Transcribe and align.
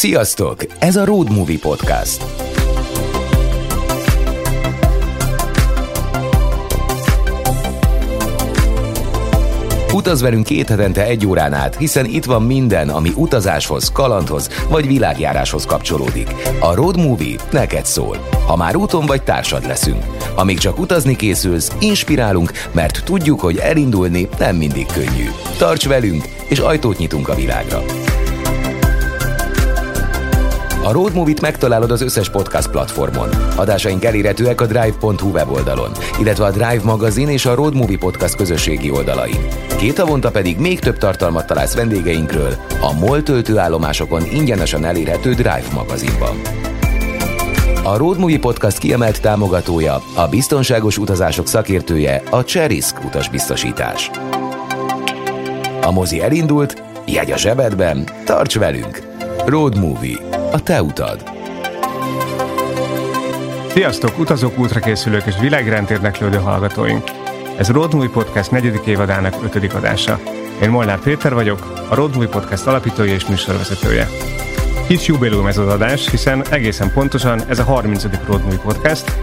Sziasztok! 0.00 0.56
Ez 0.78 0.96
a 0.96 1.04
Road 1.04 1.32
Movie 1.32 1.58
Podcast. 1.58 2.24
Utaz 9.92 10.20
velünk 10.20 10.44
két 10.44 10.68
hetente 10.68 11.04
egy 11.04 11.26
órán 11.26 11.52
át, 11.52 11.76
hiszen 11.76 12.04
itt 12.04 12.24
van 12.24 12.42
minden, 12.42 12.88
ami 12.88 13.12
utazáshoz, 13.16 13.92
kalandhoz 13.92 14.48
vagy 14.68 14.86
világjáráshoz 14.86 15.66
kapcsolódik. 15.66 16.34
A 16.60 16.74
Road 16.74 16.96
Movie 16.96 17.36
neked 17.50 17.86
szól. 17.86 18.28
Ha 18.46 18.56
már 18.56 18.76
úton 18.76 19.06
vagy, 19.06 19.22
társad 19.22 19.66
leszünk. 19.66 20.04
Amíg 20.36 20.58
csak 20.58 20.78
utazni 20.78 21.16
készülsz, 21.16 21.72
inspirálunk, 21.80 22.52
mert 22.72 23.04
tudjuk, 23.04 23.40
hogy 23.40 23.56
elindulni 23.56 24.28
nem 24.38 24.56
mindig 24.56 24.86
könnyű. 24.86 25.30
Tarts 25.58 25.88
velünk, 25.88 26.24
és 26.48 26.58
ajtót 26.58 26.98
nyitunk 26.98 27.28
a 27.28 27.34
világra. 27.34 27.82
A 30.90 30.92
Road 30.92 31.14
Movie-t 31.14 31.40
megtalálod 31.40 31.90
az 31.90 32.00
összes 32.00 32.30
podcast 32.30 32.70
platformon. 32.70 33.28
Adásaink 33.56 34.04
elérhetőek 34.04 34.60
a 34.60 34.66
drive.hu 34.66 35.30
weboldalon, 35.30 35.90
illetve 36.20 36.44
a 36.44 36.50
Drive 36.50 36.80
magazin 36.84 37.28
és 37.28 37.46
a 37.46 37.54
Road 37.54 37.74
Movie 37.74 37.98
Podcast 37.98 38.36
közösségi 38.36 38.90
oldalain. 38.90 39.46
Két 39.78 39.98
havonta 39.98 40.30
pedig 40.30 40.58
még 40.58 40.78
több 40.78 40.98
tartalmat 40.98 41.46
találsz 41.46 41.74
vendégeinkről 41.74 42.54
a 42.80 42.92
MOL 42.92 43.22
töltőállomásokon 43.22 44.22
ingyenesen 44.32 44.84
elérhető 44.84 45.32
Drive 45.32 45.66
magazinban. 45.74 46.40
A 47.84 47.96
Road 47.96 48.18
Movie 48.18 48.38
Podcast 48.38 48.78
kiemelt 48.78 49.20
támogatója, 49.20 50.02
a 50.16 50.28
biztonságos 50.30 50.98
utazások 50.98 51.46
szakértője, 51.46 52.22
a 52.30 52.44
Cserisk 52.44 53.04
utasbiztosítás. 53.04 54.10
A 55.82 55.90
mozi 55.90 56.22
elindult, 56.22 56.82
jegy 57.06 57.30
a 57.30 57.36
zsebedben, 57.36 58.08
tarts 58.24 58.58
velünk! 58.58 59.08
Road 59.46 59.78
Movie 59.78 60.29
a 60.52 60.62
te 60.62 60.82
utad. 60.82 61.30
Sziasztok, 63.68 64.18
utazók, 64.18 64.58
útrakészülők 64.58 65.26
és 65.26 65.34
világrend 65.40 65.90
érdeklődő 65.90 66.36
hallgatóink! 66.36 67.10
Ez 67.58 67.68
a 67.68 67.72
Road 67.72 67.94
Movie 67.94 68.10
Podcast 68.10 68.50
negyedik 68.50 68.86
évadának 68.86 69.34
ötödik 69.42 69.74
adása. 69.74 70.20
Én 70.62 70.70
Molnár 70.70 70.98
Péter 70.98 71.34
vagyok, 71.34 71.86
a 71.88 71.94
Road 71.94 72.12
Movie 72.12 72.28
Podcast 72.28 72.66
alapítója 72.66 73.14
és 73.14 73.26
műsorvezetője. 73.26 74.08
Kis 74.86 75.06
jubileum 75.06 75.46
ez 75.46 75.58
az 75.58 75.68
adás, 75.68 76.10
hiszen 76.10 76.44
egészen 76.50 76.92
pontosan 76.92 77.40
ez 77.48 77.58
a 77.58 77.64
30. 77.64 78.04
Road 78.26 78.42
Movie 78.42 78.58
Podcast, 78.58 79.18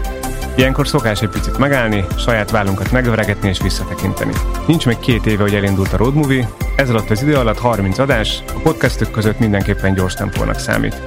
Ilyenkor 0.58 0.88
szokás 0.88 1.22
egy 1.22 1.28
picit 1.28 1.58
megállni, 1.58 2.04
saját 2.16 2.50
vállunkat 2.50 2.92
megveregetni 2.92 3.48
és 3.48 3.60
visszatekinteni. 3.62 4.32
Nincs 4.66 4.86
még 4.86 4.98
két 4.98 5.26
éve, 5.26 5.42
hogy 5.42 5.54
elindult 5.54 5.92
a 5.92 5.96
Road 5.96 6.14
Movie, 6.14 6.48
ez 6.76 6.90
alatt 6.90 7.10
az 7.10 7.22
idő 7.22 7.34
alatt 7.34 7.58
30 7.58 7.98
adás, 7.98 8.42
a 8.54 8.58
podcastok 8.62 9.10
között 9.10 9.38
mindenképpen 9.38 9.94
gyors 9.94 10.14
tempónak 10.14 10.58
számít. 10.58 11.02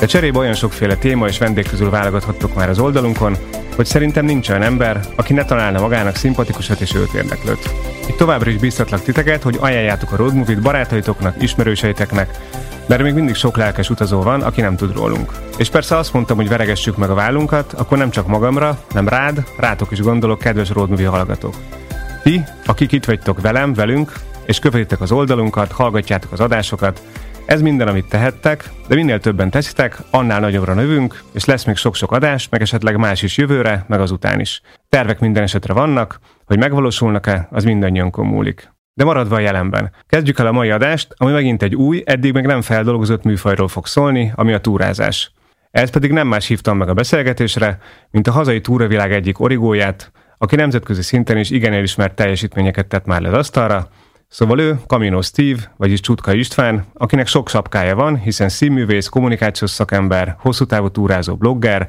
De 0.00 0.06
cserébe 0.06 0.38
olyan 0.38 0.54
sokféle 0.54 0.96
téma 0.96 1.26
és 1.26 1.38
vendég 1.38 1.68
közül 1.68 1.90
válogathattok 1.90 2.54
már 2.54 2.68
az 2.68 2.78
oldalunkon, 2.78 3.36
hogy 3.76 3.86
szerintem 3.86 4.24
nincs 4.24 4.48
olyan 4.48 4.62
ember, 4.62 5.00
aki 5.16 5.32
ne 5.32 5.44
találna 5.44 5.80
magának 5.80 6.16
szimpatikusat 6.16 6.80
és 6.80 6.94
őt 6.94 7.12
érdeklőt. 7.12 7.70
Továbbra 8.18 8.50
is 8.50 8.56
biztatlak 8.56 9.02
titeket, 9.02 9.42
hogy 9.42 9.56
ajánljátok 9.60 10.12
a 10.12 10.16
Road 10.16 10.34
Movie-t 10.34 10.62
barátaitoknak, 10.62 11.42
ismerőseiteknek, 11.42 12.38
mert 12.86 13.02
még 13.02 13.14
mindig 13.14 13.34
sok 13.34 13.56
lelkes 13.56 13.90
utazó 13.90 14.22
van, 14.22 14.42
aki 14.42 14.60
nem 14.60 14.76
tud 14.76 14.96
rólunk. 14.96 15.32
És 15.58 15.68
persze 15.68 15.96
azt 15.96 16.12
mondtam, 16.12 16.36
hogy 16.36 16.48
veregessük 16.48 16.96
meg 16.96 17.10
a 17.10 17.14
vállunkat, 17.14 17.72
akkor 17.72 17.98
nem 17.98 18.10
csak 18.10 18.26
magamra, 18.26 18.78
nem 18.92 19.08
rád, 19.08 19.44
rátok 19.58 19.90
is 19.90 20.00
gondolok, 20.00 20.38
kedves 20.38 20.70
Road 20.70 20.88
Movie 20.88 21.08
hallgatók. 21.08 21.54
Ti, 22.22 22.44
akik 22.66 22.92
itt 22.92 23.04
vagytok 23.04 23.40
velem, 23.40 23.74
velünk, 23.74 24.12
és 24.46 24.58
követitek 24.58 25.00
az 25.00 25.12
oldalunkat, 25.12 25.72
hallgatjátok 25.72 26.32
az 26.32 26.40
adásokat, 26.40 27.02
ez 27.46 27.60
minden, 27.60 27.88
amit 27.88 28.08
tehettek, 28.08 28.70
de 28.88 28.94
minél 28.94 29.20
többen 29.20 29.50
teszitek, 29.50 29.98
annál 30.10 30.40
nagyobbra 30.40 30.74
növünk, 30.74 31.22
és 31.32 31.44
lesz 31.44 31.64
még 31.64 31.76
sok-sok 31.76 32.12
adás, 32.12 32.48
meg 32.48 32.60
esetleg 32.60 32.96
más 32.96 33.22
is 33.22 33.36
jövőre, 33.36 33.84
meg 33.88 34.00
azután 34.00 34.40
is. 34.40 34.60
Tervek 34.88 35.20
minden 35.20 35.42
esetre 35.42 35.72
vannak, 35.72 36.18
hogy 36.48 36.58
megvalósulnak-e, 36.58 37.48
az 37.50 37.64
mindannyiunkon 37.64 38.26
múlik. 38.26 38.72
De 38.94 39.04
maradva 39.04 39.36
a 39.36 39.40
jelenben. 39.40 39.90
Kezdjük 40.06 40.38
el 40.38 40.46
a 40.46 40.52
mai 40.52 40.70
adást, 40.70 41.14
ami 41.16 41.32
megint 41.32 41.62
egy 41.62 41.74
új, 41.74 42.02
eddig 42.06 42.32
még 42.32 42.44
nem 42.44 42.62
feldolgozott 42.62 43.22
műfajról 43.22 43.68
fog 43.68 43.86
szólni, 43.86 44.32
ami 44.34 44.52
a 44.52 44.58
túrázás. 44.58 45.32
Ez 45.70 45.90
pedig 45.90 46.12
nem 46.12 46.28
más 46.28 46.46
hívtam 46.46 46.76
meg 46.76 46.88
a 46.88 46.94
beszélgetésre, 46.94 47.78
mint 48.10 48.26
a 48.26 48.32
hazai 48.32 48.60
túravilág 48.60 49.12
egyik 49.12 49.40
origóját, 49.40 50.12
aki 50.38 50.56
nemzetközi 50.56 51.02
szinten 51.02 51.38
is 51.38 51.50
igen 51.50 51.72
elismert 51.72 52.14
teljesítményeket 52.14 52.86
tett 52.86 53.04
már 53.04 53.20
le 53.20 53.28
az 53.28 53.34
asztalra, 53.34 53.88
Szóval 54.28 54.58
ő 54.58 54.80
Camino 54.86 55.22
Steve, 55.22 55.72
vagyis 55.76 56.00
Csutka 56.00 56.32
István, 56.32 56.84
akinek 56.94 57.26
sok 57.26 57.48
sapkája 57.48 57.94
van, 57.94 58.18
hiszen 58.18 58.48
színművész, 58.48 59.08
kommunikációs 59.08 59.70
szakember, 59.70 60.36
hosszú 60.38 60.64
távú 60.64 60.88
túrázó 60.88 61.36
blogger, 61.36 61.88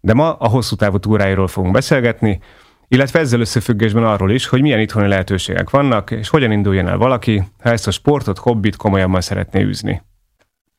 de 0.00 0.14
ma 0.14 0.32
a 0.32 0.48
hosszú 0.48 0.76
távú 0.76 0.98
túráiról 0.98 1.48
fogunk 1.48 1.72
beszélgetni, 1.72 2.40
illetve 2.88 3.18
ezzel 3.18 3.40
összefüggésben 3.40 4.04
arról 4.04 4.30
is, 4.30 4.46
hogy 4.46 4.60
milyen 4.60 4.80
itthoni 4.80 5.08
lehetőségek 5.08 5.70
vannak, 5.70 6.10
és 6.10 6.28
hogyan 6.28 6.52
induljon 6.52 6.88
el 6.88 6.96
valaki, 6.96 7.42
ha 7.62 7.70
ezt 7.70 7.86
a 7.86 7.90
sportot, 7.90 8.38
hobbit 8.38 8.76
komolyabban 8.76 9.20
szeretné 9.20 9.62
űzni. 9.62 10.02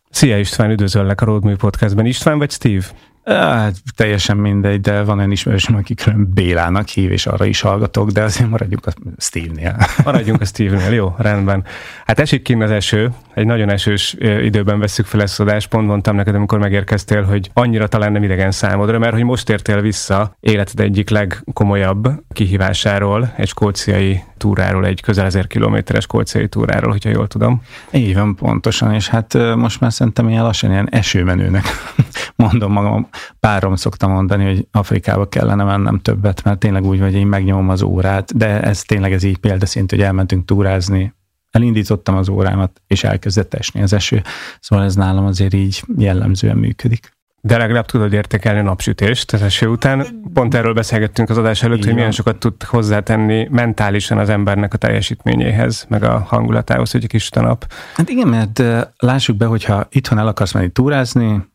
Szia 0.09 0.39
István, 0.39 0.71
üdvözöllek 0.71 1.21
a 1.21 1.25
Roadmovie 1.25 1.57
Podcastben. 1.57 2.05
István 2.05 2.37
vagy 2.37 2.51
Steve? 2.51 2.85
Hát, 3.25 3.75
teljesen 3.95 4.37
mindegy, 4.37 4.81
de 4.81 5.03
van 5.03 5.19
egy 5.19 5.31
ismerősöm, 5.31 5.75
aki 5.75 5.93
külön 5.93 6.31
Bélának 6.33 6.87
hív, 6.87 7.11
és 7.11 7.25
arra 7.25 7.45
is 7.45 7.61
hallgatok, 7.61 8.09
de 8.09 8.23
azért 8.23 8.49
maradjunk 8.49 8.85
a 8.85 8.91
Steve-nél. 9.17 9.75
Maradjunk 10.03 10.41
a 10.41 10.45
Steve-nél, 10.45 10.93
jó, 10.93 11.15
rendben. 11.17 11.63
Hát 12.05 12.19
esik 12.19 12.41
kint 12.41 12.63
az 12.63 12.71
eső, 12.71 13.11
egy 13.33 13.45
nagyon 13.45 13.69
esős 13.69 14.15
időben 14.19 14.79
veszük 14.79 15.05
fel 15.05 15.21
ezt 15.21 15.39
az 15.39 15.47
adást, 15.47 15.67
pont 15.67 15.87
mondtam 15.87 16.15
neked, 16.15 16.35
amikor 16.35 16.59
megérkeztél, 16.59 17.23
hogy 17.23 17.49
annyira 17.53 17.87
talán 17.87 18.11
nem 18.11 18.23
idegen 18.23 18.51
számodra, 18.51 18.99
mert 18.99 19.13
hogy 19.13 19.23
most 19.23 19.49
értél 19.49 19.81
vissza 19.81 20.35
életed 20.39 20.79
egyik 20.79 21.09
legkomolyabb 21.09 22.09
kihívásáról, 22.33 23.33
egy 23.35 23.47
skóciai 23.47 24.23
túráról, 24.37 24.85
egy 24.85 25.01
közel 25.01 25.25
ezer 25.25 25.47
kilométeres 25.47 26.03
skóciai 26.03 26.47
túráról, 26.47 26.91
hogyha 26.91 27.09
jól 27.09 27.27
tudom. 27.27 27.61
Így 27.91 28.15
van, 28.15 28.35
pontosan, 28.35 28.93
és 28.93 29.07
hát 29.07 29.33
most 29.55 29.79
már 29.79 29.93
szerintem 29.93 30.29
ilyen 30.29 30.43
lassan 30.43 30.71
ilyen 30.71 30.89
esőmenőnek 30.89 31.65
mondom 32.35 32.71
magam, 32.71 33.07
párom 33.39 33.75
szoktam 33.75 34.11
mondani, 34.11 34.45
hogy 34.45 34.67
Afrikába 34.71 35.29
kellene 35.29 35.63
mennem 35.63 35.99
többet, 35.99 36.43
mert 36.43 36.59
tényleg 36.59 36.85
úgy, 36.85 36.99
hogy 36.99 37.13
én 37.13 37.27
megnyomom 37.27 37.69
az 37.69 37.81
órát, 37.81 38.37
de 38.37 38.61
ez 38.61 38.81
tényleg 38.81 39.13
ez 39.13 39.23
így 39.23 39.37
példaszint, 39.37 39.89
hogy 39.89 40.01
elmentünk 40.01 40.45
túrázni, 40.45 41.13
elindítottam 41.51 42.15
az 42.15 42.29
órámat, 42.29 42.81
és 42.87 43.03
elkezdett 43.03 43.53
esni 43.53 43.81
az 43.81 43.93
eső. 43.93 44.21
Szóval 44.59 44.85
ez 44.85 44.95
nálam 44.95 45.25
azért 45.25 45.53
így 45.53 45.83
jellemzően 45.97 46.57
működik. 46.57 47.13
De 47.41 47.57
legalább 47.57 47.85
tudod 47.85 48.13
értékelni 48.13 48.59
a 48.59 48.63
napsütést 48.63 49.33
az 49.33 49.41
eső 49.41 49.67
után. 49.67 50.05
Pont 50.33 50.55
erről 50.55 50.73
beszélgettünk 50.73 51.29
az 51.29 51.37
adás 51.37 51.63
előtt, 51.63 51.77
Igen. 51.77 51.87
hogy 51.87 51.95
milyen 51.95 52.11
sokat 52.11 52.37
tud 52.37 52.63
hozzátenni 52.63 53.47
mentálisan 53.51 54.17
az 54.17 54.29
embernek 54.29 54.73
a 54.73 54.77
teljesítményéhez, 54.77 55.85
meg 55.89 56.03
a 56.03 56.19
hangulatához, 56.19 56.91
hogy 56.91 57.03
egy 57.03 57.09
kis 57.09 57.29
nap. 57.29 57.73
Hát 57.95 58.09
igen, 58.09 58.27
mert 58.27 58.63
lássuk 58.97 59.37
be, 59.37 59.45
hogyha 59.45 59.87
itthon 59.89 60.17
el 60.17 60.27
akarsz 60.27 60.53
menni 60.53 60.69
túrázni, 60.69 61.45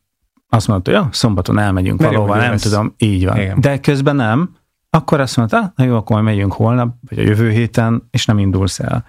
azt 0.51 0.69
mondta, 0.69 0.91
hogy 0.91 1.01
ja, 1.01 1.09
szombaton 1.13 1.59
elmegyünk 1.59 2.01
Mert 2.01 2.13
valahova, 2.13 2.37
nem 2.37 2.51
lesz. 2.51 2.63
tudom, 2.63 2.95
így 2.99 3.25
van. 3.25 3.37
Igen. 3.37 3.61
De 3.61 3.81
közben 3.81 4.17
nem, 4.17 4.51
akkor 4.91 5.21
azt 5.21 5.37
mondta, 5.37 5.73
na 5.77 5.85
jó, 5.85 5.97
akkor 5.97 6.13
majd 6.23 6.35
megyünk 6.35 6.53
holnap, 6.53 6.95
vagy 7.09 7.19
a 7.19 7.23
jövő 7.23 7.51
héten, 7.51 8.09
és 8.11 8.25
nem 8.25 8.39
indulsz 8.39 8.81
el. 8.81 9.05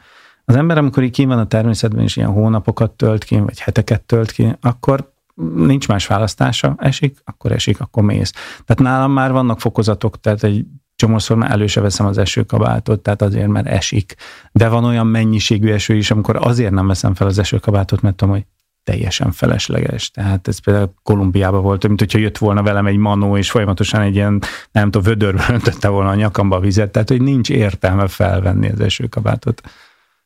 Az 0.45 0.55
ember, 0.55 0.77
amikor 0.77 1.03
így 1.03 1.11
kín 1.11 1.27
van 1.27 1.39
a 1.39 1.47
természetben, 1.47 2.03
és 2.03 2.15
ilyen 2.17 2.29
hónapokat 2.29 2.91
tölt 2.91 3.23
ki, 3.23 3.39
vagy 3.39 3.59
heteket 3.59 4.01
tölt 4.01 4.31
ki, 4.31 4.55
akkor 4.61 5.13
nincs 5.55 5.87
más 5.87 6.07
választása, 6.07 6.75
esik, 6.77 7.21
akkor 7.25 7.51
esik, 7.51 7.79
akkor 7.79 8.03
mész. 8.03 8.31
Tehát 8.65 8.81
nálam 8.81 9.11
már 9.11 9.31
vannak 9.31 9.59
fokozatok, 9.59 10.19
tehát 10.19 10.43
egy 10.43 10.65
csomószor 10.95 11.37
már 11.37 11.51
elő 11.51 11.67
se 11.67 11.81
veszem 11.81 12.05
az 12.05 12.17
esőkabátot, 12.17 12.99
tehát 12.99 13.21
azért, 13.21 13.47
mert 13.47 13.67
esik. 13.67 14.15
De 14.51 14.67
van 14.67 14.83
olyan 14.83 15.07
mennyiségű 15.07 15.71
eső 15.71 15.95
is, 15.95 16.11
amikor 16.11 16.35
azért 16.35 16.71
nem 16.71 16.87
veszem 16.87 17.13
fel 17.13 17.27
az 17.27 17.39
esőkabátot, 17.39 18.01
mert 18.01 18.15
tudom, 18.15 18.33
hogy 18.33 18.45
teljesen 18.83 19.31
felesleges. 19.31 20.11
Tehát 20.11 20.47
ez 20.47 20.59
például 20.59 20.93
Kolumbiában 21.03 21.61
volt, 21.61 21.87
mint 21.87 21.99
hogyha 21.99 22.19
jött 22.19 22.37
volna 22.37 22.63
velem 22.63 22.85
egy 22.85 22.97
manó, 22.97 23.37
és 23.37 23.51
folyamatosan 23.51 24.01
egy 24.01 24.15
ilyen, 24.15 24.41
nem 24.71 24.91
tudom, 24.91 25.01
vödörbe 25.01 25.45
öntötte 25.49 25.87
volna 25.87 26.09
a 26.09 26.15
nyakamba 26.15 26.55
a 26.55 26.59
vizet, 26.59 26.91
tehát 26.91 27.09
hogy 27.09 27.21
nincs 27.21 27.49
értelme 27.49 28.07
felvenni 28.07 28.69
az 28.69 28.79
esőkabátot. 28.79 29.61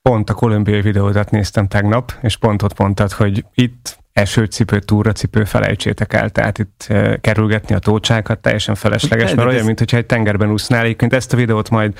Pont 0.01 0.29
a 0.29 0.33
kolumbiai 0.33 0.81
videót 0.81 1.29
néztem 1.29 1.67
tegnap, 1.67 2.13
és 2.21 2.37
pont 2.37 2.61
ott 2.61 2.79
mondtad, 2.79 3.11
hogy 3.11 3.45
itt 3.53 4.03
esőcipő, 4.13 4.79
túracipő, 4.79 5.43
felejtsétek 5.43 6.13
el, 6.13 6.29
tehát 6.29 6.57
itt 6.57 6.85
e, 6.87 7.17
kerülgetni 7.21 7.75
a 7.75 7.79
tócsákat 7.79 8.39
teljesen 8.39 8.75
felesleges, 8.75 9.33
mert 9.33 9.47
olyan, 9.47 9.65
mint 9.65 9.79
hogyha 9.79 9.97
egy 9.97 10.05
tengerben 10.05 10.51
úsznál. 10.51 10.83
Egyébként 10.83 11.13
ezt 11.13 11.33
a 11.33 11.37
videót 11.37 11.69
majd 11.69 11.93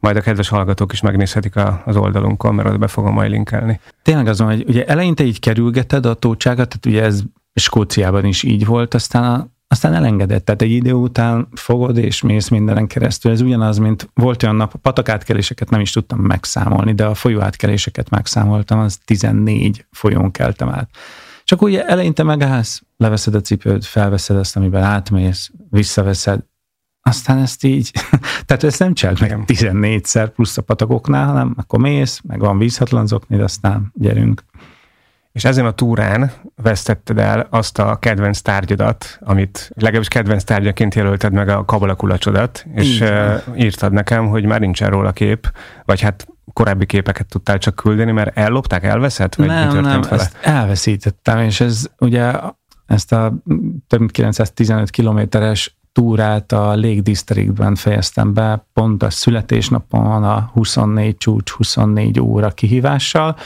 majd 0.00 0.16
a 0.16 0.20
kedves 0.20 0.48
hallgatók 0.48 0.92
is 0.92 1.00
megnézhetik 1.00 1.56
a, 1.56 1.82
az 1.84 1.96
oldalunkon, 1.96 2.54
mert 2.54 2.68
ott 2.68 2.78
be 2.78 2.86
fogom 2.86 3.12
majd 3.12 3.30
linkelni. 3.30 3.80
Tényleg 4.02 4.26
azon, 4.26 4.46
hogy 4.46 4.64
ugye 4.68 4.84
eleinte 4.86 5.24
így 5.24 5.40
kerülgeted 5.40 6.06
a 6.06 6.14
tócságat, 6.14 6.68
tehát 6.68 6.86
ugye 6.86 7.02
ez 7.02 7.22
Skóciában 7.54 8.24
is 8.24 8.42
így 8.42 8.66
volt, 8.66 8.94
aztán 8.94 9.24
a, 9.24 9.48
aztán 9.68 9.94
elengedett. 9.94 10.44
Tehát 10.44 10.62
egy 10.62 10.70
idő 10.70 10.92
után 10.92 11.48
fogod 11.52 11.96
és 11.96 12.22
mész 12.22 12.48
mindenen 12.48 12.86
keresztül. 12.86 13.32
Ez 13.32 13.40
ugyanaz, 13.40 13.78
mint 13.78 14.10
volt 14.14 14.42
olyan 14.42 14.56
nap, 14.56 14.74
a 14.74 14.78
patakátkeléseket 14.78 15.70
nem 15.70 15.80
is 15.80 15.90
tudtam 15.90 16.18
megszámolni, 16.18 16.94
de 16.94 17.04
a 17.04 17.14
folyóátkeléseket 17.14 18.10
megszámoltam, 18.10 18.78
az 18.78 18.98
14 19.04 19.86
folyón 19.90 20.30
keltem 20.30 20.68
át. 20.68 20.88
Csak 21.44 21.62
ugye 21.62 21.86
eleinte 21.86 22.22
megállsz, 22.22 22.82
leveszed 22.96 23.34
a 23.34 23.40
cipőt, 23.40 23.84
felveszed 23.84 24.36
azt, 24.36 24.56
amiben 24.56 24.82
átmész, 24.82 25.50
visszaveszed, 25.70 26.40
aztán 27.06 27.38
ezt 27.38 27.64
így, 27.64 27.90
tehát 28.46 28.64
ezt 28.64 28.78
nem 28.78 28.94
csináld 28.94 29.20
meg 29.20 29.38
14-szer 29.46 30.30
plusz 30.34 30.58
a 30.58 30.62
patakoknál, 30.62 31.26
hanem 31.26 31.54
akkor 31.56 31.78
mész, 31.78 32.20
meg 32.24 32.40
van 32.40 32.58
vízhatlanzoknél, 32.58 33.42
aztán 33.42 33.92
gyerünk. 33.94 34.44
És 35.32 35.44
ezen 35.44 35.66
a 35.66 35.70
túrán 35.70 36.32
vesztetted 36.62 37.18
el 37.18 37.46
azt 37.50 37.78
a 37.78 37.96
kedvenc 37.96 38.40
tárgyadat, 38.40 39.18
amit 39.20 39.70
legalábbis 39.74 40.08
kedvenc 40.08 40.44
tárgyaként 40.44 40.94
jelölted 40.94 41.32
meg 41.32 41.48
a 41.48 41.64
kabalakulacsodat, 41.64 42.66
és 42.74 43.00
uh, 43.00 43.42
írtad 43.56 43.92
nekem, 43.92 44.28
hogy 44.28 44.44
már 44.44 44.60
nincsen 44.60 44.90
róla 44.90 45.12
kép, 45.12 45.52
vagy 45.84 46.00
hát 46.00 46.26
korábbi 46.52 46.86
képeket 46.86 47.26
tudtál 47.26 47.58
csak 47.58 47.74
küldeni, 47.74 48.12
mert 48.12 48.36
ellopták, 48.36 48.84
elveszett? 48.84 49.34
Vagy 49.34 49.46
nem, 49.46 49.66
mi 49.66 49.72
történt 49.72 49.92
nem, 49.92 50.00
vele? 50.00 50.22
ezt 50.22 50.36
elveszítettem, 50.42 51.38
és 51.38 51.60
ez 51.60 51.86
ugye 51.98 52.32
ezt 52.86 53.12
a 53.12 53.34
több 53.86 53.98
mint 53.98 54.10
915 54.10 54.90
kilométeres 54.90 55.75
túrát 55.96 56.52
a 56.52 56.74
Lake 56.74 57.00
Districtben 57.00 57.74
fejeztem 57.74 58.34
be, 58.34 58.66
pont 58.72 59.02
a 59.02 59.10
születésnapon 59.10 60.24
a 60.24 60.50
24 60.52 61.16
csúcs, 61.16 61.50
24 61.50 62.20
óra 62.20 62.50
kihívással, 62.50 63.36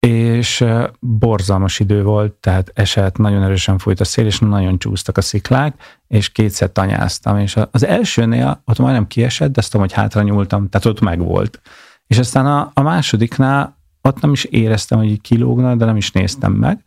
és 0.00 0.64
borzalmas 0.98 1.78
idő 1.78 2.02
volt, 2.02 2.32
tehát 2.32 2.70
esett, 2.74 3.16
nagyon 3.16 3.42
erősen 3.42 3.78
fújt 3.78 4.00
a 4.00 4.04
szél, 4.04 4.26
és 4.26 4.38
nagyon 4.38 4.78
csúsztak 4.78 5.16
a 5.16 5.20
sziklák, 5.20 5.98
és 6.08 6.28
kétszer 6.28 6.72
tanyáztam, 6.72 7.38
és 7.38 7.56
az 7.70 7.84
elsőnél 7.84 8.62
ott 8.64 8.78
majdnem 8.78 9.06
kiesett, 9.06 9.52
de 9.52 9.60
azt 9.60 9.70
tudom, 9.70 9.86
hogy 9.86 9.96
hátra 9.96 10.22
nyúltam, 10.22 10.68
tehát 10.68 10.86
ott 10.86 11.00
megvolt. 11.00 11.60
És 12.06 12.18
aztán 12.18 12.46
a, 12.46 12.70
a 12.74 12.82
másodiknál 12.82 13.76
ott 14.02 14.20
nem 14.20 14.32
is 14.32 14.44
éreztem, 14.44 14.98
hogy 14.98 15.20
kilógna, 15.20 15.74
de 15.74 15.84
nem 15.84 15.96
is 15.96 16.12
néztem 16.12 16.52
meg, 16.52 16.84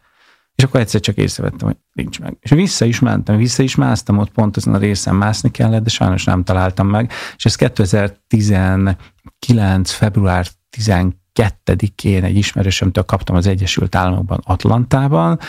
és 0.55 0.63
akkor 0.63 0.79
egyszer 0.79 1.01
csak 1.01 1.17
észrevettem, 1.17 1.67
hogy 1.67 1.77
nincs 1.93 2.19
meg. 2.19 2.37
És 2.39 2.49
vissza 2.49 2.85
is 2.85 2.99
mentem, 2.99 3.37
vissza 3.37 3.63
is 3.63 3.75
másztam, 3.75 4.17
ott 4.17 4.31
pont 4.31 4.57
azon 4.57 4.73
a 4.73 4.77
részen 4.77 5.15
mászni 5.15 5.51
kellett, 5.51 5.83
de 5.83 5.89
sajnos 5.89 6.23
nem 6.23 6.43
találtam 6.43 6.87
meg. 6.87 7.11
És 7.35 7.45
ez 7.45 7.55
2019. 7.55 9.91
február 9.91 10.47
12 10.69 11.21
kettedikén 11.33 12.23
egy 12.23 12.35
ismerősömtől 12.35 13.03
kaptam 13.03 13.35
az 13.35 13.47
Egyesült 13.47 13.95
Államokban, 13.95 14.39
Atlantában. 14.43 15.39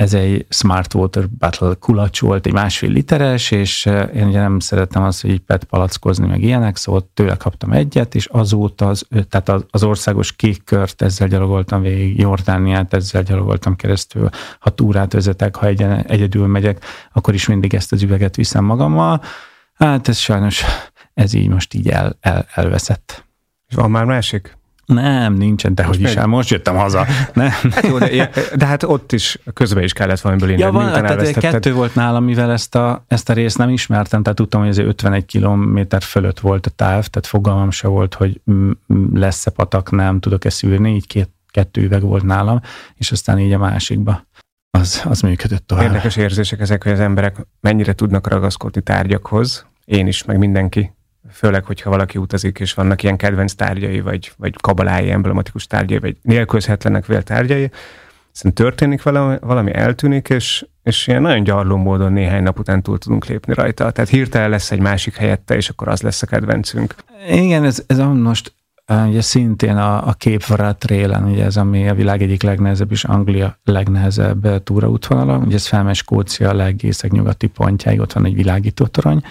Ez 0.00 0.14
egy 0.14 0.46
Smart 0.48 0.94
Water 0.94 1.28
Battle 1.38 1.74
kulacs 1.74 2.20
volt, 2.20 2.46
egy 2.46 2.52
másfél 2.52 2.90
literes, 2.90 3.50
és 3.50 3.86
eh, 3.86 4.14
én 4.14 4.26
ugye 4.26 4.40
nem 4.40 4.58
szerettem 4.58 5.02
azt, 5.02 5.20
hogy 5.20 5.30
így 5.30 5.40
pet 5.40 5.64
palackozni, 5.64 6.26
meg 6.26 6.42
ilyenek, 6.42 6.76
szóval 6.76 7.10
tőle 7.14 7.36
kaptam 7.36 7.72
egyet, 7.72 8.14
és 8.14 8.26
azóta 8.26 8.88
az, 8.88 9.06
tehát 9.28 9.64
az 9.70 9.82
országos 9.82 10.32
kék 10.32 10.64
kört 10.64 11.02
ezzel 11.02 11.28
gyalogoltam 11.28 11.82
végig, 11.82 12.18
Jordániát 12.18 12.94
ezzel 12.94 13.22
gyalogoltam 13.22 13.76
keresztül, 13.76 14.28
ha 14.58 14.70
túrát 14.70 15.12
vezetek, 15.12 15.56
ha 15.56 15.66
egyen, 15.66 16.04
egyedül 16.06 16.46
megyek, 16.46 16.84
akkor 17.12 17.34
is 17.34 17.46
mindig 17.46 17.74
ezt 17.74 17.92
az 17.92 18.02
üveget 18.02 18.36
viszem 18.36 18.64
magammal. 18.64 19.22
Hát 19.74 20.08
ez 20.08 20.16
sajnos, 20.16 20.64
ez 21.14 21.32
így 21.32 21.48
most 21.48 21.74
így 21.74 21.88
el, 21.88 22.16
el, 22.20 22.46
elveszett. 22.54 23.24
És 23.68 23.74
van 23.74 23.90
már 23.90 24.04
másik? 24.04 24.58
Nem, 24.94 25.34
nincsen, 25.34 25.74
de 25.74 25.82
hogy 25.82 26.00
is 26.00 26.14
el, 26.14 26.26
most 26.26 26.50
jöttem 26.50 26.76
haza. 26.76 27.06
Nem. 27.32 27.50
Hát 27.70 27.86
jó, 27.86 27.98
de, 27.98 28.30
de, 28.56 28.66
hát 28.66 28.82
ott 28.82 29.12
is 29.12 29.38
közben 29.54 29.82
is 29.82 29.92
kellett 29.92 30.20
valamiből 30.20 30.50
innen. 30.50 30.66
Ja, 30.66 30.72
van, 30.72 30.92
tehát 30.92 31.32
kettő 31.32 31.72
volt 31.72 31.94
nálam, 31.94 32.24
mivel 32.24 32.52
ezt 32.52 32.74
a, 32.74 33.04
ezt 33.08 33.28
a 33.28 33.32
részt 33.32 33.58
nem 33.58 33.68
ismertem, 33.68 34.22
tehát 34.22 34.38
tudtam, 34.38 34.60
hogy 34.60 34.70
ez 34.70 34.78
51 34.78 35.24
kilométer 35.24 36.02
fölött 36.02 36.40
volt 36.40 36.66
a 36.66 36.70
táv, 36.70 37.06
tehát 37.06 37.26
fogalmam 37.26 37.70
se 37.70 37.88
volt, 37.88 38.14
hogy 38.14 38.40
lesz-e 39.12 39.50
patak, 39.50 39.90
nem 39.90 40.20
tudok-e 40.20 40.50
szűrni, 40.50 40.94
így 40.94 41.06
két, 41.06 41.30
kettő 41.48 41.82
üveg 41.82 42.02
volt 42.02 42.22
nálam, 42.22 42.60
és 42.94 43.12
aztán 43.12 43.38
így 43.38 43.52
a 43.52 43.58
másikba. 43.58 44.28
Az, 44.70 45.02
az 45.04 45.20
működött 45.20 45.66
tovább. 45.66 45.84
Érdekes 45.84 46.16
érzések 46.16 46.60
ezek, 46.60 46.82
hogy 46.82 46.92
az 46.92 47.00
emberek 47.00 47.46
mennyire 47.60 47.92
tudnak 47.92 48.28
ragaszkodni 48.28 48.82
tárgyakhoz. 48.82 49.66
Én 49.84 50.06
is, 50.06 50.24
meg 50.24 50.38
mindenki 50.38 50.92
főleg, 51.32 51.64
hogyha 51.64 51.90
valaki 51.90 52.18
utazik, 52.18 52.58
és 52.58 52.74
vannak 52.74 53.02
ilyen 53.02 53.16
kedvenc 53.16 53.52
tárgyai, 53.52 54.00
vagy, 54.00 54.32
vagy 54.36 54.56
kabalái, 54.60 55.10
emblematikus 55.10 55.66
tárgyai, 55.66 55.98
vagy 55.98 56.16
nélkülözhetlenek 56.22 57.06
vél 57.06 57.22
tárgyai, 57.22 57.70
Szerintem 58.32 58.64
történik 58.64 59.02
valami, 59.02 59.36
valami 59.40 59.74
eltűnik, 59.74 60.28
és, 60.28 60.66
és 60.82 61.06
ilyen 61.06 61.22
nagyon 61.22 61.42
gyarló 61.42 61.76
módon 61.76 62.12
néhány 62.12 62.42
nap 62.42 62.58
után 62.58 62.82
túl 62.82 62.98
tudunk 62.98 63.24
lépni 63.24 63.54
rajta. 63.54 63.90
Tehát 63.90 64.10
hirtelen 64.10 64.50
lesz 64.50 64.70
egy 64.70 64.80
másik 64.80 65.16
helyette, 65.16 65.56
és 65.56 65.68
akkor 65.68 65.88
az 65.88 66.00
lesz 66.00 66.22
a 66.22 66.26
kedvencünk. 66.26 66.94
Igen, 67.28 67.64
ez, 67.64 67.82
ez 67.86 67.98
most 67.98 68.54
ugye 69.06 69.20
szintén 69.20 69.76
a, 69.76 70.08
a 70.08 70.16
Wrath 70.48 70.78
Trail-en, 70.78 71.24
ugye 71.24 71.44
ez 71.44 71.56
ami 71.56 71.88
a 71.88 71.94
világ 71.94 72.22
egyik 72.22 72.42
legnehezebb, 72.42 72.90
és 72.90 73.04
Anglia 73.04 73.58
legnehezebb 73.64 74.62
túraútvonala, 74.62 75.36
ugye 75.36 75.54
ez 75.54 75.66
felmegy 75.66 75.96
Skócia 75.96 76.52
legészek 76.52 77.10
nyugati 77.10 77.46
pontjáig, 77.46 78.00
ott 78.00 78.12
van 78.12 78.24
egy 78.24 78.34
világító 78.34 78.86
torony, 78.86 79.22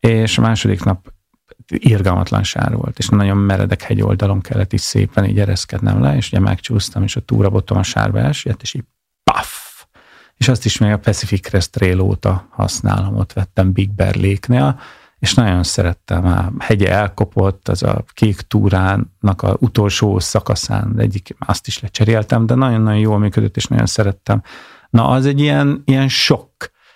és 0.00 0.38
a 0.38 0.40
második 0.40 0.84
nap 0.84 1.13
irgalmatlan 1.68 2.42
volt, 2.72 2.98
és 2.98 3.08
nagyon 3.08 3.36
meredek 3.36 3.82
hegy 3.82 4.02
oldalon 4.02 4.40
kellett 4.40 4.72
is 4.72 4.80
szépen 4.80 5.24
így 5.24 5.38
ereszkednem 5.38 6.00
le, 6.00 6.16
és 6.16 6.26
ugye 6.26 6.40
megcsúsztam, 6.40 7.02
és 7.02 7.16
a 7.16 7.20
túrabotom 7.20 7.78
a 7.78 7.82
sárba 7.82 8.18
elsüllyedt, 8.18 8.62
és 8.62 8.74
így 8.74 8.84
paff! 9.24 9.82
És 10.36 10.48
azt 10.48 10.64
is 10.64 10.78
még 10.78 10.92
a 10.92 10.98
Pacific 10.98 11.46
Crest 11.46 11.70
Trail 11.70 12.00
óta 12.00 12.48
használom, 12.50 13.16
ott 13.16 13.32
vettem 13.32 13.72
Big 13.72 13.94
Bear 13.94 14.14
Lake-nél, 14.14 14.80
és 15.18 15.34
nagyon 15.34 15.62
szerettem. 15.62 16.26
A 16.26 16.52
hegye 16.58 16.90
elkopott, 16.90 17.68
az 17.68 17.82
a 17.82 18.04
kék 18.12 18.40
túrának 18.40 19.42
a 19.42 19.56
utolsó 19.60 20.18
szakaszán, 20.18 20.94
egyik 20.98 21.36
azt 21.38 21.66
is 21.66 21.80
lecseréltem, 21.80 22.46
de 22.46 22.54
nagyon-nagyon 22.54 23.00
jól 23.00 23.18
működött, 23.18 23.56
és 23.56 23.66
nagyon 23.66 23.86
szerettem. 23.86 24.42
Na, 24.90 25.08
az 25.08 25.26
egy 25.26 25.40
ilyen, 25.40 25.82
ilyen 25.84 26.08
sok 26.08 26.50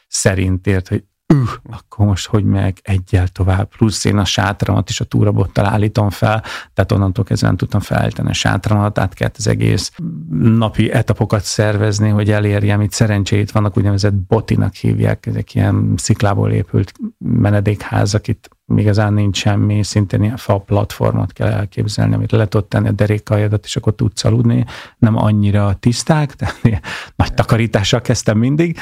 szerint 0.08 0.66
ért, 0.66 0.88
hogy 0.88 1.04
uh, 1.34 1.48
akkor 1.70 2.06
most 2.06 2.26
hogy 2.26 2.44
meg 2.44 2.78
egyel 2.82 3.28
tovább, 3.28 3.68
plusz 3.68 4.04
én 4.04 4.18
a 4.18 4.24
sátramat 4.24 4.90
is 4.90 5.00
a 5.00 5.04
túrabottal 5.04 5.66
állítom 5.66 6.10
fel, 6.10 6.42
tehát 6.74 6.92
onnantól 6.92 7.24
kezdve 7.24 7.46
nem 7.46 7.56
tudtam 7.56 7.80
felállítani 7.80 8.28
a 8.28 8.32
sátramat, 8.32 8.98
át 8.98 9.14
kellett 9.14 9.36
az 9.36 9.46
egész 9.46 9.92
napi 10.30 10.92
etapokat 10.92 11.44
szervezni, 11.44 12.08
hogy 12.08 12.30
elérjem, 12.30 12.80
itt 12.80 12.92
szerencsét 12.92 13.50
vannak 13.50 13.76
úgynevezett 13.76 14.14
botinak 14.14 14.74
hívják, 14.74 15.26
ezek 15.26 15.54
ilyen 15.54 15.94
sziklából 15.96 16.50
épült 16.50 16.92
menedékházak, 17.18 18.28
itt 18.28 18.48
igazán 18.76 19.12
nincs 19.12 19.36
semmi, 19.36 19.82
szintén 19.82 20.22
ilyen 20.22 20.36
fa 20.36 20.58
platformot 20.58 21.32
kell 21.32 21.48
elképzelni, 21.48 22.14
amit 22.14 22.32
le 22.32 22.48
tudod 22.48 22.68
tenni 22.68 22.88
a 22.88 22.92
derékajadat, 22.92 23.64
és 23.64 23.76
akkor 23.76 23.94
tudsz 23.94 24.24
aludni, 24.24 24.64
nem 24.98 25.16
annyira 25.16 25.76
tiszták, 25.80 26.34
tehát 26.34 26.60
nagy 27.16 27.34
takarítással 27.34 28.00
kezdtem 28.00 28.38
mindig, 28.38 28.78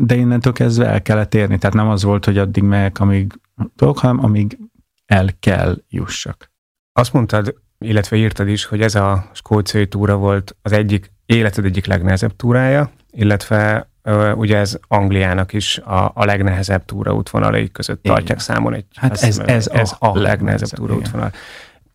de 0.00 0.14
innentől 0.14 0.52
kezdve 0.52 0.86
el 0.86 1.02
kellett 1.02 1.34
érni, 1.34 1.58
tehát 1.58 1.76
nem 1.76 1.88
az 1.88 2.02
volt, 2.02 2.24
hogy 2.24 2.38
addig 2.38 2.62
megyek, 2.62 3.00
amíg 3.00 3.32
tudok, 3.76 3.98
hanem 3.98 4.24
amíg 4.24 4.58
el 5.06 5.28
kell 5.40 5.76
jussak. 5.88 6.50
Azt 6.92 7.12
mondtad, 7.12 7.54
illetve 7.78 8.16
írtad 8.16 8.48
is, 8.48 8.64
hogy 8.64 8.80
ez 8.80 8.94
a 8.94 9.30
skóciai 9.32 9.88
túra 9.88 10.16
volt 10.16 10.56
az 10.62 10.72
egyik, 10.72 11.12
életed 11.26 11.64
egyik 11.64 11.86
legnehezebb 11.86 12.36
túrája, 12.36 12.90
illetve 13.10 13.90
ugye 14.34 14.56
ez 14.56 14.78
Angliának 14.88 15.52
is 15.52 15.78
a, 15.78 16.10
a 16.14 16.24
legnehezebb 16.24 16.84
túraútvonalai 16.84 17.70
között 17.70 18.02
tartják 18.02 18.24
Igen. 18.24 18.38
számon. 18.38 18.74
Egy, 18.74 18.84
hát 18.94 19.12
ez, 19.12 19.22
ez, 19.22 19.38
ez, 19.38 19.66
ez 19.66 19.92
a, 19.98 20.06
a 20.06 20.18
legnehezebb 20.18 20.68
túraútvonal. 20.68 21.32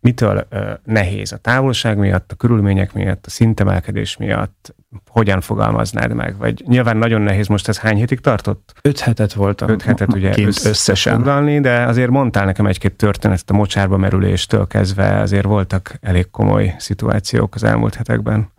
Mitől 0.02 0.46
ö, 0.50 0.72
nehéz? 0.84 1.32
A 1.32 1.38
távolság 1.38 1.98
miatt, 1.98 2.32
a 2.32 2.36
körülmények 2.36 2.94
miatt, 2.94 3.26
a 3.26 3.30
szintemelkedés 3.30 4.18
miatt? 4.18 4.76
Hogyan 5.08 5.42
fogalmaznád 5.42 6.14
meg? 6.14 6.38
Vagy 6.38 6.64
nyilván 6.68 6.98
nagyon 6.98 7.22
nehéz, 7.22 7.48
most 7.48 7.68
ez 7.68 7.80
hány 7.80 7.96
hétig 7.96 8.20
tartott? 8.20 8.74
Öt 8.82 9.00
hetet 9.00 9.34
voltam. 9.34 9.70
Öt 9.70 9.82
hetet 9.82 10.14
ugye 10.14 10.34
össz, 10.38 10.66
összesen. 10.66 11.16
Foglalni, 11.16 11.60
de 11.60 11.84
azért 11.84 12.10
mondtál 12.10 12.46
nekem 12.46 12.66
egy-két 12.66 12.94
történetet 12.94 13.50
a 13.50 13.54
mocsárba 13.54 13.98
merüléstől 13.98 14.68
kezdve, 14.68 15.20
azért 15.20 15.46
voltak 15.46 15.98
elég 16.02 16.30
komoly 16.30 16.76
szituációk 16.78 17.56
az 17.56 17.64
elmúlt 17.64 17.96
hetekben. 17.96 18.50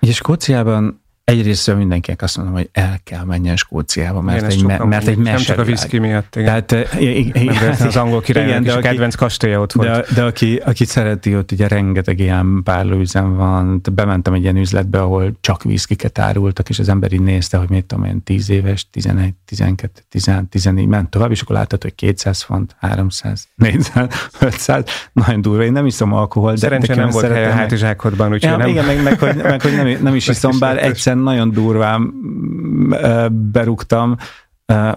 Ugye 0.00 0.12
Skóciában 0.12 1.02
egyrészt 1.28 1.76
mindenkinek 1.76 2.22
azt 2.22 2.36
mondom, 2.36 2.54
hogy 2.54 2.68
el 2.72 2.98
kell 3.04 3.24
menjen 3.24 3.56
Skóciába, 3.56 4.20
mert, 4.20 4.38
igen, 4.38 4.50
egy, 4.50 4.78
me, 4.78 4.84
mert 4.84 5.06
egy 5.06 5.18
Nem 5.18 5.36
csak 5.36 5.58
a 5.58 5.62
viszki 5.62 5.98
miatt, 5.98 6.36
igen. 6.36 6.66
Tehát, 6.66 7.00
igen, 7.00 7.70
az 7.86 7.96
angol 7.96 8.20
királynak 8.20 8.64
is 8.64 8.72
a 8.72 8.78
kedvenc 8.78 9.14
kastélya 9.14 9.60
ott 9.60 9.72
volt. 9.72 9.88
De, 9.88 10.04
de 10.14 10.24
aki, 10.24 10.56
aki 10.64 10.84
szereti, 10.84 11.36
ott 11.36 11.52
ugye 11.52 11.68
rengeteg 11.68 12.18
ilyen 12.18 12.60
párlóüzem 12.64 13.36
van. 13.36 13.80
Bementem 13.92 14.32
egy 14.32 14.42
ilyen 14.42 14.56
üzletbe, 14.56 15.00
ahol 15.00 15.36
csak 15.40 15.62
viszkiket 15.62 16.18
árultak, 16.18 16.68
és 16.68 16.78
az 16.78 16.88
ember 16.88 17.12
így 17.12 17.20
nézte, 17.20 17.56
hogy 17.56 17.70
mit 17.70 17.84
tudom 17.84 18.04
én, 18.04 18.22
10 18.22 18.50
éves, 18.50 18.90
11, 18.90 19.32
12, 19.44 20.02
13, 20.08 20.48
14, 20.48 20.86
ment 20.86 21.10
tovább, 21.10 21.30
és 21.30 21.40
akkor 21.40 21.56
láttad, 21.56 21.82
hogy 21.82 21.94
200 21.94 22.42
font, 22.42 22.76
300, 22.78 23.48
400, 23.54 24.28
500, 24.40 24.84
nagyon 25.12 25.40
durva. 25.40 25.64
Én 25.64 25.72
nem 25.72 25.86
iszom 25.86 26.12
alkohol, 26.12 26.50
de 26.50 26.58
Szerencsére 26.58 27.00
nem 27.00 27.10
volt 27.10 27.32
hely 27.32 27.46
a 27.46 27.50
hátizsákodban, 27.50 28.32
úgyhogy 28.32 28.50
ja, 28.50 28.56
nem... 28.56 28.68
Igen, 28.68 28.84
meg, 28.84 29.02
meg, 29.02 29.18
hogy, 29.18 29.36
meg, 29.36 29.62
hogy 29.62 29.76
nem, 29.76 29.98
nem 30.02 30.14
is 30.14 30.28
iszom, 30.38 30.58
bár 30.58 30.84
egyszer 30.84 31.16
nagyon 31.20 31.50
durván 31.50 32.12
berúgtam, 33.52 34.16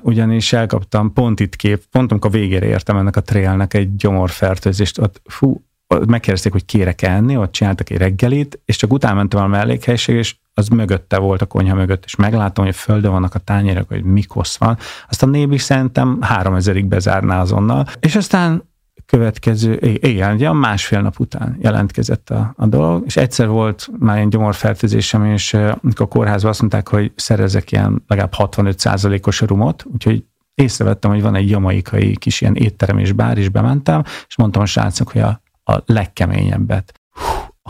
ugyanis 0.02 0.54
elkaptam 0.54 1.14
pont 1.14 1.40
itt 1.40 1.56
kép, 1.56 1.84
pont 1.92 2.12
amikor 2.12 2.32
végére 2.32 2.66
értem 2.66 2.98
ennek 2.98 3.16
a 3.16 3.22
trailnek 3.22 3.74
egy 3.74 3.96
gyomorfertőzést, 3.96 5.00
ott 5.00 5.22
fú, 5.26 5.64
megkérdezték, 6.08 6.52
hogy 6.52 6.66
kérek 6.66 7.02
enni, 7.02 7.38
ott 7.38 7.52
csináltak 7.52 7.90
egy 7.90 7.98
reggelit, 7.98 8.62
és 8.66 8.76
csak 8.76 8.94
utána 8.94 9.16
mentem 9.16 9.42
a 9.44 9.48
mellékhelyiség, 9.48 10.16
és 10.16 10.36
az 10.54 10.68
mögötte 10.68 11.18
volt 11.18 11.42
a 11.42 11.46
konyha 11.46 11.76
mögött, 11.76 12.06
és 12.06 12.16
meglátom, 12.16 12.66
hogy 12.66 12.76
földön 12.76 13.12
vannak 13.12 13.36
a 13.36 13.40
tányérok, 13.40 13.88
hogy 13.88 14.04
mikosz 14.04 14.58
van, 14.58 14.78
azt 15.10 15.24
a 15.24 15.26
nébi 15.26 15.58
szerintem 15.58 16.20
3000-ig 16.22 16.86
bezárná 16.88 17.42
azonnal. 17.42 17.86
És 18.00 18.16
aztán 18.16 18.70
következő, 19.12 19.78
igen, 19.82 20.34
ugye 20.34 20.52
másfél 20.52 21.02
nap 21.02 21.20
után 21.20 21.58
jelentkezett 21.60 22.30
a, 22.30 22.54
a 22.58 22.66
dolog, 22.66 23.04
és 23.06 23.18
egyszer 23.18 23.48
volt 23.48 23.90
már 24.00 24.18
egy 24.18 24.28
gyomorfertőzésem, 24.28 25.26
és 25.26 25.54
amikor 25.54 26.06
a 26.06 26.06
kórházban 26.06 26.50
azt 26.50 26.60
mondták, 26.60 26.88
hogy 26.88 27.12
szerezek 27.16 27.72
ilyen 27.72 28.04
legalább 28.08 28.34
65%-os 28.38 29.42
rumot, 29.42 29.86
úgyhogy 29.94 30.26
észrevettem, 30.54 31.12
hogy 31.12 31.22
van 31.22 31.36
egy 31.36 31.50
jamaikai 31.50 32.18
kis 32.18 32.42
ilyen 32.42 32.56
étterem 32.56 32.98
és 32.98 33.12
bár, 33.12 33.38
is 33.38 33.50
bementem, 33.50 34.04
és 34.28 34.38
mondtam 34.38 34.62
a 34.62 34.66
srácok, 34.66 35.12
hogy 35.12 35.22
a, 35.22 35.42
a 35.64 35.84
legkeményebbet 35.86 37.01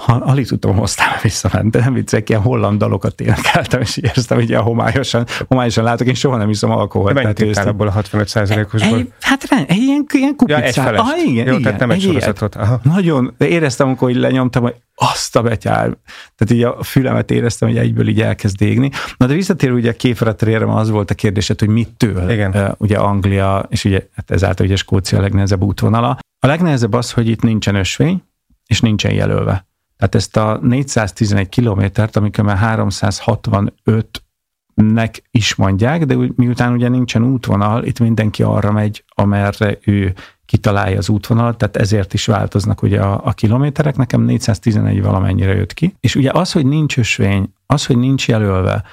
alig 0.05 0.47
tudtam 0.47 0.75
hoztál 0.75 1.19
visszamenni, 1.21 1.69
de 1.69 1.79
nem 1.79 1.93
viccek, 1.93 2.29
ilyen 2.29 2.41
holland 2.41 2.79
dalokat 2.79 3.21
énekeltem, 3.21 3.81
és 3.81 3.97
éreztem, 3.97 4.37
hogy 4.37 4.49
ilyen 4.49 4.61
homályosan, 4.61 5.25
homályosan 5.47 5.83
látok, 5.83 6.07
én 6.07 6.13
soha 6.13 6.37
nem 6.37 6.49
iszom 6.49 6.71
alkoholt. 6.71 7.13
Mennyit 7.13 7.51
tehát 7.51 7.69
abból 7.69 7.87
a 7.87 7.91
65 7.91 8.35
osból 8.73 9.07
Hát 9.19 9.43
egy 9.67 9.77
ilyen, 9.77 10.05
ilyen 10.13 10.35
kupicát. 10.35 10.75
Ja, 10.75 10.87
egy. 10.89 10.95
Ah, 10.97 11.07
igen, 11.25 11.45
Jó, 11.45 11.51
igen, 11.51 11.61
tehát 11.61 11.79
nem 11.79 11.89
egy, 11.89 11.97
egy 11.97 12.03
sorozatot. 12.03 12.55
Aha. 12.55 12.79
Nagyon, 12.83 13.33
de 13.37 13.47
éreztem, 13.47 13.87
amikor 13.87 14.11
lenyomtam, 14.11 14.63
hogy 14.63 14.75
azt 14.95 15.35
a 15.35 15.41
betyár. 15.41 15.97
Tehát 16.35 16.53
így 16.53 16.63
a 16.63 16.83
fülemet 16.83 17.31
éreztem, 17.31 17.67
hogy 17.67 17.77
egyből 17.77 18.07
így 18.07 18.21
elkezd 18.21 18.61
égni. 18.61 18.91
Na 19.17 19.25
de 19.25 19.33
visszatérő 19.33 19.73
ugye 19.73 19.89
a 19.89 19.93
kéfretrére 19.93 20.73
az 20.75 20.89
volt 20.89 21.11
a 21.11 21.13
kérdésed, 21.13 21.59
hogy 21.59 21.69
mitől 21.69 22.31
Igen. 22.31 22.51
Uh, 22.53 22.69
ugye 22.77 22.97
Anglia, 22.97 23.65
és 23.69 23.85
ugye 23.85 24.07
hát 24.15 24.31
ezáltal 24.31 24.65
ugye 24.65 24.75
Skócia 24.75 25.17
a 25.17 25.21
legnehezebb 25.21 25.63
útvonala. 25.63 26.17
A 26.39 26.47
legnehezebb 26.47 26.93
az, 26.93 27.11
hogy 27.11 27.27
itt 27.27 27.41
nincsen 27.41 27.75
ösvény, 27.75 28.23
és 28.67 28.79
nincsen 28.79 29.13
jelölve. 29.13 29.69
Tehát 30.01 30.15
ezt 30.15 30.37
a 30.37 30.59
411 30.61 31.49
kilométert, 31.49 32.15
amikor 32.15 32.43
már 32.43 32.57
365 32.57 34.23
nek 34.73 35.23
is 35.31 35.55
mondják, 35.55 36.05
de 36.05 36.15
miután 36.35 36.73
ugye 36.73 36.87
nincsen 36.87 37.23
útvonal, 37.23 37.83
itt 37.83 37.99
mindenki 37.99 38.43
arra 38.43 38.71
megy, 38.71 39.03
amerre 39.07 39.77
ő 39.81 40.13
kitalálja 40.45 40.97
az 40.97 41.09
útvonalat, 41.09 41.57
tehát 41.57 41.77
ezért 41.77 42.13
is 42.13 42.25
változnak 42.25 42.81
ugye 42.81 43.01
a, 43.01 43.21
a 43.25 43.31
kilométerek, 43.31 43.95
nekem 43.95 44.21
411 44.21 45.01
valamennyire 45.01 45.55
jött 45.55 45.73
ki. 45.73 45.95
És 45.99 46.15
ugye 46.15 46.31
az, 46.31 46.51
hogy 46.51 46.65
nincs 46.65 46.97
ösvény, 46.97 47.53
az, 47.65 47.85
hogy 47.85 47.97
nincs 47.97 48.27
jelölve, 48.27 48.83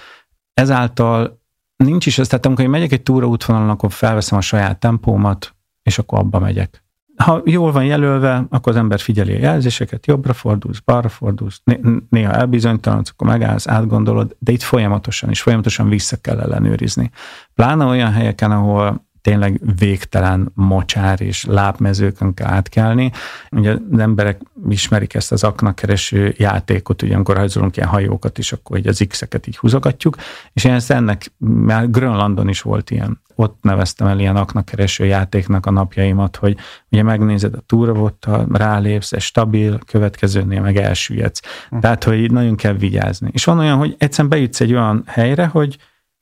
ezáltal 0.54 1.40
nincs 1.76 2.06
is 2.06 2.18
ez, 2.18 2.28
tehát 2.28 2.46
amikor 2.46 2.64
én 2.64 2.70
megyek 2.70 2.92
egy 2.92 3.02
túraútvonalon, 3.02 3.70
akkor 3.70 3.92
felveszem 3.92 4.38
a 4.38 4.40
saját 4.40 4.80
tempómat, 4.80 5.54
és 5.82 5.98
akkor 5.98 6.18
abba 6.18 6.38
megyek 6.38 6.82
ha 7.18 7.42
jól 7.44 7.72
van 7.72 7.84
jelölve, 7.84 8.46
akkor 8.50 8.72
az 8.72 8.78
ember 8.78 9.00
figyeli 9.00 9.34
a 9.34 9.38
jelzéseket, 9.38 10.06
jobbra 10.06 10.32
fordulsz, 10.32 10.78
balra 10.78 11.08
fordulsz, 11.08 11.62
néha 12.08 12.32
elbizonytalanodsz, 12.32 13.10
akkor 13.10 13.28
megállsz, 13.28 13.68
átgondolod, 13.68 14.36
de 14.38 14.52
itt 14.52 14.62
folyamatosan 14.62 15.30
és 15.30 15.42
folyamatosan 15.42 15.88
vissza 15.88 16.16
kell 16.16 16.40
ellenőrizni. 16.40 17.10
Pláne 17.54 17.84
olyan 17.84 18.12
helyeken, 18.12 18.50
ahol 18.50 19.07
tényleg 19.28 19.60
végtelen 19.78 20.52
mocsár 20.54 21.20
és 21.20 21.44
lábmezőkön 21.44 22.34
kell 22.34 22.48
átkelni. 22.48 23.12
Ugye 23.50 23.76
az 23.92 23.98
emberek 23.98 24.40
ismerik 24.68 25.14
ezt 25.14 25.32
az 25.32 25.44
aknakereső 25.44 26.34
játékot, 26.36 27.02
ugye 27.02 27.14
amikor 27.14 27.36
rajzolunk 27.36 27.76
ilyen 27.76 27.88
hajókat 27.88 28.38
is, 28.38 28.52
akkor 28.52 28.78
így 28.78 28.86
az 28.86 29.04
X-eket 29.08 29.46
így 29.46 29.56
húzogatjuk, 29.56 30.16
és 30.52 30.64
én 30.64 30.72
ezt 30.72 30.90
ennek, 30.90 31.32
már 31.38 31.90
Grönlandon 31.90 32.48
is 32.48 32.62
volt 32.62 32.90
ilyen, 32.90 33.20
ott 33.34 33.58
neveztem 33.62 34.06
el 34.06 34.18
ilyen 34.18 34.36
aknakereső 34.36 35.04
játéknak 35.04 35.66
a 35.66 35.70
napjaimat, 35.70 36.36
hogy 36.36 36.56
ugye 36.90 37.02
megnézed 37.02 37.54
a 37.54 37.62
túravottal, 37.66 38.46
rálépsz, 38.52 39.12
ez 39.12 39.22
stabil, 39.22 39.78
következőnél 39.86 40.60
meg 40.60 40.76
elsüllyedsz. 40.76 41.42
Hm. 41.70 41.78
Tehát, 41.78 42.04
hogy 42.04 42.32
nagyon 42.32 42.56
kell 42.56 42.74
vigyázni. 42.74 43.30
És 43.32 43.44
van 43.44 43.58
olyan, 43.58 43.78
hogy 43.78 43.94
egyszerűen 43.98 44.28
bejutsz 44.28 44.60
egy 44.60 44.72
olyan 44.72 45.02
helyre, 45.06 45.46
hogy 45.46 45.78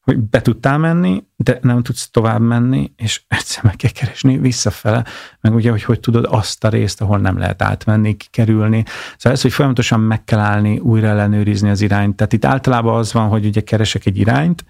hogy 0.06 0.18
be 0.18 0.42
tudtál 0.42 0.78
menni, 0.78 1.24
de 1.36 1.58
nem 1.62 1.82
tudsz 1.82 2.10
tovább 2.10 2.40
menni, 2.40 2.92
és 2.96 3.22
egyszer 3.28 3.64
meg 3.64 3.76
kell 3.76 3.90
keresni 3.90 4.38
visszafele, 4.38 5.04
meg 5.40 5.54
ugye, 5.54 5.70
hogy 5.70 5.82
hogy 5.82 6.00
tudod 6.00 6.26
azt 6.28 6.64
a 6.64 6.68
részt, 6.68 7.00
ahol 7.00 7.18
nem 7.18 7.38
lehet 7.38 7.62
átmenni, 7.62 8.16
kikerülni. 8.16 8.84
Szóval 9.16 9.32
ez, 9.32 9.42
hogy 9.42 9.52
folyamatosan 9.52 10.00
meg 10.00 10.24
kell 10.24 10.38
állni, 10.38 10.78
újra 10.78 11.06
ellenőrizni 11.06 11.68
az 11.68 11.80
irányt. 11.80 12.16
Tehát 12.16 12.32
itt 12.32 12.44
általában 12.44 12.98
az 12.98 13.12
van, 13.12 13.28
hogy 13.28 13.46
ugye 13.46 13.60
keresek 13.60 14.06
egy 14.06 14.18
irányt, 14.18 14.64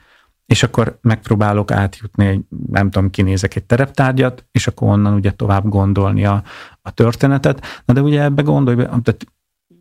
és 0.47 0.63
akkor 0.63 0.99
megpróbálok 1.01 1.71
átjutni, 1.71 2.47
nem 2.71 2.91
tudom, 2.91 3.11
kinézek 3.11 3.57
egy 3.57 3.65
tereptárgyat, 3.65 4.47
és 4.53 4.67
akkor 4.67 4.89
onnan 4.89 5.15
ugye 5.15 5.31
tovább 5.31 5.69
gondolni 5.69 6.25
a, 6.25 6.43
a 6.83 6.91
történetet. 6.91 7.83
Na 7.85 7.95
de 7.95 8.01
ugye 8.01 8.23
ebbe 8.23 8.43
gondolj, 8.43 8.77
tehát 8.77 9.27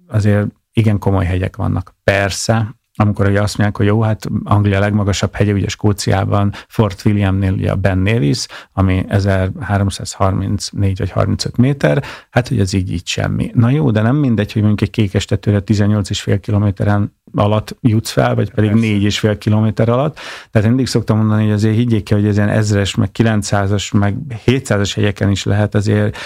azért 0.07 0.47
igen 0.71 0.99
komoly 0.99 1.25
hegyek 1.25 1.55
vannak. 1.55 1.95
Persze, 2.03 2.75
amikor 2.97 3.27
ugye 3.27 3.41
azt 3.41 3.57
mondják, 3.57 3.77
hogy 3.77 3.85
jó, 3.85 4.01
hát 4.01 4.25
Anglia 4.43 4.79
legmagasabb 4.79 5.33
hegye, 5.35 5.53
ugye 5.53 5.67
Skóciában, 5.67 6.53
Fort 6.67 7.05
Williamnél 7.05 7.53
ugye 7.53 7.71
a 7.71 7.75
Ben 7.75 7.97
Nevis, 7.97 8.45
ami 8.73 9.05
1334 9.07 10.97
vagy 10.97 11.11
35 11.11 11.57
méter, 11.57 12.03
hát 12.29 12.47
hogy 12.47 12.59
ez 12.59 12.73
így, 12.73 12.91
így 12.91 13.07
semmi. 13.07 13.51
Na 13.53 13.69
jó, 13.69 13.91
de 13.91 14.01
nem 14.01 14.15
mindegy, 14.15 14.51
hogy 14.51 14.61
mondjuk 14.61 14.89
egy 14.89 14.95
kékestetőre 14.95 15.61
18,5 15.65 16.37
kilométeren 16.41 17.13
alatt 17.33 17.77
jutsz 17.81 18.11
fel, 18.11 18.35
vagy 18.35 18.51
pedig 18.51 18.71
Persze. 18.71 18.87
4,5 18.87 19.35
kilométer 19.39 19.89
alatt. 19.89 20.19
Tehát 20.51 20.67
mindig 20.67 20.87
szoktam 20.87 21.17
mondani, 21.17 21.43
hogy 21.43 21.53
azért 21.53 21.75
higgyék 21.75 22.09
el, 22.09 22.17
hogy 22.17 22.27
ez 22.27 22.35
ilyen 22.37 22.49
ezres, 22.49 22.95
meg 22.95 23.09
900-as, 23.13 23.97
meg 23.97 24.17
700-as 24.45 24.91
hegyeken 24.95 25.29
is 25.29 25.43
lehet 25.43 25.75
azért 25.75 26.17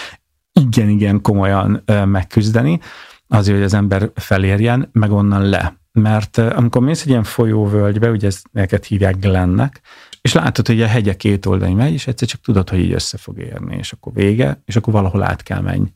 igen-igen 0.53 1.21
komolyan 1.21 1.83
megküzdeni, 2.05 2.79
azért, 3.27 3.55
hogy 3.55 3.65
az 3.65 3.73
ember 3.73 4.11
felérjen, 4.15 4.89
meg 4.91 5.11
onnan 5.11 5.49
le 5.49 5.78
mert 5.91 6.37
amikor 6.37 6.81
mész 6.81 7.01
egy 7.01 7.09
ilyen 7.09 7.23
folyóvölgybe, 7.23 8.09
ugye 8.09 8.27
ezt 8.27 8.47
neked 8.51 8.83
hívják 8.83 9.19
Glennek, 9.19 9.81
és 10.21 10.33
látod, 10.33 10.67
hogy 10.67 10.81
a 10.81 10.87
hegye 10.87 11.15
két 11.15 11.45
oldalon 11.45 11.75
megy, 11.75 11.93
és 11.93 12.07
egyszer 12.07 12.27
csak 12.27 12.41
tudod, 12.41 12.69
hogy 12.69 12.79
így 12.79 12.91
össze 12.91 13.17
fog 13.17 13.39
érni, 13.39 13.75
és 13.75 13.91
akkor 13.91 14.13
vége, 14.13 14.61
és 14.65 14.75
akkor 14.75 14.93
valahol 14.93 15.23
át 15.23 15.43
kell 15.43 15.61
menni. 15.61 15.93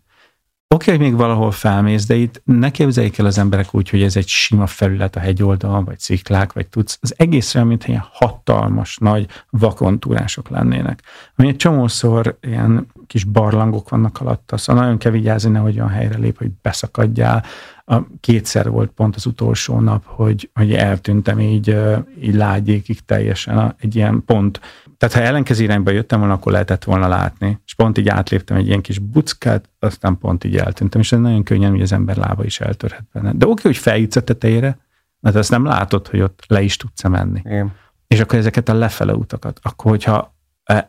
Oké, 0.74 0.92
hogy 0.92 1.00
még 1.00 1.16
valahol 1.16 1.52
felmész, 1.52 2.06
de 2.06 2.16
itt 2.16 2.42
ne 2.46 2.72
képzeljék 2.72 3.18
el 3.18 3.26
az 3.26 3.38
emberek 3.38 3.76
úgy, 3.76 3.90
hogy 3.90 4.02
ez 4.02 4.16
egy 4.16 4.28
sima 4.28 4.68
felület 4.68 5.16
a 5.16 5.20
hegyoldalon, 5.20 5.86
vagy 5.86 6.00
sziklák, 6.00 6.54
vagy 6.54 6.68
tudsz. 6.68 6.98
Az 7.02 7.14
egész 7.18 7.56
olyan, 7.56 7.68
mintha 7.68 7.90
ilyen 7.90 8.06
hatalmas, 8.12 8.98
nagy 8.98 9.28
vakontúrások 9.50 10.50
lennének. 10.50 11.02
Ami 11.36 11.48
egy 11.48 11.56
csomószor 11.56 12.38
ilyen 12.42 12.88
kis 13.08 13.24
barlangok 13.24 13.90
vannak 13.90 14.22
alatta, 14.22 14.58
szóval 14.58 14.84
nagyon 14.84 14.98
kell 14.98 15.12
vigyázni, 15.12 15.50
nehogy 15.52 15.76
olyan 15.76 15.90
helyre 15.90 16.18
lép, 16.18 16.38
hogy 16.38 16.52
beszakadjál. 16.62 17.44
A, 17.86 18.02
kétszer 18.20 18.70
volt 18.70 18.92
pont 18.92 19.16
az 19.16 19.25
utolsó 19.25 19.80
nap, 19.80 20.04
hogy, 20.06 20.50
hogy 20.54 20.74
eltűntem 20.74 21.40
így, 21.40 21.78
így 22.22 22.36
lágyékig 22.36 23.00
teljesen 23.06 23.58
a, 23.58 23.75
egy 23.80 23.96
ilyen 23.96 24.24
pont. 24.25 24.60
Tehát 24.98 25.16
ha 25.16 25.22
ellenkező 25.22 25.63
irányba 25.63 25.92
jöttem 25.92 26.20
volna, 26.20 26.34
akkor 26.34 26.52
lehetett 26.52 26.84
volna 26.84 27.08
látni. 27.08 27.60
És 27.66 27.75
pont 27.75 27.98
így 27.98 28.08
átléptem 28.08 28.58
egy 28.58 28.68
ilyen 28.68 28.82
kis 28.82 29.00
buckát, 29.00 29.70
aztán 29.80 30.18
pont 30.18 30.44
így 30.44 30.58
eltűntem. 30.58 31.02
És 31.02 31.12
ez 31.12 31.20
nagyon 31.20 31.44
könnyen, 31.44 31.72
hogy 31.72 31.82
az 31.82 31.92
ember 31.92 32.18
lába 32.18 32.44
is 32.44 32.60
eltörhet 32.60 33.06
benne. 33.13 33.32
De 33.34 33.48
oké, 33.48 33.62
hogy 33.63 33.78
feljutsz 33.78 34.16
a 34.16 34.24
tetejére, 34.24 34.78
mert 35.20 35.36
azt 35.36 35.50
nem 35.50 35.66
látod, 35.66 36.08
hogy 36.08 36.22
ott 36.22 36.44
le 36.48 36.62
is 36.62 36.78
tudsz 36.78 37.08
menni. 37.08 37.42
Igen. 37.44 37.74
És 38.08 38.20
akkor 38.20 38.40
ezeket 38.40 38.70
a 38.70 38.74
lefele 38.74 39.16
utakat, 39.16 39.60
akkor 39.62 39.92
hogyha 39.92 40.36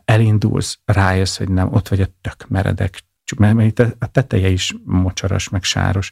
elindulsz, 0.05 0.79
rájössz, 0.85 1.37
hogy 1.37 1.49
nem, 1.49 1.73
ott 1.73 1.87
vagy 1.87 2.01
a 2.01 2.07
tök 2.21 2.47
meredek, 2.47 3.03
mert 3.37 3.79
a 3.79 4.07
teteje 4.11 4.49
is 4.49 4.75
mocsaras, 4.83 5.49
meg 5.49 5.63
sáros. 5.63 6.11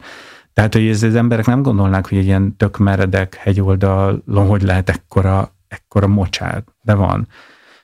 Tehát, 0.53 0.73
hogy 0.73 0.87
ez, 0.87 1.03
az 1.03 1.15
emberek 1.15 1.45
nem 1.45 1.61
gondolnák, 1.61 2.07
hogy 2.07 2.17
egy 2.17 2.25
ilyen 2.25 2.57
tök 2.57 2.77
meredek 2.77 3.35
hegyoldalon, 3.35 4.47
hogy 4.47 4.61
lehet 4.61 4.89
ekkora, 4.89 5.55
ekkora 5.67 6.07
mocsár, 6.07 6.63
de 6.81 6.93
van. 6.93 7.27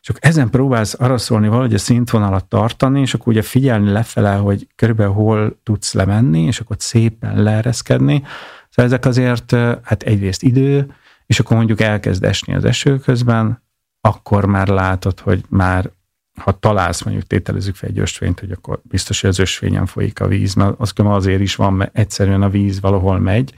És 0.02 0.10
akkor 0.10 0.30
ezen 0.30 0.50
próbálsz 0.50 0.96
arra 1.00 1.18
szólni 1.18 1.48
valahogy 1.48 1.74
a 1.74 1.78
szintvonalat 1.78 2.46
tartani, 2.46 3.00
és 3.02 3.14
akkor 3.14 3.28
ugye 3.28 3.42
figyelni 3.42 3.92
lefele, 3.92 4.36
hogy 4.36 4.68
körülbelül 4.76 5.14
hol 5.14 5.60
tudsz 5.64 5.94
lemenni, 5.94 6.42
és 6.42 6.60
akkor 6.60 6.76
szépen 6.80 7.44
leereszkedni. 7.44 8.24
Szóval 8.70 8.92
ezek 8.92 9.06
azért, 9.06 9.52
hát 9.84 10.04
egyrészt 10.04 10.44
idő, 10.44 10.94
és 11.26 11.40
akkor 11.40 11.58
mondjuk 11.58 11.82
elkezd 11.82 12.24
esni 12.24 12.56
az 12.56 12.66
eső 12.66 12.98
közben, 12.98 13.64
akkor 14.02 14.46
már 14.46 14.68
látod, 14.68 15.20
hogy 15.20 15.44
már 15.50 15.92
ha 16.40 16.60
találsz, 16.60 17.04
mondjuk 17.04 17.28
tételezzük 17.28 17.76
fel 17.76 17.90
egy 17.90 18.00
ösvényt, 18.00 18.40
hogy 18.40 18.52
akkor 18.52 18.82
biztos, 18.84 19.22
hogy 19.22 19.30
az 19.30 19.40
ösvényen 19.40 19.86
folyik 19.86 20.20
a 20.20 20.28
víz, 20.28 20.54
mert 20.54 20.76
az 20.78 20.94
azért 20.96 21.42
is 21.42 21.56
van, 21.56 21.74
mert 21.74 21.98
egyszerűen 21.98 22.42
a 22.42 22.50
víz 22.50 22.80
valahol 22.80 23.20
megy, 23.20 23.54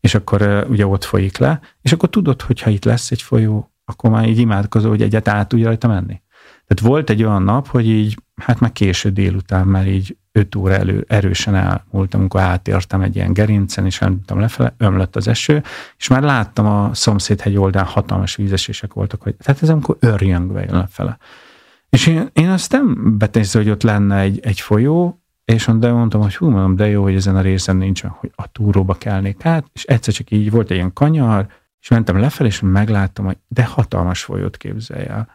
és 0.00 0.14
akkor 0.14 0.66
ugye 0.68 0.86
ott 0.86 1.04
folyik 1.04 1.38
le, 1.38 1.60
és 1.82 1.92
akkor 1.92 2.08
tudod, 2.08 2.42
hogy 2.42 2.60
ha 2.60 2.70
itt 2.70 2.84
lesz 2.84 3.10
egy 3.10 3.22
folyó, 3.22 3.70
akkor 3.84 4.10
már 4.10 4.28
így 4.28 4.38
imádkozol, 4.38 4.90
hogy 4.90 5.02
egyet 5.02 5.28
át 5.28 5.48
tudja 5.48 5.66
rajta 5.66 5.88
menni. 5.88 6.22
Tehát 6.66 6.92
volt 6.92 7.10
egy 7.10 7.22
olyan 7.22 7.42
nap, 7.42 7.68
hogy 7.68 7.88
így, 7.88 8.22
hát 8.34 8.60
meg 8.60 8.72
késő 8.72 9.10
délután 9.10 9.66
már 9.66 9.86
így 9.86 10.16
5 10.32 10.54
óra 10.54 10.74
elő, 10.74 11.04
erősen 11.08 11.54
elmúltam, 11.54 12.20
amikor 12.20 12.40
átértem 12.40 13.00
egy 13.00 13.16
ilyen 13.16 13.32
gerincen, 13.32 13.86
és 13.86 14.00
elmúltam 14.00 14.40
lefele, 14.40 14.74
ömlött 14.78 15.16
az 15.16 15.28
eső, 15.28 15.62
és 15.96 16.08
már 16.08 16.22
láttam 16.22 16.66
a 16.66 16.94
szomszédhegy 16.94 17.56
oldalán 17.56 17.88
hatalmas 17.88 18.36
vízesések 18.36 18.92
voltak, 18.92 19.22
hogy 19.22 19.34
tehát 19.34 19.62
ez 19.62 19.68
amikor 19.68 19.96
örjöngve 20.00 20.62
jön 20.62 20.74
lefele. 20.74 21.18
És 21.88 22.06
én, 22.06 22.30
én 22.32 22.48
azt 22.48 22.72
nem 22.72 23.18
betézve, 23.18 23.58
hogy 23.58 23.70
ott 23.70 23.82
lenne 23.82 24.18
egy, 24.18 24.40
egy 24.42 24.60
folyó, 24.60 25.20
és 25.44 25.70
de 25.78 25.92
mondtam, 25.92 26.20
hogy 26.20 26.36
hú, 26.36 26.48
mondom, 26.48 26.76
de 26.76 26.88
jó, 26.88 27.02
hogy 27.02 27.14
ezen 27.14 27.36
a 27.36 27.40
részen 27.40 27.76
nincsen, 27.76 28.10
hogy 28.10 28.32
a 28.34 28.52
túróba 28.52 28.94
kelnék 28.94 29.44
át, 29.44 29.66
és 29.72 29.84
egyszer 29.84 30.14
csak 30.14 30.30
így 30.30 30.50
volt 30.50 30.70
egy 30.70 30.76
ilyen 30.76 30.92
kanyar, 30.92 31.46
és 31.80 31.88
mentem 31.88 32.18
lefelé, 32.18 32.48
és 32.48 32.60
megláttam, 32.60 33.24
hogy 33.24 33.36
de 33.48 33.64
hatalmas 33.64 34.22
folyót 34.22 34.56
képzelj 34.56 35.06
el. 35.06 35.28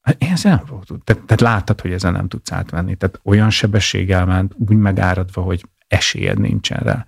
Hát 0.00 0.22
én 0.22 0.30
ezen 0.32 0.54
nem 0.54 0.64
volt. 0.68 1.04
Tehát, 1.04 1.22
tehát 1.22 1.40
láttad, 1.40 1.80
hogy 1.80 1.92
ezen 1.92 2.12
nem 2.12 2.28
tudsz 2.28 2.52
átvenni. 2.52 2.94
Tehát 2.94 3.20
olyan 3.22 3.50
sebességgel 3.50 4.26
ment, 4.26 4.54
úgy 4.56 4.76
megáradva, 4.76 5.42
hogy 5.42 5.64
esélyed 5.86 6.38
nincsen 6.38 6.78
rá. 6.78 7.06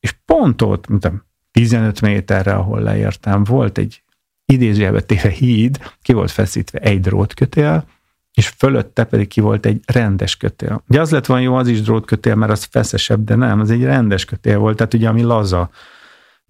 És 0.00 0.12
pont 0.24 0.62
ott, 0.62 0.88
mint 0.88 1.04
a 1.04 1.24
15 1.50 2.00
méterre, 2.00 2.54
ahol 2.54 2.80
leértem, 2.80 3.44
volt 3.44 3.78
egy 3.78 4.02
idézőjelbe 4.44 5.00
téve 5.00 5.28
híd, 5.28 5.78
ki 6.02 6.12
volt 6.12 6.30
feszítve 6.30 6.78
egy 6.78 7.00
drótkötél, 7.00 7.84
és 8.34 8.48
fölötte 8.48 9.04
pedig 9.04 9.28
ki 9.28 9.40
volt 9.40 9.66
egy 9.66 9.80
rendes 9.86 10.36
kötél. 10.36 10.82
Ugye 10.88 11.00
az 11.00 11.10
lett 11.10 11.26
volna 11.26 11.42
jó, 11.42 11.54
az 11.54 11.68
is 11.68 11.82
drótkötél, 11.82 12.34
mert 12.34 12.52
az 12.52 12.64
feszesebb, 12.64 13.24
de 13.24 13.34
nem, 13.34 13.60
az 13.60 13.70
egy 13.70 13.82
rendes 13.82 14.24
kötél 14.24 14.58
volt, 14.58 14.76
tehát 14.76 14.94
ugye 14.94 15.08
ami 15.08 15.22
laza. 15.22 15.70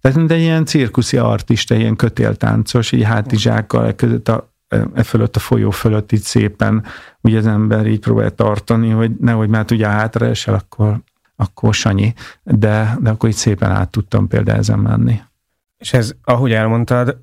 Tehát 0.01 0.17
mint 0.17 0.31
egy 0.31 0.41
ilyen 0.41 0.65
cirkuszi 0.65 1.17
artista, 1.17 1.75
ilyen 1.75 1.95
kötéltáncos, 1.95 2.91
így 2.91 3.03
hátizsákkal 3.03 3.93
között 3.93 4.27
a, 4.27 4.53
e 4.93 5.03
fölött 5.03 5.35
a 5.35 5.39
folyó 5.39 5.69
fölött 5.69 6.11
így 6.11 6.21
szépen, 6.21 6.83
ugye 7.21 7.37
az 7.37 7.47
ember 7.47 7.87
így 7.87 7.99
próbál 7.99 8.31
tartani, 8.31 8.89
hogy 8.89 9.11
nehogy 9.19 9.49
már 9.49 9.65
ugye 9.71 9.87
hátra 9.87 10.25
esel, 10.25 10.53
akkor, 10.53 11.01
akkor 11.35 11.73
sanyi, 11.73 12.13
de, 12.43 12.97
de 13.01 13.09
akkor 13.09 13.29
így 13.29 13.35
szépen 13.35 13.71
át 13.71 13.89
tudtam 13.89 14.27
például 14.27 14.57
ezen 14.57 14.79
menni. 14.79 15.21
És 15.77 15.93
ez, 15.93 16.13
ahogy 16.23 16.51
elmondtad, 16.51 17.17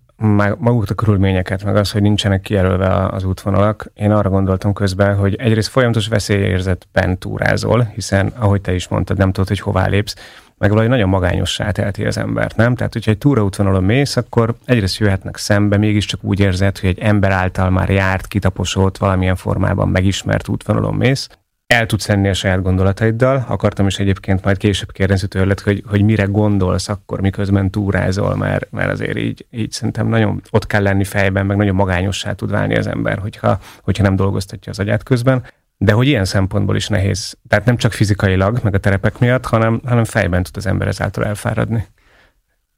magukat 0.58 0.90
a 0.90 0.94
körülményeket, 0.94 1.64
meg 1.64 1.76
az, 1.76 1.90
hogy 1.90 2.02
nincsenek 2.02 2.40
kijelölve 2.40 3.06
az 3.06 3.24
útvonalak. 3.24 3.90
Én 3.94 4.10
arra 4.10 4.28
gondoltam 4.28 4.72
közben, 4.72 5.16
hogy 5.16 5.34
egyrészt 5.34 5.68
folyamatos 5.68 6.08
veszélyérzetben 6.08 7.18
túrázol, 7.18 7.90
hiszen 7.94 8.32
ahogy 8.38 8.60
te 8.60 8.74
is 8.74 8.88
mondtad, 8.88 9.18
nem 9.18 9.32
tudod, 9.32 9.48
hogy 9.48 9.60
hová 9.60 9.86
lépsz, 9.86 10.14
meg 10.58 10.70
valahogy 10.70 10.90
nagyon 10.90 11.08
magányossá 11.08 11.70
teheti 11.70 12.04
az 12.04 12.16
embert, 12.16 12.56
nem? 12.56 12.74
Tehát, 12.74 12.92
hogyha 12.92 13.10
egy 13.10 13.18
túraútvonalon 13.18 13.84
mész, 13.84 14.16
akkor 14.16 14.54
egyrészt 14.64 14.98
jöhetnek 14.98 15.36
szembe, 15.36 15.76
mégiscsak 15.76 16.24
úgy 16.24 16.40
érzed, 16.40 16.78
hogy 16.78 16.88
egy 16.88 16.98
ember 16.98 17.30
által 17.30 17.70
már 17.70 17.90
járt, 17.90 18.26
kitaposott, 18.26 18.96
valamilyen 18.96 19.36
formában 19.36 19.88
megismert 19.88 20.48
útvonalon 20.48 20.94
mész, 20.94 21.28
el 21.70 21.86
tudsz 21.86 22.06
lenni 22.06 22.28
a 22.28 22.34
saját 22.34 22.62
gondolataiddal. 22.62 23.44
Akartam 23.48 23.86
is 23.86 23.98
egyébként 23.98 24.44
majd 24.44 24.56
később 24.56 24.92
kérdezni 24.92 25.28
tőled, 25.28 25.60
hogy, 25.60 25.82
hogy 25.86 26.02
mire 26.02 26.24
gondolsz 26.24 26.88
akkor, 26.88 27.20
miközben 27.20 27.70
túrázol, 27.70 28.36
mert, 28.36 28.70
mert 28.70 28.90
azért 28.90 29.18
így, 29.18 29.46
így 29.50 29.70
szerintem 29.70 30.06
nagyon 30.06 30.42
ott 30.50 30.66
kell 30.66 30.82
lenni 30.82 31.04
fejben, 31.04 31.46
meg 31.46 31.56
nagyon 31.56 31.74
magányossá 31.74 32.32
tud 32.32 32.50
válni 32.50 32.76
az 32.76 32.86
ember, 32.86 33.18
hogyha, 33.18 33.58
hogyha 33.82 34.02
nem 34.02 34.16
dolgoztatja 34.16 34.72
az 34.72 34.78
agyát 34.78 35.02
közben. 35.02 35.42
De 35.76 35.92
hogy 35.92 36.06
ilyen 36.06 36.24
szempontból 36.24 36.76
is 36.76 36.88
nehéz. 36.88 37.36
Tehát 37.48 37.64
nem 37.64 37.76
csak 37.76 37.92
fizikailag, 37.92 38.60
meg 38.62 38.74
a 38.74 38.78
terepek 38.78 39.18
miatt, 39.18 39.46
hanem, 39.46 39.80
hanem 39.84 40.04
fejben 40.04 40.42
tud 40.42 40.56
az 40.56 40.66
ember 40.66 40.88
ezáltal 40.88 41.24
elfáradni. 41.24 41.86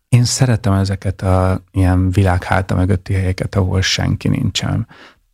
Én 0.08 0.24
szeretem 0.24 0.72
ezeket 0.72 1.22
a 1.22 1.64
ilyen 1.70 2.10
világháta 2.10 2.74
mögötti 2.74 3.12
helyeket, 3.12 3.54
ahol 3.54 3.80
senki 3.80 4.28
nincsen 4.28 4.86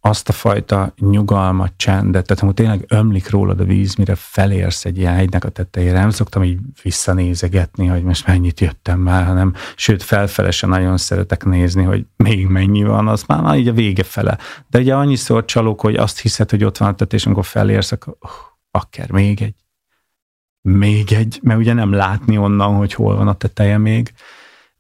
azt 0.09 0.29
a 0.29 0.33
fajta 0.33 0.93
nyugalmat, 0.99 1.73
csendet, 1.77 2.27
tehát 2.27 2.43
amikor 2.43 2.59
tényleg 2.59 2.85
ömlik 2.89 3.31
rólad 3.31 3.61
a 3.61 3.65
víz, 3.65 3.95
mire 3.95 4.15
felérsz 4.15 4.85
egy 4.85 4.99
ilyen 4.99 5.15
hegynek 5.15 5.45
a 5.45 5.49
tetejére, 5.49 6.01
nem 6.01 6.11
szoktam 6.11 6.45
így 6.45 6.59
visszanézegetni, 6.83 7.87
hogy 7.87 8.03
most 8.03 8.27
mennyit 8.27 8.61
jöttem 8.61 9.01
már, 9.01 9.25
hanem 9.25 9.55
sőt, 9.77 10.03
felfelesen 10.03 10.69
nagyon 10.69 10.97
szeretek 10.97 11.45
nézni, 11.45 11.83
hogy 11.83 12.07
még 12.17 12.47
mennyi 12.47 12.85
van, 12.85 13.09
az 13.09 13.25
már, 13.27 13.41
már 13.41 13.59
így 13.59 13.69
a 13.69 13.73
vége 13.73 14.03
fele. 14.03 14.39
De 14.71 14.79
ugye 14.79 14.95
annyiszor 14.95 15.45
csalók, 15.45 15.81
hogy 15.81 15.97
azt 15.97 16.21
hiszed, 16.21 16.51
hogy 16.51 16.65
ott 16.65 16.79
van 16.79 16.89
a 16.89 16.95
tetés, 16.95 17.27
amikor 17.27 17.45
felérsz, 17.45 17.93
akkor 17.93 18.17
uh, 18.21 18.31
akár 18.71 19.11
még 19.11 19.43
egy, 19.43 19.55
még 20.61 21.13
egy, 21.13 21.39
mert 21.43 21.59
ugye 21.59 21.73
nem 21.73 21.93
látni 21.93 22.39
onnan, 22.39 22.75
hogy 22.75 22.95
hol 22.95 23.17
van 23.17 23.29
a 23.29 23.35
teteje 23.35 23.79
még. 23.79 24.13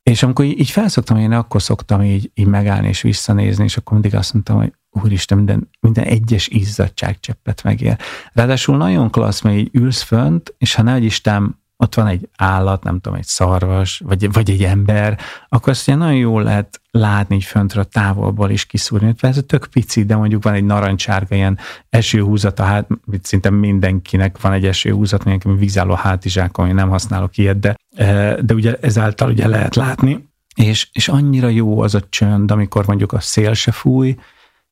És 0.08 0.22
amikor 0.22 0.44
így 0.44 0.70
felszoktam 0.70 1.16
én 1.16 1.32
akkor 1.32 1.62
szoktam 1.62 2.02
így, 2.02 2.30
így 2.34 2.46
megállni 2.46 2.88
és 2.88 3.02
visszanézni, 3.02 3.64
és 3.64 3.76
akkor 3.76 3.92
mindig 3.92 4.14
azt 4.14 4.32
mondtam, 4.32 4.56
hogy 4.56 4.72
úristen, 4.90 5.36
minden, 5.36 5.70
minden 5.80 6.04
egyes 6.04 6.48
izzadságcseppet 6.48 7.62
megér. 7.62 7.98
Ráadásul 8.32 8.76
nagyon 8.76 9.10
klassz, 9.10 9.40
mert 9.40 9.56
így 9.56 9.70
ülsz 9.72 10.02
fönt, 10.02 10.54
és 10.58 10.74
ha 10.74 10.82
nehogy 10.82 11.04
Isten 11.04 11.57
ott 11.80 11.94
van 11.94 12.06
egy 12.06 12.28
állat, 12.36 12.82
nem 12.82 13.00
tudom, 13.00 13.18
egy 13.18 13.24
szarvas, 13.24 13.98
vagy, 14.04 14.32
vagy 14.32 14.50
egy 14.50 14.64
ember, 14.64 15.18
akkor 15.48 15.68
azt 15.68 15.88
ugye 15.88 15.96
nagyon 15.96 16.16
jól 16.16 16.42
lehet 16.42 16.80
látni 16.90 17.34
így 17.34 17.44
föntről 17.44 17.84
távolból 17.84 18.50
is 18.50 18.64
kiszúrni. 18.64 19.14
Ez 19.20 19.42
tök 19.46 19.66
pici, 19.66 20.04
de 20.04 20.16
mondjuk 20.16 20.42
van 20.42 20.54
egy 20.54 20.64
narancsárga 20.64 21.34
ilyen 21.34 21.58
esőhúzata, 21.88 22.62
hát 22.62 22.86
szinte 23.22 23.50
mindenkinek 23.50 24.40
van 24.40 24.52
egy 24.52 24.66
esőhúzat, 24.66 25.24
mindenki 25.24 25.58
vízálló 25.58 25.94
hátizsák, 25.94 26.56
ami 26.56 26.72
nem 26.72 26.88
használok 26.88 27.36
ilyet, 27.36 27.58
de, 27.58 27.76
eh, 27.96 28.36
de 28.36 28.54
ugye 28.54 28.76
ezáltal 28.80 29.30
ugye 29.30 29.48
lehet 29.48 29.76
látni, 29.76 30.28
és, 30.54 30.88
és 30.92 31.08
annyira 31.08 31.48
jó 31.48 31.80
az 31.80 31.94
a 31.94 32.00
csönd, 32.08 32.50
amikor 32.50 32.86
mondjuk 32.86 33.12
a 33.12 33.20
szél 33.20 33.54
se 33.54 33.72
fúj, 33.72 34.16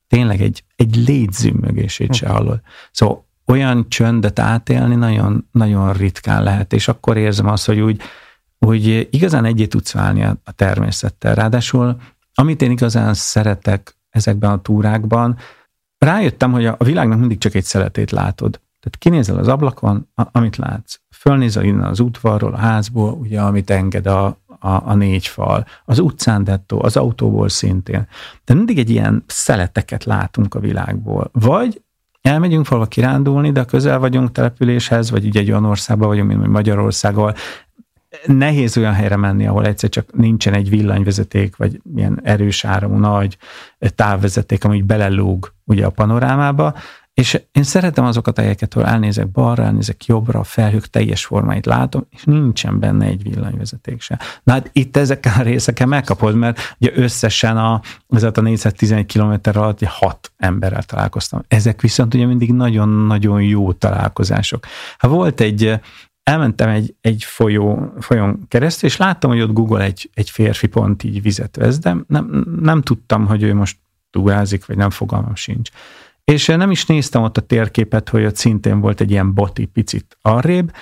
tényleg 0.08 0.40
egy, 0.40 0.64
egy 0.76 0.96
légyzümmögését 0.96 2.14
se 2.14 2.28
hallod. 2.28 2.60
Szóval 2.90 3.25
olyan 3.46 3.88
csöndet 3.88 4.38
átélni 4.38 4.94
nagyon, 4.94 5.48
nagyon 5.52 5.92
ritkán 5.92 6.42
lehet, 6.42 6.72
és 6.72 6.88
akkor 6.88 7.16
érzem 7.16 7.46
azt, 7.46 7.66
hogy 7.66 7.80
úgy, 7.80 8.00
hogy 8.58 9.08
igazán 9.10 9.44
egyé 9.44 9.66
tudsz 9.66 9.92
válni 9.92 10.24
a, 10.24 10.36
a 10.44 10.52
természettel. 10.52 11.34
Ráadásul, 11.34 11.96
amit 12.34 12.62
én 12.62 12.70
igazán 12.70 13.14
szeretek 13.14 13.96
ezekben 14.10 14.50
a 14.50 14.62
túrákban, 14.62 15.36
rájöttem, 15.98 16.52
hogy 16.52 16.66
a, 16.66 16.76
világnak 16.78 17.18
mindig 17.18 17.38
csak 17.38 17.54
egy 17.54 17.64
szeletét 17.64 18.10
látod. 18.10 18.60
Tehát 18.80 18.98
kinézel 18.98 19.38
az 19.38 19.48
ablakon, 19.48 20.08
a, 20.14 20.22
amit 20.32 20.56
látsz. 20.56 21.00
Fölnézel 21.10 21.64
innen 21.64 21.88
az 21.88 22.00
udvarról, 22.00 22.52
a 22.52 22.56
házból, 22.56 23.12
ugye, 23.12 23.40
amit 23.40 23.70
enged 23.70 24.06
a, 24.06 24.26
a, 24.58 24.68
a 24.68 24.94
négy 24.94 25.26
fal, 25.26 25.66
az 25.84 25.98
utcán 25.98 26.44
dettó, 26.44 26.82
az 26.82 26.96
autóból 26.96 27.48
szintén. 27.48 28.06
De 28.44 28.54
mindig 28.54 28.78
egy 28.78 28.90
ilyen 28.90 29.24
szeleteket 29.26 30.04
látunk 30.04 30.54
a 30.54 30.60
világból. 30.60 31.30
Vagy 31.32 31.82
elmegyünk 32.26 32.68
valahol 32.68 32.90
kirándulni, 32.90 33.52
de 33.52 33.64
közel 33.64 33.98
vagyunk 33.98 34.32
településhez, 34.32 35.10
vagy 35.10 35.26
ugye 35.26 35.40
egy 35.40 35.50
olyan 35.50 35.64
országban 35.64 36.08
vagyunk, 36.08 36.28
mint 36.28 36.46
Magyarország, 36.46 37.16
ahol 37.16 37.34
nehéz 38.26 38.76
olyan 38.76 38.92
helyre 38.92 39.16
menni, 39.16 39.46
ahol 39.46 39.66
egyszer 39.66 39.88
csak 39.88 40.16
nincsen 40.16 40.54
egy 40.54 40.68
villanyvezeték, 40.68 41.56
vagy 41.56 41.80
ilyen 41.96 42.20
erős 42.22 42.64
áramú 42.64 42.98
nagy 42.98 43.38
távvezeték, 43.78 44.64
ami 44.64 44.82
belelóg 44.82 45.52
ugye 45.64 45.86
a 45.86 45.90
panorámába, 45.90 46.74
és 47.16 47.40
én 47.52 47.62
szeretem 47.62 48.04
azokat 48.04 48.38
a 48.38 48.40
helyeket, 48.40 48.74
ahol 48.74 48.88
elnézek 48.88 49.28
balra, 49.30 49.62
elnézek 49.62 50.04
jobbra, 50.04 50.38
a 50.38 50.44
felhők 50.44 50.86
teljes 50.86 51.24
formáit 51.24 51.66
látom, 51.66 52.06
és 52.10 52.24
nincsen 52.24 52.78
benne 52.78 53.06
egy 53.06 53.22
villanyvezeték 53.22 54.00
se. 54.00 54.18
Na 54.42 54.52
hát 54.52 54.70
itt 54.72 54.96
ezeken 54.96 55.32
a 55.38 55.42
részeken 55.42 55.88
megkapod, 55.88 56.34
mert 56.34 56.76
ugye 56.78 56.90
összesen 56.94 57.56
a, 57.56 57.80
ez 58.08 58.22
a 58.22 58.40
411 58.40 59.12
km 59.12 59.58
alatt 59.58 59.84
hat 59.84 60.32
emberrel 60.36 60.82
találkoztam. 60.82 61.42
Ezek 61.48 61.80
viszont 61.80 62.14
ugye 62.14 62.26
mindig 62.26 62.52
nagyon-nagyon 62.52 63.42
jó 63.42 63.72
találkozások. 63.72 64.66
Hát 64.98 65.10
volt 65.10 65.40
egy, 65.40 65.80
elmentem 66.22 66.68
egy, 66.68 66.94
egy 67.00 67.24
folyó, 67.24 67.92
folyón 68.00 68.44
keresztül, 68.48 68.88
és 68.88 68.96
láttam, 68.96 69.30
hogy 69.30 69.40
ott 69.40 69.52
Google 69.52 69.84
egy, 69.84 70.10
egy 70.14 70.30
férfi 70.30 70.66
pont 70.66 71.02
így 71.02 71.22
vizet 71.22 71.56
vesz, 71.56 71.78
de 71.78 71.96
nem, 72.06 72.44
nem 72.60 72.82
tudtam, 72.82 73.26
hogy 73.26 73.42
ő 73.42 73.54
most 73.54 73.76
túrázik, 74.10 74.66
vagy 74.66 74.76
nem 74.76 74.90
fogalmam 74.90 75.34
sincs. 75.34 75.70
És 76.32 76.46
nem 76.46 76.70
is 76.70 76.86
néztem 76.86 77.22
ott 77.22 77.36
a 77.36 77.40
térképet, 77.40 78.08
hogy 78.08 78.24
ott 78.24 78.36
szintén 78.36 78.80
volt 78.80 79.00
egy 79.00 79.10
ilyen 79.10 79.34
boti 79.34 79.64
picit 79.64 80.18
arrébb, 80.22 80.72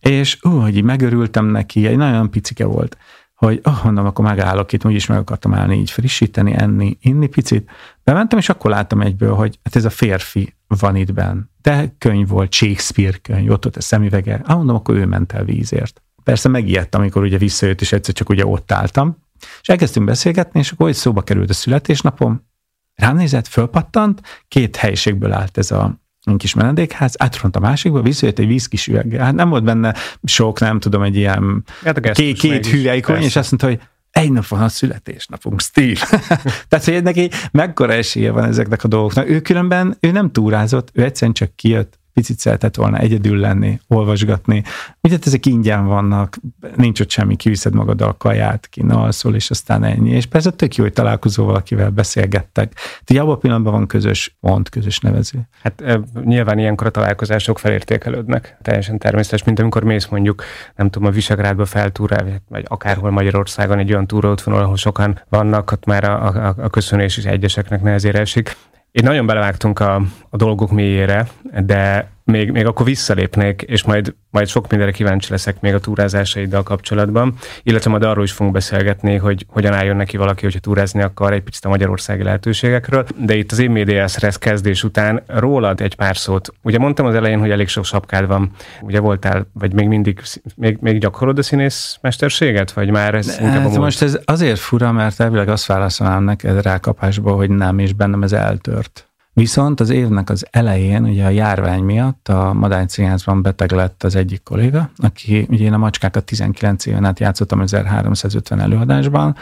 és 0.00 0.38
ó, 0.46 0.50
hogy 0.50 0.76
így 0.76 0.82
megörültem 0.82 1.46
neki, 1.46 1.86
egy 1.86 1.96
nagyon 1.96 2.30
picike 2.30 2.64
volt, 2.64 2.96
hogy 3.34 3.60
oh, 3.62 3.84
mondom, 3.84 4.06
akkor 4.06 4.24
megállok 4.24 4.72
itt, 4.72 4.84
úgyis 4.84 5.06
meg 5.06 5.18
akartam 5.18 5.54
állni, 5.54 5.76
így 5.76 5.90
frissíteni, 5.90 6.52
enni, 6.52 6.98
inni 7.00 7.26
picit. 7.26 7.70
Bementem, 8.04 8.38
és 8.38 8.48
akkor 8.48 8.70
láttam 8.70 9.00
egyből, 9.00 9.34
hogy 9.34 9.58
hát 9.62 9.76
ez 9.76 9.84
a 9.84 9.90
férfi 9.90 10.54
van 10.66 10.96
itt 10.96 11.12
benn. 11.12 11.40
De 11.62 11.94
könyv 11.98 12.28
volt, 12.28 12.52
Shakespeare 12.52 13.16
könyv, 13.16 13.50
ott 13.50 13.66
ott 13.66 13.76
a 13.76 13.80
szemüvege. 13.80 14.40
Ah, 14.44 14.56
mondom, 14.56 14.76
akkor 14.76 14.94
ő 14.94 15.06
ment 15.06 15.32
el 15.32 15.44
vízért. 15.44 16.02
Persze 16.22 16.48
megijedtem, 16.48 17.00
amikor 17.00 17.22
ugye 17.22 17.38
visszajött, 17.38 17.80
és 17.80 17.92
egyszer 17.92 18.14
csak 18.14 18.28
ugye 18.28 18.46
ott 18.46 18.72
álltam. 18.72 19.16
És 19.60 19.68
elkezdtünk 19.68 20.06
beszélgetni, 20.06 20.60
és 20.60 20.70
akkor 20.70 20.94
szóba 20.94 21.22
került 21.22 21.50
a 21.50 21.54
születésnapom, 21.54 22.52
Rám 22.94 23.16
nézett, 23.16 23.46
fölpattant, 23.46 24.20
két 24.48 24.76
helyiségből 24.76 25.32
állt 25.32 25.58
ez 25.58 25.70
a 25.70 26.02
kis 26.36 26.54
menedékház, 26.54 27.14
átront 27.18 27.56
a 27.56 27.60
másikba, 27.60 28.02
visszajött 28.02 28.38
egy 28.38 28.46
vízkis 28.46 28.86
üveggel. 28.86 29.24
Hát 29.24 29.34
nem 29.34 29.48
volt 29.48 29.64
benne 29.64 29.94
sok, 30.24 30.60
nem 30.60 30.80
tudom, 30.80 31.02
egy 31.02 31.16
ilyen 31.16 31.64
hát 31.84 32.10
két, 32.10 32.38
két 32.38 32.66
hüvelykony, 32.66 33.22
és 33.22 33.36
azt 33.36 33.50
mondta, 33.50 33.68
hogy 33.68 33.88
egy 34.10 34.32
nap 34.32 34.46
van 34.46 34.62
a 34.62 34.68
születésnapunk, 34.68 35.60
Steve. 35.60 36.00
Tehát, 36.68 36.84
hogy 36.84 37.02
neki 37.02 37.30
mekkora 37.50 37.92
esélye 37.92 38.30
van 38.30 38.44
ezeknek 38.44 38.84
a 38.84 38.88
dolgoknak. 38.88 39.28
Ő 39.28 39.40
különben, 39.40 39.96
ő 40.00 40.10
nem 40.10 40.32
túrázott, 40.32 40.90
ő 40.92 41.02
egyszerűen 41.02 41.32
csak 41.32 41.56
kijött, 41.56 41.98
picit 42.14 42.38
szeretett 42.38 42.76
volna 42.76 42.98
egyedül 42.98 43.38
lenni, 43.38 43.80
olvasgatni. 43.88 44.62
Hát 45.10 45.26
ezek 45.26 45.46
ingyen 45.46 45.86
vannak, 45.86 46.36
nincs 46.76 47.00
ott 47.00 47.10
semmi, 47.10 47.36
kiviszed 47.36 47.74
magad 47.74 48.00
a 48.00 48.16
kaját, 48.16 48.68
alszol, 48.88 49.34
és 49.34 49.50
aztán 49.50 49.84
ennyi. 49.84 50.10
És 50.10 50.26
persze 50.26 50.50
tök 50.50 50.74
jó, 50.74 50.84
hogy 50.84 50.92
találkozó 50.92 51.44
valakivel 51.44 51.90
beszélgettek. 51.90 52.72
Tehát 53.04 53.22
abban 53.22 53.34
a 53.34 53.38
pillanatban 53.38 53.72
van 53.72 53.86
közös 53.86 54.36
pont, 54.40 54.68
közös 54.68 54.98
nevező. 54.98 55.48
Hát 55.62 55.82
nyilván 56.24 56.58
ilyenkor 56.58 56.86
a 56.86 56.90
találkozások 56.90 57.58
felértékelődnek. 57.58 58.56
Teljesen 58.62 58.98
természetes, 58.98 59.44
mint 59.44 59.58
amikor 59.58 59.82
mész 59.82 60.06
mondjuk, 60.06 60.42
nem 60.76 60.90
tudom, 60.90 61.08
a 61.08 61.10
Visegrádba 61.10 61.64
feltúrál, 61.64 62.42
vagy 62.48 62.64
akárhol 62.68 63.10
Magyarországon 63.10 63.78
egy 63.78 63.92
olyan 63.92 64.06
túróútvonal, 64.06 64.62
ahol 64.62 64.76
sokan 64.76 65.20
vannak, 65.28 65.72
ott 65.72 65.84
már 65.84 66.04
a, 66.04 66.26
a, 66.26 66.54
a 66.58 66.70
köszönés 66.70 67.16
is 67.16 67.24
egyeseknek 67.24 67.82
nehezére 67.82 68.18
esik. 68.18 68.56
Én 68.94 69.04
nagyon 69.04 69.26
belevágtunk 69.26 69.78
a, 69.78 69.94
a 70.30 70.36
dolgok 70.36 70.70
mélyére, 70.70 71.28
de 71.64 72.10
még, 72.24 72.50
még 72.50 72.66
akkor 72.66 72.86
visszalépnék, 72.86 73.62
és 73.62 73.84
majd, 73.84 74.14
majd 74.30 74.48
sok 74.48 74.68
mindenre 74.68 74.92
kíváncsi 74.92 75.30
leszek 75.30 75.60
még 75.60 75.74
a 75.74 75.80
túrázásaiddal 75.80 76.62
kapcsolatban, 76.62 77.34
illetve 77.62 77.90
majd 77.90 78.02
arról 78.02 78.24
is 78.24 78.32
fogunk 78.32 78.54
beszélgetni, 78.54 79.16
hogy 79.16 79.46
hogyan 79.48 79.72
álljon 79.72 79.96
neki 79.96 80.16
valaki, 80.16 80.44
hogyha 80.44 80.58
túrázni 80.58 81.02
akar 81.02 81.32
egy 81.32 81.42
picit 81.42 81.64
a 81.64 81.68
magyarországi 81.68 82.22
lehetőségekről. 82.22 83.06
De 83.16 83.34
itt 83.34 83.52
az 83.52 83.58
én 83.58 83.70
médiászresz 83.70 84.38
kezdés 84.38 84.84
után 84.84 85.22
rólad 85.26 85.80
egy 85.80 85.94
pár 85.94 86.16
szót. 86.16 86.52
Ugye 86.62 86.78
mondtam 86.78 87.06
az 87.06 87.14
elején, 87.14 87.38
hogy 87.38 87.50
elég 87.50 87.68
sok 87.68 87.84
sapkád 87.84 88.26
van. 88.26 88.50
Ugye 88.80 89.00
voltál, 89.00 89.46
vagy 89.52 89.72
még 89.72 89.88
mindig, 89.88 90.20
még, 90.56 90.78
még 90.80 90.98
gyakorod 90.98 91.38
a 91.38 91.42
színész 91.42 91.98
mesterséget, 92.00 92.72
vagy 92.72 92.90
már 92.90 93.14
ez 93.14 93.38
inkább 93.40 93.62
hát 93.62 93.76
Most 93.76 94.02
ez 94.02 94.18
azért 94.24 94.58
fura, 94.58 94.92
mert 94.92 95.20
elvileg 95.20 95.48
azt 95.48 95.66
válaszolnám 95.66 96.24
neked 96.24 96.62
rákapásból, 96.62 97.36
hogy 97.36 97.50
nem, 97.50 97.78
és 97.78 97.92
bennem 97.92 98.22
ez 98.22 98.32
eltört. 98.32 99.08
Viszont 99.34 99.80
az 99.80 99.90
évnek 99.90 100.30
az 100.30 100.46
elején, 100.50 101.04
ugye 101.04 101.24
a 101.24 101.28
járvány 101.28 101.82
miatt 101.82 102.28
a 102.28 102.52
Madány 102.52 102.86
Színházban 102.86 103.42
beteg 103.42 103.72
lett 103.72 104.02
az 104.02 104.14
egyik 104.14 104.42
kolléga, 104.42 104.90
aki, 104.96 105.46
ugye 105.50 105.64
én 105.64 105.72
a 105.72 105.78
macskákat 105.78 106.24
19 106.24 106.86
éven 106.86 107.04
át 107.04 107.20
játszottam 107.20 107.60
1350 107.60 108.60
előadásban, 108.60 109.36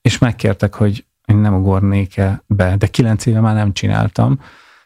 és 0.00 0.18
megkértek, 0.18 0.74
hogy 0.74 1.04
én 1.24 1.36
nem 1.36 1.54
ugornék-e 1.54 2.42
be, 2.46 2.76
de 2.76 2.86
9 2.86 3.26
éve 3.26 3.40
már 3.40 3.54
nem 3.54 3.72
csináltam, 3.72 4.40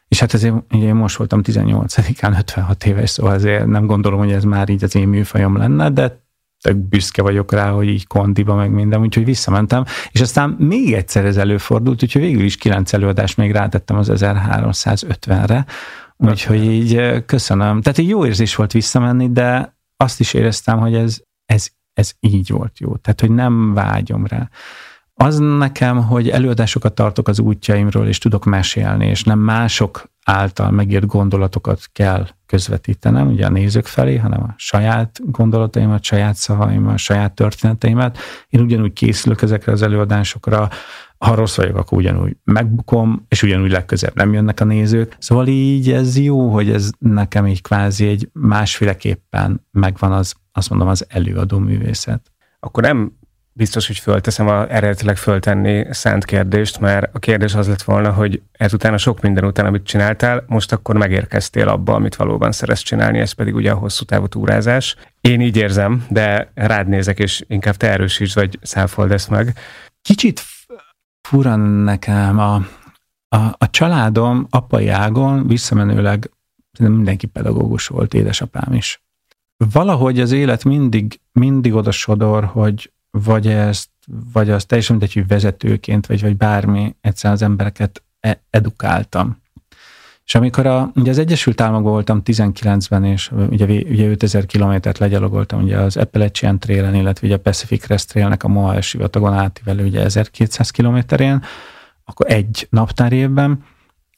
és 0.09 0.21
hát 0.21 0.35
ezért 0.35 0.55
ugye 0.71 0.87
én 0.87 0.95
most 0.95 1.17
voltam 1.17 1.41
18-án, 1.45 2.39
56 2.39 2.85
éves, 2.85 3.11
szóval 3.11 3.33
azért 3.33 3.67
nem 3.67 3.87
gondolom, 3.87 4.19
hogy 4.19 4.33
ez 4.33 4.45
már 4.45 4.69
így 4.69 4.85
az 4.85 4.95
én 4.95 5.09
műfajom 5.09 5.57
lenne, 5.57 5.91
de 5.91 6.23
tök 6.63 6.77
büszke 6.77 7.23
vagyok 7.23 7.53
rá, 7.53 7.71
hogy 7.71 7.89
így 7.89 8.07
kondiba 8.07 8.55
meg 8.55 8.71
minden, 8.71 9.01
úgyhogy 9.01 9.25
visszamentem, 9.25 9.85
és 10.11 10.21
aztán 10.21 10.51
még 10.59 10.93
egyszer 10.93 11.25
ez 11.25 11.37
előfordult, 11.37 12.03
úgyhogy 12.03 12.23
végül 12.23 12.45
is 12.45 12.57
kilenc 12.57 12.93
előadást 12.93 13.37
még 13.37 13.53
rátettem 13.53 13.97
az 13.97 14.11
1350-re, 14.13 15.67
úgyhogy 16.17 16.65
így 16.65 17.25
köszönöm. 17.27 17.81
Tehát 17.81 17.99
egy 17.99 18.09
jó 18.09 18.27
érzés 18.27 18.55
volt 18.55 18.73
visszamenni, 18.73 19.33
de 19.33 19.77
azt 19.97 20.21
is 20.21 20.35
éreztem, 20.35 20.79
hogy 20.79 20.95
ez, 20.95 21.21
ez, 21.45 21.69
ez 21.93 22.13
így 22.21 22.51
volt 22.51 22.79
jó, 22.79 22.97
tehát 22.97 23.21
hogy 23.21 23.31
nem 23.31 23.75
vágyom 23.75 24.27
rá. 24.27 24.49
Az 25.23 25.39
nekem, 25.39 26.07
hogy 26.07 26.29
előadásokat 26.29 26.95
tartok 26.95 27.29
az 27.29 27.41
útjaimról, 27.41 28.07
és 28.07 28.19
tudok 28.19 28.45
mesélni, 28.45 29.07
és 29.07 29.25
nem 29.25 29.39
mások 29.39 30.11
által 30.25 30.71
megírt 30.71 31.07
gondolatokat 31.07 31.81
kell 31.93 32.27
közvetítenem, 32.47 33.29
ugye 33.29 33.47
a 33.47 33.51
nézők 33.51 33.87
felé, 33.87 34.17
hanem 34.17 34.43
a 34.43 34.55
saját 34.57 35.21
gondolataimat, 35.25 36.03
saját 36.03 36.35
szavaimat, 36.35 36.99
saját 36.99 37.35
történeteimet. 37.35 38.19
Én 38.49 38.61
ugyanúgy 38.61 38.93
készülök 38.93 39.43
ezekre 39.43 39.73
az 39.73 39.83
előadásokra, 39.83 40.69
ha 41.19 41.35
rossz 41.35 41.57
vagyok, 41.57 41.77
akkor 41.77 41.99
ugyanúgy 41.99 42.37
megbukom, 42.45 43.25
és 43.29 43.43
ugyanúgy 43.43 43.71
legközebb 43.71 44.15
nem 44.15 44.33
jönnek 44.33 44.61
a 44.61 44.65
nézők. 44.65 45.17
Szóval 45.19 45.47
így 45.47 45.91
ez 45.93 46.19
jó, 46.19 46.53
hogy 46.53 46.71
ez 46.71 46.91
nekem 46.99 47.47
így 47.47 47.63
kvázi 47.63 48.07
egy 48.07 48.29
másféleképpen 48.33 49.67
megvan 49.71 50.13
az, 50.13 50.35
azt 50.53 50.71
mondom, 50.71 50.89
az 50.89 51.07
előadó 51.09 51.59
művészet. 51.59 52.33
Akkor 52.61 52.83
nem 52.83 53.21
biztos, 53.53 53.87
hogy 53.87 53.99
fölteszem 53.99 54.49
a 54.49 54.71
eredetileg 54.71 55.17
föltenni 55.17 55.87
szánt 55.91 56.25
kérdést, 56.25 56.81
mert 56.81 57.15
a 57.15 57.19
kérdés 57.19 57.55
az 57.55 57.69
lett 57.69 57.83
volna, 57.83 58.13
hogy 58.13 58.43
ezután 58.53 58.93
a 58.93 58.99
sok 58.99 59.21
minden 59.21 59.45
után, 59.45 59.67
amit 59.67 59.87
csináltál, 59.87 60.45
most 60.47 60.73
akkor 60.73 60.97
megérkeztél 60.97 61.69
abba, 61.69 61.95
amit 61.95 62.17
valóban 62.17 62.53
szeretsz 62.53 62.83
csinálni, 62.83 63.19
ez 63.19 63.33
pedig 63.33 63.55
ugye 63.55 63.71
a 63.71 63.77
hosszú 63.77 64.05
távú 64.05 64.27
túrázás. 64.27 64.97
Én 65.21 65.41
így 65.41 65.57
érzem, 65.57 66.07
de 66.09 66.51
rád 66.55 66.89
nézek, 66.89 67.19
és 67.19 67.45
inkább 67.47 67.77
te 67.77 67.91
erősítsd, 67.91 68.35
vagy 68.35 68.59
száfold 68.63 69.13
ezt 69.13 69.31
meg. 69.31 69.59
Kicsit 70.03 70.43
fura 71.29 71.57
nekem 71.57 72.39
a, 72.39 72.55
a, 73.29 73.37
a 73.59 73.71
családom 73.71 74.47
apai 74.51 74.89
ágon 74.89 75.47
visszamenőleg 75.47 76.31
mindenki 76.79 77.27
pedagógus 77.27 77.87
volt, 77.87 78.15
édesapám 78.15 78.73
is. 78.73 79.03
Valahogy 79.73 80.21
az 80.21 80.33
élet 80.33 80.65
mindig, 80.65 81.21
mindig 81.33 81.75
oda 81.75 81.91
sodor, 81.91 82.45
hogy 82.45 82.93
vagy 83.19 83.47
ezt, 83.47 83.89
vagy 84.33 84.51
az 84.51 84.65
teljesen 84.65 84.97
mindegy, 84.97 85.15
hogy 85.15 85.27
vezetőként, 85.27 86.07
vagy, 86.07 86.21
vagy 86.21 86.37
bármi, 86.37 86.97
egyszer 87.01 87.33
az 87.33 87.43
embereket 87.43 88.03
e- 88.21 88.43
edukáltam. 88.51 89.41
És 90.25 90.35
amikor 90.35 90.67
a, 90.67 90.91
ugye 90.95 91.11
az 91.11 91.19
Egyesült 91.19 91.61
Államokban 91.61 91.93
voltam 91.93 92.23
19-ben, 92.25 93.05
és 93.05 93.31
ugye, 93.51 93.65
ugye 93.65 94.09
5000 94.09 94.47
kilométert 94.47 94.99
legyalogoltam 94.99 95.63
ugye 95.63 95.79
az 95.79 95.97
Appalachian 95.97 96.59
Trail-en, 96.59 96.95
illetve 96.95 97.27
ugye 97.27 97.37
a 97.37 97.41
Pacific 97.41 97.83
Crest 97.83 98.09
Trail-nek 98.09 98.45
a 98.45 98.49
Moai 98.49 98.81
sivatagon 98.81 99.33
átívelő 99.33 99.85
ugye 99.87 100.01
1200 100.01 100.71
kilométerén, 100.71 101.43
akkor 102.05 102.31
egy 102.31 102.67
naptár 102.71 103.13
évben, 103.13 103.65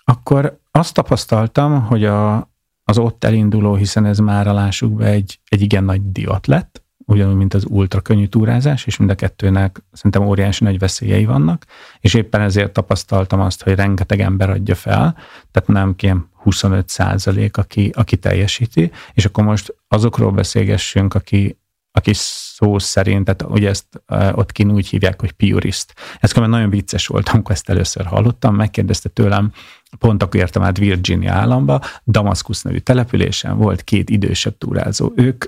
akkor 0.04 0.58
azt 0.70 0.94
tapasztaltam, 0.94 1.82
hogy 1.82 2.04
a, 2.04 2.50
az 2.84 2.98
ott 2.98 3.24
elinduló, 3.24 3.74
hiszen 3.74 4.06
ez 4.06 4.18
már 4.18 4.46
lássuk 4.46 4.92
be 4.92 5.06
egy, 5.06 5.40
egy 5.48 5.60
igen 5.60 5.84
nagy 5.84 6.12
divat 6.12 6.46
lett, 6.46 6.83
ugyanúgy, 7.06 7.36
mint 7.36 7.54
az 7.54 7.64
ultra 7.68 8.00
könnyű 8.00 8.26
túrázás, 8.26 8.86
és 8.86 8.96
mind 8.96 9.10
a 9.10 9.14
kettőnek 9.14 9.82
szerintem 9.92 10.26
óriási 10.26 10.64
nagy 10.64 10.78
veszélyei 10.78 11.24
vannak, 11.24 11.64
és 12.00 12.14
éppen 12.14 12.40
ezért 12.40 12.72
tapasztaltam 12.72 13.40
azt, 13.40 13.62
hogy 13.62 13.74
rengeteg 13.74 14.20
ember 14.20 14.50
adja 14.50 14.74
fel, 14.74 15.16
tehát 15.50 15.68
nem 15.68 15.96
kém 15.96 16.28
25 16.32 16.88
százalék, 16.88 17.56
aki, 17.56 17.90
aki 17.94 18.16
teljesíti, 18.16 18.90
és 19.12 19.24
akkor 19.24 19.44
most 19.44 19.74
azokról 19.88 20.30
beszélgessünk, 20.30 21.14
aki, 21.14 21.58
aki 21.92 22.10
szó 22.14 22.78
szerint, 22.78 23.24
tehát 23.24 23.52
ugye 23.52 23.68
ezt 23.68 24.02
ott 24.32 24.52
kin 24.52 24.70
úgy 24.70 24.88
hívják, 24.88 25.20
hogy 25.20 25.32
purist. 25.32 25.94
Ez 26.20 26.32
nagyon 26.32 26.70
vicces 26.70 27.06
volt, 27.06 27.28
amikor 27.28 27.54
ezt 27.54 27.70
először 27.70 28.06
hallottam, 28.06 28.54
megkérdezte 28.54 29.08
tőlem, 29.08 29.52
pont 29.98 30.22
akkor 30.22 30.40
értem 30.40 30.62
át 30.62 30.78
Virginia 30.78 31.32
államba, 31.32 31.80
Damaszkusz 32.06 32.62
nevű 32.62 32.78
településen 32.78 33.56
volt 33.56 33.82
két 33.82 34.10
idősebb 34.10 34.58
túrázó. 34.58 35.12
Ők 35.16 35.44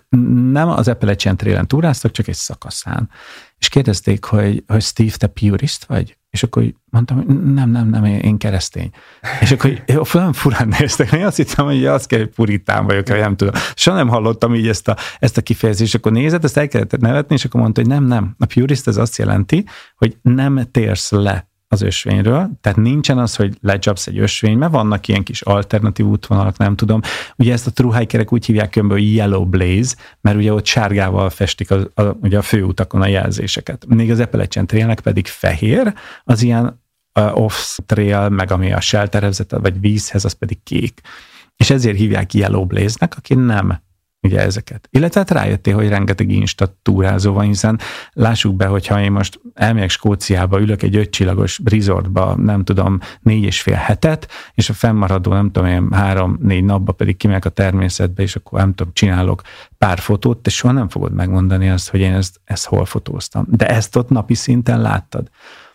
nem 0.50 0.68
az 0.68 0.88
Appalachian 0.88 1.36
Trail-en 1.36 1.66
túráztak, 1.66 2.10
csak 2.10 2.28
egy 2.28 2.34
szakaszán. 2.34 3.10
És 3.58 3.68
kérdezték, 3.68 4.24
hogy, 4.24 4.64
hogy 4.66 4.82
Steve, 4.82 5.16
te 5.16 5.26
purist 5.26 5.84
vagy? 5.84 6.16
És 6.30 6.42
akkor 6.42 6.74
mondtam, 6.84 7.16
hogy 7.16 7.26
nem, 7.54 7.70
nem, 7.70 7.88
nem, 7.88 8.04
én 8.04 8.38
keresztény. 8.38 8.90
És 9.40 9.50
akkor 9.50 9.82
olyan 10.14 10.32
furán 10.32 10.68
néztek, 10.78 11.12
én 11.12 11.26
azt 11.26 11.36
hittem, 11.36 11.64
hogy 11.64 11.86
azt 11.86 12.06
kell, 12.06 12.18
hogy 12.18 12.28
puritán 12.28 12.86
vagyok, 12.86 13.08
vagy 13.08 13.20
nem 13.20 13.36
tudom. 13.36 13.54
Soha 13.74 13.96
nem 13.96 14.08
hallottam 14.08 14.54
így 14.54 14.68
ezt 14.68 14.88
a, 14.88 14.96
ezt 15.18 15.36
a 15.36 15.42
kifejezést, 15.42 15.94
és 15.94 15.98
akkor 15.98 16.12
nézett, 16.12 16.44
ezt 16.44 16.56
el 16.56 16.68
kellett 16.68 16.96
nevetni, 16.96 17.34
és 17.34 17.44
akkor 17.44 17.60
mondta, 17.60 17.80
hogy 17.80 17.90
nem, 17.90 18.04
nem. 18.04 18.34
A 18.38 18.46
purist 18.46 18.86
ez 18.86 18.96
azt 18.96 19.16
jelenti, 19.16 19.66
hogy 19.96 20.16
nem 20.22 20.68
térsz 20.70 21.10
le 21.10 21.48
az 21.68 21.82
ösvényről, 21.82 22.50
tehát 22.60 22.78
nincsen 22.78 23.18
az, 23.18 23.36
hogy 23.36 23.56
lecsapsz 23.60 24.06
egy 24.06 24.18
ösvény, 24.18 24.58
mert 24.58 24.72
vannak 24.72 25.08
ilyen 25.08 25.22
kis 25.22 25.42
alternatív 25.42 26.06
útvonalak, 26.06 26.56
nem 26.56 26.76
tudom. 26.76 27.00
Ugye 27.36 27.52
ezt 27.52 27.66
a 27.66 27.70
truhikerek 27.70 28.32
úgy 28.32 28.46
hívják 28.46 28.80
hogy 28.88 29.14
Yellow 29.14 29.44
Blaze, 29.46 29.96
mert 30.20 30.36
ugye 30.36 30.52
ott 30.52 30.66
sárgával 30.66 31.30
festik 31.30 31.70
a, 31.70 31.88
a, 31.94 32.02
ugye 32.02 32.38
a 32.38 32.42
főutakon 32.42 33.02
a 33.02 33.06
jelzéseket. 33.06 33.86
Még 33.88 34.10
az 34.10 34.20
Appalachian 34.20 34.66
Trailnek 34.66 35.00
pedig 35.00 35.26
fehér, 35.26 35.92
az 36.24 36.42
ilyen 36.42 36.82
uh, 37.20 37.40
off-trail, 37.40 38.28
meg 38.28 38.50
ami 38.50 38.72
a 38.72 38.80
shelterhez, 38.80 39.46
vagy 39.48 39.80
vízhez, 39.80 40.24
az 40.24 40.32
pedig 40.32 40.62
kék. 40.62 41.00
És 41.56 41.70
ezért 41.70 41.96
hívják 41.96 42.34
Yellow 42.34 42.66
Blaze-nek, 42.66 43.16
aki 43.16 43.34
nem 43.34 43.84
ugye 44.26 44.40
ezeket. 44.40 44.88
Illetve 44.90 45.20
hát 45.20 45.30
rájöttél, 45.30 45.74
hogy 45.74 45.88
rengeteg 45.88 46.30
insta 46.30 46.78
túrázó 46.82 47.32
van, 47.32 47.44
hiszen 47.44 47.78
lássuk 48.12 48.54
be, 48.56 48.66
hogyha 48.66 49.00
én 49.00 49.12
most 49.12 49.40
elmegyek 49.54 49.90
Skóciába, 49.90 50.60
ülök 50.60 50.82
egy 50.82 50.96
ötcsillagos 50.96 51.60
resortba, 51.64 52.34
nem 52.36 52.64
tudom, 52.64 52.98
négy 53.20 53.42
és 53.42 53.62
fél 53.62 53.74
hetet, 53.74 54.28
és 54.54 54.68
a 54.68 54.72
fennmaradó, 54.72 55.32
nem 55.32 55.50
tudom 55.50 55.68
én, 55.68 55.88
három-négy 55.92 56.64
napba 56.64 56.92
pedig 56.92 57.16
kimegyek 57.16 57.44
a 57.44 57.50
természetbe, 57.50 58.22
és 58.22 58.36
akkor 58.36 58.58
nem 58.58 58.74
tudom, 58.74 58.92
csinálok 58.92 59.42
pár 59.78 59.98
fotót, 59.98 60.38
te 60.38 60.50
soha 60.50 60.72
nem 60.72 60.88
fogod 60.88 61.12
megmondani 61.12 61.68
azt, 61.68 61.90
hogy 61.90 62.00
én 62.00 62.12
ezt, 62.12 62.40
ezt 62.44 62.66
hol 62.66 62.84
fotóztam. 62.84 63.46
De 63.48 63.68
ezt 63.68 63.96
ott 63.96 64.08
napi 64.08 64.34
szinten 64.34 64.80
láttad. 64.80 65.28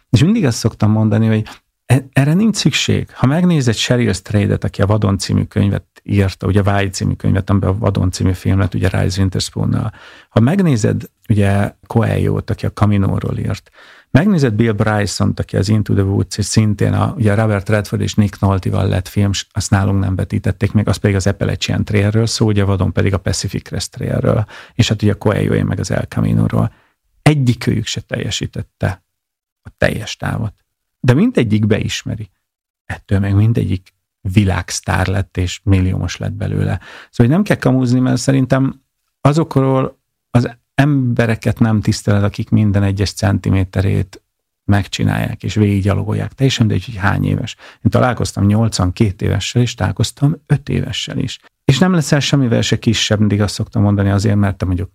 És 0.10 0.24
mindig 0.24 0.46
azt 0.46 0.58
szoktam 0.58 0.92
mondani, 0.92 1.28
hogy 1.28 1.48
e, 1.86 2.06
erre 2.14 2.34
nincs 2.34 2.56
szükség. 2.56 3.10
Ha 3.14 3.28
megnézed 3.28 3.76
Sheryl 3.76 4.14
Straydet, 4.14 4.64
aki 4.64 4.82
a 4.82 4.86
Vadon 4.86 5.18
című 5.18 5.44
könyvet 5.44 5.86
írta, 6.04 6.48
ugye 6.48 6.64
Vágy 6.64 6.94
című 6.94 7.14
könyvet, 7.14 7.50
amiben 7.50 7.70
a 7.70 7.78
Vadon 7.78 8.12
című 8.12 8.32
film 8.32 8.60
lett, 8.60 8.74
ugye 8.74 9.02
Rise 9.02 9.20
Winterspoon-nal. 9.20 9.94
Ha 10.30 10.40
megnézed 10.40 11.10
ugye 11.30 11.74
Coelho-t, 11.88 12.50
aki 12.50 12.66
a 12.66 12.72
Caminóról 12.72 13.38
írt, 13.38 13.72
Megnézed 14.12 14.54
Bill 14.54 14.72
Bryson-t, 14.72 15.40
aki 15.40 15.58
az 15.58 15.70
Into 15.70 15.94
the 15.94 16.04
Woods, 16.04 16.38
és 16.38 16.46
szintén 16.46 16.94
a, 16.94 17.14
ugye 17.18 17.36
Robert 17.36 17.70
Redford 17.70 18.02
és 18.02 18.16
Nick 18.16 18.40
Nolte-val 18.40 18.88
lett 18.88 19.08
film, 19.08 19.32
azt 19.52 19.70
nálunk 19.70 20.00
nem 20.00 20.16
vetítették 20.16 20.72
még, 20.72 20.88
az 20.88 20.98
pedig 20.98 21.16
az 21.16 21.28
Appalachian 21.28 21.84
Trailről 21.84 22.26
szó, 22.26 22.46
ugye 22.46 22.64
vadon 22.64 22.92
pedig 22.92 23.14
a 23.14 23.18
Pacific 23.18 23.64
Crest 23.64 23.92
Trailről, 23.92 24.46
és 24.74 24.88
hát 24.88 25.02
ugye 25.02 25.12
a 25.12 25.16
Coelho 25.16 25.64
meg 25.66 25.80
az 25.80 25.92
El 25.92 26.04
Camino-ról. 26.04 26.74
Egyikőjük 27.22 27.86
se 27.86 28.02
teljesítette 28.02 29.04
a 29.62 29.70
teljes 29.78 30.16
távot. 30.16 30.54
De 31.00 31.14
mindegyik 31.14 31.68
beismeri. 31.68 32.30
Ettől 32.86 33.20
meg 33.20 33.36
mindegyik 33.36 33.94
világsztár 34.22 35.08
lett, 35.08 35.38
és 35.38 35.60
milliómos 35.64 36.18
lett 36.18 36.34
belőle. 36.34 36.80
Szóval 37.10 37.34
nem 37.34 37.44
kell 37.44 37.58
kamúzni, 37.58 38.00
mert 38.00 38.18
szerintem 38.18 38.82
azokról 39.22 40.00
az 40.30 40.50
embereket 40.76 41.60
nem 41.60 41.82
tiszteled, 41.82 42.24
akik 42.24 42.50
minden 42.50 42.84
egyes 42.84 43.12
centiméterét 43.12 44.22
megcsinálják, 44.66 45.44
és 45.44 45.54
végiggyalogolják. 45.54 46.34
Teljesen 46.34 46.68
de 46.68 46.74
hogy 46.74 46.96
hány 46.96 47.26
éves. 47.26 47.56
Én 47.74 47.92
találkoztam 47.92 48.46
82 48.46 49.26
évessel, 49.26 49.62
és 49.62 49.74
találkoztam 49.74 50.36
5 50.46 50.70
évessel 50.70 51.18
is. 51.18 51.40
És 51.66 51.78
nem 51.78 51.94
leszel 51.94 52.20
semmivel 52.20 52.62
se 52.62 52.80
kisebb, 52.80 53.20
mindig 53.20 53.42
azt 53.42 53.54
szoktam 53.54 53.82
mondani 53.82 54.10
azért, 54.10 54.36
mert 54.36 54.58
te 54.58 54.66
mondjuk 54.66 54.92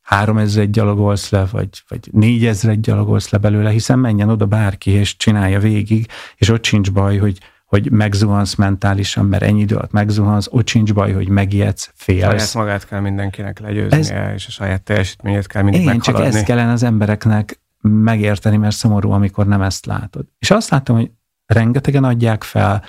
3000 0.00 0.70
gyalogolsz 0.70 1.30
le, 1.30 1.46
vagy, 1.50 1.68
vagy 1.88 2.08
4000 2.12 2.80
gyalogolsz 2.80 3.28
le 3.28 3.38
belőle, 3.38 3.70
hiszen 3.70 3.98
menjen 3.98 4.28
oda 4.28 4.46
bárki, 4.46 4.90
és 4.90 5.16
csinálja 5.16 5.60
végig, 5.60 6.06
és 6.36 6.48
ott 6.48 6.64
sincs 6.64 6.92
baj, 6.92 7.16
hogy 7.16 7.38
hogy 7.68 7.90
megzuhansz 7.90 8.54
mentálisan, 8.54 9.24
mert 9.26 9.42
ennyi 9.42 9.60
idő 9.60 9.76
alatt 9.76 9.92
megzuhansz, 9.92 10.46
ott 10.50 10.68
sincs 10.68 10.94
baj, 10.94 11.12
hogy 11.12 11.28
megijedsz, 11.28 11.90
félsz. 11.94 12.22
Saját 12.22 12.54
magát 12.54 12.86
kell 12.86 13.00
mindenkinek 13.00 13.58
legyőznie, 13.58 14.20
ez, 14.20 14.34
és 14.34 14.46
a 14.46 14.50
saját 14.50 14.82
teljesítményét 14.82 15.46
kell 15.46 15.62
mindig 15.62 15.80
Igen, 15.80 16.00
csak 16.00 16.20
ezt 16.20 16.44
kellene 16.44 16.72
az 16.72 16.82
embereknek 16.82 17.60
megérteni, 17.80 18.56
mert 18.56 18.76
szomorú, 18.76 19.10
amikor 19.10 19.46
nem 19.46 19.62
ezt 19.62 19.86
látod. 19.86 20.26
És 20.38 20.50
azt 20.50 20.70
láttam, 20.70 20.96
hogy 20.96 21.10
rengetegen 21.46 22.04
adják 22.04 22.42
fel, 22.42 22.82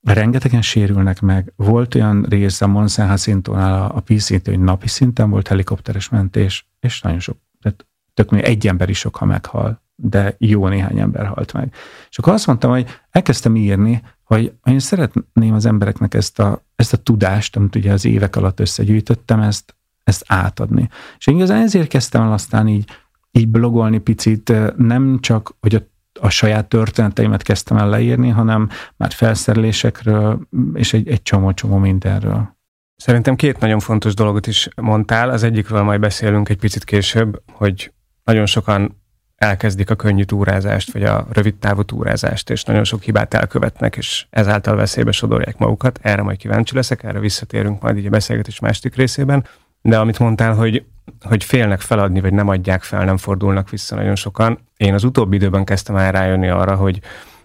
rengetegen 0.00 0.62
sérülnek 0.62 1.20
meg. 1.20 1.52
Volt 1.56 1.94
olyan 1.94 2.26
rész 2.28 2.60
a 2.60 2.66
Monsen 2.66 3.08
Hacintónál 3.08 3.82
a, 3.82 3.96
a 3.96 4.00
pc 4.00 4.28
hogy 4.28 4.60
napi 4.60 4.88
szinten 4.88 5.30
volt 5.30 5.48
helikopteres 5.48 6.08
mentés, 6.08 6.68
és 6.80 7.00
nagyon 7.00 7.20
sok, 7.20 7.36
tehát 7.62 7.86
tök 8.14 8.32
egy 8.32 8.66
ember 8.66 8.88
is 8.88 8.98
sok, 8.98 9.16
ha 9.16 9.24
meghal, 9.24 9.82
de 9.96 10.34
jó 10.38 10.68
néhány 10.68 10.98
ember 10.98 11.26
halt 11.26 11.52
meg. 11.52 11.74
És 12.10 12.18
akkor 12.18 12.32
azt 12.32 12.46
mondtam, 12.46 12.70
hogy 12.70 13.00
elkezdtem 13.10 13.56
írni, 13.56 14.02
hogy 14.24 14.52
én 14.64 14.78
szeretném 14.78 15.54
az 15.54 15.66
embereknek 15.66 16.14
ezt 16.14 16.38
a, 16.38 16.64
ezt 16.76 16.92
a 16.92 16.96
tudást, 16.96 17.56
amit 17.56 17.76
ugye 17.76 17.92
az 17.92 18.04
évek 18.04 18.36
alatt 18.36 18.60
összegyűjtöttem, 18.60 19.40
ezt, 19.40 19.76
ezt 20.04 20.24
átadni. 20.26 20.88
És 21.18 21.26
én 21.26 21.36
igazán 21.36 21.62
ezért 21.62 21.88
kezdtem 21.88 22.22
el 22.22 22.32
aztán 22.32 22.68
így, 22.68 22.90
így 23.30 23.48
blogolni 23.48 23.98
picit, 23.98 24.52
nem 24.76 25.18
csak, 25.20 25.56
hogy 25.60 25.74
a, 25.74 25.80
a 26.20 26.28
saját 26.28 26.68
történeteimet 26.68 27.42
kezdtem 27.42 27.76
el 27.76 27.88
leírni, 27.88 28.28
hanem 28.28 28.68
már 28.96 29.12
felszerelésekről, 29.12 30.48
és 30.74 30.92
egy, 30.92 31.22
csomó-csomó 31.22 31.76
mindenről. 31.76 32.56
Szerintem 32.96 33.36
két 33.36 33.58
nagyon 33.58 33.78
fontos 33.80 34.14
dolgot 34.14 34.46
is 34.46 34.68
mondtál. 34.76 35.30
Az 35.30 35.42
egyikről 35.42 35.82
majd 35.82 36.00
beszélünk 36.00 36.48
egy 36.48 36.58
picit 36.58 36.84
később, 36.84 37.42
hogy 37.52 37.92
nagyon 38.24 38.46
sokan 38.46 39.02
elkezdik 39.44 39.90
a 39.90 39.94
könnyű 39.94 40.22
túrázást, 40.22 40.92
vagy 40.92 41.02
a 41.02 41.26
rövid 41.32 41.54
távú 41.54 41.82
túrázást, 41.82 42.50
és 42.50 42.64
nagyon 42.64 42.84
sok 42.84 43.02
hibát 43.02 43.34
elkövetnek, 43.34 43.96
és 43.96 44.26
ezáltal 44.30 44.76
veszélybe 44.76 45.12
sodorják 45.12 45.58
magukat. 45.58 45.98
Erre 46.02 46.22
majd 46.22 46.36
kíváncsi 46.36 46.74
leszek, 46.74 47.02
erre 47.02 47.18
visszatérünk 47.18 47.82
majd 47.82 47.96
így 47.96 48.06
a 48.06 48.10
beszélgetés 48.10 48.58
másik 48.58 48.96
részében. 48.96 49.46
De 49.82 49.98
amit 49.98 50.18
mondtál, 50.18 50.54
hogy, 50.54 50.84
hogy 51.20 51.44
félnek 51.44 51.80
feladni, 51.80 52.20
vagy 52.20 52.32
nem 52.32 52.48
adják 52.48 52.82
fel, 52.82 53.04
nem 53.04 53.16
fordulnak 53.16 53.70
vissza 53.70 53.94
nagyon 53.94 54.16
sokan. 54.16 54.58
Én 54.76 54.94
az 54.94 55.04
utóbbi 55.04 55.36
időben 55.36 55.64
kezdtem 55.64 55.96
el 55.96 56.12
rájönni 56.12 56.48
arra, 56.48 56.74
hogy, 56.74 57.00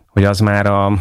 hogy 0.07 0.23
az 0.23 0.39
már 0.39 0.65
a, 0.65 0.93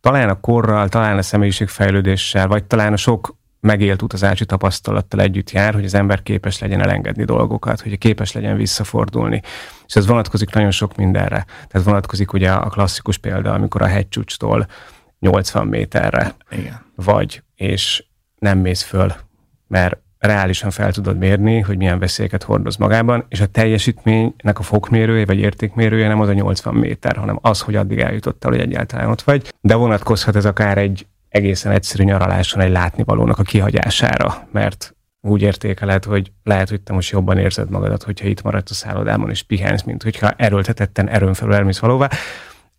talán 0.00 0.28
a 0.28 0.40
korral, 0.40 0.88
talán 0.88 1.18
a 1.18 1.22
személyiségfejlődéssel, 1.22 2.46
vagy 2.46 2.64
talán 2.64 2.92
a 2.92 2.96
sok 2.96 3.38
megélt 3.60 4.02
utazási 4.02 4.44
tapasztalattal 4.44 5.20
együtt 5.20 5.50
jár, 5.50 5.74
hogy 5.74 5.84
az 5.84 5.94
ember 5.94 6.22
képes 6.22 6.58
legyen 6.58 6.80
elengedni 6.80 7.24
dolgokat, 7.24 7.80
hogy 7.80 7.98
képes 7.98 8.32
legyen 8.32 8.56
visszafordulni. 8.56 9.42
És 9.86 9.94
ez 9.94 10.06
vonatkozik 10.06 10.54
nagyon 10.54 10.70
sok 10.70 10.96
mindenre. 10.96 11.46
Tehát 11.68 11.86
vonatkozik 11.86 12.32
ugye 12.32 12.52
a 12.52 12.68
klasszikus 12.68 13.18
példa, 13.18 13.52
amikor 13.52 13.82
a 13.82 13.86
hegycsúcstól 13.86 14.66
80 15.18 15.66
méterre 15.66 16.34
Igen. 16.50 16.84
vagy, 16.94 17.42
és 17.54 18.04
nem 18.38 18.58
mész 18.58 18.82
föl, 18.82 19.12
mert 19.66 19.98
reálisan 20.18 20.70
fel 20.70 20.92
tudod 20.92 21.18
mérni, 21.18 21.60
hogy 21.60 21.76
milyen 21.76 21.98
veszélyeket 21.98 22.42
hordoz 22.42 22.76
magában, 22.76 23.24
és 23.28 23.40
a 23.40 23.46
teljesítménynek 23.46 24.58
a 24.58 24.62
fokmérője 24.62 25.24
vagy 25.24 25.38
értékmérője 25.38 26.08
nem 26.08 26.20
az 26.20 26.28
a 26.28 26.32
80 26.32 26.74
méter, 26.74 27.16
hanem 27.16 27.38
az, 27.42 27.60
hogy 27.60 27.76
addig 27.76 27.98
eljutottál, 27.98 28.50
hogy 28.50 28.60
egyáltalán 28.60 29.08
ott 29.08 29.22
vagy. 29.22 29.52
De 29.60 29.74
vonatkozhat 29.74 30.36
ez 30.36 30.44
akár 30.44 30.78
egy 30.78 31.06
egészen 31.30 31.72
egyszerű 31.72 32.04
nyaraláson 32.04 32.60
egy 32.60 32.70
látnivalónak 32.70 33.38
a 33.38 33.42
kihagyására, 33.42 34.48
mert 34.52 34.94
úgy 35.20 35.42
értékeled, 35.42 36.04
hogy 36.04 36.32
lehet, 36.44 36.68
hogy 36.68 36.80
te 36.80 36.92
most 36.92 37.10
jobban 37.10 37.38
érzed 37.38 37.70
magadat, 37.70 38.02
hogyha 38.02 38.26
itt 38.26 38.42
maradsz 38.42 38.70
a 38.70 38.74
szállodában 38.74 39.30
és 39.30 39.42
pihensz, 39.42 39.82
mint 39.82 40.02
hogyha 40.02 40.30
erőltetetten 40.30 41.08
erőn 41.08 41.34
felül 41.34 41.54
elmész 41.54 41.78
valóvá. 41.78 42.08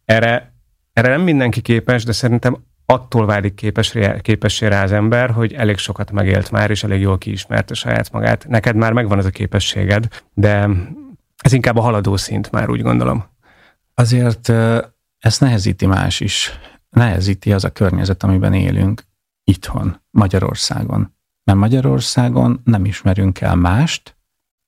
Erre, 0.05 0.53
erre 0.93 1.09
nem 1.09 1.21
mindenki 1.21 1.61
képes, 1.61 2.03
de 2.03 2.11
szerintem 2.11 2.57
attól 2.85 3.25
válik 3.25 3.53
képes, 3.53 3.97
képessé 4.21 4.67
rá 4.67 4.83
az 4.83 4.91
ember, 4.91 5.29
hogy 5.29 5.53
elég 5.53 5.77
sokat 5.77 6.11
megélt 6.11 6.51
már, 6.51 6.69
és 6.69 6.83
elég 6.83 7.01
jól 7.01 7.17
kiismerte 7.17 7.73
saját 7.73 8.11
magát. 8.11 8.47
Neked 8.47 8.75
már 8.75 8.93
megvan 8.93 9.17
ez 9.17 9.25
a 9.25 9.29
képességed, 9.29 10.07
de 10.33 10.69
ez 11.37 11.53
inkább 11.53 11.77
a 11.77 11.81
haladó 11.81 12.17
szint 12.17 12.51
már, 12.51 12.69
úgy 12.69 12.81
gondolom. 12.81 13.25
Azért 13.93 14.49
ezt 15.19 15.41
nehezíti 15.41 15.85
más 15.85 16.19
is 16.19 16.51
nehezíti 16.91 17.53
az 17.53 17.63
a 17.63 17.71
környezet, 17.71 18.23
amiben 18.23 18.53
élünk 18.53 19.03
itthon, 19.43 20.01
Magyarországon. 20.09 21.13
Mert 21.43 21.59
Magyarországon 21.59 22.61
nem 22.63 22.85
ismerünk 22.85 23.41
el 23.41 23.55
mást, 23.55 24.15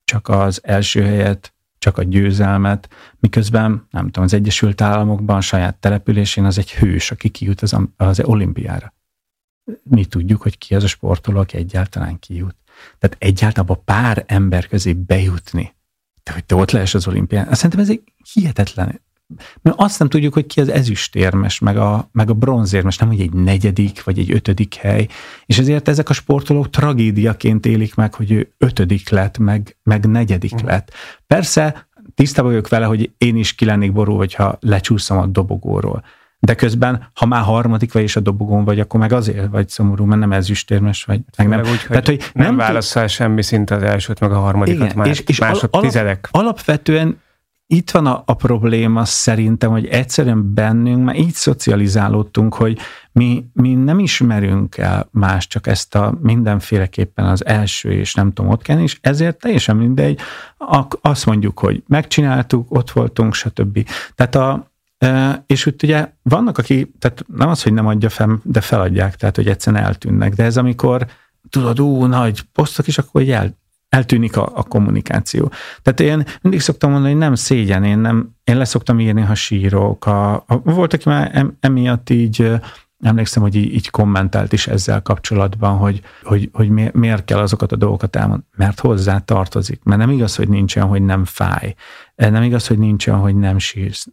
csak 0.04 0.28
az 0.28 0.60
első 0.64 1.04
helyet, 1.04 1.54
csak 1.78 1.98
a 1.98 2.04
győzelmet, 2.04 2.90
miközben, 3.20 3.88
nem 3.90 4.06
tudom, 4.06 4.24
az 4.24 4.34
Egyesült 4.34 4.82
Államokban, 4.82 5.36
a 5.36 5.42
saját 5.42 5.76
településén 5.76 6.46
az 6.46 6.58
egy 6.58 6.72
hős, 6.72 7.12
aki 7.12 7.30
kijut 7.30 7.62
az, 7.62 7.78
az 7.98 8.20
olimpiára. 8.20 8.94
Mi 9.84 10.06
tudjuk, 10.06 10.42
hogy 10.42 10.58
ki 10.58 10.76
az 10.76 10.84
a 10.84 10.88
sportoló, 10.88 11.40
aki 11.40 11.58
egyáltalán 11.58 12.20
kijut. 12.20 12.56
Tehát 13.00 13.16
egyáltalán 13.20 13.70
a 13.70 13.74
pár 13.74 14.24
ember 14.28 14.68
közé 14.68 14.94
bejutni, 14.94 15.76
de 16.24 16.32
hogy 16.32 16.46
te 16.46 16.56
ott 16.56 16.72
lehess 16.72 16.94
az 16.94 17.08
olimpián, 17.08 17.54
szerintem 17.54 17.80
ez 17.80 17.90
egy 17.90 18.04
hihetetlen 18.34 19.02
mert 19.62 19.78
azt 19.80 20.00
nem 20.00 20.10
tudjuk, 20.10 20.34
hogy 20.34 20.46
ki 20.46 20.62
az 20.62 20.70
ezüstérmes, 20.70 21.60
meg 21.60 21.78
a, 21.78 22.10
meg 22.12 22.30
a 22.30 22.34
bronzérmes, 22.34 22.98
nem 22.98 23.08
hogy 23.08 23.22
egy 23.22 23.34
negyedik, 23.34 24.04
vagy 24.04 24.20
egy 24.20 24.32
ötödik 24.32 24.76
hely, 24.76 25.08
és 25.46 25.58
ezért 25.58 25.88
ezek 25.88 26.10
a 26.10 26.14
sportolók 26.14 26.70
tragédiaként 26.70 27.66
élik 27.66 27.96
meg, 27.96 28.14
hogy 28.14 28.32
ő 28.32 28.54
ötödik 28.58 29.10
lett, 29.10 29.38
meg, 29.38 29.78
meg 29.84 30.06
negyedik 30.06 30.54
uh-huh. 30.54 30.70
lett. 30.70 30.94
Persze 31.28 31.88
tisztában 32.16 32.52
vagyok 32.52 32.70
vele, 32.70 32.86
hogy 32.86 33.12
én 33.18 33.36
is 33.36 33.56
ki 33.56 33.66
lennék 33.66 33.94
borul, 33.94 34.18
hogyha 34.18 34.58
lecsúszom 34.60 35.18
a 35.18 35.26
dobogóról. 35.26 36.04
De 36.40 36.56
közben, 36.56 37.10
ha 37.14 37.26
már 37.26 37.44
harmadik 37.44 37.94
vagy 37.94 38.02
és 38.02 38.16
a 38.16 38.20
dobogón 38.20 38.64
vagy, 38.64 38.80
akkor 38.80 39.00
meg 39.00 39.12
azért 39.12 39.48
vagy 39.48 39.70
szomorú, 39.70 40.06
mert 40.06 40.20
nem 40.20 40.32
ezüstérmes 40.32 41.04
vagy. 41.04 41.22
Meg 41.38 41.48
nem, 41.48 41.60
úgy, 41.60 41.86
Tehát, 41.88 42.06
hogy 42.06 42.32
nem, 42.34 42.46
nem 42.46 42.56
válaszol 42.56 43.08
semmi 43.08 43.44
szint 43.44 43.72
az 43.72 43.84
elsőt, 43.84 44.20
meg 44.20 44.32
a 44.32 44.40
harmadikat 44.40 44.84
igen, 44.84 44.98
már 44.98 45.08
és, 45.08 45.20
és 45.20 45.40
másodtizedek. 45.40 46.28
Alap, 46.32 46.46
alapvetően 46.46 47.22
itt 47.74 47.92
van 47.92 48.06
a, 48.06 48.24
a 48.26 48.34
probléma 48.34 49.06
szerintem, 49.06 49.72
hogy 49.72 49.86
egyszerűen 49.86 50.54
bennünk 50.54 51.04
már 51.04 51.16
így 51.16 51.34
szocializálódtunk, 51.34 52.54
hogy 52.54 52.78
mi, 53.12 53.46
mi 53.54 53.74
nem 53.74 54.00
ismerünk 54.00 54.78
el 54.78 55.08
más, 55.12 55.48
csak 55.48 55.68
ezt 55.68 55.96
a 55.96 56.18
mindenféleképpen 56.22 57.26
az 57.26 57.46
első, 57.46 57.92
és 57.92 58.14
nem 58.14 58.34
tudom, 58.34 58.52
ott 58.52 58.62
kell, 58.62 58.80
és 58.80 58.98
ezért 59.02 59.40
teljesen 59.40 59.76
mindegy, 59.76 60.20
azt 61.02 61.26
mondjuk, 61.26 61.60
hogy 61.60 61.84
megcsináltuk, 61.88 62.76
ott 62.76 62.92
voltunk, 62.92 63.34
stb. 63.34 63.90
Tehát 64.16 64.36
a, 64.36 64.72
e, 64.98 65.44
és 65.48 65.66
úgy 65.66 65.84
ugye 65.84 66.12
vannak, 66.22 66.58
aki, 66.58 66.94
tehát 67.00 67.26
nem 67.28 67.50
az, 67.50 67.64
hogy 67.64 67.74
nem 67.74 67.88
adja 67.88 68.10
fel, 68.10 68.40
de 68.44 68.62
feladják, 68.62 69.16
tehát 69.16 69.36
hogy 69.36 69.48
egyszerűen 69.48 69.84
eltűnnek, 69.84 70.34
de 70.34 70.44
ez 70.44 70.58
amikor 70.58 71.06
tudod, 71.50 71.80
ú, 71.80 72.06
nagy 72.06 72.42
posztok, 72.42 72.88
és 72.88 72.98
akkor 72.98 73.30
el, 73.30 73.62
eltűnik 73.94 74.38
a, 74.38 74.52
a 74.56 74.64
kommunikáció. 74.64 75.52
Tehát 75.82 76.00
én 76.00 76.26
mindig 76.42 76.62
szoktam 76.62 76.92
mondani, 76.92 77.12
hogy 77.12 77.22
nem 77.22 77.36
szégyen, 77.36 77.84
én, 77.84 77.98
nem, 78.00 78.36
én 78.44 78.58
leszoktam 78.58 79.00
írni, 79.00 79.22
ha 79.22 79.36
sírok. 79.36 80.06
A, 80.06 80.34
a, 80.34 80.62
volt, 80.64 80.94
aki 80.94 81.10
már 81.10 81.30
em, 81.34 81.58
emiatt 81.60 82.10
így 82.10 82.52
emlékszem, 83.02 83.44
hogy 83.44 83.56
így, 83.56 83.74
így 83.74 83.90
kommentált 83.90 84.54
is 84.54 84.68
ezzel 84.68 85.02
kapcsolatban, 85.02 85.78
hogy, 85.78 86.02
hogy, 86.24 86.50
hogy 86.54 86.70
miért 86.94 87.26
kell 87.26 87.40
azokat 87.40 87.72
a 87.72 87.76
dolgokat 87.76 88.16
elmondani. 88.16 88.48
Mert 88.56 88.80
hozzá 88.80 89.18
tartozik. 89.18 89.84
Mert 89.84 90.00
nem 90.00 90.10
igaz, 90.10 90.36
hogy 90.36 90.50
nincsen, 90.50 90.84
hogy 90.84 91.02
nem 91.02 91.26
fáj. 91.26 91.76
Nem 92.16 92.44
igaz, 92.44 92.68
hogy 92.68 92.78
nincsen, 92.78 93.16
hogy 93.16 93.36
nem 93.36 93.58
sírsz. 93.58 94.08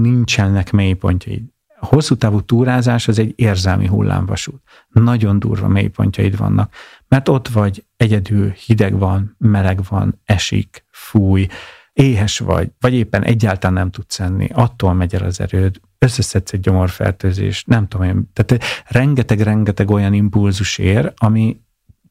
Nincsenek 0.00 0.72
mélypontjaid. 0.72 1.42
A 1.80 1.86
hosszú 1.86 2.14
távú 2.14 2.40
túrázás 2.40 3.08
az 3.08 3.18
egy 3.18 3.32
érzelmi 3.36 3.86
hullámvasút. 3.86 4.62
Nagyon 4.88 5.38
durva 5.38 5.68
mélypontjaid 5.68 6.36
vannak 6.36 6.74
mert 7.08 7.28
ott 7.28 7.48
vagy 7.48 7.84
egyedül, 7.96 8.50
hideg 8.50 8.98
van, 8.98 9.34
meleg 9.38 9.80
van, 9.88 10.20
esik, 10.24 10.84
fúj, 10.90 11.46
éhes 11.92 12.38
vagy, 12.38 12.70
vagy 12.80 12.94
éppen 12.94 13.22
egyáltalán 13.22 13.74
nem 13.74 13.90
tudsz 13.90 14.20
enni, 14.20 14.48
attól 14.52 14.94
megy 14.94 15.14
el 15.14 15.24
az 15.24 15.40
erőd, 15.40 15.80
összeszedsz 15.98 16.52
egy 16.52 16.60
gyomorfertőzés, 16.60 17.64
nem 17.64 17.88
tudom 17.88 18.06
én, 18.06 18.30
tehát 18.32 18.64
rengeteg-rengeteg 18.86 19.90
olyan 19.90 20.12
impulzus 20.12 20.78
ér, 20.78 21.12
ami 21.16 21.60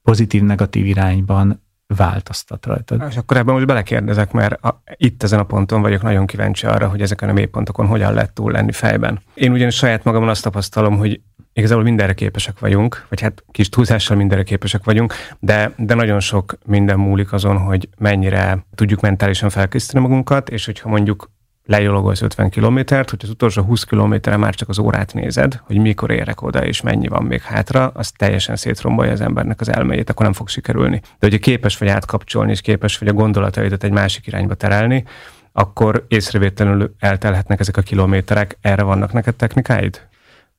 pozitív-negatív 0.02 0.86
irányban 0.86 1.63
változtat 1.96 2.66
rajtad. 2.66 3.04
És 3.10 3.18
akkor 3.18 3.38
ebben 3.38 3.54
most 3.54 3.66
belekérdezek, 3.66 4.32
mert 4.32 4.64
a, 4.64 4.82
itt 4.96 5.24
ezen 5.24 5.40
a 5.40 5.44
ponton 5.44 5.82
vagyok 5.82 6.02
nagyon 6.02 6.26
kíváncsi 6.26 6.66
arra, 6.66 6.88
hogy 6.88 7.02
ezeken 7.02 7.30
a 7.30 7.34
mélypontokon 7.34 7.88
hogyan 7.88 8.14
lehet 8.14 8.34
túl 8.34 8.52
lenni 8.52 8.72
fejben. 8.72 9.22
Én 9.34 9.52
ugyanis 9.52 9.76
saját 9.76 10.04
magamon 10.04 10.30
azt 10.30 10.44
tapasztalom, 10.44 10.98
hogy 10.98 11.22
igazából 11.54 11.84
mindenre 11.84 12.14
képesek 12.14 12.60
vagyunk, 12.60 13.06
vagy 13.10 13.22
hát 13.22 13.44
kis 13.52 13.70
túlzással 13.70 14.18
mindenre 14.18 14.44
képesek 14.44 14.84
vagyunk, 14.84 15.14
de, 15.40 15.72
de 15.78 15.94
nagyon 15.94 16.20
sok 16.20 16.58
minden 16.66 17.00
múlik 17.00 17.34
azon, 17.34 17.58
hogy 17.58 17.90
mennyire 17.98 18.66
tudjuk 18.76 19.00
mentálisan 19.00 19.50
felkészíteni 19.50 20.06
magunkat, 20.08 20.50
és 20.50 20.66
hogyha 20.66 20.90
mondjuk 20.90 21.32
lejologolsz 21.66 22.22
50 22.22 22.50
kilométert, 22.50 23.10
hogy 23.10 23.20
az 23.24 23.30
utolsó 23.30 23.62
20 23.62 23.84
kilométerre 23.84 24.38
már 24.38 24.56
csak 24.56 24.70
az 24.70 24.80
órát 24.80 25.14
nézed, 25.14 25.60
hogy 25.64 25.78
mikor 25.78 26.12
érek 26.12 26.42
oda, 26.42 26.66
és 26.66 26.82
mennyi 26.82 27.08
van 27.08 27.24
még 27.24 27.42
hátra, 27.42 27.92
az 27.94 28.12
teljesen 28.12 28.56
szétrombolja 28.56 29.12
az 29.12 29.22
embernek 29.22 29.62
az 29.62 29.72
elméjét, 29.72 30.10
akkor 30.10 30.26
nem 30.26 30.34
fog 30.34 30.50
sikerülni. 30.50 31.00
De 31.00 31.18
hogyha 31.20 31.40
képes 31.40 31.78
vagy 31.78 31.88
átkapcsolni, 31.88 32.52
és 32.52 32.62
képes 32.62 32.98
vagy 32.98 33.08
a 33.08 33.14
gondolataidat 33.14 33.84
egy 33.84 33.92
másik 33.92 34.28
irányba 34.28 34.54
terelni, 34.54 35.06
akkor 35.52 36.06
észrevétlenül 36.08 36.96
eltelhetnek 37.00 37.60
ezek 37.60 37.78
a 37.78 37.82
kilométerek. 37.82 38.58
Erre 38.62 38.84
vannak 38.84 39.14
neked 39.14 39.36
technikáid? 39.36 40.08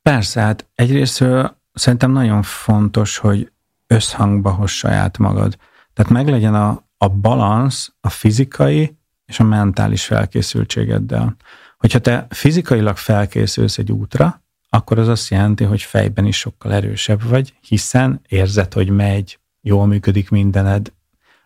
Persze, 0.03 0.41
hát 0.41 0.67
egyrészt 0.75 1.25
szerintem 1.73 2.11
nagyon 2.11 2.43
fontos, 2.43 3.17
hogy 3.17 3.53
összhangba 3.87 4.51
hoz 4.51 4.71
saját 4.71 5.19
magad. 5.19 5.57
Tehát 5.93 6.13
meglegyen 6.13 6.55
a, 6.55 6.85
a 6.97 7.09
balansz 7.09 7.93
a 8.01 8.09
fizikai 8.09 8.99
és 9.27 9.41
a 9.41 9.45
mentális 9.45 10.05
felkészültségeddel. 10.05 11.37
Hogyha 11.79 11.99
te 11.99 12.27
fizikailag 12.31 12.97
felkészülsz 12.97 13.79
egy 13.79 13.93
útra, 13.93 14.43
akkor 14.69 14.99
az 14.99 15.09
azt 15.09 15.29
jelenti, 15.29 15.65
hogy 15.65 15.83
fejben 15.83 16.25
is 16.25 16.39
sokkal 16.39 16.73
erősebb 16.73 17.23
vagy, 17.23 17.55
hiszen 17.61 18.21
érzed, 18.29 18.73
hogy 18.73 18.91
megy, 18.91 19.39
jól 19.61 19.87
működik 19.87 20.31
mindened. 20.31 20.93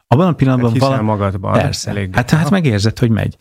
Abban 0.07 0.29
a 0.29 0.33
pillanatban 0.33 0.71
hát 0.71 0.81
valami... 0.81 1.03
magadban. 1.03 1.53
Persze. 1.53 1.91
Elég 1.91 2.14
hát, 2.14 2.31
hát 2.31 2.51
megérzed, 2.51 2.99
hogy 2.99 3.11
megy. 3.11 3.37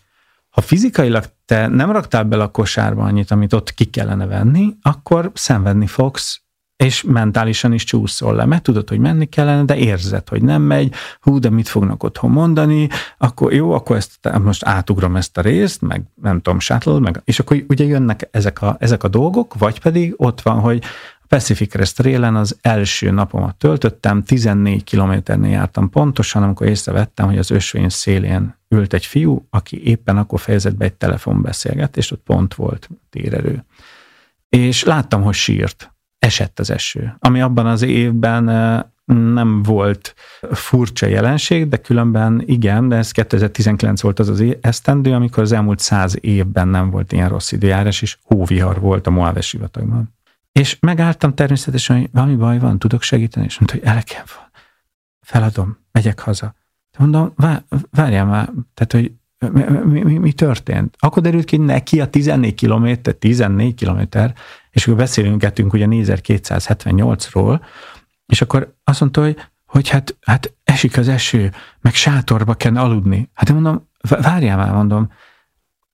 Ha 0.49 0.61
fizikailag 0.61 1.25
te 1.45 1.67
nem 1.67 1.91
raktál 1.91 2.23
bele 2.23 2.43
a 2.43 2.51
kosárba 2.51 3.03
annyit, 3.03 3.31
amit 3.31 3.53
ott 3.53 3.73
ki 3.73 3.85
kellene 3.85 4.25
venni, 4.25 4.75
akkor 4.81 5.31
szenvedni 5.33 5.87
fogsz, 5.87 6.41
és 6.77 7.03
mentálisan 7.03 7.73
is 7.73 7.83
csúszol 7.83 8.35
le, 8.35 8.45
mert 8.45 8.63
tudod, 8.63 8.89
hogy 8.89 8.99
menni 8.99 9.25
kellene, 9.25 9.63
de 9.63 9.77
érzed, 9.77 10.29
hogy 10.29 10.41
nem 10.41 10.61
megy, 10.61 10.93
hú, 11.21 11.39
de 11.39 11.49
mit 11.49 11.67
fognak 11.67 12.03
otthon 12.03 12.31
mondani, 12.31 12.89
akkor 13.17 13.53
jó, 13.53 13.71
akkor 13.71 13.95
ezt 13.95 14.19
most 14.43 14.65
átugrom 14.65 15.15
ezt 15.15 15.37
a 15.37 15.41
részt, 15.41 15.81
meg 15.81 16.03
nem 16.21 16.41
tudom, 16.41 16.59
sátlod, 16.59 17.01
meg, 17.01 17.21
és 17.23 17.39
akkor 17.39 17.63
ugye 17.67 17.85
jönnek 17.85 18.27
ezek 18.31 18.61
a, 18.61 18.75
ezek 18.79 19.03
a 19.03 19.07
dolgok, 19.07 19.53
vagy 19.57 19.79
pedig 19.79 20.13
ott 20.17 20.41
van, 20.41 20.59
hogy 20.59 20.83
Pacific 21.27 21.71
Crest 21.71 21.99
Railen 21.99 22.35
az 22.35 22.57
első 22.61 23.11
napomat 23.11 23.55
töltöttem, 23.55 24.23
14 24.23 24.83
kilométernél 24.83 25.51
jártam 25.51 25.89
pontosan, 25.89 26.43
amikor 26.43 26.67
észrevettem, 26.67 27.25
hogy 27.25 27.37
az 27.37 27.51
ösvény 27.51 27.89
szélén 27.89 28.55
ült 28.69 28.93
egy 28.93 29.05
fiú, 29.05 29.47
aki 29.49 29.87
éppen 29.87 30.17
akkor 30.17 30.39
fejezett 30.39 30.75
be 30.75 30.85
egy 30.85 30.93
telefonbeszélgetést, 30.93 32.11
ott 32.11 32.23
pont 32.23 32.53
volt 32.53 32.89
térerő. 33.09 33.65
És 34.49 34.83
láttam, 34.83 35.23
hogy 35.23 35.33
sírt. 35.33 35.91
Esett 36.19 36.59
az 36.59 36.69
eső, 36.69 37.15
ami 37.19 37.41
abban 37.41 37.65
az 37.65 37.81
évben 37.81 38.43
nem 39.13 39.63
volt 39.63 40.13
furcsa 40.51 41.05
jelenség, 41.05 41.67
de 41.67 41.77
különben 41.77 42.43
igen, 42.45 42.89
de 42.89 42.95
ez 42.95 43.11
2019 43.11 44.01
volt 44.01 44.19
az 44.19 44.29
az 44.29 44.43
esztendő, 44.61 45.13
amikor 45.13 45.43
az 45.43 45.51
elmúlt 45.51 45.79
száz 45.79 46.17
évben 46.21 46.67
nem 46.67 46.89
volt 46.89 47.11
ilyen 47.11 47.29
rossz 47.29 47.51
időjárás, 47.51 48.01
és 48.01 48.17
hóvihar 48.23 48.79
volt 48.79 49.07
a 49.07 49.09
Moave 49.09 49.41
sivatagban. 49.41 50.15
És 50.51 50.77
megálltam 50.79 51.33
természetesen, 51.33 51.99
hogy 51.99 52.09
valami 52.11 52.35
baj 52.35 52.59
van, 52.59 52.79
tudok 52.79 53.01
segíteni, 53.01 53.45
és 53.45 53.59
mondta, 53.59 53.77
hogy 53.77 53.87
elekem 53.87 54.23
van. 54.35 54.49
Feladom, 55.21 55.77
megyek 55.91 56.19
haza. 56.19 56.55
Mondom, 56.97 57.33
várjál 57.91 58.25
már, 58.25 58.49
tehát, 58.73 58.91
hogy 58.91 59.11
mi, 59.83 60.01
mi, 60.01 60.17
mi 60.17 60.33
történt? 60.33 60.95
Akkor 60.99 61.23
derült 61.23 61.45
ki 61.45 61.57
neki 61.57 62.01
a 62.01 62.09
14 62.09 62.53
kilométer, 62.53 63.13
14 63.13 63.75
kilométer, 63.75 64.33
és 64.77 64.83
akkor 64.85 64.97
beszélünk 64.97 65.73
ugye 65.73 65.85
4278-ról, 65.89 67.61
és 68.25 68.41
akkor 68.41 68.75
azt 68.83 68.99
mondta, 68.99 69.21
hogy, 69.21 69.37
hogy 69.65 69.89
hát, 69.89 70.17
hát 70.21 70.55
esik 70.63 70.97
az 70.97 71.07
eső, 71.07 71.51
meg 71.81 71.93
sátorba 71.93 72.53
kell 72.53 72.77
aludni. 72.77 73.29
Hát 73.33 73.49
én 73.49 73.55
mondom, 73.55 73.89
várjál 74.21 74.57
már, 74.57 74.73
mondom, 74.73 75.11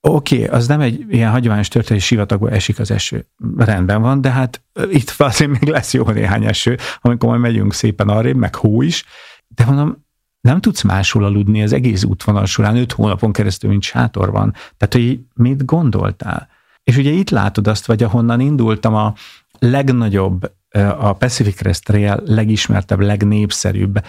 Oké, 0.00 0.44
okay, 0.44 0.56
az 0.56 0.66
nem 0.66 0.80
egy 0.80 1.04
ilyen 1.08 1.30
hagyományos 1.30 1.68
történet, 1.68 2.02
sivatagban 2.02 2.52
esik 2.52 2.78
az 2.78 2.90
eső. 2.90 3.26
Rendben 3.56 4.02
van, 4.02 4.20
de 4.20 4.30
hát 4.30 4.62
itt 4.90 5.14
azért 5.18 5.50
még 5.50 5.68
lesz 5.68 5.94
jó 5.94 6.10
néhány 6.10 6.44
eső, 6.44 6.78
amikor 7.00 7.28
majd 7.28 7.40
megyünk 7.40 7.74
szépen 7.74 8.08
arrébb, 8.08 8.36
meg 8.36 8.54
hó 8.54 8.82
is. 8.82 9.04
De 9.48 9.64
mondom, 9.64 10.04
nem 10.40 10.60
tudsz 10.60 10.82
máshol 10.82 11.24
aludni 11.24 11.62
az 11.62 11.72
egész 11.72 12.04
útvonal 12.04 12.46
során, 12.46 12.76
öt 12.76 12.92
hónapon 12.92 13.32
keresztül, 13.32 13.70
mint 13.70 13.82
sátorban. 13.82 14.52
Tehát, 14.76 14.94
hogy 14.94 15.20
mit 15.34 15.64
gondoltál? 15.64 16.48
És 16.84 16.96
ugye 16.96 17.10
itt 17.10 17.30
látod 17.30 17.66
azt, 17.66 17.86
vagy 17.86 18.02
ahonnan 18.02 18.40
indultam 18.40 18.94
a 18.94 19.14
legnagyobb, 19.58 20.52
a 20.98 21.12
Pacific 21.12 21.56
Crest 21.56 21.84
Trail 21.84 22.22
legismertebb, 22.24 23.00
legnépszerűbb 23.00 24.04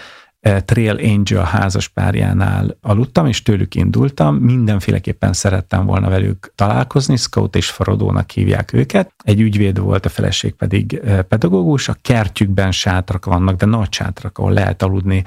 Trail 0.64 0.96
Angel 0.96 1.44
házaspárjánál 1.44 2.76
aludtam, 2.80 3.26
és 3.26 3.42
tőlük 3.42 3.74
indultam. 3.74 4.36
Mindenféleképpen 4.36 5.32
szerettem 5.32 5.86
volna 5.86 6.08
velük 6.08 6.52
találkozni, 6.54 7.16
Scout 7.16 7.56
és 7.56 7.70
Farodónak 7.70 8.30
hívják 8.30 8.72
őket. 8.72 9.12
Egy 9.24 9.40
ügyvéd 9.40 9.78
volt, 9.78 10.06
a 10.06 10.08
feleség 10.08 10.54
pedig 10.54 11.00
pedagógus. 11.28 11.88
A 11.88 11.96
kertjükben 12.02 12.72
sátrak 12.72 13.24
vannak, 13.24 13.56
de 13.56 13.66
nagy 13.66 13.92
sátrak, 13.92 14.38
ahol 14.38 14.52
lehet 14.52 14.82
aludni. 14.82 15.24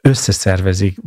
Összeszervezik, 0.00 0.98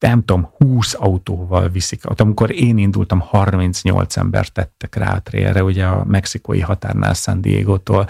nem 0.00 0.24
tudom, 0.24 0.50
20 0.58 0.94
autóval 0.98 1.68
viszik. 1.68 2.10
Ott, 2.10 2.20
amikor 2.20 2.50
én 2.50 2.78
indultam, 2.78 3.20
38 3.20 4.16
ember 4.16 4.48
tettek 4.48 4.94
rá 4.94 5.14
a 5.14 5.22
trailre, 5.22 5.64
ugye 5.64 5.86
a 5.86 6.04
mexikói 6.04 6.60
határnál 6.60 7.14
San 7.14 7.40
Diego-tól 7.40 8.08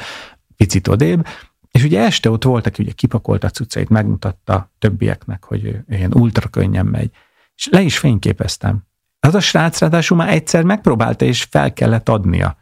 picit 0.57 0.89
odébb, 0.89 1.27
és 1.71 1.85
ugye 1.85 2.01
este 2.01 2.31
ott 2.31 2.45
volt, 2.45 2.67
aki 2.67 2.83
ugye 2.83 2.93
kipakolta 2.93 3.47
a 3.47 3.51
cuccait, 3.51 3.89
megmutatta 3.89 4.71
többieknek, 4.79 5.45
hogy 5.45 5.77
ilyen 5.89 6.15
ultra 6.15 6.49
könnyen 6.49 6.87
megy. 6.87 7.11
És 7.55 7.69
le 7.71 7.81
is 7.81 7.99
fényképeztem. 7.99 8.83
Az 9.21 9.35
a 9.35 9.41
srác 9.41 9.79
ráadásul 9.79 10.17
már 10.17 10.29
egyszer 10.29 10.65
megpróbálta, 10.65 11.25
és 11.25 11.43
fel 11.43 11.73
kellett 11.73 12.09
adnia. 12.09 12.57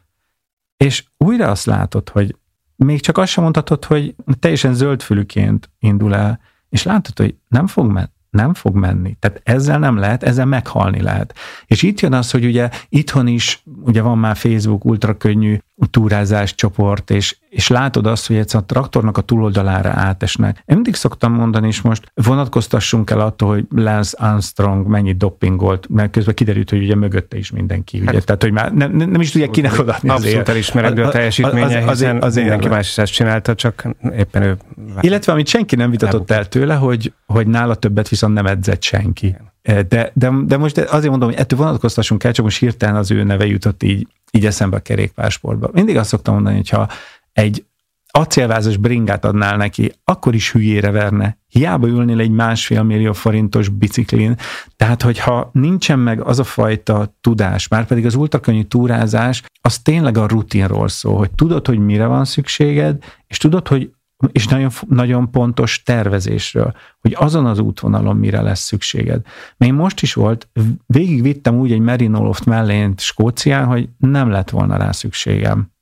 És 0.76 1.04
újra 1.16 1.50
azt 1.50 1.66
látod, 1.66 2.08
hogy 2.08 2.36
még 2.76 3.00
csak 3.00 3.18
azt 3.18 3.30
sem 3.30 3.42
mondhatod, 3.42 3.84
hogy 3.84 4.14
teljesen 4.38 4.74
zöldfülűként 4.74 5.70
indul 5.78 6.14
el, 6.14 6.40
és 6.68 6.82
látod, 6.82 7.18
hogy 7.18 7.36
nem 7.48 7.66
fog, 7.66 7.90
menni 7.90 8.16
nem 8.30 8.54
fog 8.54 8.74
menni. 8.74 9.16
Tehát 9.20 9.40
ezzel 9.44 9.78
nem 9.78 9.96
lehet, 9.96 10.22
ezzel 10.22 10.46
meghalni 10.46 11.02
lehet. 11.02 11.34
És 11.66 11.82
itt 11.82 12.00
jön 12.00 12.12
az, 12.12 12.30
hogy 12.30 12.44
ugye 12.44 12.70
itthon 12.88 13.26
is, 13.26 13.62
ugye 13.80 14.02
van 14.02 14.18
már 14.18 14.36
Facebook 14.36 14.84
ultrakönnyű 14.84 15.58
túrázás 15.86 16.54
csoport, 16.54 17.10
és, 17.10 17.36
és 17.48 17.68
látod 17.68 18.06
azt, 18.06 18.26
hogy 18.26 18.36
egyszer 18.36 18.60
a 18.60 18.64
traktornak 18.64 19.16
a 19.16 19.20
túloldalára 19.20 19.90
átesnek. 19.90 20.56
Én 20.56 20.74
mindig 20.74 20.94
szoktam 20.94 21.32
mondani, 21.32 21.66
és 21.66 21.80
most 21.80 22.12
vonatkoztassunk 22.14 23.10
el 23.10 23.20
attól, 23.20 23.48
hogy 23.48 23.66
Lance 23.70 24.16
Armstrong 24.20 24.86
mennyit 24.86 25.16
doppingolt, 25.16 25.88
mert 25.88 26.10
közben 26.10 26.34
kiderült, 26.34 26.70
hogy 26.70 26.82
ugye 26.82 26.94
mögötte 26.94 27.36
is 27.36 27.50
mindenki. 27.50 28.00
Ugye? 28.00 28.12
Hát, 28.12 28.24
Tehát, 28.24 28.42
hogy 28.42 28.52
már 28.52 28.72
nem, 28.72 28.92
nem 28.92 29.20
is 29.20 29.30
tudják 29.30 29.50
kinek 29.50 29.78
odaadni 29.78 30.08
Abszolút 30.08 30.48
elismeredő 30.48 31.02
a 31.02 31.08
teljesítménye, 31.08 31.78
az, 31.78 31.88
az, 31.88 31.98
hiszen 31.98 32.22
az, 32.22 32.34
mindenki 32.34 32.68
más 32.68 32.88
is 32.88 32.98
ezt 32.98 33.12
csinálta, 33.12 33.54
csak 33.54 33.86
éppen 34.16 34.42
ő... 34.42 34.56
Illetve, 35.00 35.32
amit 35.32 35.46
senki 35.46 35.76
nem 35.76 35.90
vitatott 35.90 36.30
el 36.30 36.48
tőle, 36.48 36.74
hogy, 36.74 37.12
hogy 37.26 37.46
nála 37.46 37.74
többet 37.74 38.08
viszont 38.08 38.34
nem 38.34 38.46
edzett 38.46 38.82
senki. 38.82 39.36
De, 39.62 40.10
de, 40.14 40.32
de 40.44 40.56
most 40.56 40.78
azért 40.78 41.10
mondom, 41.10 41.28
hogy 41.28 41.38
ettől 41.38 41.58
vonatkoztassunk 41.58 42.24
el, 42.24 42.32
csak 42.32 42.44
most 42.44 42.58
hirtelen 42.58 42.96
az 42.96 43.10
ő 43.10 43.22
neve 43.22 43.46
jutott 43.46 43.82
így, 43.82 44.06
így 44.30 44.46
eszembe 44.46 44.76
a 44.76 44.80
kerékpársportba. 44.80 45.70
Mindig 45.72 45.96
azt 45.96 46.08
szoktam 46.08 46.34
mondani, 46.34 46.56
hogy 46.56 46.68
ha 46.68 46.88
egy 47.32 47.64
acélvázas 48.10 48.76
bringát 48.76 49.24
adnál 49.24 49.56
neki, 49.56 49.92
akkor 50.04 50.34
is 50.34 50.52
hülyére 50.52 50.90
verne. 50.90 51.38
Hiába 51.48 51.86
ülnél 51.86 52.20
egy 52.20 52.30
másfél 52.30 52.82
millió 52.82 53.12
forintos 53.12 53.68
biciklin. 53.68 54.36
Tehát, 54.76 55.02
hogyha 55.02 55.50
nincsen 55.52 55.98
meg 55.98 56.20
az 56.20 56.38
a 56.38 56.44
fajta 56.44 57.16
tudás, 57.20 57.68
már 57.68 57.86
pedig 57.86 58.06
az 58.06 58.14
ultrakönnyű 58.14 58.62
túrázás, 58.62 59.42
az 59.60 59.78
tényleg 59.78 60.18
a 60.18 60.26
rutinról 60.26 60.88
szól, 60.88 61.16
hogy 61.16 61.30
tudod, 61.30 61.66
hogy 61.66 61.78
mire 61.78 62.06
van 62.06 62.24
szükséged, 62.24 63.04
és 63.26 63.36
tudod, 63.36 63.68
hogy 63.68 63.90
és 64.32 64.46
nagyon, 64.46 64.70
nagyon 64.88 65.30
pontos 65.30 65.82
tervezésről, 65.82 66.74
hogy 67.00 67.14
azon 67.18 67.46
az 67.46 67.58
útvonalon 67.58 68.16
mire 68.16 68.40
lesz 68.40 68.60
szükséged. 68.60 69.26
Még 69.56 69.72
most 69.72 70.02
is 70.02 70.14
volt, 70.14 70.48
végigvittem 70.86 71.54
úgy 71.54 71.72
egy 71.72 71.80
Merinoloft 71.80 72.44
mellént 72.44 73.00
Skócián, 73.00 73.66
hogy 73.66 73.88
nem 73.98 74.30
lett 74.30 74.50
volna 74.50 74.76
rá 74.76 74.92
szükségem. 74.92 75.72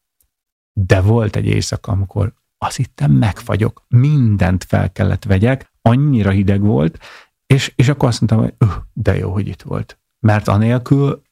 De 0.72 1.00
volt 1.00 1.36
egy 1.36 1.46
éjszaka, 1.46 1.92
amikor 1.92 2.32
az 2.58 2.78
itt 2.78 3.02
megfagyok, 3.06 3.84
mindent 3.88 4.64
fel 4.64 4.92
kellett 4.92 5.24
vegyek, 5.24 5.72
annyira 5.82 6.30
hideg 6.30 6.60
volt, 6.60 6.98
és, 7.46 7.72
és 7.76 7.88
akkor 7.88 8.08
azt 8.08 8.20
mondtam, 8.20 8.40
hogy 8.40 8.54
öh, 8.68 8.82
de 8.92 9.16
jó, 9.16 9.32
hogy 9.32 9.48
itt 9.48 9.62
volt. 9.62 9.98
mert 10.20 10.48
anélkül 10.48 11.22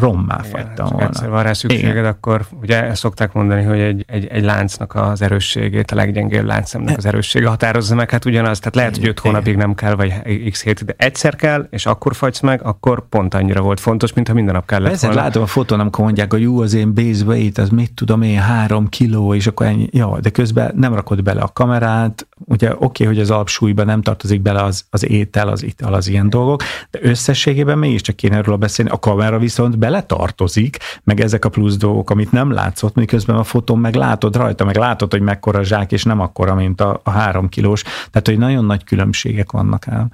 rommá 0.00 0.40
fagytam 0.42 0.88
volna. 0.88 1.06
Egyszer 1.06 1.28
van 1.28 1.42
rá 1.42 1.52
szükséged, 1.52 1.90
Igen. 1.90 2.04
akkor 2.04 2.44
ugye 2.60 2.84
ezt 2.84 3.00
szokták 3.00 3.32
mondani, 3.32 3.62
hogy 3.62 3.80
egy, 3.80 4.04
egy, 4.06 4.26
egy 4.26 4.44
láncnak 4.44 4.94
az 4.94 5.22
erősségét, 5.22 5.90
a 5.90 5.94
leggyengébb 5.94 6.44
láncemnek 6.44 6.96
az 6.96 7.06
erőssége 7.06 7.48
határozza 7.48 7.94
meg, 7.94 8.10
hát 8.10 8.24
ugyanaz, 8.24 8.58
tehát 8.58 8.74
lehet, 8.74 8.96
hogy 8.96 9.06
öt 9.06 9.18
hónapig 9.18 9.56
nem 9.56 9.74
kell, 9.74 9.94
vagy 9.94 10.12
x 10.50 10.62
hét, 10.62 10.84
de 10.84 10.94
egyszer 10.96 11.36
kell, 11.36 11.66
és 11.70 11.86
akkor 11.86 12.14
fagysz 12.14 12.40
meg, 12.40 12.62
akkor 12.62 13.08
pont 13.08 13.34
annyira 13.34 13.60
volt 13.60 13.80
fontos, 13.80 14.12
mint 14.12 14.28
ha 14.28 14.34
minden 14.34 14.54
nap 14.54 14.66
kellett 14.66 14.92
Ezért 14.92 15.12
volna. 15.12 15.26
látom 15.26 15.42
a 15.42 15.46
fotón, 15.46 15.80
amikor 15.80 16.04
mondják, 16.04 16.32
hogy 16.32 16.40
jó, 16.40 16.60
az 16.60 16.74
én 16.74 16.94
base 16.94 17.24
weight, 17.24 17.58
az 17.58 17.68
mit 17.68 17.92
tudom 17.92 18.22
én, 18.22 18.38
három 18.38 18.88
kiló, 18.88 19.34
és 19.34 19.46
akkor 19.46 19.66
ennyi. 19.66 19.88
Ja, 19.90 20.18
de 20.20 20.30
közben 20.30 20.72
nem 20.76 20.94
rakod 20.94 21.22
bele 21.22 21.40
a 21.40 21.50
kamerát, 21.52 22.26
ugye 22.44 22.70
oké, 22.70 22.84
okay, 22.84 23.06
hogy 23.06 23.18
az 23.18 23.30
alapsúlyban 23.30 23.86
nem 23.86 24.02
tartozik 24.02 24.42
bele 24.42 24.62
az, 24.62 24.84
az 24.90 25.08
étel, 25.08 25.48
az 25.48 25.62
ital, 25.62 25.94
az 25.94 26.08
ilyen 26.08 26.30
dolgok, 26.30 26.62
de 26.90 26.98
összességében 27.02 27.78
mégiscsak 27.78 28.16
kéne 28.16 28.36
erről 28.36 28.56
beszélni. 28.56 28.90
A 28.90 28.98
kamera 28.98 29.38
viszont 29.38 29.78
beletartozik, 29.82 30.76
meg 31.04 31.20
ezek 31.20 31.44
a 31.44 31.48
plusz 31.48 31.76
dolgok, 31.76 32.10
amit 32.10 32.32
nem 32.32 32.50
látszott, 32.50 32.94
miközben 32.94 33.36
a 33.36 33.44
fotón 33.44 33.78
meg 33.78 33.94
látod 33.94 34.36
rajta, 34.36 34.64
meg 34.64 34.76
látod, 34.76 35.10
hogy 35.10 35.20
mekkora 35.20 35.64
zsák, 35.64 35.92
és 35.92 36.04
nem 36.04 36.20
akkora, 36.20 36.54
mint 36.54 36.80
a, 36.80 37.00
a 37.02 37.10
három 37.10 37.48
kilós. 37.48 37.82
Tehát, 37.82 38.26
hogy 38.26 38.38
nagyon 38.38 38.64
nagy 38.64 38.84
különbségek 38.84 39.52
vannak 39.52 39.86
el. 39.86 40.10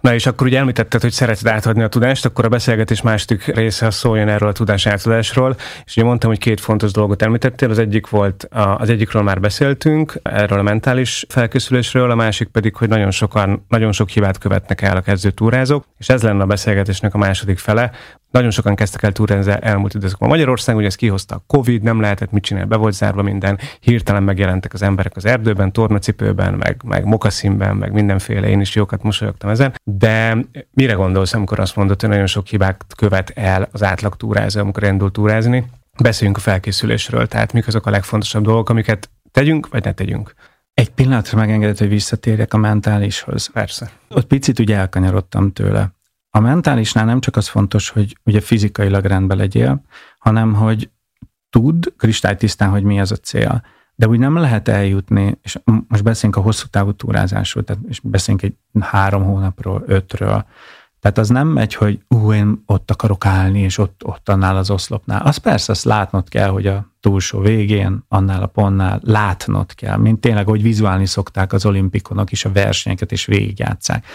Na 0.00 0.14
és 0.14 0.26
akkor 0.26 0.46
ugye 0.46 0.58
említetted, 0.58 1.00
hogy 1.00 1.12
szereted 1.12 1.46
átadni 1.46 1.82
a 1.82 1.88
tudást, 1.88 2.24
akkor 2.24 2.44
a 2.44 2.48
beszélgetés 2.48 3.02
második 3.02 3.44
része 3.44 3.90
szóljon 3.90 4.28
erről 4.28 4.48
a 4.48 4.52
tudás 4.52 4.86
átadásról, 4.86 5.56
és 5.84 5.96
ugye 5.96 6.06
mondtam, 6.06 6.30
hogy 6.30 6.38
két 6.38 6.60
fontos 6.60 6.92
dolgot 6.92 7.22
említettél, 7.22 7.70
az 7.70 7.78
egyik 7.78 8.08
volt, 8.08 8.48
az 8.78 8.90
egyikről 8.90 9.22
már 9.22 9.40
beszéltünk, 9.40 10.20
erről 10.22 10.58
a 10.58 10.62
mentális 10.62 11.24
felkészülésről, 11.28 12.10
a 12.10 12.14
másik 12.14 12.48
pedig, 12.48 12.76
hogy 12.76 12.88
nagyon 12.88 13.10
sokan, 13.10 13.64
nagyon 13.68 13.92
sok 13.92 14.08
hibát 14.08 14.38
követnek 14.38 14.82
el 14.82 14.96
a 14.96 15.00
kezdő 15.00 15.30
túrázók, 15.30 15.84
és 15.98 16.08
ez 16.08 16.22
lenne 16.22 16.42
a 16.42 16.46
beszélgetésnek 16.46 17.14
a 17.14 17.18
második 17.18 17.58
fele, 17.58 17.90
nagyon 18.30 18.50
sokan 18.50 18.74
kezdtek 18.74 19.02
el 19.02 19.12
túrázni 19.12 19.54
elmúlt 19.60 19.94
időszakban. 19.94 20.28
Magyarország 20.28 20.76
ugye 20.76 20.86
ezt 20.86 20.96
kihozta 20.96 21.34
a 21.34 21.42
Covid, 21.46 21.82
nem 21.82 22.00
lehetett 22.00 22.30
mit 22.30 22.42
csinálni, 22.42 22.68
be 22.68 22.76
volt 22.76 22.94
zárva 22.94 23.22
minden, 23.22 23.58
hirtelen 23.80 24.22
megjelentek 24.22 24.72
az 24.72 24.82
emberek 24.82 25.16
az 25.16 25.24
erdőben, 25.24 25.72
tornacipőben, 25.72 26.54
meg, 26.54 26.82
meg 26.84 27.04
mokaszínben, 27.04 27.76
meg 27.76 27.92
mindenféle, 27.92 28.48
én 28.48 28.60
is 28.60 28.74
jókat 28.74 29.02
mosolyogtam 29.02 29.50
ezen. 29.50 29.74
De 29.84 30.36
mire 30.70 30.92
gondolsz, 30.92 31.34
amikor 31.34 31.60
azt 31.60 31.76
mondod, 31.76 32.00
hogy 32.00 32.10
nagyon 32.10 32.26
sok 32.26 32.46
hibát 32.46 32.84
követ 32.96 33.30
el 33.34 33.68
az 33.72 33.82
átlag 33.82 34.16
túrázó, 34.16 34.60
amikor 34.60 34.82
indul 34.82 35.10
túrázni? 35.10 35.64
Beszéljünk 36.02 36.38
a 36.38 36.40
felkészülésről, 36.40 37.26
tehát 37.26 37.52
mik 37.52 37.66
azok 37.66 37.86
a 37.86 37.90
legfontosabb 37.90 38.42
dolgok, 38.42 38.68
amiket 38.68 39.10
tegyünk, 39.30 39.68
vagy 39.68 39.84
ne 39.84 39.92
tegyünk. 39.92 40.34
Egy 40.74 40.90
pillanatra 40.90 41.38
megengedett, 41.38 41.78
hogy 41.78 41.88
visszatérjek 41.88 42.54
a 42.54 42.58
mentálishoz. 42.58 43.50
Persze. 43.52 43.90
Ott 44.08 44.26
picit 44.26 44.58
ugye 44.58 44.76
elkanyarodtam 44.76 45.52
tőle. 45.52 45.92
A 46.30 46.40
mentálisnál 46.40 47.04
nem 47.04 47.20
csak 47.20 47.36
az 47.36 47.48
fontos, 47.48 47.88
hogy 47.88 48.16
ugye 48.24 48.40
fizikailag 48.40 49.04
rendben 49.04 49.36
legyél, 49.36 49.82
hanem 50.18 50.54
hogy 50.54 50.90
tud 51.50 51.92
kristálytisztán, 51.96 52.70
hogy 52.70 52.82
mi 52.82 53.00
az 53.00 53.12
a 53.12 53.16
cél. 53.16 53.64
De 53.94 54.08
úgy 54.08 54.18
nem 54.18 54.36
lehet 54.36 54.68
eljutni, 54.68 55.38
és 55.42 55.58
most 55.88 56.02
beszélünk 56.02 56.36
a 56.36 56.40
hosszú 56.40 56.66
távú 56.70 56.92
túrázásról, 56.92 57.64
tehát 57.64 57.82
és 57.88 58.00
beszélünk 58.00 58.42
egy 58.42 58.54
három 58.80 59.24
hónapról, 59.24 59.82
ötről, 59.86 60.46
tehát 61.00 61.18
az 61.18 61.28
nem 61.28 61.48
megy, 61.48 61.74
hogy 61.74 62.00
ú, 62.08 62.32
én 62.32 62.62
ott 62.66 62.90
akarok 62.90 63.26
állni, 63.26 63.60
és 63.60 63.78
ott, 63.78 64.00
ott 64.04 64.28
annál 64.28 64.56
az 64.56 64.70
oszlopnál. 64.70 65.22
Az 65.22 65.36
persze, 65.36 65.72
azt 65.72 65.84
látnod 65.84 66.28
kell, 66.28 66.48
hogy 66.48 66.66
a 66.66 66.86
túlsó 67.00 67.40
végén, 67.40 68.04
annál 68.08 68.42
a 68.42 68.46
pontnál 68.46 69.00
látnod 69.04 69.74
kell, 69.74 69.96
mint 69.96 70.20
tényleg, 70.20 70.46
hogy 70.46 70.62
vizuálni 70.62 71.06
szokták 71.06 71.52
az 71.52 71.66
olimpikonok 71.66 72.32
is 72.32 72.44
a 72.44 72.52
versenyeket, 72.52 73.12
és 73.12 73.24
végigjátszák 73.24 74.06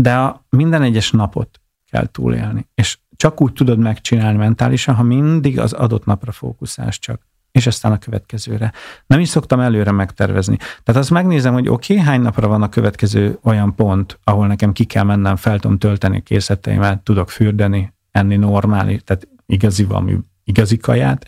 de 0.00 0.14
a 0.14 0.44
minden 0.48 0.82
egyes 0.82 1.10
napot 1.10 1.60
kell 1.90 2.06
túlélni. 2.06 2.68
És 2.74 2.98
csak 3.16 3.40
úgy 3.40 3.52
tudod 3.52 3.78
megcsinálni 3.78 4.38
mentálisan, 4.38 4.94
ha 4.94 5.02
mindig 5.02 5.58
az 5.58 5.72
adott 5.72 6.04
napra 6.04 6.32
fókuszálsz 6.32 6.98
csak 6.98 7.26
és 7.52 7.66
aztán 7.66 7.92
a 7.92 7.98
következőre. 7.98 8.72
Nem 9.06 9.20
is 9.20 9.28
szoktam 9.28 9.60
előre 9.60 9.90
megtervezni. 9.90 10.56
Tehát 10.56 11.00
azt 11.00 11.10
megnézem, 11.10 11.52
hogy 11.52 11.68
oké, 11.68 11.92
okay, 11.92 12.06
hány 12.06 12.20
napra 12.20 12.48
van 12.48 12.62
a 12.62 12.68
következő 12.68 13.38
olyan 13.42 13.74
pont, 13.74 14.18
ahol 14.24 14.46
nekem 14.46 14.72
ki 14.72 14.84
kell 14.84 15.04
mennem, 15.04 15.36
fel 15.36 15.58
tudom 15.58 15.78
tölteni 15.78 16.22
készleteimet, 16.22 17.02
tudok 17.02 17.30
fürdeni, 17.30 17.94
enni 18.10 18.36
normális, 18.36 19.00
tehát 19.04 19.28
igazi 19.46 19.84
valami 19.84 20.18
igazi 20.44 20.76
kaját, 20.76 21.26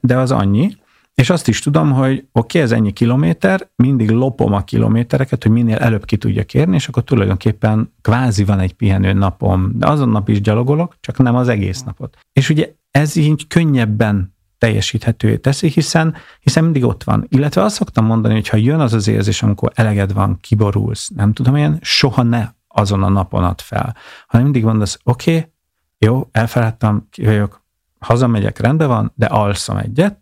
de 0.00 0.16
az 0.16 0.30
annyi, 0.30 0.76
és 1.20 1.30
azt 1.30 1.48
is 1.48 1.60
tudom, 1.60 1.92
hogy 1.92 2.12
oké, 2.12 2.28
okay, 2.32 2.60
ez 2.60 2.72
ennyi 2.72 2.92
kilométer, 2.92 3.70
mindig 3.76 4.10
lopom 4.10 4.52
a 4.52 4.64
kilométereket, 4.64 5.42
hogy 5.42 5.52
minél 5.52 5.76
előbb 5.76 6.04
ki 6.04 6.16
tudja 6.16 6.44
érni, 6.52 6.74
és 6.74 6.88
akkor 6.88 7.04
tulajdonképpen 7.04 7.92
kvázi 8.00 8.44
van 8.44 8.58
egy 8.58 8.72
pihenő 8.72 9.12
napom, 9.12 9.70
de 9.74 9.86
azon 9.86 10.08
nap 10.08 10.28
is 10.28 10.40
gyalogolok, 10.40 10.96
csak 11.00 11.18
nem 11.18 11.36
az 11.36 11.48
egész 11.48 11.82
napot. 11.82 12.16
És 12.32 12.48
ugye 12.48 12.74
ez 12.90 13.16
így 13.16 13.46
könnyebben 13.46 14.34
teljesíthetővé 14.58 15.36
teszi, 15.36 15.68
hiszen, 15.68 16.14
hiszen 16.40 16.64
mindig 16.64 16.84
ott 16.84 17.04
van. 17.04 17.26
Illetve 17.28 17.62
azt 17.62 17.74
szoktam 17.74 18.04
mondani, 18.04 18.34
hogy 18.34 18.48
ha 18.48 18.56
jön 18.56 18.80
az 18.80 18.92
az 18.92 19.08
érzés, 19.08 19.42
amikor 19.42 19.72
eleged 19.74 20.12
van, 20.12 20.38
kiborulsz, 20.40 21.08
nem 21.08 21.32
tudom 21.32 21.56
én, 21.56 21.78
soha 21.80 22.22
ne 22.22 22.48
azon 22.68 23.02
a 23.02 23.08
napon 23.08 23.44
ad 23.44 23.60
fel, 23.60 23.96
hanem 24.26 24.44
mindig 24.44 24.64
mondasz, 24.64 24.98
oké, 25.04 25.36
okay, 25.36 25.52
jó, 25.98 26.28
elfeledtem, 26.32 27.08
vagyok, 27.16 27.64
hazamegyek, 27.98 28.58
rendben 28.58 28.88
van, 28.88 29.12
de 29.14 29.26
alszom 29.26 29.76
egyet, 29.76 30.18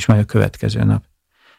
és 0.00 0.06
majd 0.06 0.20
a 0.20 0.24
következő 0.24 0.84
nap. 0.84 1.04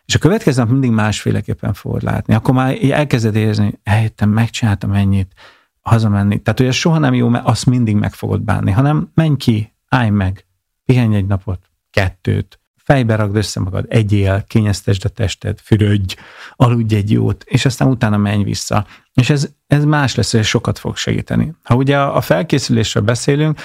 És 0.06 0.16
a 0.16 0.20
következő 0.20 0.62
nap 0.62 0.70
mindig 0.70 0.92
másféleképpen 0.92 1.74
fogod 1.74 2.04
látni. 2.04 2.34
Akkor 2.34 2.54
már 2.54 2.78
elkezded 2.92 3.36
érezni, 3.36 3.80
eljöttem, 3.84 4.30
megcsináltam 4.30 4.94
ennyit, 4.94 5.34
hazamenni. 5.82 6.42
Tehát, 6.42 6.60
hogy 6.60 6.68
ez 6.68 6.76
soha 6.76 6.98
nem 6.98 7.14
jó, 7.14 7.28
mert 7.28 7.46
azt 7.46 7.66
mindig 7.66 7.96
meg 7.96 8.14
fogod 8.14 8.42
bánni, 8.42 8.72
hanem 8.72 9.12
menj 9.14 9.38
ki, 9.38 9.74
állj 9.88 10.10
meg, 10.10 10.46
pihenj 10.86 11.16
egy 11.16 11.26
napot, 11.26 11.60
kettőt, 11.90 12.60
fejbe 12.78 13.16
ragd 13.16 13.36
össze 13.36 13.60
magad, 13.60 13.86
egyél, 13.90 14.44
kényeztesd 14.48 15.06
a 15.06 15.10
tested, 15.10 15.60
fürödj, 15.60 16.16
aludj 16.56 16.96
egy 16.96 17.12
jót, 17.12 17.44
és 17.44 17.66
aztán 17.66 17.88
utána 17.88 18.18
menj 18.18 18.44
vissza. 18.44 18.86
És 19.14 19.30
ez, 19.30 19.50
ez 19.68 19.86
más 19.86 20.16
lesz, 20.16 20.34
és 20.34 20.48
sokat 20.48 20.80
fog 20.80 20.98
segíteni. 20.98 21.54
Ha 21.64 21.76
ugye 21.76 22.00
a 22.00 22.22
felkészülésről 22.22 23.04
beszélünk, 23.04 23.62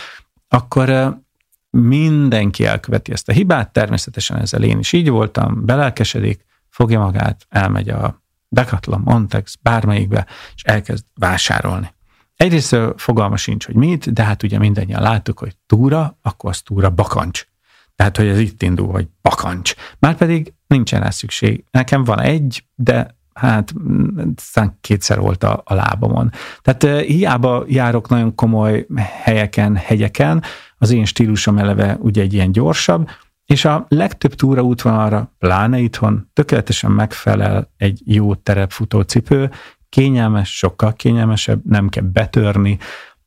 akkor 0.49 1.17
mindenki 1.81 2.65
elköveti 2.65 3.13
ezt 3.13 3.29
a 3.29 3.33
hibát, 3.33 3.73
természetesen 3.73 4.37
ezzel 4.37 4.63
én 4.63 4.79
is 4.79 4.93
így 4.93 5.11
voltam, 5.11 5.65
belelkesedik, 5.65 6.45
fogja 6.69 7.01
magát, 7.01 7.47
elmegy 7.49 7.89
a 7.89 8.23
Decathlon, 8.49 9.01
Montex, 9.05 9.55
bármelyikbe, 9.63 10.27
és 10.55 10.63
elkezd 10.63 11.05
vásárolni. 11.15 11.95
Egyrészt 12.37 12.77
fogalma 12.97 13.37
sincs, 13.37 13.67
hogy 13.67 13.75
mit, 13.75 14.13
de 14.13 14.23
hát 14.23 14.43
ugye 14.43 14.59
mindannyian 14.59 15.03
láttuk, 15.03 15.39
hogy 15.39 15.57
túra, 15.67 16.19
akkor 16.23 16.51
az 16.51 16.61
túra 16.61 16.91
bakancs. 16.91 17.47
Tehát, 17.97 18.17
hogy 18.17 18.27
ez 18.27 18.39
itt 18.39 18.63
indul, 18.63 18.91
hogy 18.91 19.09
bakancs. 19.23 19.75
Márpedig 19.99 20.53
nincsen 20.67 21.01
rá 21.01 21.11
szükség. 21.11 21.65
Nekem 21.71 22.05
van 22.05 22.21
egy, 22.21 22.65
de 22.75 23.17
hát 23.35 23.75
aztán 24.37 24.79
kétszer 24.81 25.19
volt 25.19 25.45
a, 25.45 25.63
a 25.65 25.75
lábamon. 25.75 26.33
Tehát 26.63 27.05
hiába 27.07 27.65
járok 27.69 28.09
nagyon 28.09 28.35
komoly 28.35 28.87
helyeken, 29.23 29.77
hegyeken, 29.77 30.43
az 30.79 30.91
én 30.91 31.05
stílusom 31.05 31.59
eleve 31.59 31.97
ugye 32.01 32.23
egy 32.23 32.33
ilyen 32.33 32.53
gyorsabb, 32.53 33.09
és 33.45 33.65
a 33.65 33.87
legtöbb 33.89 34.35
túraútvonalra, 34.35 35.35
pláne 35.39 35.79
itthon, 35.79 36.31
tökéletesen 36.33 36.91
megfelel 36.91 37.71
egy 37.77 38.03
jó 38.05 38.35
terepfutócipő, 38.35 39.51
kényelmes, 39.89 40.57
sokkal 40.57 40.93
kényelmesebb, 40.93 41.61
nem 41.65 41.89
kell 41.89 42.05
betörni, 42.05 42.79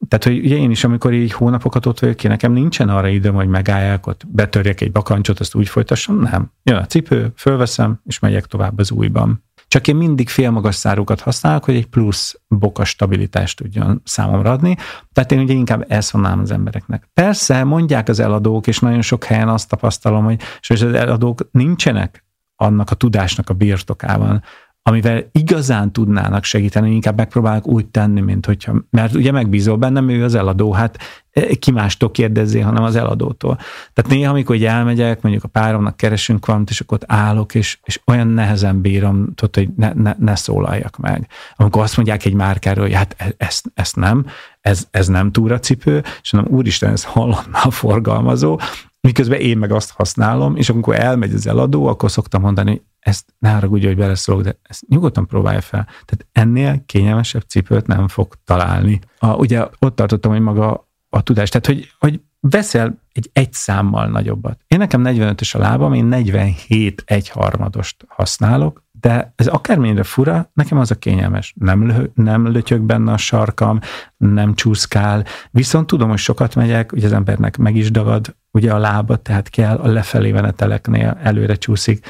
tehát, 0.07 0.23
hogy 0.25 0.45
ugye 0.45 0.55
én 0.55 0.71
is, 0.71 0.83
amikor 0.83 1.13
így 1.13 1.31
hónapokat 1.31 1.85
ott 1.85 1.99
vagyok 1.99 2.23
nekem 2.23 2.51
nincsen 2.51 2.89
arra 2.89 3.07
időm, 3.07 3.33
hogy 3.33 3.47
megálljak, 3.47 4.07
ott 4.07 4.23
betörjek 4.27 4.81
egy 4.81 4.91
bakancsot, 4.91 5.39
azt 5.39 5.55
úgy 5.55 5.69
folytassam, 5.69 6.19
nem. 6.19 6.51
Jön 6.63 6.77
a 6.77 6.85
cipő, 6.85 7.31
fölveszem, 7.35 7.99
és 8.05 8.19
megyek 8.19 8.45
tovább 8.45 8.79
az 8.79 8.91
újban. 8.91 9.43
Csak 9.69 9.87
én 9.87 9.95
mindig 9.95 10.29
félmagas 10.29 10.75
szárukat 10.75 11.19
használok, 11.21 11.65
hogy 11.65 11.75
egy 11.75 11.87
plusz 11.87 12.39
bokas 12.47 12.89
stabilitást 12.89 13.57
tudjon 13.57 14.01
számomra 14.05 14.51
adni. 14.51 14.75
Tehát 15.13 15.31
én 15.31 15.39
ugye 15.39 15.53
inkább 15.53 15.85
ezt 15.87 16.13
mondanám 16.13 16.39
az 16.39 16.51
embereknek. 16.51 17.09
Persze, 17.13 17.63
mondják 17.63 18.09
az 18.09 18.19
eladók, 18.19 18.67
és 18.67 18.79
nagyon 18.79 19.01
sok 19.01 19.23
helyen 19.23 19.49
azt 19.49 19.69
tapasztalom, 19.69 20.23
hogy 20.23 20.41
és 20.59 20.69
az 20.69 20.83
eladók 20.83 21.47
nincsenek 21.51 22.25
annak 22.55 22.91
a 22.91 22.95
tudásnak 22.95 23.49
a 23.49 23.53
birtokában, 23.53 24.43
amivel 24.83 25.29
igazán 25.31 25.91
tudnának 25.91 26.43
segíteni, 26.43 26.91
inkább 26.93 27.17
megpróbálnak 27.17 27.67
úgy 27.67 27.85
tenni, 27.85 28.21
mint 28.21 28.45
hogyha, 28.45 28.73
mert 28.89 29.15
ugye 29.15 29.31
megbízol 29.31 29.77
bennem, 29.77 30.09
ő 30.09 30.23
az 30.23 30.35
eladó, 30.35 30.71
hát 30.71 30.97
e, 31.31 31.55
ki 31.55 31.71
mástól 31.71 32.11
kérdezzél, 32.11 32.63
hanem 32.63 32.83
az 32.83 32.95
eladótól. 32.95 33.55
Tehát 33.93 34.11
néha, 34.11 34.31
amikor 34.31 34.55
így 34.55 34.65
elmegyek, 34.65 35.21
mondjuk 35.21 35.43
a 35.43 35.47
páromnak 35.47 35.97
keresünk 35.97 36.45
valamit, 36.45 36.69
és 36.69 36.79
akkor 36.79 36.97
ott 37.01 37.11
állok, 37.11 37.55
és, 37.55 37.79
és 37.83 37.99
olyan 38.05 38.27
nehezen 38.27 38.81
bírom, 38.81 39.33
tudod, 39.33 39.55
hogy 39.55 39.69
ne, 39.75 39.91
ne, 39.93 40.15
ne 40.19 40.35
szólaljak 40.35 40.97
meg. 40.97 41.27
Amikor 41.55 41.81
azt 41.81 41.95
mondják 41.95 42.25
egy 42.25 42.33
márkáról, 42.33 42.85
hogy 42.85 42.95
hát 42.95 43.15
e, 43.17 43.33
ezt, 43.37 43.71
ezt 43.73 43.95
nem, 43.95 44.25
ez, 44.61 44.87
ez 44.91 45.07
nem 45.07 45.31
túracipő, 45.31 46.03
és 46.21 46.31
mondom, 46.31 46.53
úristen, 46.53 46.91
ez 46.91 47.03
hallonna 47.03 47.59
a 47.63 47.71
forgalmazó, 47.71 48.59
miközben 49.01 49.39
én 49.39 49.57
meg 49.57 49.71
azt 49.71 49.91
használom, 49.91 50.55
és 50.55 50.69
amikor 50.69 50.95
elmegy 50.95 51.33
az 51.33 51.47
eladó, 51.47 51.85
akkor 51.85 52.11
szoktam 52.11 52.41
mondani, 52.41 52.81
ezt 52.99 53.33
ne 53.39 53.51
haragudj, 53.51 53.85
hogy 53.85 53.97
beleszólok, 53.97 54.41
de 54.41 54.59
ezt 54.61 54.87
nyugodtan 54.87 55.27
próbálja 55.27 55.61
fel. 55.61 55.83
Tehát 55.83 56.27
ennél 56.31 56.83
kényelmesebb 56.85 57.41
cipőt 57.47 57.87
nem 57.87 58.07
fog 58.07 58.35
találni. 58.45 58.99
A, 59.19 59.35
ugye 59.35 59.67
ott 59.79 59.95
tartottam, 59.95 60.31
hogy 60.31 60.41
maga 60.41 60.89
a 61.09 61.21
tudást. 61.21 61.51
Tehát, 61.51 61.67
hogy, 61.67 61.91
hogy 61.99 62.21
veszel 62.39 63.01
egy 63.11 63.29
egy 63.33 63.53
számmal 63.53 64.07
nagyobbat. 64.07 64.59
Én 64.67 64.77
nekem 64.77 65.03
45-ös 65.05 65.55
a 65.55 65.57
lábam, 65.57 65.93
én 65.93 66.05
47 66.05 67.03
egy 67.05 67.29
harmadost 67.29 68.05
használok, 68.07 68.83
de 68.99 69.33
ez 69.35 69.47
akármennyire 69.47 70.03
fura, 70.03 70.49
nekem 70.53 70.77
az 70.77 70.91
a 70.91 70.95
kényelmes. 70.95 71.53
Nem, 71.59 71.87
lö, 71.87 72.03
nem 72.13 72.51
lötyög 72.51 72.81
benne 72.81 73.11
a 73.11 73.17
sarkam, 73.17 73.79
nem 74.17 74.53
csúszkál, 74.53 75.25
viszont 75.51 75.87
tudom, 75.87 76.09
hogy 76.09 76.17
sokat 76.17 76.55
megyek, 76.55 76.91
ugye 76.91 77.05
az 77.05 77.13
embernek 77.13 77.57
meg 77.57 77.75
is 77.75 77.91
dagad 77.91 78.35
ugye 78.51 78.73
a 78.73 78.77
lába, 78.77 79.15
tehát 79.15 79.49
kell 79.49 79.77
a 79.77 79.87
lefelé 79.87 80.31
meneteleknél 80.31 81.17
előre 81.23 81.55
csúszik, 81.55 82.05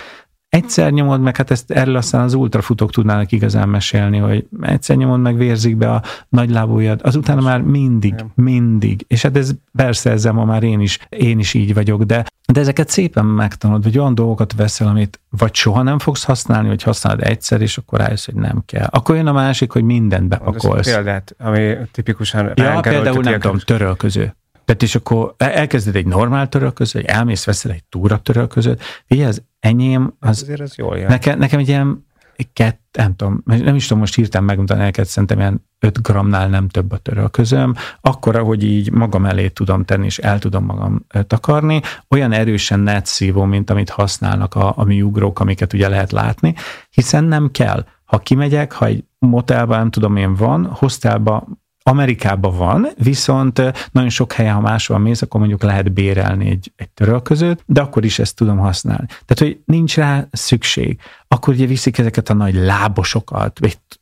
egyszer 0.50 0.91
nyomod 0.91 1.22
meg, 1.22 1.36
hát 1.36 1.52
ezt 1.52 1.72
erről 1.72 1.95
aztán 1.95 2.22
az 2.22 2.34
ultrafutók 2.34 2.91
tudnának 2.91 3.32
igazán 3.32 3.70
mesélni, 3.70 4.18
hogy 4.18 4.47
egyszer 4.62 4.95
nyomod 4.95 5.22
meg, 5.22 5.38
vérzik 5.38 5.78
be 5.78 5.91
a 5.91 6.04
nagy 6.30 6.50
lábújad, 6.50 7.00
azután 7.04 7.38
már 7.38 7.62
mindig, 7.62 8.16
mindig, 8.36 9.06
és 9.08 9.22
hát 9.22 9.38
ez 9.38 9.52
persze 9.74 10.12
ezzel 10.12 10.32
ma 10.32 10.45
már 10.45 10.64
én 10.64 10.80
is, 10.80 11.00
én 11.10 11.39
is 11.39 11.54
így 11.54 11.74
vagyok, 11.74 12.04
de, 12.04 12.26
de 12.54 12.60
ezeket 12.60 12.89
szépen 12.89 13.26
megtanulod, 13.26 13.84
vagy 13.84 13.97
olyan 13.97 14.16
dolgokat 14.16 14.54
veszel, 14.54 14.88
amit 14.88 15.20
vagy 15.30 15.56
soha 15.56 15.82
nem 15.82 16.00
fogsz 16.00 16.24
használni, 16.24 16.68
vagy 16.68 16.84
használod 16.84 17.24
egyszer, 17.24 17.62
és 17.62 17.78
akkor 17.78 18.00
rájössz, 18.00 18.26
hogy 18.26 18.36
nem 18.36 18.62
kell. 18.66 18.88
Akkor 18.89 19.16
jön 19.16 19.28
a 19.28 19.32
másik, 19.32 19.72
hogy 19.72 19.84
mindent 19.84 20.28
bepakolsz. 20.28 20.93
Példát, 20.93 21.36
ami 21.38 21.76
tipikusan 21.91 22.52
Ja, 22.56 22.80
például 22.80 23.22
nem 23.22 23.39
tudom, 23.39 23.58
törölköző. 23.58 24.34
Tehát 24.70 24.84
és 24.84 24.95
akkor 24.95 25.34
elkezded 25.38 25.95
egy 25.95 26.05
normál 26.05 26.49
törölköző, 26.49 26.99
elmész, 26.99 27.45
veszel 27.45 27.72
egy 27.72 27.84
túra 27.84 28.20
törölközőt, 28.20 28.82
ugye 29.09 29.28
az 29.28 29.43
enyém, 29.59 30.13
az, 30.20 30.41
azért 30.41 30.61
ez 30.61 30.76
jól 30.76 30.97
jön. 30.97 31.07
Nekem, 31.07 31.39
nekem 31.39 31.59
egy 31.59 31.67
ilyen 31.67 32.05
kett, 32.53 32.82
nem 32.91 33.15
tudom, 33.15 33.41
nem 33.45 33.76
is 33.76 33.84
tudom 33.84 33.99
most 33.99 34.15
hirtelen 34.15 34.45
megmondani 34.47 34.82
neked, 34.82 35.05
szerintem 35.05 35.39
ilyen 35.39 35.65
5 35.80 36.01
gramnál 36.01 36.47
nem 36.47 36.67
több 36.67 36.91
a 36.91 36.97
törölközőm, 36.97 37.74
akkor, 38.01 38.39
hogy 38.39 38.63
így 38.63 38.91
magam 38.91 39.26
elé 39.26 39.47
tudom 39.47 39.86
tenni, 39.86 40.05
és 40.05 40.17
el 40.17 40.39
tudom 40.39 40.65
magam 40.65 41.05
takarni, 41.28 41.82
olyan 42.09 42.32
erősen 42.32 42.80
netszívó, 42.80 43.43
mint 43.43 43.70
amit 43.70 43.89
használnak 43.89 44.55
a, 44.55 44.74
a 44.76 44.84
mi 44.84 45.01
ugrók, 45.01 45.39
amiket 45.39 45.74
ugye 45.74 45.89
lehet 45.89 46.11
látni, 46.11 46.53
hiszen 46.89 47.24
nem 47.24 47.51
kell. 47.51 47.86
Ha 48.03 48.17
kimegyek, 48.17 48.72
ha 48.72 48.86
egy 48.86 49.03
motelban, 49.20 49.78
nem 49.78 49.89
tudom 49.91 50.15
én 50.15 50.36
van, 50.36 50.65
hostelba 50.65 51.47
Amerikában 51.89 52.57
van, 52.57 52.87
viszont 52.97 53.61
nagyon 53.91 54.09
sok 54.09 54.33
helyen, 54.33 54.53
ha 54.53 54.61
máshol 54.61 54.97
mész, 54.97 55.21
akkor 55.21 55.39
mondjuk 55.39 55.63
lehet 55.63 55.93
bérelni 55.93 56.49
egy, 56.49 56.71
egy 56.75 56.89
törölközőt, 56.89 57.63
de 57.65 57.81
akkor 57.81 58.05
is 58.05 58.19
ezt 58.19 58.35
tudom 58.35 58.57
használni. 58.57 59.05
Tehát, 59.05 59.37
hogy 59.37 59.59
nincs 59.65 59.95
rá 59.95 60.27
szükség. 60.31 60.99
Akkor 61.36 61.53
ugye 61.53 61.65
viszik 61.65 61.97
ezeket 61.97 62.30
a 62.30 62.34
nagy 62.34 62.53
lábosokat, 62.53 63.59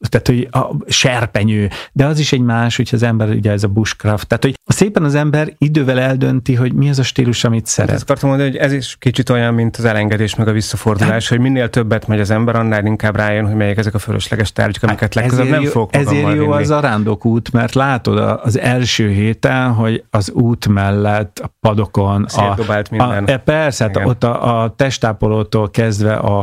tehát, 0.10 0.28
hogy 0.28 0.48
a 0.52 0.76
serpenyő, 0.88 1.70
de 1.92 2.06
az 2.06 2.20
is 2.20 2.32
egy 2.34 2.42
más, 2.42 2.76
hogyha 2.76 2.96
az 2.96 3.04
ember, 3.04 3.30
ugye 3.30 3.52
ez 3.52 3.64
a 3.64 3.68
bushcraft, 3.68 4.28
tehát, 4.28 4.44
hogy 4.44 4.56
szépen 4.66 5.04
az 5.04 5.16
ember 5.16 5.54
idővel 5.58 6.00
eldönti, 6.00 6.56
hogy 6.56 6.74
mi 6.74 6.90
az 6.90 7.00
a 7.00 7.04
stílus, 7.04 7.44
amit 7.44 7.66
szeret. 7.66 7.94
Ezt 7.94 8.04
akartam 8.04 8.30
mondani, 8.30 8.50
hogy 8.50 8.60
ez 8.60 8.72
is 8.72 8.96
kicsit 9.00 9.30
olyan, 9.30 9.54
mint 9.54 9.78
az 9.78 9.86
elengedés 9.86 10.36
meg 10.36 10.48
a 10.48 10.52
visszafordulás, 10.52 11.30
de, 11.30 11.36
hogy 11.36 11.44
minél 11.44 11.70
többet 11.70 12.08
megy 12.08 12.20
az 12.20 12.30
ember, 12.30 12.56
annál 12.56 12.86
inkább 12.86 13.16
rájön, 13.16 13.46
hogy 13.46 13.56
melyek 13.56 13.78
ezek 13.78 13.94
a 13.94 14.00
fölösleges 14.00 14.52
tárgyak, 14.52 14.84
amiket 14.84 15.16
legközelebb 15.16 15.52
nem 15.52 15.64
fog 15.64 15.90
Ezért 15.92 16.22
jó 16.22 16.28
vinni. 16.28 16.62
az 16.62 16.70
a 16.70 16.80
rándokút, 16.80 17.52
mert 17.52 17.74
látod 17.74 18.40
az 18.44 18.60
első 18.60 19.10
héten, 19.10 19.74
hogy 19.74 20.04
az 20.10 20.32
út 20.32 20.68
mellett, 20.68 21.40
a 21.40 21.56
padokon, 21.60 22.24
a, 22.24 22.56
minden. 22.92 23.24
A, 23.24 23.38
persze, 23.38 23.84
hát 23.84 24.06
ott 24.06 24.24
a, 24.24 24.62
a 24.62 24.74
testápolótól 24.76 25.70
kezdve 25.70 26.14
a 26.16 26.42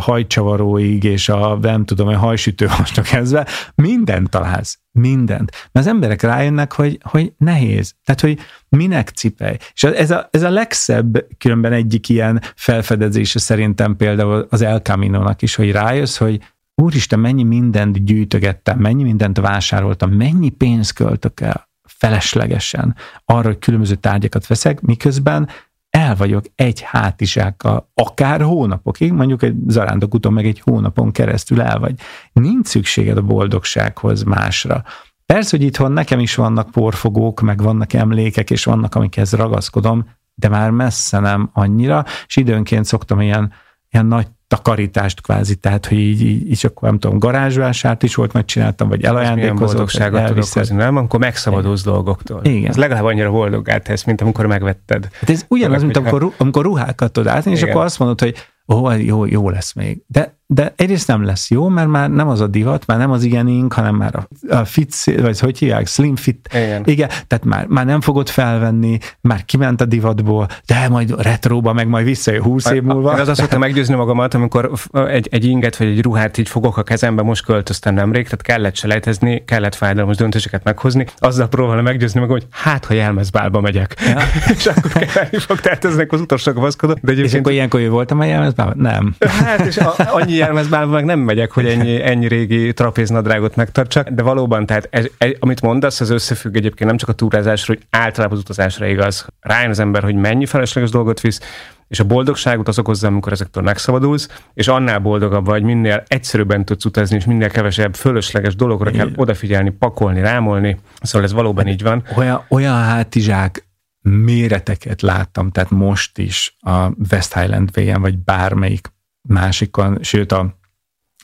hajcsavaróig, 0.75 1.05
és 1.05 1.29
a 1.29 1.59
nem 1.61 1.85
tudom, 1.85 2.09
a 2.09 2.17
hajsütővastól 2.17 3.05
kezdve, 3.05 3.47
mindent 3.75 4.31
találsz. 4.31 4.79
Mindent. 4.93 5.51
Mert 5.73 5.87
az 5.87 5.93
emberek 5.93 6.23
rájönnek, 6.23 6.73
hogy, 6.73 6.99
hogy 7.03 7.33
nehéz. 7.39 7.95
Tehát, 8.05 8.21
hogy 8.21 8.39
minek 8.69 9.09
cipelj. 9.09 9.57
És 9.73 9.85
ez 9.85 10.11
a, 10.11 10.29
ez 10.31 10.43
a 10.43 10.51
legszebb 10.51 11.27
különben 11.39 11.73
egyik 11.73 12.09
ilyen 12.09 12.43
felfedezése 12.57 13.39
szerintem 13.39 13.97
például 13.97 14.47
az 14.51 14.63
El 14.63 14.79
Camino-nak 14.79 15.43
is, 15.43 15.55
hogy 15.55 15.73
rájössz, 15.73 16.17
hogy 16.17 16.41
úristen, 16.75 17.19
mennyi 17.19 17.43
mindent 17.43 18.05
gyűjtögettem, 18.05 18.79
mennyi 18.79 19.03
mindent 19.03 19.39
vásároltam, 19.39 20.11
mennyi 20.11 20.49
pénzt 20.49 20.93
költök 20.93 21.41
el 21.41 21.69
feleslegesen 21.99 22.97
arra, 23.25 23.47
hogy 23.47 23.59
különböző 23.59 23.95
tárgyakat 23.95 24.47
veszek, 24.47 24.81
miközben 24.81 25.49
el 25.95 26.15
vagyok 26.15 26.45
egy 26.55 26.81
hátizsákkal, 26.81 27.91
akár 27.95 28.41
hónapokig, 28.41 29.13
mondjuk 29.13 29.43
egy 29.43 29.55
zarándokúton 29.67 30.33
meg 30.33 30.47
egy 30.47 30.61
hónapon 30.61 31.13
keresztül 31.13 31.61
el 31.61 31.79
vagy. 31.79 31.95
Nincs 32.33 32.67
szükséged 32.67 33.17
a 33.17 33.23
boldogsághoz 33.23 34.23
másra. 34.23 34.85
Persze, 35.27 35.57
hogy 35.57 35.67
itthon 35.67 35.93
nekem 35.93 36.19
is 36.19 36.35
vannak 36.35 36.71
porfogók, 36.71 37.41
meg 37.41 37.63
vannak 37.63 37.93
emlékek, 37.93 38.51
és 38.51 38.65
vannak, 38.65 38.95
amikhez 38.95 39.33
ragaszkodom, 39.33 40.09
de 40.35 40.49
már 40.49 40.71
messze 40.71 41.19
nem 41.19 41.51
annyira, 41.53 42.05
és 42.27 42.37
időnként 42.37 42.85
szoktam 42.85 43.21
ilyen, 43.21 43.53
ilyen 43.95 44.07
nagy 44.07 44.27
takarítást 44.49 45.21
kvázi, 45.21 45.55
tehát 45.55 45.87
hogy 45.87 45.99
így, 45.99 46.23
így, 46.23 46.51
így 46.51 46.61
akkor 46.67 46.89
nem 46.89 46.99
tudom, 46.99 47.19
garázsvásárt 47.19 48.03
is 48.03 48.15
volt, 48.15 48.33
megcsináltam, 48.33 48.89
vagy 48.89 49.05
elajándékozott. 49.05 49.67
boldogságot 49.67 50.25
tudok 50.25 50.49
hozni, 50.53 50.77
nem? 50.77 50.97
Amikor 50.97 51.21
megszabadulsz 51.21 51.81
Igen. 51.81 51.93
dolgoktól. 51.93 52.41
Igen. 52.45 52.71
Ez 52.71 52.77
legalább 52.77 53.05
annyira 53.05 53.31
boldogát 53.31 53.85
tesz, 53.85 54.05
mint 54.05 54.21
amikor 54.21 54.47
megvetted. 54.47 55.09
Hát 55.21 55.31
ez 55.31 55.45
ugyanaz, 55.49 55.83
mint 55.83 55.97
amikor, 55.97 56.33
amikor 56.39 56.65
ruhákat 56.65 57.13
tudod 57.13 57.33
átni, 57.33 57.51
és 57.51 57.63
akkor 57.63 57.85
azt 57.85 57.99
mondod, 57.99 58.21
hogy 58.21 58.35
ó, 58.69 58.91
jó, 58.91 59.25
jó 59.25 59.51
lesz 59.51 59.73
még. 59.73 60.03
De 60.07 60.39
de 60.47 60.73
egyrészt 60.77 61.07
nem 61.07 61.25
lesz 61.25 61.51
jó, 61.51 61.69
mert 61.69 61.89
már 61.89 62.11
nem 62.11 62.29
az 62.29 62.41
a 62.41 62.47
divat, 62.47 62.87
már 62.87 62.99
nem 62.99 63.11
az 63.11 63.23
igenink, 63.23 63.73
hanem 63.73 63.95
már 63.95 64.15
a, 64.17 64.55
a 64.55 64.65
fit, 64.65 64.95
vagy 65.21 65.41
hogy 65.41 65.59
hívják, 65.59 65.87
slim 65.87 66.17
fit. 66.17 66.49
Igen. 66.53 66.83
Igen, 66.85 67.09
tehát 67.09 67.45
már, 67.45 67.67
már 67.67 67.85
nem 67.85 68.01
fogod 68.01 68.29
felvenni, 68.29 68.99
már 69.21 69.45
kiment 69.45 69.81
a 69.81 69.85
divatból, 69.85 70.49
de 70.67 70.89
majd 70.89 71.23
retróba, 71.23 71.73
meg 71.73 71.89
majd 71.89 72.05
visszajön 72.05 72.43
20 72.43 72.71
év 72.71 72.83
múlva. 72.83 73.13
Az 73.13 73.29
azt 73.29 73.41
szoktam 73.41 73.61
meggyőzni 73.61 73.95
magamat, 73.95 74.35
amikor 74.35 74.71
egy, 74.93 75.29
egy 75.31 75.45
inget 75.45 75.77
vagy 75.77 75.87
egy 75.87 76.03
ruhát 76.03 76.39
így 76.39 76.49
fogok 76.49 76.77
a 76.77 76.83
kezembe, 76.83 77.23
most 77.23 77.45
költöztem 77.45 77.95
nemrég, 77.95 78.25
tehát 78.25 78.43
kellett 78.43 78.77
selejtezni, 78.77 79.45
kellett 79.45 79.75
fájdalmas 79.75 80.17
döntéseket 80.17 80.65
meghozni, 80.65 81.07
azzal 81.19 81.49
próbálom 81.49 81.85
meggyőzni 81.85 82.21
magam, 82.21 82.37
hogy 82.37 82.47
hát, 82.51 82.85
ha 82.85 82.95
jelmezbálba 82.95 83.61
megyek. 83.61 83.95
Ja. 84.07 84.21
és 84.57 84.67
akkor 84.67 84.91
kelleni 84.91 85.39
fog, 85.39 85.61
tehát 85.61 85.85
eznek 85.85 86.13
az 86.13 86.21
utolsó 86.21 86.53
vaszkodott. 86.53 86.99
De 87.03 87.13
és 87.13 87.35
akkor 87.35 87.53
ilyenkor 87.53 87.89
voltam 87.89 88.21
a 88.21 88.25
jelmezbálban? 88.25 88.77
Nem. 88.79 89.15
Hát, 89.21 89.67
és 89.67 89.77
a, 89.77 89.95
annyi 89.97 90.34
jelmezbálba 90.37 90.93
meg 90.93 91.05
nem 91.05 91.19
megyek, 91.19 91.51
hogy 91.51 91.67
ennyi, 91.67 92.03
ennyi 92.03 92.29
régi 92.29 92.73
trapéznadrágot 92.73 93.57
megtartsak, 93.57 94.09
de 94.09 94.23
valóban, 94.23 94.67
tehát 94.67 94.89
ez, 94.91 95.07
ez, 95.19 95.31
amit 95.39 95.61
mondasz, 95.61 96.01
az 96.01 96.11
összefügg 96.11 96.57
egyébként 96.57 96.89
nem 96.89 96.99
csak 96.99 97.09
a 97.09 97.13
túrázásra, 97.13 97.75
hogy 97.75 97.87
általában 97.91 98.37
az 98.37 98.43
utazásra 98.43 98.87
igaz. 98.87 99.27
Rájön 99.41 99.71
az 99.71 99.79
ember, 99.79 100.03
hogy 100.03 100.15
mennyi 100.15 100.47
felesleges 100.47 100.91
dolgot 100.91 101.21
visz, 101.21 101.41
és 101.89 102.01
a 102.01 102.05
boldogságot 102.05 102.69
az 102.69 102.79
okozza, 102.79 103.07
amikor 103.07 103.33
ezektől 103.33 103.63
megszabadulsz, 103.63 104.29
és 104.55 104.69
annál 104.69 104.99
boldogabb 104.99 105.47
vagy, 105.47 105.63
minél 105.63 106.03
egyszerűbben 106.07 106.65
tudsz 106.65 106.85
utazni, 106.85 107.17
és 107.17 107.25
minél 107.25 107.49
kevesebb 107.51 107.95
fölösleges 107.95 108.55
dologra 108.55 108.91
kell 108.91 109.11
odafigyelni, 109.17 109.71
pakolni, 109.71 110.21
rámolni. 110.21 110.79
Szóval 111.01 111.27
ez 111.27 111.33
valóban 111.33 111.67
így 111.67 111.83
van. 111.83 112.05
Olyan, 112.17 112.45
olyan 112.49 112.83
hátizsák 112.83 113.69
méreteket 114.01 115.03
láttam, 115.03 115.51
tehát 115.51 115.71
most 115.71 116.19
is 116.19 116.57
a 116.61 116.91
West 117.11 117.35
Highland 117.35 117.71
vagy 118.01 118.19
bármelyik 118.19 118.93
másikon, 119.29 119.99
sőt 120.03 120.33
a 120.33 120.63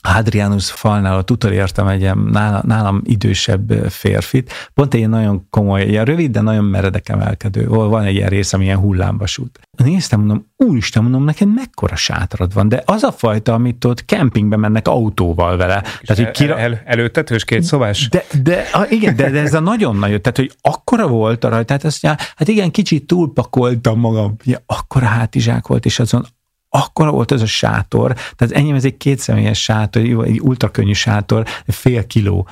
Hadrianus 0.01 0.71
falnál 0.71 1.17
ott 1.17 1.31
utolértem 1.31 1.87
egy 1.87 2.01
ilyen 2.01 2.17
nálam, 2.17 2.61
nálam 2.65 3.01
idősebb 3.03 3.71
férfit, 3.89 4.53
pont 4.73 4.93
egy 4.93 5.09
nagyon 5.09 5.47
komoly, 5.49 5.83
ilyen 5.83 6.05
rövid, 6.05 6.31
de 6.31 6.41
nagyon 6.41 6.63
meredek 6.63 7.09
emelkedő. 7.09 7.67
Van 7.67 8.03
egy 8.03 8.15
ilyen 8.15 8.29
rész, 8.29 8.53
ami 8.53 8.63
ilyen 8.63 8.77
hullámvasút. 8.77 9.59
Néztem, 9.77 10.19
mondom, 10.19 10.51
úristen, 10.57 11.01
mondom, 11.01 11.23
neked 11.23 11.53
mekkora 11.53 11.95
sátrad 11.95 12.53
van, 12.53 12.69
de 12.69 12.81
az 12.85 13.03
a 13.03 13.11
fajta, 13.11 13.53
amit 13.53 13.85
ott 13.85 14.05
kempingbe 14.05 14.57
mennek 14.57 14.87
autóval 14.87 15.57
vele. 15.57 15.81
Tehát, 15.81 16.23
hogy 16.23 16.31
kira... 16.31 16.57
el, 16.57 16.81
előtetős 16.85 17.43
két 17.43 17.63
szobás? 17.63 18.09
De, 18.09 18.23
de 18.43 18.63
a, 18.73 18.85
igen, 18.89 19.15
de, 19.15 19.29
de, 19.29 19.39
ez 19.39 19.53
a 19.53 19.59
nagyon 19.59 19.95
nagy, 19.95 20.21
tehát, 20.21 20.37
hogy 20.37 20.51
akkora 20.61 21.07
volt 21.07 21.43
a 21.43 21.49
rajta, 21.49 21.65
tehát 21.65 21.83
azt 21.83 22.03
mondja, 22.03 22.25
hát 22.35 22.47
igen, 22.47 22.71
kicsit 22.71 23.07
túlpakoltam 23.07 23.99
magam, 23.99 24.35
ugye, 24.45 24.57
akkora 24.65 25.05
hátizsák 25.05 25.67
volt, 25.67 25.85
és 25.85 25.99
azon 25.99 26.25
akkor 26.73 27.11
volt 27.11 27.31
ez 27.31 27.41
a 27.41 27.45
sátor, 27.45 28.13
tehát 28.35 28.53
enyém 28.53 28.75
ez 28.75 28.85
egy 28.85 28.97
kétszemélyes 28.97 29.63
sátor, 29.63 30.01
egy 30.25 30.39
ultrakönnyű 30.41 30.93
sátor, 30.93 31.45
fél 31.67 32.07
kiló. 32.07 32.47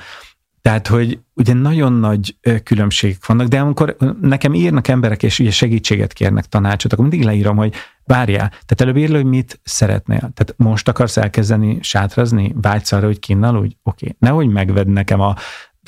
Tehát, 0.62 0.86
hogy 0.86 1.18
ugye 1.34 1.52
nagyon 1.52 1.92
nagy 1.92 2.36
különbségek 2.64 3.26
vannak, 3.26 3.46
de 3.46 3.60
amikor 3.60 3.96
nekem 4.20 4.54
írnak 4.54 4.88
emberek, 4.88 5.22
és 5.22 5.38
ugye 5.38 5.50
segítséget 5.50 6.12
kérnek, 6.12 6.44
tanácsot, 6.44 6.92
akkor 6.92 7.06
mindig 7.06 7.26
leírom, 7.26 7.56
hogy 7.56 7.74
várjál, 8.04 8.48
tehát 8.48 8.80
előbb 8.80 8.96
írd 8.96 9.14
hogy 9.14 9.24
mit 9.24 9.60
szeretnél. 9.62 10.18
Tehát 10.18 10.54
most 10.56 10.88
akarsz 10.88 11.16
elkezdeni 11.16 11.78
sátrazni, 11.82 12.54
vágysz 12.60 12.92
arra, 12.92 13.06
hogy 13.06 13.18
kinnal, 13.18 13.56
úgy, 13.56 13.76
oké. 13.82 14.04
Okay. 14.04 14.16
Nehogy 14.18 14.48
megvedd 14.48 14.88
nekem 14.88 15.20
a 15.20 15.36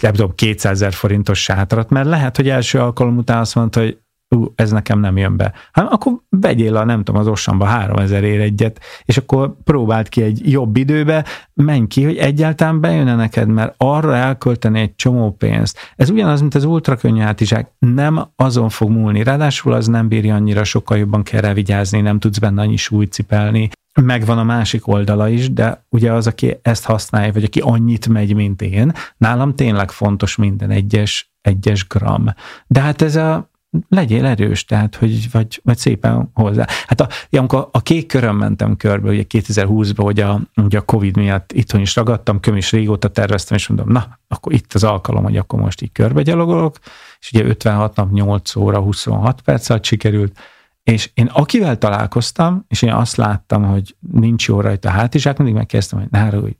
nem 0.03 0.13
tudom, 0.13 0.35
200 0.35 0.73
ezer 0.73 0.93
forintos 0.93 1.43
sátrat, 1.43 1.91
mert 1.91 2.07
lehet, 2.07 2.37
hogy 2.37 2.49
első 2.49 2.79
alkalom 2.79 3.17
után 3.17 3.39
azt 3.39 3.55
mondta, 3.55 3.81
hogy 3.81 3.99
ú, 4.33 4.53
ez 4.55 4.71
nekem 4.71 5.01
nem 5.01 5.17
jön 5.17 5.37
be. 5.37 5.53
Hát 5.73 5.93
akkor 5.93 6.13
vegyél 6.29 6.77
a, 6.77 6.85
nem 6.85 7.03
tudom, 7.03 7.21
az 7.21 7.27
Ossamba 7.27 7.65
3000 7.65 8.25
ér 8.25 8.41
egyet, 8.41 8.81
és 9.05 9.17
akkor 9.17 9.57
próbáld 9.65 10.09
ki 10.09 10.23
egy 10.23 10.51
jobb 10.51 10.77
időbe, 10.77 11.25
menj 11.55 11.87
ki, 11.87 12.05
hogy 12.05 12.17
egyáltalán 12.17 12.81
bejön 12.81 13.17
neked, 13.17 13.49
mert 13.49 13.75
arra 13.77 14.15
elkölteni 14.17 14.81
egy 14.81 14.95
csomó 14.95 15.31
pénzt. 15.31 15.79
Ez 15.97 16.11
ugyanaz, 16.11 16.41
mint 16.41 16.55
az 16.55 16.65
ultrakönnyű 16.65 17.21
hátizsák. 17.21 17.71
Nem 17.79 18.25
azon 18.37 18.69
fog 18.69 18.91
múlni. 18.91 19.23
Ráadásul 19.23 19.73
az 19.73 19.87
nem 19.87 20.09
bírja 20.09 20.35
annyira, 20.35 20.65
sokkal 20.65 20.99
jobban 20.99 21.23
kell 21.23 21.41
rá 21.41 21.53
vigyázni, 21.53 22.01
nem 22.01 22.19
tudsz 22.19 22.39
benne 22.39 22.61
annyi 22.61 22.77
súlyt 22.77 23.13
cipelni. 23.13 23.71
Megvan 24.01 24.39
a 24.39 24.45
másik 24.45 24.87
oldala 24.87 25.29
is, 25.29 25.53
de 25.53 25.85
ugye 25.89 26.13
az, 26.13 26.27
aki 26.27 26.59
ezt 26.63 26.85
használja, 26.85 27.33
vagy 27.33 27.45
aki 27.45 27.61
annyit 27.61 28.09
megy, 28.09 28.35
mint 28.35 28.63
én, 28.63 28.93
nálam 29.17 29.55
tényleg 29.55 29.91
fontos 29.91 30.37
minden 30.37 30.71
egyes, 30.71 31.33
egyes 31.41 31.87
gram. 31.87 32.25
De 32.67 32.81
hát 32.81 33.03
ez 33.03 33.17
a, 33.17 33.51
legyél 33.89 34.27
erős, 34.27 34.65
tehát, 34.65 34.95
hogy 34.95 35.31
vagy, 35.31 35.61
vagy 35.65 35.79
szépen 35.79 36.31
hozzá. 36.35 36.67
Hát 36.87 37.01
a, 37.01 37.09
amikor 37.31 37.69
a 37.73 37.83
kék 37.83 38.07
körön 38.07 38.35
mentem 38.35 38.77
körbe, 38.77 39.11
ugye 39.11 39.25
2020-ban, 39.29 40.03
hogy 40.03 40.21
a, 40.21 40.41
ugye 40.57 40.79
a 40.79 40.83
Covid 40.83 41.17
miatt 41.17 41.53
itthon 41.53 41.81
is 41.81 41.97
ragadtam, 41.97 42.41
köm 42.41 42.57
is 42.57 42.73
régóta 42.73 43.09
terveztem, 43.09 43.57
és 43.57 43.67
mondom, 43.67 43.89
na, 43.89 44.19
akkor 44.29 44.53
itt 44.53 44.73
az 44.73 44.85
alkalom, 44.85 45.23
hogy 45.23 45.37
akkor 45.37 45.61
most 45.61 45.83
így 45.83 45.93
körbe 45.93 46.23
gyalogolok, 46.23 46.79
és 47.21 47.31
ugye 47.33 47.45
56 47.45 47.97
nap, 47.97 48.13
8 48.13 48.57
óra, 48.57 48.81
26 48.81 49.41
perc 49.41 49.71
alatt 49.71 49.85
sikerült, 49.85 50.39
és 50.83 51.11
én 51.15 51.27
akivel 51.27 51.79
találkoztam, 51.79 52.65
és 52.69 52.83
én 52.83 52.93
azt 52.93 53.17
láttam, 53.17 53.65
hogy 53.65 53.97
nincs 54.13 54.47
jó 54.49 54.61
rajta 54.61 54.89
a 54.89 54.93
hátizsák, 54.93 55.37
mindig 55.37 55.55
megkezdtem, 55.55 55.99
hogy 55.99 56.09
ne 56.11 56.31
hogy 56.31 56.57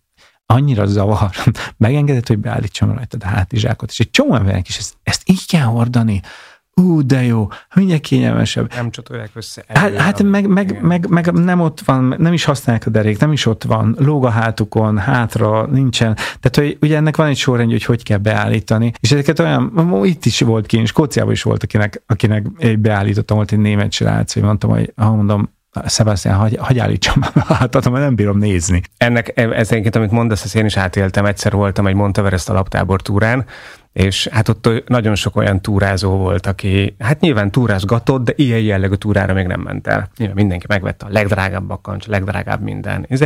annyira 0.47 0.87
zavar, 0.87 1.31
megengedett, 1.77 2.29
hogy 2.29 2.39
beállítsam 2.39 2.93
rajta 2.95 3.17
a 3.21 3.27
hátizsákot, 3.27 3.91
és 3.91 4.01
egy 4.01 4.11
csomó 4.11 4.35
embernek 4.35 4.69
is 4.69 4.79
ezt, 4.79 4.97
ezt 5.03 5.23
így 5.31 5.47
kell 5.47 5.65
hordani, 5.65 6.21
ú, 6.75 7.07
de 7.07 7.23
jó, 7.23 7.49
mindjárt 7.75 8.03
kényelmesebb. 8.03 8.75
Nem 8.75 8.91
csatolják 8.91 9.31
össze. 9.35 9.65
Hát, 9.69 9.97
hát 9.97 10.23
meg, 10.23 10.47
meg, 10.47 10.83
meg, 10.83 11.09
meg, 11.09 11.33
nem 11.33 11.61
ott 11.61 11.81
van, 11.81 12.15
nem 12.19 12.33
is 12.33 12.45
használják 12.45 12.87
a 12.87 12.91
derék, 12.91 13.19
nem 13.19 13.33
is 13.33 13.47
ott 13.47 13.65
van, 13.65 13.97
lóg 13.99 14.25
a 14.25 14.31
hátukon, 14.31 14.99
hátra, 14.99 15.67
nincsen. 15.67 16.15
Tehát, 16.15 16.57
hogy 16.57 16.79
ugye 16.81 16.97
ennek 16.97 17.17
van 17.17 17.27
egy 17.27 17.37
sorrendje, 17.37 17.75
hogy 17.75 17.85
hogy 17.85 18.03
kell 18.03 18.19
beállítani, 18.19 18.93
és 19.01 19.13
ezeket 19.13 19.39
olyan, 19.39 20.01
itt 20.05 20.25
is 20.25 20.41
volt 20.41 20.67
ki, 20.67 20.85
Skóciában 20.85 21.33
is 21.33 21.43
volt, 21.43 21.63
akinek, 21.63 22.03
akinek 22.07 22.79
beállítottam, 22.81 23.37
volt 23.37 23.53
egy 23.53 23.59
német 23.59 23.93
srác, 23.93 24.33
hogy 24.33 24.43
mondtam, 24.43 24.71
hogy 24.71 24.93
ha 24.97 25.15
mondom, 25.15 25.51
Sebastian, 25.87 26.35
hagy, 26.35 26.57
hagy 26.61 26.79
állítsam 26.79 27.23
a 27.35 27.55
hátat, 27.55 27.91
mert 27.91 28.05
nem 28.05 28.15
bírom 28.15 28.39
nézni. 28.39 28.83
Ennek, 28.97 29.33
ez 29.37 29.71
egyébként, 29.71 29.97
amit 29.97 30.11
mondasz, 30.11 30.45
ezt 30.45 30.57
én 30.57 30.65
is 30.65 30.77
átéltem, 30.77 31.25
egyszer 31.25 31.53
voltam 31.53 31.87
egy 31.87 31.95
Monteverest 31.95 32.49
alaptábor 32.49 33.03
túrán, 33.03 33.45
és 33.93 34.27
hát 34.27 34.49
ott 34.49 34.89
nagyon 34.89 35.15
sok 35.15 35.37
olyan 35.37 35.61
túrázó 35.61 36.17
volt, 36.17 36.47
aki 36.47 36.95
hát 36.99 37.21
nyilván 37.21 37.51
túrázgatott, 37.51 38.25
de 38.25 38.33
ilyen 38.37 38.61
jellegű 38.61 38.95
túrára 38.95 39.33
még 39.33 39.47
nem 39.47 39.61
ment 39.61 39.87
el. 39.87 40.11
Nyilván 40.17 40.37
mindenki 40.37 40.67
megvette 40.69 41.07
a 41.07 41.11
legdrágább 41.13 41.65
bakancs, 41.65 42.09
a 42.09 42.11
legdrágább 42.11 42.61
minden. 42.61 43.07
Ez 43.09 43.21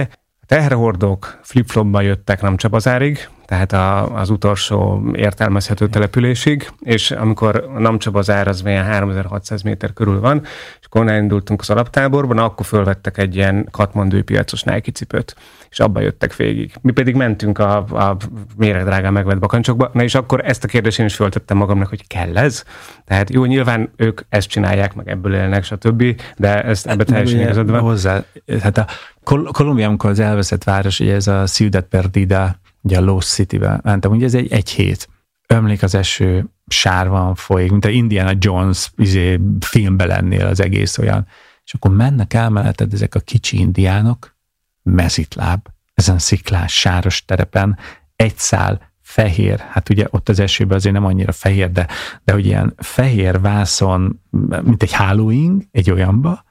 teherhordók 0.46 1.38
flip-flopba 1.42 2.00
jöttek 2.00 2.42
nem 2.42 2.56
Csabazárig, 2.56 3.28
tehát 3.46 3.72
a, 3.72 4.14
az 4.14 4.30
utolsó 4.30 5.02
értelmezhető 5.12 5.88
településig, 5.88 6.70
és 6.80 7.10
amikor 7.10 7.64
a 7.74 7.78
Namcsabazár 7.78 8.48
az 8.48 8.62
milyen 8.62 8.84
3600 8.84 9.62
méter 9.62 9.92
körül 9.92 10.20
van, 10.20 10.42
és 10.80 10.86
akkor 10.86 11.10
indultunk 11.10 11.60
az 11.60 11.70
alaptáborban, 11.70 12.38
akkor 12.38 12.66
fölvettek 12.66 13.18
egy 13.18 13.36
ilyen 13.36 13.68
katmandői 13.70 14.22
piacos 14.22 14.62
Nike 14.62 14.92
cipőt, 14.92 15.36
és 15.70 15.80
abba 15.80 16.00
jöttek 16.00 16.36
végig. 16.36 16.74
Mi 16.80 16.92
pedig 16.92 17.14
mentünk 17.14 17.58
a, 17.58 17.76
a 17.76 18.16
méregdrágán 18.56 19.12
megvett 19.12 19.38
bakancsokba, 19.38 19.90
na 19.92 20.02
és 20.02 20.14
akkor 20.14 20.40
ezt 20.44 20.64
a 20.64 20.68
kérdést 20.68 20.98
én 20.98 21.06
is 21.06 21.14
föltettem 21.14 21.56
magamnak, 21.56 21.88
hogy 21.88 22.06
kell 22.06 22.36
ez? 22.36 22.64
Tehát 23.04 23.30
jó, 23.30 23.44
nyilván 23.44 23.92
ők 23.96 24.20
ezt 24.28 24.48
csinálják, 24.48 24.94
meg 24.94 25.08
ebből 25.08 25.34
élnek, 25.34 25.64
stb., 25.64 26.20
de 26.36 26.62
ezt 26.62 26.86
ebbe 26.86 27.04
teljesen 27.04 27.40
igazad 27.40 27.70
van. 27.70 27.80
Hozzá, 27.80 28.24
hát 28.60 28.78
a 28.78 28.86
Kol- 29.24 29.52
Kolumbia, 29.52 29.86
amikor 29.86 30.10
az 30.10 30.18
elveszett 30.18 30.64
város, 30.64 31.00
ugye 31.00 31.14
ez 31.14 31.26
a 31.26 31.44
Ciudad 31.44 31.84
Perdida, 31.84 32.56
ugye 32.86 32.98
a 32.98 33.04
Lost 33.04 33.28
City-vel 33.28 33.80
mentem, 33.82 34.10
ugye 34.10 34.24
ez 34.24 34.34
egy, 34.34 34.52
egy 34.52 34.70
hét. 34.70 35.08
Ömlik 35.46 35.82
az 35.82 35.94
eső, 35.94 36.46
sárban 36.66 37.34
folyik, 37.34 37.70
mint 37.70 37.84
a 37.84 37.88
Indiana 37.88 38.32
Jones 38.38 38.90
izé, 38.96 39.40
filmbe 39.60 40.06
lennél 40.06 40.46
az 40.46 40.60
egész 40.60 40.98
olyan. 40.98 41.26
És 41.64 41.74
akkor 41.74 41.90
mennek 41.90 42.34
el 42.34 42.50
melletted 42.50 42.92
ezek 42.92 43.14
a 43.14 43.20
kicsi 43.20 43.58
indiánok, 43.58 44.36
mezitláb, 44.82 45.66
ezen 45.94 46.18
sziklás, 46.18 46.78
sáros 46.78 47.24
terepen, 47.24 47.78
egy 48.16 48.36
szál 48.36 48.94
fehér, 49.02 49.58
hát 49.58 49.88
ugye 49.88 50.06
ott 50.10 50.28
az 50.28 50.38
esőben 50.38 50.76
azért 50.76 50.94
nem 50.94 51.04
annyira 51.04 51.32
fehér, 51.32 51.70
de, 51.70 51.86
de 52.24 52.32
hogy 52.32 52.46
ilyen 52.46 52.74
fehér 52.76 53.40
vászon, 53.40 54.20
mint 54.62 54.82
egy 54.82 54.92
hálóing, 54.92 55.62
egy 55.70 55.90
olyanba, 55.90 56.44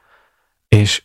és 0.67 1.03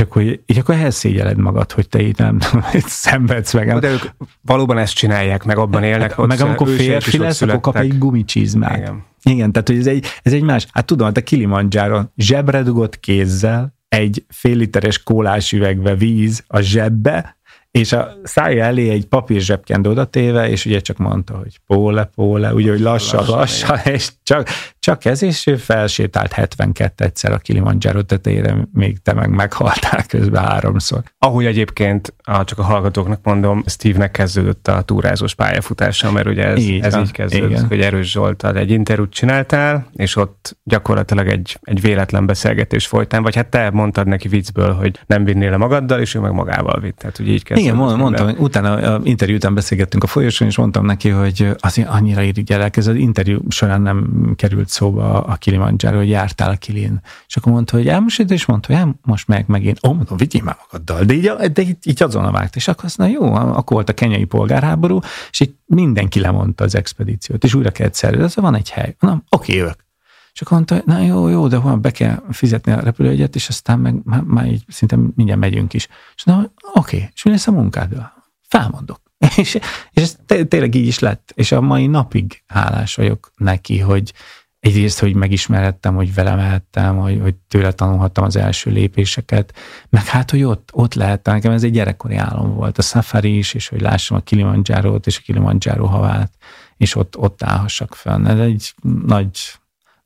és 0.00 0.06
akkor 0.06 0.22
így 0.22 0.58
akkor 0.58 0.74
elszégyeled 0.74 1.36
magad, 1.36 1.72
hogy 1.72 1.88
te 1.88 2.00
így 2.02 2.18
nem 2.18 2.38
szenvedsz 2.86 3.52
meg. 3.52 3.78
De 3.78 3.90
ők 3.90 4.02
valóban 4.42 4.78
ezt 4.78 4.94
csinálják, 4.94 5.44
meg 5.44 5.58
abban 5.58 5.82
élnek. 5.82 6.16
Meg, 6.16 6.26
meg 6.26 6.40
amikor 6.40 6.68
férfi 6.68 7.18
lesz, 7.18 7.42
akkor 7.42 7.60
kap 7.60 7.76
egy 7.76 7.98
gumicsizmát. 7.98 8.76
Igen. 8.76 9.04
Igen, 9.22 9.52
tehát 9.52 9.68
hogy 9.68 9.78
ez 9.78 9.86
egy, 9.86 10.06
ez 10.22 10.32
egy 10.32 10.42
más. 10.42 10.66
Hát 10.72 10.86
tudom, 10.86 11.10
a 11.14 11.20
Kilimanjaro 11.20 12.02
zsebre 12.16 12.62
dugott 12.62 13.00
kézzel, 13.00 13.74
egy 13.88 14.24
fél 14.28 14.56
literes 14.56 15.02
kólás 15.02 15.52
üvegbe 15.52 15.94
víz 15.94 16.44
a 16.46 16.60
zsebbe, 16.60 17.38
és 17.70 17.92
a 17.92 18.12
szája 18.22 18.64
elé 18.64 18.88
egy 18.90 19.06
papír 19.06 19.40
zsebkendő 19.40 19.90
oda 19.90 20.04
téve, 20.04 20.48
és 20.48 20.64
ugye 20.64 20.80
csak 20.80 20.96
mondta, 20.96 21.36
hogy 21.36 21.58
póle, 21.66 22.04
póle, 22.04 22.54
ugye, 22.54 22.70
hogy 22.70 22.80
lassan, 22.80 23.26
lassan, 23.26 23.68
lassan 23.68 23.92
és 23.92 24.10
csak, 24.22 24.48
csak 24.80 25.04
ez, 25.04 25.22
és 25.22 25.46
ő 25.46 25.56
felsétált 25.56 26.32
72 26.32 27.04
egyszer 27.04 27.32
a 27.32 27.38
Kilimanjaro 27.38 28.02
tetejére, 28.02 28.56
még 28.72 28.98
te 29.02 29.12
meg 29.12 29.30
meghaltál 29.30 30.06
közben 30.06 30.44
háromszor. 30.44 31.02
Ahogy 31.18 31.46
egyébként, 31.46 32.14
csak 32.44 32.58
a 32.58 32.62
hallgatóknak 32.62 33.20
mondom, 33.22 33.64
Steve-nek 33.66 34.10
kezdődött 34.10 34.68
a 34.68 34.82
túrázós 34.82 35.34
pályafutása, 35.34 36.12
mert 36.12 36.26
ugye 36.26 36.44
ez 36.46 36.58
így, 36.58 36.84
ez 36.84 36.96
így 36.96 37.10
kezdődött, 37.10 37.50
igen. 37.50 37.66
hogy 37.66 37.80
Erős 37.80 38.10
Zsoltal 38.10 38.56
egy 38.56 38.70
interjút 38.70 39.12
csináltál, 39.12 39.86
és 39.92 40.16
ott 40.16 40.56
gyakorlatilag 40.64 41.28
egy, 41.28 41.58
egy 41.62 41.80
véletlen 41.80 42.26
beszélgetés 42.26 42.86
folytán, 42.86 43.22
vagy 43.22 43.34
hát 43.34 43.48
te 43.48 43.70
mondtad 43.70 44.06
neki 44.06 44.28
viccből, 44.28 44.72
hogy 44.72 45.00
nem 45.06 45.24
vinnél 45.24 45.50
le 45.50 45.56
magaddal, 45.56 46.00
és 46.00 46.14
ő 46.14 46.20
meg 46.20 46.32
magával 46.32 46.80
vitt. 46.80 46.96
Tehát 46.96 47.18
ugye 47.18 47.32
így 47.32 47.42
Igen, 47.54 47.76
mondtam, 47.76 48.26
hogy 48.26 48.36
utána 48.38 48.94
a 48.94 49.00
interjú 49.04 49.34
után 49.34 49.54
beszélgettünk 49.54 50.02
a 50.02 50.06
folyosón, 50.06 50.48
és 50.48 50.56
mondtam 50.56 50.84
neki, 50.84 51.08
hogy 51.08 51.48
azért 51.58 51.88
annyira 51.88 52.22
irigyelek, 52.22 52.76
ez 52.76 52.86
az 52.86 52.94
interjú 52.94 53.40
során 53.48 53.82
nem 53.82 54.32
került 54.36 54.68
szóba 54.70 55.22
a 55.22 55.34
Kilimanjaro, 55.34 55.96
hogy 55.96 56.08
jártál 56.08 56.50
a 56.50 56.56
Kilin. 56.56 57.00
És 57.26 57.36
akkor 57.36 57.52
mondta, 57.52 57.76
hogy 57.76 57.88
elmosít, 57.88 58.30
és 58.30 58.44
mondta, 58.46 58.76
hogy 58.76 58.94
most 59.02 59.28
meg 59.28 59.44
megint. 59.48 59.78
Ó, 59.86 59.92
mondom, 59.92 60.16
vigyél 60.16 60.42
már 60.42 60.56
magaddal. 60.60 61.04
De 61.04 61.14
így, 61.14 61.52
de 61.52 61.62
így, 61.62 61.76
így 61.82 62.02
azonnal 62.02 62.32
vágt. 62.32 62.56
És 62.56 62.68
akkor 62.68 62.84
azt 62.84 62.98
mondja, 62.98 63.18
jó, 63.20 63.34
akkor 63.34 63.76
volt 63.76 63.88
a 63.88 63.94
kenyai 63.94 64.24
polgárháború, 64.24 64.98
és 65.30 65.40
itt 65.40 65.58
mindenki 65.66 66.20
lemondta 66.20 66.64
az 66.64 66.74
expedíciót, 66.74 67.44
és 67.44 67.54
újra 67.54 67.70
kellett 67.70 67.94
szervezni. 67.94 68.24
Ez 68.24 68.36
van 68.36 68.54
egy 68.54 68.70
hely. 68.70 68.96
Mondom, 68.98 69.24
oké, 69.28 69.56
jövök. 69.56 69.88
És 70.32 70.40
akkor 70.40 70.52
mondta, 70.52 70.82
na 70.84 70.98
jó, 70.98 71.28
jó, 71.28 71.48
de 71.48 71.56
hol 71.56 71.76
be 71.76 71.90
kell 71.90 72.22
fizetni 72.30 72.72
a 72.72 72.80
repülőjegyet, 72.80 73.34
és 73.34 73.48
aztán 73.48 73.78
meg 73.78 73.94
már, 74.04 74.20
már 74.20 74.46
így 74.46 74.64
szinte 74.68 74.96
mindjárt 74.96 75.40
megyünk 75.40 75.72
is. 75.72 75.88
És 76.16 76.24
mondom, 76.24 76.52
oké, 76.74 77.10
és 77.14 77.22
mi 77.22 77.30
lesz 77.30 77.46
a 77.46 77.52
munkád? 77.52 78.10
Felmondok. 78.48 79.00
És, 79.36 79.54
és 79.90 80.02
ez 80.02 80.16
tényleg 80.26 80.74
így 80.74 80.86
is 80.86 80.98
lett. 80.98 81.32
És 81.34 81.52
a 81.52 81.60
mai 81.60 81.86
napig 81.86 82.42
hálás 82.46 82.94
vagyok 82.94 83.32
neki, 83.36 83.78
hogy, 83.78 84.12
egyrészt, 84.60 85.00
hogy 85.00 85.14
megismerhettem, 85.14 85.94
hogy 85.94 86.14
vele 86.14 86.34
mehettem, 86.34 86.96
hogy, 86.96 87.18
hogy 87.22 87.34
tőle 87.48 87.72
tanulhattam 87.72 88.24
az 88.24 88.36
első 88.36 88.70
lépéseket, 88.70 89.54
meg 89.88 90.04
hát, 90.04 90.30
hogy 90.30 90.42
ott, 90.42 90.70
ott 90.72 90.94
lehettem, 90.94 91.34
nekem 91.34 91.52
ez 91.52 91.62
egy 91.62 91.72
gyerekkori 91.72 92.16
álom 92.16 92.54
volt, 92.54 92.78
a 92.78 92.82
safari 92.82 93.38
is, 93.38 93.54
és 93.54 93.68
hogy 93.68 93.80
lássam 93.80 94.16
a 94.16 94.20
Kilimanjaro-t 94.20 95.06
és 95.06 95.18
a 95.18 95.22
Kilimanjaro 95.24 95.86
havát, 95.86 96.32
és 96.76 96.96
ott, 96.96 97.18
ott 97.18 97.42
állhassak 97.42 97.94
fönn. 97.94 98.26
Ez 98.26 98.38
egy 98.38 98.74
nagy, 99.06 99.30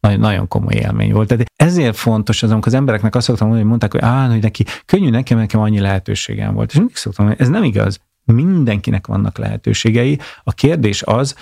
nagy, 0.00 0.18
nagyon 0.18 0.48
komoly 0.48 0.74
élmény 0.74 1.12
volt. 1.12 1.28
Tehát 1.28 1.44
ezért 1.56 1.96
fontos 1.96 2.42
az, 2.42 2.50
amikor 2.50 2.72
az 2.72 2.78
embereknek 2.78 3.14
azt 3.14 3.26
szoktam 3.26 3.48
mondani, 3.48 3.68
hogy 3.68 3.78
mondták, 3.78 4.02
hogy 4.02 4.10
áh, 4.10 4.30
hogy 4.30 4.42
neki 4.42 4.64
könnyű 4.84 5.10
nekem, 5.10 5.38
nekem 5.38 5.60
annyi 5.60 5.80
lehetőségem 5.80 6.54
volt. 6.54 6.70
És 6.70 6.76
mindig 6.76 6.96
szoktam 6.96 7.24
mondani, 7.24 7.48
ez 7.48 7.54
nem 7.54 7.64
igaz. 7.64 8.00
Mindenkinek 8.24 9.06
vannak 9.06 9.38
lehetőségei. 9.38 10.18
A 10.42 10.52
kérdés 10.52 11.02
az, 11.02 11.34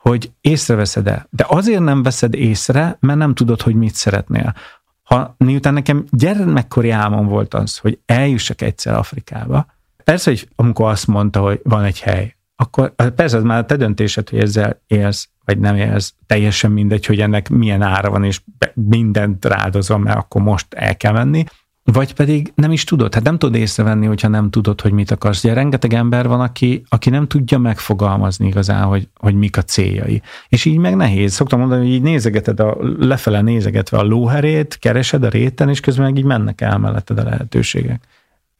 hogy 0.00 0.32
észreveszed-e. 0.40 1.26
De 1.30 1.46
azért 1.48 1.80
nem 1.82 2.02
veszed 2.02 2.34
észre, 2.34 2.96
mert 3.00 3.18
nem 3.18 3.34
tudod, 3.34 3.62
hogy 3.62 3.74
mit 3.74 3.94
szeretnél. 3.94 4.54
Ha 5.02 5.34
miután 5.38 5.74
nekem 5.74 6.04
gyermekkori 6.10 6.90
álmom 6.90 7.26
volt 7.26 7.54
az, 7.54 7.78
hogy 7.78 7.98
eljussak 8.06 8.62
egyszer 8.62 8.94
Afrikába, 8.94 9.66
persze, 10.04 10.30
hogy 10.30 10.48
amikor 10.56 10.90
azt 10.90 11.06
mondta, 11.06 11.40
hogy 11.40 11.60
van 11.62 11.84
egy 11.84 12.00
hely, 12.00 12.36
akkor 12.56 12.94
persze 13.14 13.36
az 13.36 13.42
már 13.42 13.58
a 13.58 13.64
te 13.64 13.76
döntésed, 13.76 14.28
hogy 14.28 14.38
ezzel 14.38 14.82
élsz, 14.86 15.28
vagy 15.44 15.58
nem 15.58 15.76
élsz, 15.76 16.14
teljesen 16.26 16.70
mindegy, 16.70 17.06
hogy 17.06 17.20
ennek 17.20 17.48
milyen 17.48 17.82
ára 17.82 18.10
van, 18.10 18.24
és 18.24 18.40
mindent 18.74 19.44
rádozom, 19.44 20.02
mert 20.02 20.18
akkor 20.18 20.42
most 20.42 20.74
el 20.74 20.96
kell 20.96 21.12
menni. 21.12 21.44
Vagy 21.92 22.14
pedig 22.14 22.52
nem 22.54 22.72
is 22.72 22.84
tudod, 22.84 23.14
hát 23.14 23.22
nem 23.22 23.38
tudod 23.38 23.60
észrevenni, 23.60 24.06
hogyha 24.06 24.28
nem 24.28 24.50
tudod, 24.50 24.80
hogy 24.80 24.92
mit 24.92 25.10
akarsz. 25.10 25.44
Ugye 25.44 25.52
rengeteg 25.52 25.92
ember 25.92 26.28
van, 26.28 26.40
aki, 26.40 26.82
aki 26.88 27.10
nem 27.10 27.26
tudja 27.26 27.58
megfogalmazni 27.58 28.46
igazán, 28.46 28.84
hogy, 28.84 29.08
hogy 29.14 29.34
mik 29.34 29.56
a 29.56 29.62
céljai. 29.62 30.22
És 30.48 30.64
így 30.64 30.76
meg 30.76 30.96
nehéz. 30.96 31.32
Szoktam 31.32 31.58
mondani, 31.58 31.84
hogy 31.84 31.92
így 31.94 32.02
nézegeted, 32.02 32.60
a, 32.60 32.76
lefele 32.98 33.40
nézegetve 33.40 33.98
a 33.98 34.02
lóherét, 34.02 34.78
keresed 34.78 35.24
a 35.24 35.28
réten, 35.28 35.68
és 35.68 35.80
közben 35.80 36.04
meg 36.04 36.16
így 36.16 36.24
mennek 36.24 36.60
el 36.60 36.78
melletted 36.78 37.18
a 37.18 37.22
lehetőségek. 37.22 38.02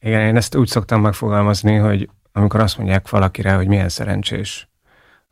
Igen, 0.01 0.21
én 0.21 0.35
ezt 0.35 0.55
úgy 0.55 0.67
szoktam 0.67 1.01
megfogalmazni, 1.01 1.75
hogy 1.75 2.09
amikor 2.31 2.59
azt 2.59 2.77
mondják 2.77 3.09
valakire, 3.09 3.53
hogy 3.53 3.67
milyen 3.67 3.89
szerencsés, 3.89 4.69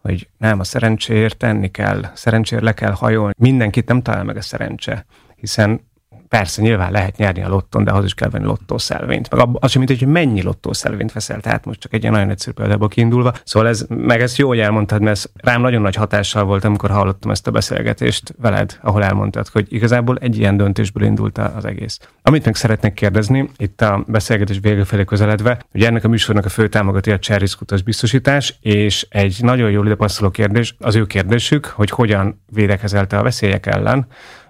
hogy 0.02 0.30
nem, 0.38 0.60
a 0.60 0.64
szerencséért 0.64 1.38
tenni 1.38 1.72
kell, 1.72 2.02
szerencséért 2.14 2.64
le 2.64 2.74
kell 2.74 2.92
hajolni. 2.92 3.34
Mindenkit 3.38 3.88
nem 3.88 4.02
talál 4.02 4.24
meg 4.24 4.38
a 4.38 4.42
szerencse, 4.42 5.06
hiszen 5.36 5.88
Persze, 6.30 6.62
nyilván 6.62 6.92
lehet 6.92 7.18
nyerni 7.18 7.44
a 7.44 7.50
lotton, 7.50 7.84
de 7.84 7.92
ahhoz 7.92 8.06
is 8.06 8.14
kell 8.14 8.30
venni 8.30 8.46
lottószelvényt. 8.46 9.36
Meg 9.36 9.48
az 9.54 9.72
sem, 9.72 9.82
mint 9.82 10.00
hogy 10.00 10.08
mennyi 10.08 10.42
lottószelvényt 10.42 11.12
veszel, 11.12 11.40
tehát 11.40 11.66
most 11.66 11.80
csak 11.80 11.94
egy 11.94 12.02
ilyen 12.02 12.14
nagyon 12.14 12.30
egyszerű 12.30 12.54
példából 12.54 12.88
kiindulva. 12.88 13.34
Szóval 13.44 13.70
ez, 13.70 13.86
meg 13.90 14.22
ezt 14.22 14.38
jó, 14.38 14.48
hogy 14.48 14.60
elmondtad, 14.60 15.02
mert 15.02 15.18
ez 15.18 15.26
rám 15.36 15.62
nagyon 15.62 15.82
nagy 15.82 15.96
hatással 15.96 16.44
volt, 16.44 16.64
amikor 16.64 16.90
hallottam 16.90 17.32
ezt 17.32 17.48
a 17.48 17.52
beszélgetést 17.52 18.36
veled, 18.42 18.78
ahol 18.82 19.04
elmondtad, 19.04 19.48
hogy 19.48 19.68
igazából 19.70 20.18
egy 20.18 20.38
ilyen 20.38 20.58
döntésből 20.58 21.04
indult 21.04 21.38
az 21.38 21.66
egész. 21.66 22.00
Amit 22.22 22.46
meg 22.46 22.56
szeretnék 22.56 22.94
kérdezni, 22.94 23.50
itt 23.58 23.82
a 23.82 24.04
beszélgetés 24.08 24.60
vége 24.62 24.86
felé 24.86 25.04
közeledve, 25.04 25.60
hogy 25.72 25.84
ennek 25.84 26.04
a 26.04 26.08
műsornak 26.08 26.46
a 26.46 26.50
fő 26.50 26.68
támogatója 26.68 27.16
a 27.16 27.20
Cserriszkutas 27.20 27.82
biztosítás, 27.82 28.58
és 28.62 29.08
egy 29.10 29.38
nagyon 29.42 29.72
jól 29.72 29.86
ide 29.86 29.96
passzoló 29.96 30.30
kérdés, 30.30 30.76
az 30.80 30.96
ő 30.96 31.06
kérdésük, 31.06 31.66
hogy 31.66 31.90
hogyan 31.90 32.42
védekezelte 32.52 33.18
a 33.18 33.24
veszélyek 33.24 33.66
ellen, 33.66 34.08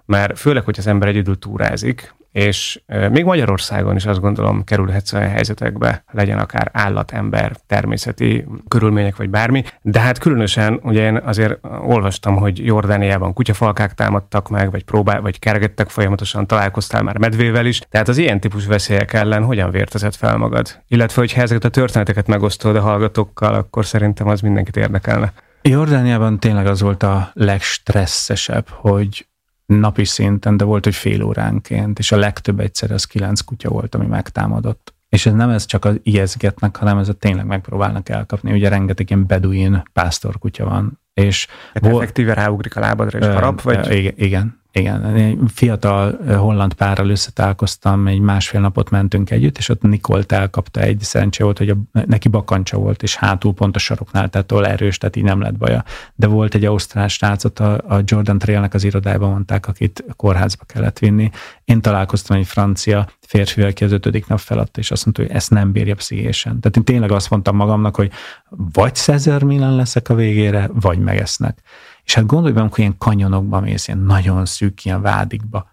mert 0.10 0.39
főleg, 0.39 0.64
hogy 0.64 0.76
az 0.78 0.88
ember 0.88 1.07
egyedül 1.07 1.39
túrázik, 1.39 2.14
és 2.32 2.82
még 3.12 3.24
Magyarországon 3.24 3.95
is 3.95 4.05
azt 4.05 4.20
gondolom 4.20 4.64
kerülhetsz 4.64 5.14
olyan 5.14 5.30
helyzetekbe, 5.30 6.03
legyen 6.12 6.39
akár 6.39 6.70
állat, 6.74 7.12
ember, 7.12 7.55
természeti 7.68 8.45
körülmények, 8.68 9.16
vagy 9.16 9.30
bármi. 9.30 9.64
De 9.82 9.99
hát 9.99 10.18
különösen, 10.18 10.80
ugye 10.84 11.05
én 11.05 11.18
azért 11.18 11.60
olvastam, 11.82 12.36
hogy 12.36 12.66
Jordániában 12.66 13.34
kutyafalkák 13.34 13.93
támadtak 13.93 14.49
meg, 14.49 14.72
vagy 14.72 14.84
próbál, 14.84 15.22
vagy 15.22 15.39
kergettek 15.39 15.89
folyamatosan, 15.89 16.47
találkoztál 16.47 17.03
már 17.03 17.18
medvével 17.18 17.66
is. 17.66 17.80
Tehát 17.80 18.07
az 18.07 18.18
ilyen 18.18 18.39
típusú 18.39 18.70
veszélyek 18.70 19.14
ellen 19.14 19.43
hogyan 19.43 19.72
vértezett 19.72 20.16
fel 20.16 20.38
magad? 20.38 20.82
Illetve, 20.88 21.22
hogyha 21.22 21.41
ezeket 21.41 21.64
a 21.64 21.70
történeteket 21.70 22.28
megosztod 22.28 22.76
a 22.76 22.82
hallgatókkal, 22.82 23.53
akkor 23.53 23.86
szerintem 23.86 24.28
az 24.28 24.41
mindenkit 24.41 24.78
érdekelne. 24.78 25.34
Jordániában 25.62 26.39
tényleg 26.39 26.68
az 26.68 26.82
volt 26.82 27.03
a 27.03 27.30
legstresszesebb, 27.34 28.66
hogy 28.70 29.28
napi 29.70 30.05
szinten, 30.05 30.57
de 30.57 30.63
volt, 30.63 30.84
hogy 30.84 30.95
fél 30.95 31.24
óránként, 31.24 31.99
és 31.99 32.11
a 32.11 32.17
legtöbb 32.17 32.59
egyszer 32.59 32.91
az 32.91 33.05
kilenc 33.05 33.41
kutya 33.41 33.70
volt, 33.70 33.95
ami 33.95 34.05
megtámadott. 34.05 34.93
És 35.09 35.26
ez 35.26 35.34
nem 35.34 35.49
ez 35.49 35.65
csak 35.65 35.86
az 35.86 35.99
ijeszgetnek, 36.03 36.76
hanem 36.76 36.97
ez 36.97 37.09
a 37.09 37.13
tényleg 37.13 37.45
megpróbálnak 37.45 38.09
elkapni. 38.09 38.51
Ugye 38.51 38.70
rengeteg 38.70 39.09
ilyen 39.09 39.28
beduin 39.28 39.84
pásztorkutya 39.93 40.65
van. 40.65 40.99
És 41.13 41.47
hát 41.74 41.84
volt, 41.84 41.95
effektíve 41.95 42.34
ráugrik 42.34 42.76
a 42.76 42.80
lábadra 42.80 43.20
és 43.20 43.26
harap, 43.26 43.61
vagy? 43.61 43.91
Igen, 43.91 44.13
igen, 44.15 44.59
igen, 44.72 45.05
egy 45.05 45.38
fiatal 45.47 46.17
holland 46.38 46.74
párral 46.74 47.09
összetálkoztam, 47.09 48.07
egy 48.07 48.20
másfél 48.20 48.61
napot 48.61 48.89
mentünk 48.89 49.30
együtt, 49.30 49.57
és 49.57 49.70
ott 49.70 49.82
Nikolt 49.82 50.32
elkapta 50.32 50.80
egy 50.80 50.99
szerencsé 51.01 51.43
volt, 51.43 51.57
hogy 51.57 51.70
a, 51.70 51.78
neki 51.91 52.28
bakancsa 52.28 52.78
volt, 52.78 53.03
és 53.03 53.15
hátul 53.15 53.53
pont 53.53 53.76
a 53.76 53.80
saroknál, 53.80 54.30
tehát 54.30 54.51
ahol 54.51 54.67
erős, 54.67 54.97
tehát 54.97 55.15
így 55.15 55.24
nem 55.24 55.41
lett 55.41 55.57
baja. 55.57 55.84
De 56.15 56.28
volt 56.28 56.55
egy 56.55 56.65
ausztrál 56.65 57.07
srácot, 57.07 57.59
a, 57.59 57.74
a 57.74 58.01
Jordan 58.05 58.38
Trailnek 58.38 58.74
az 58.74 58.84
irodájában 58.84 59.30
mondták, 59.30 59.67
akit 59.67 60.03
kórházba 60.15 60.63
kellett 60.65 60.99
vinni. 60.99 61.30
Én 61.65 61.82
találkoztam 61.82 62.38
egy 62.38 62.47
francia 62.47 63.07
férfi, 63.20 63.61
aki 63.61 63.84
az 63.84 63.91
ötödik 63.91 64.28
nap 64.28 64.39
feladta, 64.39 64.80
és 64.80 64.91
azt 64.91 65.05
mondta, 65.05 65.24
hogy 65.24 65.32
ezt 65.32 65.49
nem 65.49 65.72
bírja 65.72 65.95
pszichésen. 65.95 66.59
Tehát 66.59 66.78
én 66.78 66.84
tényleg 66.84 67.11
azt 67.11 67.30
mondtam 67.30 67.55
magamnak, 67.55 67.95
hogy 67.95 68.11
vagy 68.49 68.95
Cezar 68.95 69.43
Milan 69.43 69.76
leszek 69.76 70.09
a 70.09 70.15
végére, 70.15 70.70
vagy 70.74 70.99
megesznek. 70.99 71.61
És 72.10 72.16
hát 72.16 72.26
gondolj 72.26 72.53
be, 72.53 72.60
amikor 72.60 72.80
ilyen 72.80 72.97
kanyonokba 72.97 73.60
mész, 73.60 73.88
ilyen 73.88 73.99
nagyon 73.99 74.45
szűk, 74.45 74.86
ilyen 74.86 75.01
vádikba, 75.01 75.70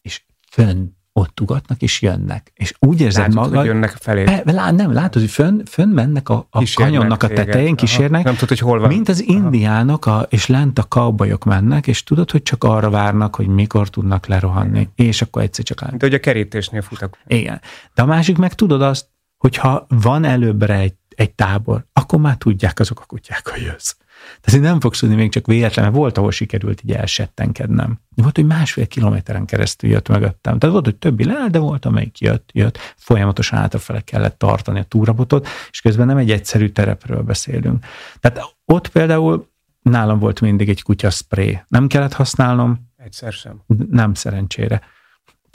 és 0.00 0.22
fönn 0.50 0.88
ott 1.12 1.40
ugatnak, 1.40 1.82
és 1.82 2.02
jönnek. 2.02 2.52
És 2.54 2.74
úgy 2.78 3.00
érzed 3.00 3.20
Látod, 3.20 3.34
magad... 3.34 3.56
hogy 3.56 3.66
jönnek 3.66 3.90
felé. 3.90 4.24
Be, 4.24 4.52
lá, 4.52 4.70
nem, 4.70 4.92
látod, 4.92 5.22
hogy 5.22 5.30
fönn, 5.30 5.64
fönn 5.64 5.88
mennek 5.88 6.28
a, 6.28 6.46
a 6.50 6.72
kanyonnak 6.74 7.22
a 7.22 7.28
tetején, 7.28 7.76
kísérnek. 7.76 8.24
Nem 8.24 8.32
tudod, 8.32 8.48
hogy 8.48 8.58
hol 8.58 8.78
van. 8.78 8.88
Mint 8.88 9.08
az 9.08 9.22
indiánok, 9.22 10.06
a, 10.06 10.26
és 10.28 10.46
lent 10.46 10.78
a 10.78 10.84
kaubajok 10.88 11.44
mennek, 11.44 11.86
és 11.86 12.02
tudod, 12.02 12.30
hogy 12.30 12.42
csak 12.42 12.64
arra 12.64 12.90
várnak, 12.90 13.34
hogy 13.34 13.46
mikor 13.46 13.88
tudnak 13.88 14.26
lerohanni. 14.26 14.80
Igen. 14.80 14.92
És 14.94 15.22
akkor 15.22 15.42
egyszer 15.42 15.64
csak 15.64 15.90
Mint 15.90 16.02
hogy 16.02 16.14
a 16.14 16.20
kerítésnél 16.20 16.82
futak. 16.82 17.18
Igen. 17.26 17.60
De 17.94 18.02
a 18.02 18.06
másik 18.06 18.36
meg 18.36 18.54
tudod 18.54 18.82
azt, 18.82 19.06
hogyha 19.36 19.86
van 19.88 20.24
előbbre 20.24 20.74
egy, 20.74 20.96
egy 21.08 21.30
tábor, 21.30 21.86
akkor 21.92 22.20
már 22.20 22.36
tudják 22.36 22.80
azok 22.80 23.00
a 23.00 23.04
kutyák, 23.04 23.48
hogy 23.48 23.62
jössz. 23.62 23.94
Tehát 24.40 24.60
nem 24.60 24.80
fogsz 24.80 24.98
tudni 24.98 25.14
még 25.14 25.30
csak 25.30 25.46
véletlen, 25.46 25.84
mert 25.84 25.96
volt, 25.96 26.18
ahol 26.18 26.30
sikerült 26.30 26.82
így 26.84 26.92
elsettenkednem. 26.92 28.00
Volt, 28.14 28.36
hogy 28.36 28.46
másfél 28.46 28.86
kilométeren 28.86 29.44
keresztül 29.44 29.90
jött 29.90 30.08
mögöttem. 30.08 30.58
Tehát 30.58 30.74
volt, 30.74 30.84
hogy 30.84 30.96
többi 30.96 31.24
le, 31.24 31.46
de 31.50 31.58
volt, 31.58 31.84
amelyik 31.84 32.20
jött, 32.20 32.50
jött. 32.52 32.78
Folyamatosan 32.96 33.58
hátrafele 33.58 34.00
kellett 34.00 34.38
tartani 34.38 34.78
a 34.78 34.84
túrabotot, 34.84 35.48
és 35.70 35.80
közben 35.80 36.06
nem 36.06 36.16
egy 36.16 36.30
egyszerű 36.30 36.68
terepről 36.68 37.22
beszélünk. 37.22 37.84
Tehát 38.20 38.54
ott 38.64 38.88
például 38.88 39.48
nálam 39.82 40.18
volt 40.18 40.40
mindig 40.40 40.68
egy 40.68 40.82
kutya 40.82 41.10
spray. 41.10 41.60
Nem 41.68 41.86
kellett 41.86 42.12
használnom. 42.12 42.90
Egyszer 42.96 43.32
sem. 43.32 43.62
Nem 43.90 44.14
szerencsére. 44.14 44.80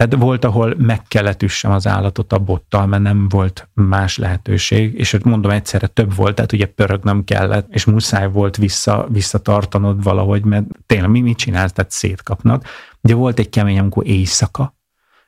Tehát 0.01 0.15
volt, 0.15 0.45
ahol 0.45 0.73
meg 0.77 1.01
kellett 1.07 1.43
üssem 1.43 1.71
az 1.71 1.87
állatot 1.87 2.33
a 2.33 2.39
bottal, 2.39 2.85
mert 2.85 3.03
nem 3.03 3.29
volt 3.29 3.69
más 3.73 4.17
lehetőség, 4.17 4.93
és 4.99 5.17
mondom, 5.23 5.51
egyszerre 5.51 5.87
több 5.87 6.15
volt, 6.15 6.35
tehát 6.35 6.51
ugye 6.51 6.65
pörög 6.65 7.03
nem 7.03 7.23
kellett, 7.23 7.73
és 7.73 7.85
muszáj 7.85 8.31
volt 8.31 8.57
vissza, 8.57 9.07
visszatartanod 9.09 10.03
valahogy, 10.03 10.43
mert 10.43 10.65
tényleg 10.85 11.09
mi 11.09 11.21
mit 11.21 11.37
csinálsz, 11.37 11.71
tehát 11.71 11.91
szétkapnak. 11.91 12.65
Ugye 13.01 13.13
volt 13.13 13.39
egy 13.39 13.49
kemény, 13.49 13.79
amikor 13.79 14.07
éjszaka. 14.07 14.75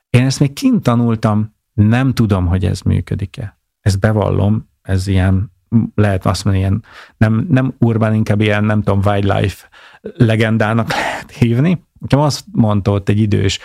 Én 0.09 0.25
ezt 0.25 0.39
még 0.39 0.53
kint 0.53 0.83
tanultam, 0.83 1.55
nem 1.73 2.13
tudom, 2.13 2.45
hogy 2.45 2.65
ez 2.65 2.81
működik-e. 2.81 3.59
Ezt 3.81 3.99
bevallom, 3.99 4.69
ez 4.81 5.07
ilyen, 5.07 5.51
lehet 5.95 6.25
azt 6.25 6.43
mondani, 6.43 6.65
ilyen, 6.65 6.83
nem, 7.17 7.45
nem 7.49 7.75
urban, 7.79 8.13
inkább 8.13 8.41
ilyen, 8.41 8.63
nem 8.63 8.81
tudom, 8.81 9.01
wildlife 9.05 9.67
legendának 10.01 10.93
lehet 10.93 11.31
hívni. 11.31 11.83
Nekem 11.99 12.19
azt 12.19 12.45
mondta 12.51 12.91
ott 12.91 13.09
egy 13.09 13.19
idős 13.19 13.59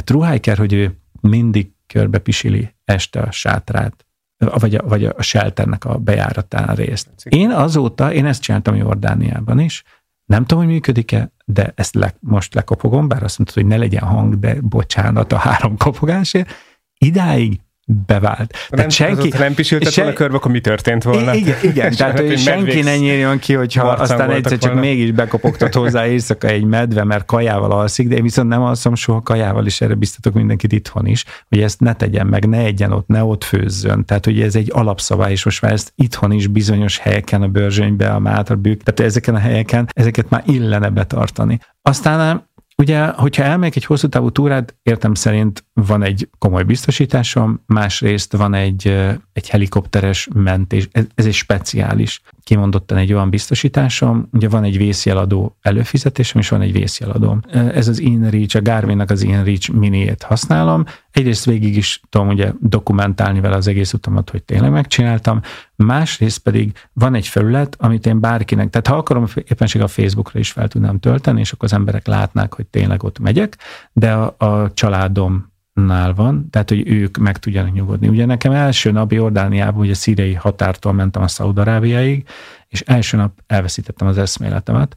Truhájker, 0.00 0.58
hogy 0.58 0.72
ő 0.72 0.98
mindig 1.20 1.72
körbe 1.86 2.18
pisili 2.18 2.74
este 2.84 3.20
a 3.20 3.30
sátrát, 3.30 4.06
vagy 4.36 4.74
a, 4.74 4.88
vagy 4.88 5.04
a 5.04 5.22
shelternek 5.22 5.84
a 5.84 5.98
bejáratán 5.98 6.74
részt. 6.74 7.10
Én 7.24 7.50
azóta, 7.50 8.12
én 8.12 8.26
ezt 8.26 8.42
csináltam 8.42 8.74
Jordániában 8.74 9.58
is, 9.60 9.84
nem 10.24 10.44
tudom, 10.44 10.64
hogy 10.64 10.72
működik-e, 10.72 11.32
de 11.44 11.72
ezt 11.74 11.94
le, 11.94 12.14
most 12.20 12.54
lekopogom, 12.54 13.08
bár 13.08 13.22
azt 13.22 13.38
mondtad, 13.38 13.62
hogy 13.62 13.72
ne 13.72 13.76
legyen 13.76 14.02
hang, 14.02 14.38
de 14.38 14.60
bocsánat 14.60 15.32
a 15.32 15.36
három 15.36 15.76
kopogásért. 15.76 16.50
Idáig 16.98 17.60
bevált. 17.86 18.50
Tehát 18.50 18.76
nem, 18.76 18.88
senki, 18.88 19.28
az, 19.32 19.38
nem 19.38 19.54
pisiltet 19.54 19.92
se, 19.92 20.00
volna 20.02 20.16
körbe, 20.16 20.36
akkor 20.36 20.50
mi 20.50 20.60
történt 20.60 21.02
volna? 21.02 21.34
Igen, 21.34 21.56
igen 21.62 21.94
tehát 21.96 22.20
hogy 22.20 22.38
senki 22.38 22.80
ne 22.80 22.96
nyírjon 22.96 23.38
ki, 23.38 23.52
hogyha 23.54 23.88
aztán 23.88 24.30
egyszer 24.30 24.58
csak 24.58 24.72
volna. 24.72 24.86
mégis 24.86 25.10
bekopogtat 25.10 25.74
hozzá 25.74 26.06
éjszaka 26.12 26.46
egy 26.46 26.64
medve, 26.64 27.04
mert 27.04 27.24
kajával 27.24 27.70
alszik, 27.70 28.08
de 28.08 28.16
én 28.16 28.22
viszont 28.22 28.48
nem 28.48 28.62
alszom 28.62 28.94
soha 28.94 29.20
kajával, 29.20 29.66
és 29.66 29.80
erre 29.80 29.94
biztatok 29.94 30.34
mindenkit 30.34 30.72
itthon 30.72 31.06
is, 31.06 31.24
hogy 31.48 31.60
ezt 31.60 31.80
ne 31.80 31.94
tegyen 31.94 32.26
meg, 32.26 32.48
ne 32.48 32.58
egyen 32.58 32.92
ott, 32.92 33.06
ne 33.06 33.24
ott 33.24 33.44
főzzön. 33.44 34.04
Tehát, 34.04 34.24
hogy 34.24 34.40
ez 34.40 34.54
egy 34.54 34.70
alapszabály, 34.72 35.32
és 35.32 35.44
most 35.44 35.62
már 35.62 35.72
ezt 35.72 35.92
itthon 35.96 36.32
is 36.32 36.46
bizonyos 36.46 36.98
helyeken, 36.98 37.42
a 37.42 37.48
Börzsönybe, 37.48 38.10
a 38.10 38.18
Mátrabük, 38.18 38.82
tehát 38.82 39.10
ezeken 39.10 39.34
a 39.34 39.38
helyeken, 39.38 39.88
ezeket 39.92 40.30
már 40.30 40.42
illene 40.46 40.88
betartani. 40.88 41.58
Aztán 41.82 42.52
Ugye, 42.76 43.06
hogyha 43.06 43.42
elmegyek 43.42 43.76
egy 43.76 43.84
hosszú 43.84 44.08
távú 44.08 44.30
túrát, 44.30 44.74
értem 44.82 45.14
szerint 45.14 45.64
van 45.72 46.02
egy 46.02 46.28
komoly 46.38 46.62
biztosításom, 46.62 47.62
másrészt 47.66 48.32
van 48.32 48.54
egy, 48.54 48.88
egy 49.32 49.48
helikopteres 49.48 50.28
mentés, 50.34 50.88
ez, 50.92 51.04
ez 51.14 51.26
egy 51.26 51.34
speciális, 51.34 52.20
kimondottan 52.44 52.98
egy 52.98 53.12
olyan 53.12 53.30
biztosításom, 53.30 54.28
ugye 54.32 54.48
van 54.48 54.64
egy 54.64 54.76
vészjeladó 54.76 55.56
előfizetésem, 55.60 56.40
és 56.40 56.48
van 56.48 56.60
egy 56.60 56.72
vészjeladóm. 56.72 57.40
Ez 57.50 57.88
az 57.88 57.98
InReach, 57.98 58.56
a 58.56 58.62
Garminnak 58.62 59.10
az 59.10 59.22
InReach 59.22 59.70
miniét 59.70 60.22
használom, 60.22 60.84
egyrészt 61.10 61.44
végig 61.44 61.76
is 61.76 62.00
tudom 62.08 62.28
ugye 62.28 62.52
dokumentálni 62.60 63.40
vele 63.40 63.56
az 63.56 63.66
egész 63.66 63.92
utamat, 63.92 64.30
hogy 64.30 64.42
tényleg 64.42 64.70
megcsináltam, 64.70 65.40
másrészt 65.76 66.38
pedig 66.38 66.72
van 66.92 67.14
egy 67.14 67.26
felület, 67.26 67.76
amit 67.78 68.06
én 68.06 68.20
bárkinek, 68.20 68.70
tehát 68.70 68.86
ha 68.86 68.96
akarom, 68.96 69.26
éppenség 69.34 69.82
a 69.82 69.88
Facebookra 69.88 70.38
is 70.38 70.50
fel 70.50 70.68
tudnám 70.68 70.98
tölteni, 70.98 71.40
és 71.40 71.52
akkor 71.52 71.64
az 71.64 71.74
emberek 71.74 72.06
látnák, 72.06 72.54
hogy 72.54 72.66
tényleg 72.66 73.02
ott 73.02 73.18
megyek, 73.18 73.56
de 73.92 74.12
a, 74.12 74.34
a 74.38 74.72
családom 74.72 75.52
nál 75.74 76.14
van, 76.14 76.50
tehát 76.50 76.68
hogy 76.68 76.88
ők 76.88 77.16
meg 77.16 77.38
tudjanak 77.38 77.72
nyugodni. 77.72 78.08
Ugye 78.08 78.24
nekem 78.24 78.52
első 78.52 78.90
nap 78.90 79.12
Jordániában, 79.12 79.80
ugye 79.80 79.94
szíriai 79.94 80.34
határtól 80.34 80.92
mentem 80.92 81.22
a 81.22 81.28
Szaudarábiáig, 81.28 82.28
és 82.68 82.80
első 82.80 83.16
nap 83.16 83.42
elveszítettem 83.46 84.06
az 84.06 84.18
eszméletemet, 84.18 84.96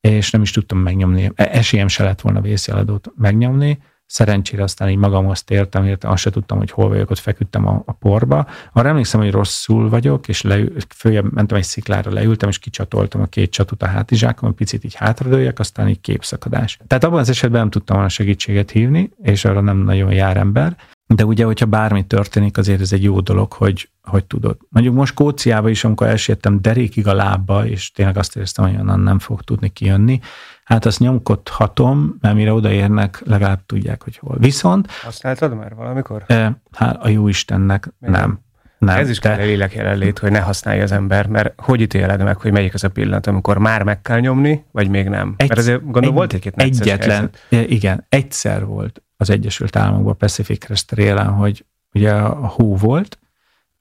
és 0.00 0.30
nem 0.30 0.42
is 0.42 0.50
tudtam 0.50 0.78
megnyomni, 0.78 1.32
e, 1.34 1.48
esélyem 1.52 1.88
se 1.88 2.04
lett 2.04 2.20
volna 2.20 2.40
vészjeladót 2.40 3.12
megnyomni, 3.16 3.78
Szerencsére 4.10 4.62
aztán 4.62 4.88
így 4.88 4.96
magamhoz 4.96 5.42
tértem, 5.42 5.84
értem, 5.84 6.10
azt 6.10 6.22
se 6.22 6.30
tudtam, 6.30 6.58
hogy 6.58 6.70
hol 6.70 6.88
vagyok, 6.88 7.10
ott 7.10 7.18
feküdtem 7.18 7.66
a, 7.66 7.82
a 7.86 7.92
porba. 7.92 8.46
Arra 8.72 8.88
emlékszem, 8.88 9.20
hogy 9.20 9.30
rosszul 9.30 9.88
vagyok, 9.88 10.28
és 10.28 10.42
leül, 10.42 10.72
följebb 10.94 11.32
mentem 11.32 11.56
egy 11.56 11.64
sziklára, 11.64 12.12
leültem, 12.12 12.48
és 12.48 12.58
kicsatoltam 12.58 13.20
a 13.20 13.26
két 13.26 13.50
csatut 13.50 13.82
a 13.82 13.86
hátizsákon, 13.86 14.54
picit 14.54 14.84
így 14.84 14.94
hátradőjek, 14.94 15.58
aztán 15.58 15.88
így 15.88 16.00
képszakadás. 16.00 16.78
Tehát 16.86 17.04
abban 17.04 17.18
az 17.18 17.28
esetben 17.28 17.60
nem 17.60 17.70
tudtam 17.70 17.96
volna 17.96 18.10
segítséget 18.10 18.70
hívni, 18.70 19.10
és 19.22 19.44
arra 19.44 19.60
nem 19.60 19.76
nagyon 19.76 20.12
jár 20.12 20.36
ember. 20.36 20.76
De 21.14 21.24
ugye, 21.24 21.44
hogyha 21.44 21.66
bármi 21.66 22.06
történik, 22.06 22.58
azért 22.58 22.80
ez 22.80 22.92
egy 22.92 23.02
jó 23.02 23.20
dolog, 23.20 23.52
hogy, 23.52 23.88
hogy 24.02 24.24
tudod. 24.24 24.56
Mondjuk 24.68 24.94
most 24.94 25.14
Kóciába 25.14 25.68
is, 25.68 25.84
amikor 25.84 26.06
elsértem 26.06 26.60
derékig 26.60 27.06
a 27.06 27.14
lábba, 27.14 27.66
és 27.66 27.92
tényleg 27.92 28.16
azt 28.16 28.36
éreztem, 28.36 28.64
hogy 28.64 28.80
onnan 28.80 29.00
nem 29.00 29.18
fog 29.18 29.42
tudni 29.42 29.68
kijönni, 29.68 30.20
hát 30.68 30.84
azt 30.84 30.98
nyomkodhatom, 30.98 32.16
mert 32.20 32.34
mire 32.34 32.52
odaérnek, 32.52 33.22
legalább 33.24 33.66
tudják, 33.66 34.02
hogy 34.02 34.16
hol. 34.16 34.36
Viszont... 34.38 34.90
Használtad 34.90 35.56
már 35.56 35.74
valamikor? 35.74 36.24
E, 36.26 36.60
hát 36.72 36.96
a 37.02 37.08
jó 37.08 37.28
Istennek 37.28 37.92
Még 37.98 38.10
nem. 38.10 38.40
Nem, 38.78 38.98
Ez 38.98 39.08
is 39.08 39.18
te... 39.18 39.36
kell 39.36 39.46
lélek 39.46 39.74
jelenlét, 39.74 40.18
hogy 40.18 40.30
ne 40.30 40.40
használja 40.40 40.82
az 40.82 40.92
ember, 40.92 41.26
mert 41.26 41.60
hogy 41.60 41.80
ítéled 41.80 42.22
meg, 42.22 42.36
hogy 42.36 42.52
melyik 42.52 42.74
az 42.74 42.84
a 42.84 42.88
pillanat, 42.88 43.26
amikor 43.26 43.58
már 43.58 43.82
meg 43.82 44.02
kell 44.02 44.20
nyomni, 44.20 44.64
vagy 44.70 44.88
még 44.88 45.08
nem? 45.08 45.34
Egy, 45.36 45.48
mert 45.48 45.60
azért 45.60 45.80
gondolom 45.82 46.08
egy, 46.08 46.14
volt 46.14 46.32
egy-két 46.32 46.54
Egyetlen, 46.56 47.30
helyzet. 47.50 47.70
igen, 47.70 48.06
egyszer 48.08 48.64
volt 48.64 49.02
az 49.16 49.30
Egyesült 49.30 49.76
Államokban, 49.76 50.16
Pacific 50.16 50.64
Crest 50.64 50.92
Rail-en, 50.92 51.30
hogy 51.30 51.64
ugye 51.92 52.12
a 52.12 52.46
hó 52.46 52.76
volt, 52.76 53.18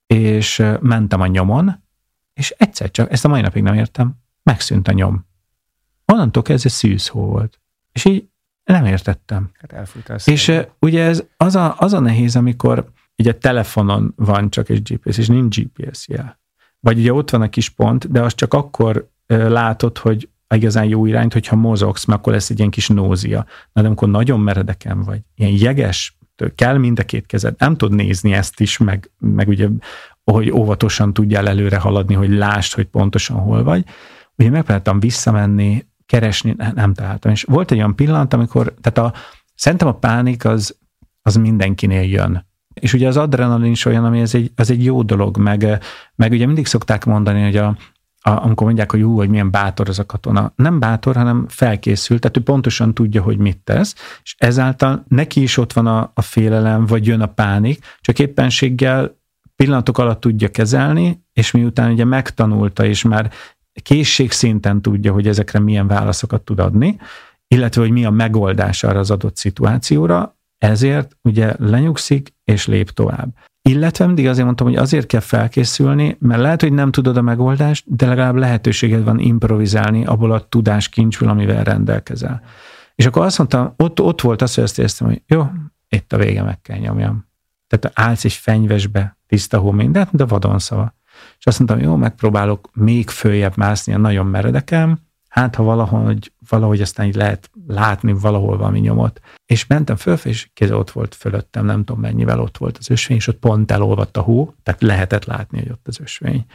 és 0.06 0.64
mentem 0.80 1.22
a 1.22 1.28
nyomon, 1.28 1.84
és 2.34 2.56
egyszer 2.58 2.92
csak, 2.92 3.12
ezt 3.12 3.26
a 3.26 3.28
mai 3.28 3.42
napig 3.42 3.64
nem 3.64 3.74
értem, 3.74 4.16
megszűnt 4.44 4.88
a 4.88 4.92
nyom. 4.92 5.27
Onnantól 6.12 6.44
kezdve 6.44 6.70
szűz 6.70 7.08
hó 7.08 7.26
volt. 7.26 7.60
És 7.92 8.06
így 8.06 8.28
nem 8.64 8.86
értettem. 8.86 9.50
Hát 9.54 9.74
És 10.28 10.48
uh, 10.48 10.66
ugye 10.80 11.04
ez 11.04 11.24
az 11.38 11.56
a, 11.56 11.76
az 11.78 11.94
a 11.94 12.00
nehéz, 12.00 12.36
amikor 12.36 12.92
ugye 13.18 13.32
telefonon 13.32 14.14
van 14.16 14.50
csak 14.50 14.70
egy 14.70 14.94
GPS, 14.94 15.18
és 15.18 15.28
nincs 15.28 15.60
GPS 15.60 16.08
jel. 16.08 16.40
Vagy 16.80 16.98
ugye 17.00 17.14
ott 17.14 17.30
van 17.30 17.42
a 17.42 17.50
kis 17.50 17.70
pont, 17.70 18.12
de 18.12 18.22
az 18.22 18.36
csak 18.36 18.54
akkor 18.54 19.10
uh, 19.30 19.50
látod, 19.50 19.98
hogy 19.98 20.30
igazán 20.56 20.86
jó 20.86 21.06
irányt, 21.06 21.34
hogyha 21.34 21.56
mozogsz, 21.56 22.06
mert 22.06 22.20
akkor 22.20 22.34
lesz 22.34 22.50
egy 22.50 22.58
ilyen 22.58 22.72
kis 22.72 22.88
nózia. 22.88 23.46
Na 23.74 23.82
de 23.82 23.88
amikor 23.88 24.10
nagyon 24.10 24.40
meredeken 24.40 25.04
vagy, 25.04 25.22
ilyen 25.36 25.52
jeges, 25.52 26.18
kell 26.56 26.78
mind 26.78 27.00
a 27.00 27.04
két 27.04 27.26
kezed, 27.26 27.56
nem 27.58 27.76
tud 27.76 27.94
nézni 27.94 28.34
ezt 28.34 28.60
is, 28.60 28.78
meg, 28.78 29.12
meg 29.20 29.48
ugye, 29.48 29.68
hogy 30.24 30.52
óvatosan 30.52 31.14
tudjál 31.14 31.48
előre 31.48 31.78
haladni, 31.78 32.14
hogy 32.14 32.30
lásd, 32.30 32.74
hogy 32.74 32.86
pontosan 32.86 33.38
hol 33.38 33.64
vagy. 33.64 33.86
Ugye 34.36 34.50
megpróbáltam 34.50 35.00
visszamenni, 35.00 35.86
keresni, 36.08 36.56
nem 36.74 36.94
találtam. 36.94 37.32
És 37.32 37.44
volt 37.44 37.72
egy 37.72 37.78
olyan 37.78 37.96
pillanat, 37.96 38.34
amikor, 38.34 38.74
tehát 38.82 39.12
a, 39.12 39.18
szerintem 39.56 39.88
a 39.88 39.98
pánik 39.98 40.46
az, 40.46 40.78
az 41.22 41.36
mindenkinél 41.36 42.04
jön. 42.04 42.46
És 42.74 42.94
ugye 42.94 43.08
az 43.08 43.18
adrenalin 43.18 43.72
is 43.72 43.86
olyan, 43.86 44.06
ami 44.06 44.20
ez 44.20 44.36
egy, 44.36 44.52
az 44.56 44.72
egy 44.72 44.84
jó 44.84 45.02
dolog, 45.02 45.38
meg, 45.38 45.80
meg 46.16 46.32
ugye 46.32 46.46
mindig 46.46 46.66
szokták 46.66 47.06
mondani, 47.06 47.44
hogy 47.44 47.58
a, 47.58 47.78
a, 48.22 48.30
amikor 48.30 48.66
mondják, 48.66 48.92
hogy 48.92 49.00
jó, 49.00 49.16
hogy 49.16 49.30
milyen 49.30 49.52
bátor 49.52 49.90
az 49.90 50.00
a 50.00 50.06
katona. 50.06 50.54
Nem 50.56 50.80
bátor, 50.80 51.16
hanem 51.16 51.46
felkészült, 51.48 52.22
tehát 52.22 52.38
ő 52.38 52.42
pontosan 52.42 52.94
tudja, 52.94 53.22
hogy 53.22 53.38
mit 53.38 53.58
tesz, 53.58 53.96
és 54.24 54.36
ezáltal 54.38 55.04
neki 55.08 55.42
is 55.42 55.58
ott 55.58 55.74
van 55.74 55.88
a, 55.88 56.12
a 56.14 56.22
félelem, 56.22 56.86
vagy 56.86 57.08
jön 57.08 57.22
a 57.22 57.26
pánik, 57.26 57.86
csak 58.02 58.20
éppenséggel 58.20 59.16
pillanatok 59.56 59.98
alatt 59.98 60.20
tudja 60.20 60.50
kezelni, 60.50 61.26
és 61.34 61.52
miután 61.52 61.92
ugye 61.92 62.06
megtanulta, 62.06 62.86
és 62.86 63.04
már 63.04 63.32
készségszinten 63.82 64.82
tudja, 64.82 65.14
hogy 65.14 65.28
ezekre 65.28 65.60
milyen 65.60 65.88
válaszokat 65.88 66.42
tud 66.42 66.60
adni, 66.60 66.98
illetve 67.48 67.82
hogy 67.82 67.92
mi 67.92 68.06
a 68.06 68.10
megoldás 68.10 68.84
arra 68.84 69.00
az 69.00 69.12
adott 69.12 69.38
szituációra, 69.38 70.38
ezért 70.58 71.18
ugye 71.22 71.54
lenyugszik 71.58 72.34
és 72.44 72.68
lép 72.68 72.90
tovább. 72.90 73.30
Illetve 73.62 74.06
mindig 74.06 74.28
azért 74.28 74.46
mondtam, 74.46 74.68
hogy 74.68 74.76
azért 74.76 75.06
kell 75.06 75.20
felkészülni, 75.20 76.18
mert 76.20 76.42
lehet, 76.42 76.62
hogy 76.62 76.74
nem 76.74 76.92
tudod 76.92 77.18
a 77.18 77.22
megoldást, 77.22 77.96
de 77.96 78.08
legalább 78.08 78.36
lehetőséged 78.36 79.04
van 79.04 79.20
improvizálni 79.20 80.06
abból 80.06 80.32
a 80.32 80.48
tudáskincsből, 80.48 81.30
amivel 81.30 81.64
rendelkezel. 81.64 82.42
És 82.96 83.06
akkor 83.06 83.26
azt 83.26 83.38
mondtam, 83.38 83.74
ott, 83.78 84.02
ott 84.02 84.22
volt 84.22 84.42
az, 84.42 84.54
hogy 84.54 84.64
azt 84.64 84.80
éreztem, 84.80 85.08
hogy 85.08 85.22
jó, 85.26 85.48
itt 85.90 86.14
a 86.14 86.18
vége 86.18 86.44
meg 86.44 86.62
kell 86.62 86.78
nyomjam. 86.78 87.26
Tehát 87.68 88.00
állsz 88.00 88.26
egy 88.26 88.34
fenyvesbe, 88.34 89.18
tiszta 89.28 89.58
hó 89.60 89.72
mindent, 89.72 90.10
de 90.12 90.26
vadon 90.26 90.60
szava. 90.60 90.96
Azt 91.48 91.60
mondtam, 91.60 91.80
jó, 91.80 91.96
megpróbálok 91.96 92.70
még 92.74 93.10
följebb 93.10 93.58
mászni 93.58 93.94
a 93.94 93.98
nagyon 93.98 94.26
meredekem, 94.26 95.00
hát 95.28 95.56
ha 95.56 95.64
valahogy, 95.64 96.32
valahogy 96.50 96.82
aztán 96.82 97.06
így 97.06 97.16
lehet 97.16 97.50
látni 97.68 98.14
valahol 98.14 98.58
valami 98.58 98.80
nyomot. 98.80 99.20
És 99.46 99.68
mentem 99.68 99.96
fölfelé, 99.96 100.34
és 100.34 100.50
kéz 100.54 100.72
ott 100.72 100.92
volt 100.92 101.16
fölöttem, 101.16 101.66
nem 101.66 101.84
tudom 101.84 102.02
mennyivel 102.02 102.40
ott 102.40 102.58
volt 102.58 102.78
az 102.78 102.90
ösvény, 102.90 103.18
és 103.18 103.28
ott 103.28 103.40
pont 103.40 103.72
elolvadt 103.72 104.18
a 104.18 104.22
hó, 104.22 104.54
tehát 104.64 104.82
lehetett 104.82 105.26
látni, 105.26 105.58
hogy 105.60 105.70
ott 105.70 105.88
az 105.88 106.00
ösvény. 106.00 106.46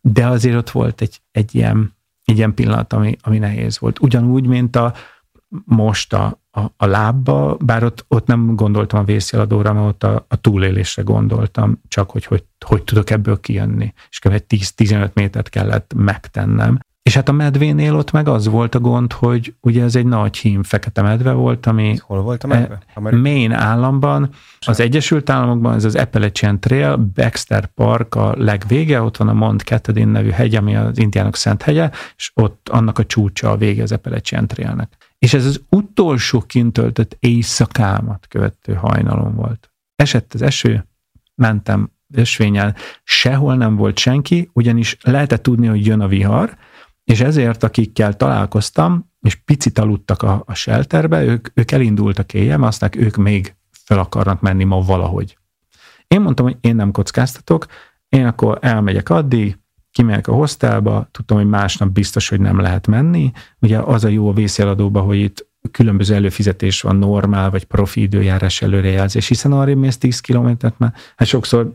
De 0.00 0.26
azért 0.26 0.56
ott 0.56 0.70
volt 0.70 1.00
egy, 1.00 1.20
egy, 1.30 1.54
ilyen, 1.54 1.94
egy 2.24 2.36
ilyen 2.36 2.54
pillanat, 2.54 2.92
ami, 2.92 3.16
ami 3.20 3.38
nehéz 3.38 3.78
volt. 3.78 4.00
Ugyanúgy, 4.00 4.46
mint 4.46 4.76
a 4.76 4.94
most 5.64 6.12
a, 6.12 6.43
a, 6.56 6.72
a 6.76 6.86
lábba, 6.86 7.56
bár 7.60 7.84
ott, 7.84 8.04
ott 8.08 8.26
nem 8.26 8.56
gondoltam 8.56 9.00
a 9.00 9.04
vészjeladóra, 9.04 9.72
mert 9.72 9.86
ott 9.86 10.02
a, 10.02 10.24
a 10.28 10.36
túlélésre 10.36 11.02
gondoltam, 11.02 11.80
csak 11.88 12.10
hogy, 12.10 12.24
hogy 12.24 12.44
hogy 12.64 12.82
tudok 12.82 13.10
ebből 13.10 13.40
kijönni. 13.40 13.92
És 14.10 14.18
kb. 14.18 14.42
10-15 14.48 15.12
métert 15.12 15.48
kellett 15.48 15.92
megtennem. 15.96 16.78
És 17.04 17.14
hát 17.14 17.28
a 17.28 17.32
medvénél 17.32 17.94
ott 17.94 18.10
meg 18.10 18.28
az 18.28 18.46
volt 18.46 18.74
a 18.74 18.80
gond, 18.80 19.12
hogy 19.12 19.54
ugye 19.60 19.82
ez 19.82 19.96
egy 19.96 20.06
nagy 20.06 20.36
hím 20.36 20.62
fekete 20.62 21.02
medve 21.02 21.32
volt, 21.32 21.66
ami... 21.66 21.96
Hol 22.00 22.22
volt 22.22 22.44
a 22.44 22.46
medve? 22.46 22.78
E, 22.94 23.00
Maine 23.00 23.56
államban, 23.56 24.30
az 24.60 24.80
Egyesült 24.80 25.30
Államokban, 25.30 25.74
ez 25.74 25.84
az 25.84 25.94
Appalachian 25.94 26.60
Trail, 26.60 26.96
Baxter 26.96 27.66
Park 27.66 28.14
a 28.14 28.34
legvége, 28.36 29.02
ott 29.02 29.16
van 29.16 29.28
a 29.28 29.32
Mont 29.32 29.62
Catadin 29.62 30.08
nevű 30.08 30.30
hegy, 30.30 30.54
ami 30.54 30.76
az 30.76 30.98
indiánok 30.98 31.36
szent 31.36 31.62
hegye, 31.62 31.90
és 32.16 32.30
ott 32.34 32.68
annak 32.68 32.98
a 32.98 33.06
csúcsa 33.06 33.50
a 33.50 33.56
vége 33.56 33.82
az 33.82 33.92
Appalachian 33.92 34.46
Trailnek. 34.46 35.14
És 35.18 35.34
ez 35.34 35.46
az 35.46 35.62
utolsó 35.68 36.40
kintöltött 36.40 37.16
éjszakámat 37.20 38.26
követő 38.28 38.72
hajnalom 38.72 39.34
volt. 39.34 39.70
Esett 39.96 40.34
az 40.34 40.42
eső, 40.42 40.86
mentem 41.34 41.90
ösvényel, 42.14 42.74
sehol 43.02 43.56
nem 43.56 43.76
volt 43.76 43.98
senki, 43.98 44.50
ugyanis 44.52 44.96
lehetett 45.02 45.42
tudni, 45.42 45.66
hogy 45.66 45.86
jön 45.86 46.00
a 46.00 46.08
vihar, 46.08 46.56
és 47.04 47.20
ezért 47.20 47.62
akikkel 47.62 48.16
találkoztam, 48.16 49.10
és 49.20 49.34
picit 49.34 49.78
aludtak 49.78 50.22
a, 50.22 50.42
a 50.46 50.54
shelterbe, 50.54 51.24
ők, 51.24 51.48
ők 51.54 51.70
elindultak 51.70 52.34
éjjel, 52.34 52.62
aztán 52.62 52.90
ők 52.96 53.16
még 53.16 53.54
fel 53.70 53.98
akarnak 53.98 54.40
menni 54.40 54.64
ma 54.64 54.80
valahogy. 54.80 55.38
Én 56.08 56.20
mondtam, 56.20 56.46
hogy 56.46 56.56
én 56.60 56.76
nem 56.76 56.90
kockáztatok, 56.90 57.66
én 58.08 58.26
akkor 58.26 58.58
elmegyek 58.60 59.08
addig, 59.08 59.58
kimegyek 59.90 60.28
a 60.28 60.32
hostelba, 60.32 61.08
tudtam, 61.10 61.36
hogy 61.36 61.46
másnap 61.46 61.88
biztos, 61.88 62.28
hogy 62.28 62.40
nem 62.40 62.60
lehet 62.60 62.86
menni. 62.86 63.32
Ugye 63.58 63.78
az 63.78 64.04
a 64.04 64.08
jó 64.08 64.28
a 64.28 64.32
vészjeladóban, 64.32 65.04
hogy 65.04 65.18
itt 65.18 65.48
különböző 65.70 66.14
előfizetés 66.14 66.80
van, 66.80 66.96
normál 66.96 67.50
vagy 67.50 67.64
profi 67.64 68.00
időjárás 68.00 68.62
előrejelzés, 68.62 69.28
hiszen 69.28 69.52
arra 69.52 69.74
mész 69.74 69.98
10 69.98 70.20
kilométert, 70.20 70.78
már 70.78 70.92
hát 71.16 71.28
sokszor 71.28 71.72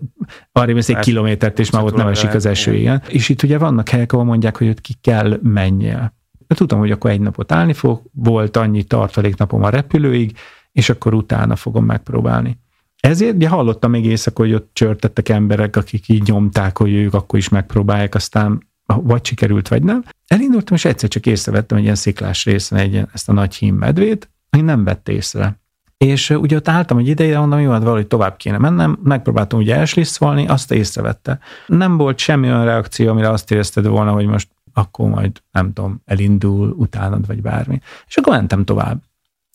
arra 0.52 0.74
mész 0.74 0.90
egy 0.90 0.96
hát, 0.96 1.04
kilométert, 1.04 1.60
és 1.60 1.70
már 1.70 1.84
ott 1.84 1.96
nem 1.96 2.08
esik 2.08 2.34
az 2.34 2.46
eső, 2.46 2.74
igen. 2.74 3.02
És 3.08 3.30
itt 3.30 3.44
ugye 3.44 3.58
vannak 3.58 3.90
helyek, 3.90 4.14
ahol 4.14 4.26
mondják, 4.26 4.58
hogy 4.58 4.70
ott 4.70 4.82
ki 4.82 4.94
kell 5.02 5.40
menjél. 5.44 6.18
Tudom, 6.48 6.80
hogy 6.80 6.92
akkor 6.92 7.12
egy 7.12 7.22
napot 7.22 7.52
állni 7.52 7.74
fog, 7.74 8.02
volt 8.12 8.58
annyi 8.58 8.84
tartaléknapom 8.84 9.64
a 9.64 9.70
repülőig, 9.70 10.38
és 10.72 10.90
akkor 10.90 11.14
utána 11.14 11.56
fogom 11.56 11.86
megpróbálni. 11.86 12.60
Ezért 13.00 13.36
ugye 13.36 13.48
hallottam 13.48 13.92
még 13.92 14.06
éjszaka, 14.06 14.42
hogy 14.42 14.54
ott 14.54 14.70
csörtettek 14.74 15.30
emberek, 15.30 15.76
akik 15.76 16.08
így 16.08 16.24
nyomták, 16.24 16.78
hogy 16.78 16.94
ők 16.94 17.14
akkor 17.14 17.40
is 17.40 17.50
megpróbálják, 17.50 18.16
aztán 18.16 18.69
vagy 18.96 19.26
sikerült, 19.26 19.68
vagy 19.68 19.84
nem. 19.84 20.04
Elindultam, 20.28 20.76
és 20.76 20.86
egyszer 20.86 21.10
csak 21.10 21.26
észrevettem 21.26 21.78
egy 21.78 21.84
ilyen 21.84 21.96
sziklás 21.96 22.46
részen 22.46 22.80
egy, 22.80 23.06
ezt 23.14 23.30
a 23.30 23.34
nagy 23.34 23.56
hím 23.56 23.76
medvét, 23.76 24.30
ami 24.50 24.64
nem 24.64 24.84
vett 24.84 25.10
észre. 25.10 25.60
És 25.98 26.30
ugye 26.30 26.56
ott 26.56 26.68
álltam 26.68 26.98
egy 26.98 27.08
ideje, 27.08 27.40
mondom, 27.40 27.60
jó, 27.60 27.72
hát 27.72 27.84
valahogy 27.84 28.08
tovább 28.08 28.38
kéne 28.38 28.58
mennem, 28.58 29.00
megpróbáltam 29.04 29.60
ugye 29.60 29.76
elslisszolni, 29.76 30.48
azt 30.48 30.72
észrevette. 30.72 31.40
Nem 31.68 31.98
volt 31.98 32.18
semmi 32.20 32.48
olyan 32.48 32.66
reakció, 32.66 33.10
amire 33.10 33.30
azt 33.30 33.52
érezted 33.52 33.88
volna, 33.88 34.12
hogy 34.12 34.26
most 34.26 34.50
akkor 34.74 35.10
majd, 35.10 35.42
nem 35.52 35.74
tudom, 35.74 36.02
elindul 36.06 36.70
utánad, 36.70 37.28
vagy 37.28 37.42
bármi. 37.42 37.80
És 38.08 38.18
akkor 38.18 38.34
mentem 38.34 38.66
tovább. 38.66 39.02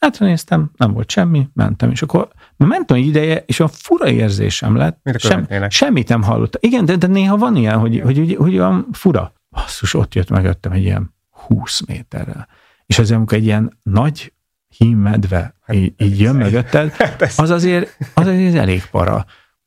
Hátra 0.04 0.26
néztem, 0.26 0.70
nem 0.76 0.92
volt 0.92 1.10
semmi, 1.10 1.48
mentem, 1.54 1.90
és 1.90 2.02
akkor 2.02 2.28
mentem 2.56 2.96
egy 2.96 3.06
ideje, 3.06 3.42
és 3.46 3.60
a 3.60 3.68
fura 3.68 4.10
érzésem 4.10 4.76
lett, 4.76 5.10
sem, 5.18 5.46
semmit 5.68 6.08
nem 6.08 6.22
hallottam. 6.22 6.60
Igen, 6.64 6.84
de, 6.84 6.96
de 6.96 7.06
néha 7.06 7.36
van 7.36 7.56
ilyen, 7.56 7.78
hogy, 7.78 8.00
hogy, 8.00 8.18
hogy, 8.18 8.34
hogy 8.34 8.54
olyan 8.54 8.86
fura. 8.92 9.32
Basszus, 9.50 9.94
ott 9.94 10.14
jött 10.14 10.30
mögöttem 10.30 10.72
egy 10.72 10.82
ilyen 10.82 11.14
20 11.30 11.80
méterrel. 11.86 12.48
És 12.86 12.98
az, 12.98 13.10
amikor 13.10 13.38
egy 13.38 13.44
ilyen 13.44 13.78
nagy 13.82 14.32
hímmedve 14.76 15.54
hát, 15.62 15.76
így, 15.76 15.94
így 15.96 16.20
jön 16.20 16.36
mögötted, 16.36 16.90
hát 16.96 17.22
az 17.36 17.50
azért, 17.50 17.96
az 18.14 18.26
azért 18.26 18.54
elég 18.54 18.86
para. 18.90 19.24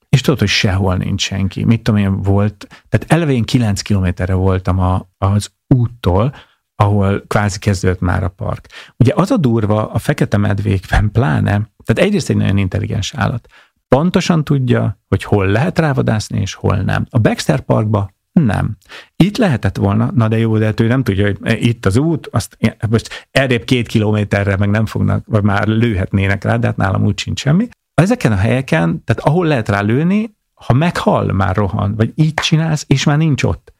És 0.09 0.21
tudod, 0.21 0.39
hogy 0.39 0.47
sehol 0.47 0.95
nincs 0.95 1.21
senki. 1.21 1.63
Mit 1.63 1.81
tudom 1.81 1.99
én, 1.99 2.21
volt, 2.21 2.67
tehát 2.89 3.11
eleve 3.11 3.31
én 3.31 3.43
9 3.43 3.81
kilométerre 3.81 4.33
voltam 4.33 4.79
a, 4.79 5.09
az 5.17 5.51
úttól, 5.67 6.33
ahol 6.79 7.23
kvázi 7.27 7.59
kezdődött 7.59 7.99
már 7.99 8.23
a 8.23 8.29
park. 8.29 8.67
Ugye 8.97 9.13
az 9.15 9.31
a 9.31 9.37
durva 9.37 9.91
a 9.91 9.97
fekete 9.97 10.37
medvékben 10.37 11.11
pláne, 11.11 11.51
tehát 11.83 12.09
egyrészt 12.09 12.29
egy 12.29 12.35
nagyon 12.35 12.57
intelligens 12.57 13.13
állat. 13.13 13.47
Pontosan 13.87 14.43
tudja, 14.43 14.99
hogy 15.07 15.23
hol 15.23 15.47
lehet 15.47 15.79
rávadászni, 15.79 16.39
és 16.39 16.53
hol 16.53 16.75
nem. 16.75 17.05
A 17.09 17.19
Baxter 17.19 17.59
Parkba 17.59 18.11
nem. 18.31 18.77
Itt 19.15 19.37
lehetett 19.37 19.77
volna, 19.77 20.11
na 20.15 20.27
de 20.27 20.37
jó, 20.37 20.57
de 20.57 20.65
hát 20.65 20.79
ő 20.79 20.87
nem 20.87 21.03
tudja, 21.03 21.25
hogy 21.25 21.65
itt 21.65 21.85
az 21.85 21.97
út, 21.97 22.27
azt 22.27 22.57
most 22.89 23.27
errébb 23.31 23.63
két 23.63 23.87
kilométerre 23.87 24.57
meg 24.57 24.69
nem 24.69 24.85
fognak, 24.85 25.25
vagy 25.27 25.43
már 25.43 25.67
lőhetnének 25.67 26.43
rá, 26.43 26.57
de 26.57 26.67
hát 26.67 26.77
nálam 26.77 27.05
úgy 27.05 27.19
sincs 27.19 27.39
semmi. 27.39 27.67
Ezeken 27.93 28.31
a 28.31 28.35
helyeken, 28.35 29.03
tehát 29.03 29.21
ahol 29.23 29.45
lehet 29.45 29.69
rá 29.69 29.81
lőni, 29.81 30.35
ha 30.53 30.73
meghal, 30.73 31.31
már 31.31 31.55
rohan, 31.55 31.95
vagy 31.95 32.11
így 32.15 32.33
csinálsz, 32.33 32.85
és 32.87 33.03
már 33.03 33.17
nincs 33.17 33.43
ott. 33.43 33.73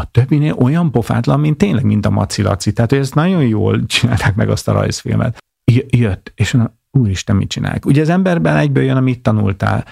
A 0.00 0.10
többinél 0.10 0.52
olyan 0.52 0.90
pofátlan, 0.90 1.40
mint 1.40 1.58
tényleg, 1.58 1.84
mint 1.84 2.06
a 2.06 2.10
Maci 2.10 2.42
Laci. 2.42 2.72
Tehát, 2.72 2.90
hogy 2.90 3.00
ezt 3.00 3.14
nagyon 3.14 3.46
jól 3.46 3.86
csinálták 3.86 4.34
meg 4.34 4.48
azt 4.48 4.68
a 4.68 4.72
rajzfilmet. 4.72 5.38
Jött, 5.90 6.32
és 6.34 6.52
na, 6.52 6.74
úristen, 6.90 7.36
mit 7.36 7.48
csinálják? 7.48 7.86
Ugye 7.86 8.00
az 8.00 8.08
emberben 8.08 8.56
egyből 8.56 8.82
jön, 8.82 8.96
amit 8.96 9.22
tanultál. 9.22 9.84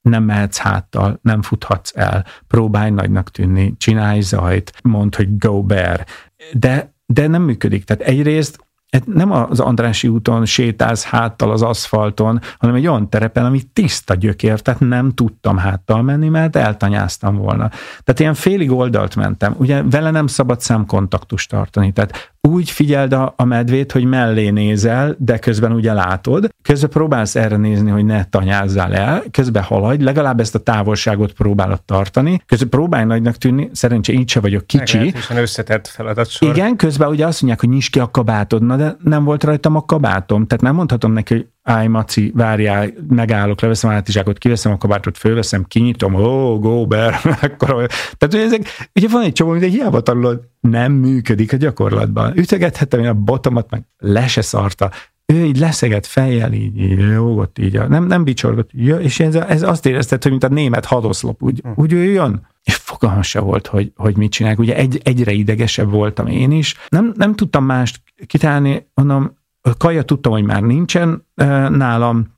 Nem 0.00 0.24
mehetsz 0.24 0.58
háttal, 0.58 1.18
nem 1.22 1.42
futhatsz 1.42 1.96
el, 1.96 2.24
próbálj 2.46 2.90
nagynak 2.90 3.30
tűnni, 3.30 3.74
csinálj 3.76 4.20
zajt, 4.20 4.72
mondd, 4.82 5.16
hogy 5.16 5.38
go 5.38 5.62
bear. 5.62 6.04
De, 6.52 6.94
de 7.06 7.26
nem 7.26 7.42
működik. 7.42 7.84
Tehát 7.84 8.02
egyrészt 8.02 8.65
nem 9.04 9.30
az 9.30 9.60
Andrási 9.60 10.08
úton 10.08 10.44
sétálsz 10.44 11.04
háttal 11.04 11.50
az 11.50 11.62
aszfalton, 11.62 12.40
hanem 12.58 12.74
egy 12.74 12.86
olyan 12.86 13.10
terepen, 13.10 13.44
ami 13.44 13.62
tiszta 13.72 14.14
gyökér, 14.14 14.60
tehát 14.60 14.80
nem 14.80 15.10
tudtam 15.10 15.56
háttal 15.56 16.02
menni, 16.02 16.28
mert 16.28 16.56
eltanyáztam 16.56 17.36
volna. 17.36 17.68
Tehát 18.04 18.20
ilyen 18.20 18.34
félig 18.34 18.70
oldalt 18.70 19.16
mentem. 19.16 19.54
Ugye 19.58 19.82
vele 19.82 20.10
nem 20.10 20.26
szabad 20.26 20.60
szemkontaktust 20.60 21.50
tartani, 21.50 21.92
tehát 21.92 22.34
úgy 22.46 22.70
figyeld 22.70 23.12
a, 23.12 23.34
a 23.36 23.44
medvét, 23.44 23.92
hogy 23.92 24.04
mellé 24.04 24.48
nézel, 24.48 25.16
de 25.18 25.38
közben 25.38 25.72
ugye 25.72 25.92
látod, 25.92 26.48
közben 26.62 26.90
próbálsz 26.90 27.36
erre 27.36 27.56
nézni, 27.56 27.90
hogy 27.90 28.04
ne 28.04 28.24
tanyázzál 28.24 28.94
el, 28.94 29.22
közben 29.30 29.62
haladj, 29.62 30.04
legalább 30.04 30.40
ezt 30.40 30.54
a 30.54 30.58
távolságot 30.58 31.32
próbálod 31.32 31.82
tartani, 31.82 32.42
közben 32.46 32.68
próbálj 32.68 33.04
nagynak 33.04 33.36
tűnni, 33.36 33.70
szerencsé 33.72 34.12
így 34.12 34.28
se 34.28 34.40
vagyok 34.40 34.66
kicsi. 34.66 34.96
Meglehetősen 34.96 35.36
összetett 35.36 35.86
feladat 35.86 36.28
sor. 36.28 36.48
Igen, 36.48 36.76
közben 36.76 37.08
ugye 37.08 37.26
azt 37.26 37.42
mondják, 37.42 37.64
hogy 37.64 37.74
nyisd 37.74 37.92
ki 37.92 37.98
a 37.98 38.10
kabátod, 38.10 38.62
na 38.62 38.76
de 38.76 38.96
nem 39.02 39.24
volt 39.24 39.44
rajtam 39.44 39.76
a 39.76 39.84
kabátom, 39.84 40.46
tehát 40.46 40.64
nem 40.64 40.74
mondhatom 40.74 41.12
neki, 41.12 41.34
hogy 41.34 41.46
állj 41.66 41.86
Maci, 41.86 42.32
várjál, 42.34 42.92
megállok, 43.08 43.60
leveszem 43.60 43.90
a 43.90 43.92
hátizsákot, 43.92 44.38
kiveszem 44.38 44.72
a 44.72 44.76
kabátot, 44.76 45.18
fölveszem, 45.18 45.64
kinyitom, 45.64 46.14
ó, 46.14 46.52
oh, 46.52 46.60
go, 46.60 46.86
bear, 46.86 47.14
akkor, 47.40 47.86
tehát 48.18 48.34
hogy 48.34 48.40
ezek, 48.40 48.88
ugye 48.94 49.08
van 49.08 49.22
egy 49.22 49.32
csomó, 49.32 49.56
de 49.56 49.66
hiába 49.66 50.00
tanulod, 50.00 50.40
nem 50.60 50.92
működik 50.92 51.52
a 51.52 51.56
gyakorlatban. 51.56 52.36
Ütögethettem 52.36 53.00
én 53.00 53.06
a 53.06 53.14
botomat, 53.14 53.70
meg 53.70 53.82
le 53.98 54.26
se 54.26 54.40
szarta, 54.40 54.90
ő 55.26 55.44
így 55.44 55.58
leszeget 55.58 56.06
fejjel, 56.06 56.52
így, 56.52 56.78
így 56.80 56.98
jógott, 56.98 57.58
így, 57.58 57.88
nem, 57.88 58.06
nem 58.06 58.24
bicsorgott, 58.24 58.72
és 59.00 59.20
ez, 59.20 59.34
ez 59.34 59.62
azt 59.62 59.86
érezted, 59.86 60.22
hogy 60.22 60.30
mint 60.30 60.44
a 60.44 60.48
német 60.48 60.84
hadoszlop, 60.84 61.42
úgy, 61.42 61.60
hm. 61.62 61.68
úgy 61.74 61.92
ő 61.92 62.02
jön, 62.02 62.46
és 62.62 62.74
fogalmam 62.74 63.22
se 63.22 63.40
volt, 63.40 63.66
hogy, 63.66 63.92
hogy 63.96 64.16
mit 64.16 64.30
csinálják. 64.30 64.60
Ugye 64.60 64.76
egy, 64.76 65.00
egyre 65.04 65.32
idegesebb 65.32 65.90
voltam 65.90 66.26
én 66.26 66.50
is. 66.50 66.74
Nem, 66.88 67.12
nem 67.16 67.34
tudtam 67.34 67.64
mást 67.64 68.00
kitálni, 68.26 68.86
mondom, 68.94 69.36
kaja 69.78 70.02
tudtam, 70.02 70.32
hogy 70.32 70.44
már 70.44 70.62
nincsen 70.62 71.26
nálam, 71.68 72.34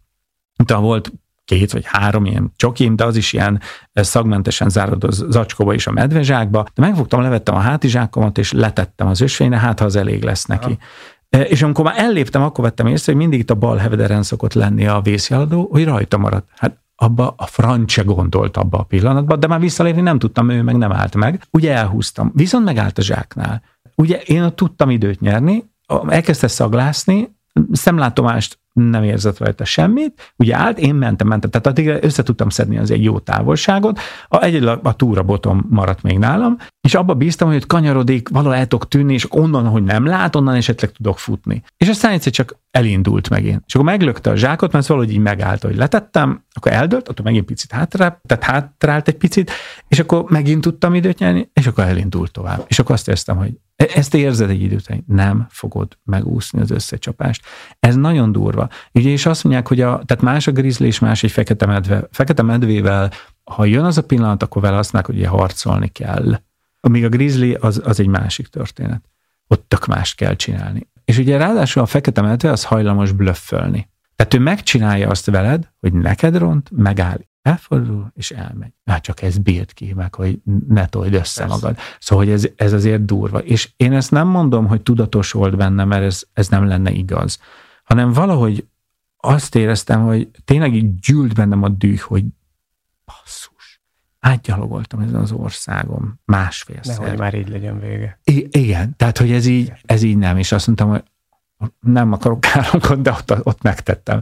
de 0.64 0.74
volt 0.74 1.12
két 1.45 1.72
vagy 1.72 1.85
három 1.87 2.24
ilyen 2.24 2.53
csokim, 2.57 2.97
de 2.97 3.05
az 3.05 3.16
is 3.16 3.33
ilyen 3.33 3.61
szagmentesen 3.93 4.68
zárod 4.68 5.05
az 5.05 5.24
zacskóba 5.29 5.74
és 5.74 5.87
a 5.87 5.93
medvezsákba, 5.93 6.66
de 6.74 6.83
megfogtam, 6.83 7.20
levettem 7.20 7.55
a 7.55 7.59
hátizsákomat, 7.59 8.39
és 8.39 8.53
letettem 8.53 9.07
az 9.07 9.20
ösvényre, 9.20 9.59
hát 9.59 9.79
ha 9.79 9.85
az 9.85 9.97
elég 9.97 10.22
lesz 10.22 10.45
neki. 10.45 10.79
Aha. 11.31 11.45
És 11.45 11.62
amikor 11.62 11.85
már 11.85 11.99
elléptem, 11.99 12.43
akkor 12.43 12.64
vettem 12.64 12.87
észre, 12.87 13.12
hogy 13.12 13.20
mindig 13.20 13.39
itt 13.39 13.51
a 13.51 13.55
bal 13.55 13.76
hevederen 13.76 14.22
szokott 14.22 14.53
lenni 14.55 14.87
a 14.87 15.01
vészjeladó, 15.01 15.68
hogy 15.70 15.85
rajta 15.85 16.18
maradt. 16.18 16.49
Hát 16.57 16.79
abba 16.97 17.35
a 17.37 17.47
francia 17.47 18.05
gondolt 18.05 18.57
abba 18.57 18.79
a 18.79 18.83
pillanatban, 18.83 19.41
de 19.41 19.47
már 19.47 19.61
visszalépni 19.61 20.01
nem 20.01 20.18
tudtam, 20.18 20.51
ő 20.51 20.62
meg 20.62 20.76
nem 20.76 20.93
állt 20.93 21.14
meg. 21.14 21.43
Ugye 21.51 21.74
elhúztam, 21.74 22.31
viszont 22.35 22.64
megállt 22.64 22.99
a 22.99 23.03
zsáknál. 23.03 23.62
Ugye 23.95 24.16
én 24.16 24.43
ott 24.43 24.57
tudtam 24.57 24.91
időt 24.91 25.20
nyerni, 25.20 25.64
elkezdte 26.09 26.49
szaglászni, 26.49 27.36
szemlátomást 27.72 28.59
nem 28.72 29.03
érzett 29.03 29.39
rajta 29.39 29.64
semmit, 29.64 30.32
ugye 30.36 30.57
állt, 30.57 30.78
én 30.78 30.95
mentem, 30.95 31.26
mentem, 31.26 31.51
tehát 31.51 31.66
addig 31.66 32.05
össze 32.05 32.22
tudtam 32.22 32.49
szedni 32.49 32.78
az 32.78 32.91
egy 32.91 33.03
jó 33.03 33.18
távolságot, 33.18 34.01
a, 34.28 34.43
egyedül 34.43 34.68
a, 34.68 34.95
túra 34.95 35.22
botom 35.22 35.66
maradt 35.70 36.03
még 36.03 36.18
nálam, 36.18 36.57
és 36.80 36.95
abba 36.95 37.14
bíztam, 37.14 37.49
hogy 37.49 37.66
kanyarodik, 37.66 38.28
valahol 38.28 38.55
el 38.55 38.66
tudok 38.66 38.89
tűnni, 38.89 39.12
és 39.12 39.26
onnan, 39.30 39.66
hogy 39.68 39.84
nem 39.84 40.07
lát, 40.07 40.36
onnan 40.36 40.55
esetleg 40.55 40.91
tudok 40.91 41.18
futni. 41.18 41.62
És 41.76 41.89
aztán 41.89 42.12
egyszer 42.12 42.32
csak 42.32 42.57
elindult 42.70 43.30
megint. 43.30 43.62
És 43.66 43.74
akkor 43.74 43.86
meglökte 43.86 44.30
a 44.30 44.36
zsákot, 44.36 44.72
mert 44.72 44.86
valahogy 44.86 45.12
így 45.12 45.18
megállt, 45.18 45.62
hogy 45.62 45.76
letettem, 45.76 46.45
akkor 46.53 46.72
eldőlt, 46.72 47.09
akkor 47.09 47.24
megint 47.24 47.45
picit 47.45 47.72
hátra, 47.72 48.20
tehát 48.26 48.45
hátrált 48.45 49.09
egy 49.09 49.16
picit, 49.16 49.51
és 49.89 49.99
akkor 49.99 50.24
megint 50.28 50.61
tudtam 50.61 50.95
időt 50.95 51.18
nyerni, 51.18 51.51
és 51.53 51.66
akkor 51.66 51.84
elindult 51.84 52.32
tovább. 52.32 52.64
És 52.66 52.78
akkor 52.78 52.95
azt 52.95 53.09
éreztem, 53.09 53.36
hogy 53.36 53.53
ezt 53.87 54.14
érzed 54.14 54.51
egy 54.51 54.83
hogy 54.87 55.03
nem 55.07 55.47
fogod 55.51 55.99
megúszni 56.05 56.61
az 56.61 56.70
összecsapást. 56.70 57.45
Ez 57.81 57.97
nagyon 57.97 58.33
durva. 58.33 58.68
Ugye, 58.93 59.11
és 59.11 59.26
azt 59.26 59.45
mondják, 59.45 59.68
hogy 59.68 59.81
a, 59.81 60.03
tehát 60.07 60.22
más 60.22 60.47
a 60.47 60.53
grizzly 60.53 60.85
és 60.85 60.99
más 60.99 61.22
egy 61.22 61.31
fekete 61.31 61.66
medve. 61.66 62.09
Fekete 62.11 62.43
medvével, 62.43 63.11
ha 63.45 63.64
jön 63.64 63.85
az 63.85 63.99
a 63.99 64.03
pillanat, 64.03 64.43
akkor 64.43 64.62
vele 64.62 64.76
azt 64.76 64.93
hogy 65.07 65.24
harcolni 65.24 65.89
kell. 65.89 66.41
Amíg 66.81 67.05
a 67.05 67.09
grizzly 67.09 67.53
az, 67.53 67.81
az 67.85 68.01
egy 68.01 68.07
másik 68.07 68.47
történet. 68.47 69.05
Ott 69.47 69.64
tök 69.68 69.87
mást 69.87 70.16
kell 70.16 70.35
csinálni. 70.35 70.89
És 71.05 71.18
ugye 71.18 71.37
ráadásul 71.37 71.83
a 71.83 71.87
fekete 71.87 72.20
medve 72.20 72.51
az 72.51 72.64
hajlamos 72.64 73.12
blöffölni. 73.12 73.89
Tehát 74.18 74.34
ő 74.34 74.38
megcsinálja 74.38 75.08
azt 75.08 75.26
veled, 75.26 75.70
hogy 75.80 75.92
neked 75.92 76.36
ront, 76.36 76.70
megáll, 76.70 77.18
elfordul, 77.42 78.12
és 78.14 78.30
elmegy. 78.30 78.72
Hát 78.84 79.02
csak 79.02 79.22
ez 79.22 79.38
bírt 79.38 79.72
ki, 79.72 79.92
meg 79.92 80.14
hogy 80.14 80.38
ne 80.68 80.86
told 80.86 81.14
össze 81.14 81.40
Persze. 81.40 81.54
magad. 81.54 81.78
Szóval, 81.98 82.24
hogy 82.24 82.34
ez, 82.34 82.48
ez 82.56 82.72
azért 82.72 83.04
durva. 83.04 83.38
És 83.38 83.70
én 83.76 83.92
ezt 83.92 84.10
nem 84.10 84.26
mondom, 84.26 84.66
hogy 84.66 84.82
tudatos 84.82 85.32
volt 85.32 85.56
benne, 85.56 85.84
mert 85.84 86.02
ez, 86.02 86.22
ez 86.32 86.48
nem 86.48 86.66
lenne 86.66 86.90
igaz, 86.90 87.38
hanem 87.84 88.12
valahogy 88.12 88.66
azt 89.16 89.54
éreztem, 89.54 90.02
hogy 90.02 90.28
tényleg 90.44 90.74
így 90.74 90.94
gyűlt 90.94 91.34
bennem 91.34 91.62
a 91.62 91.68
düh, 91.68 91.98
hogy 91.98 92.24
basszus, 93.04 93.80
átgyalogoltam 94.20 95.00
ezen 95.00 95.20
az 95.20 95.32
országom 95.32 96.20
másfélszer. 96.24 96.98
Nehogy 96.98 97.18
már 97.18 97.34
így 97.34 97.48
legyen 97.48 97.80
vége. 97.80 98.18
I- 98.24 98.48
igen, 98.50 98.96
tehát 98.96 99.18
hogy 99.18 99.32
ez 99.32 99.46
így, 99.46 99.72
ez 99.84 100.02
így 100.02 100.16
nem, 100.16 100.36
és 100.36 100.52
azt 100.52 100.66
mondtam, 100.66 100.88
hogy 100.88 101.02
nem 101.80 102.12
akarok 102.12 102.40
káromkodni, 102.40 103.02
de 103.02 103.11
ott, 103.11 103.46
ott 103.46 103.62
megtettem. 103.62 104.20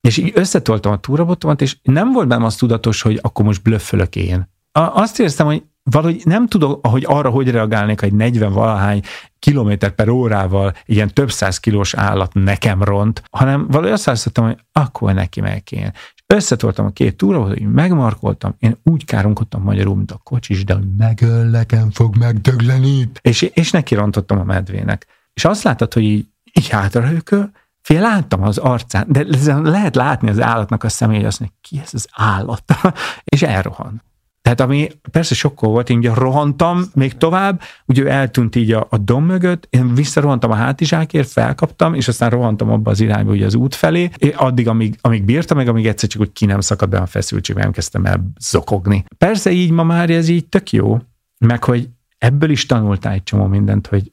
És 0.00 0.16
így 0.16 0.32
összetoltam 0.34 0.92
a 0.92 0.98
túrabotomat, 0.98 1.60
és 1.60 1.76
nem 1.82 2.12
volt 2.12 2.28
bennem 2.28 2.44
az 2.44 2.56
tudatos, 2.56 3.02
hogy 3.02 3.18
akkor 3.22 3.44
most 3.44 3.62
blöffölök 3.62 4.16
én. 4.16 4.48
Azt 4.72 5.18
éreztem, 5.18 5.46
hogy 5.46 5.62
valahogy 5.82 6.22
nem 6.24 6.46
tudok, 6.46 6.86
hogy 6.86 7.04
arra 7.06 7.30
hogy 7.30 7.50
reagálnék, 7.50 8.02
egy 8.02 8.12
40 8.12 8.52
valahány 8.52 9.02
kilométer 9.38 9.90
per 9.90 10.08
órával 10.08 10.74
ilyen 10.86 11.14
több 11.14 11.30
száz 11.30 11.58
kilós 11.58 11.94
állat 11.94 12.34
nekem 12.34 12.82
ront, 12.82 13.22
hanem 13.30 13.66
valahogy 13.68 13.92
azt 13.92 14.08
hiszem, 14.08 14.44
hogy 14.44 14.58
akkor 14.72 15.14
neki 15.14 15.40
meg 15.40 15.62
én. 15.70 15.90
És 15.94 16.22
összetoltam 16.26 16.86
a 16.86 16.90
két 16.90 17.16
túra, 17.16 17.42
hogy 17.42 17.72
megmarkoltam, 17.72 18.54
én 18.58 18.76
úgy 18.82 19.04
káromkodtam 19.04 19.62
magyarul, 19.62 19.96
mint 19.96 20.10
a 20.10 20.20
kocsis, 20.22 20.64
de 20.64 20.78
megöllekem 20.98 21.90
fog 21.90 22.16
megdögleni. 22.16 23.10
És, 23.20 23.42
és 23.42 23.70
neki 23.70 23.94
rontottam 23.94 24.38
a 24.38 24.44
medvének. 24.44 25.06
És 25.34 25.44
azt 25.44 25.62
láttad, 25.62 25.92
hogy 25.92 26.02
így, 26.02 26.26
így 26.52 26.68
hátrahőköl, 26.68 27.50
Fél 27.82 28.00
láttam 28.00 28.42
az 28.42 28.58
arcán, 28.58 29.06
de 29.08 29.24
lehet 29.62 29.94
látni 29.94 30.28
az 30.28 30.40
állatnak 30.40 30.84
a 30.84 30.88
személy, 30.88 31.24
azt 31.24 31.40
mondja, 31.40 31.58
ki 31.60 31.80
ez 31.82 31.90
az 31.92 32.08
állat? 32.12 32.62
és 33.24 33.42
elrohan. 33.42 34.02
Tehát 34.42 34.60
ami 34.60 34.88
persze 35.10 35.34
sokkol 35.34 35.70
volt, 35.70 35.90
én 35.90 35.96
ugye 35.96 36.14
rohantam 36.14 36.84
még 36.94 37.16
tovább, 37.16 37.60
ugye 37.86 38.02
ő 38.02 38.08
eltűnt 38.08 38.56
így 38.56 38.72
a, 38.72 38.86
a 38.90 38.98
dom 38.98 39.24
mögött, 39.24 39.66
én 39.70 39.94
visszarohantam 39.94 40.50
a 40.50 40.54
hátizsákért, 40.54 41.28
felkaptam, 41.28 41.94
és 41.94 42.08
aztán 42.08 42.30
rohantam 42.30 42.70
abba 42.70 42.90
az 42.90 43.00
irányba 43.00 43.32
ugye 43.32 43.46
az 43.46 43.54
út 43.54 43.74
felé, 43.74 44.10
addig, 44.34 44.68
amíg, 44.68 44.98
amíg 45.00 45.24
bírtam, 45.24 45.56
meg 45.56 45.68
amíg 45.68 45.86
egyszer 45.86 46.08
csak 46.08 46.20
úgy 46.20 46.32
ki 46.32 46.44
nem 46.44 46.60
szakadt 46.60 46.90
be 46.90 46.98
a 46.98 47.06
feszültség, 47.06 47.56
nem 47.56 47.72
kezdtem 47.72 48.04
el 48.04 48.32
zokogni. 48.40 49.04
Persze 49.18 49.50
így 49.50 49.70
ma 49.70 49.82
már 49.82 50.10
ez 50.10 50.28
így 50.28 50.46
tök 50.46 50.72
jó, 50.72 50.98
meg 51.38 51.64
hogy 51.64 51.88
ebből 52.18 52.50
is 52.50 52.66
tanultál 52.66 53.12
egy 53.12 53.22
csomó 53.22 53.46
mindent, 53.46 53.86
hogy 53.86 54.12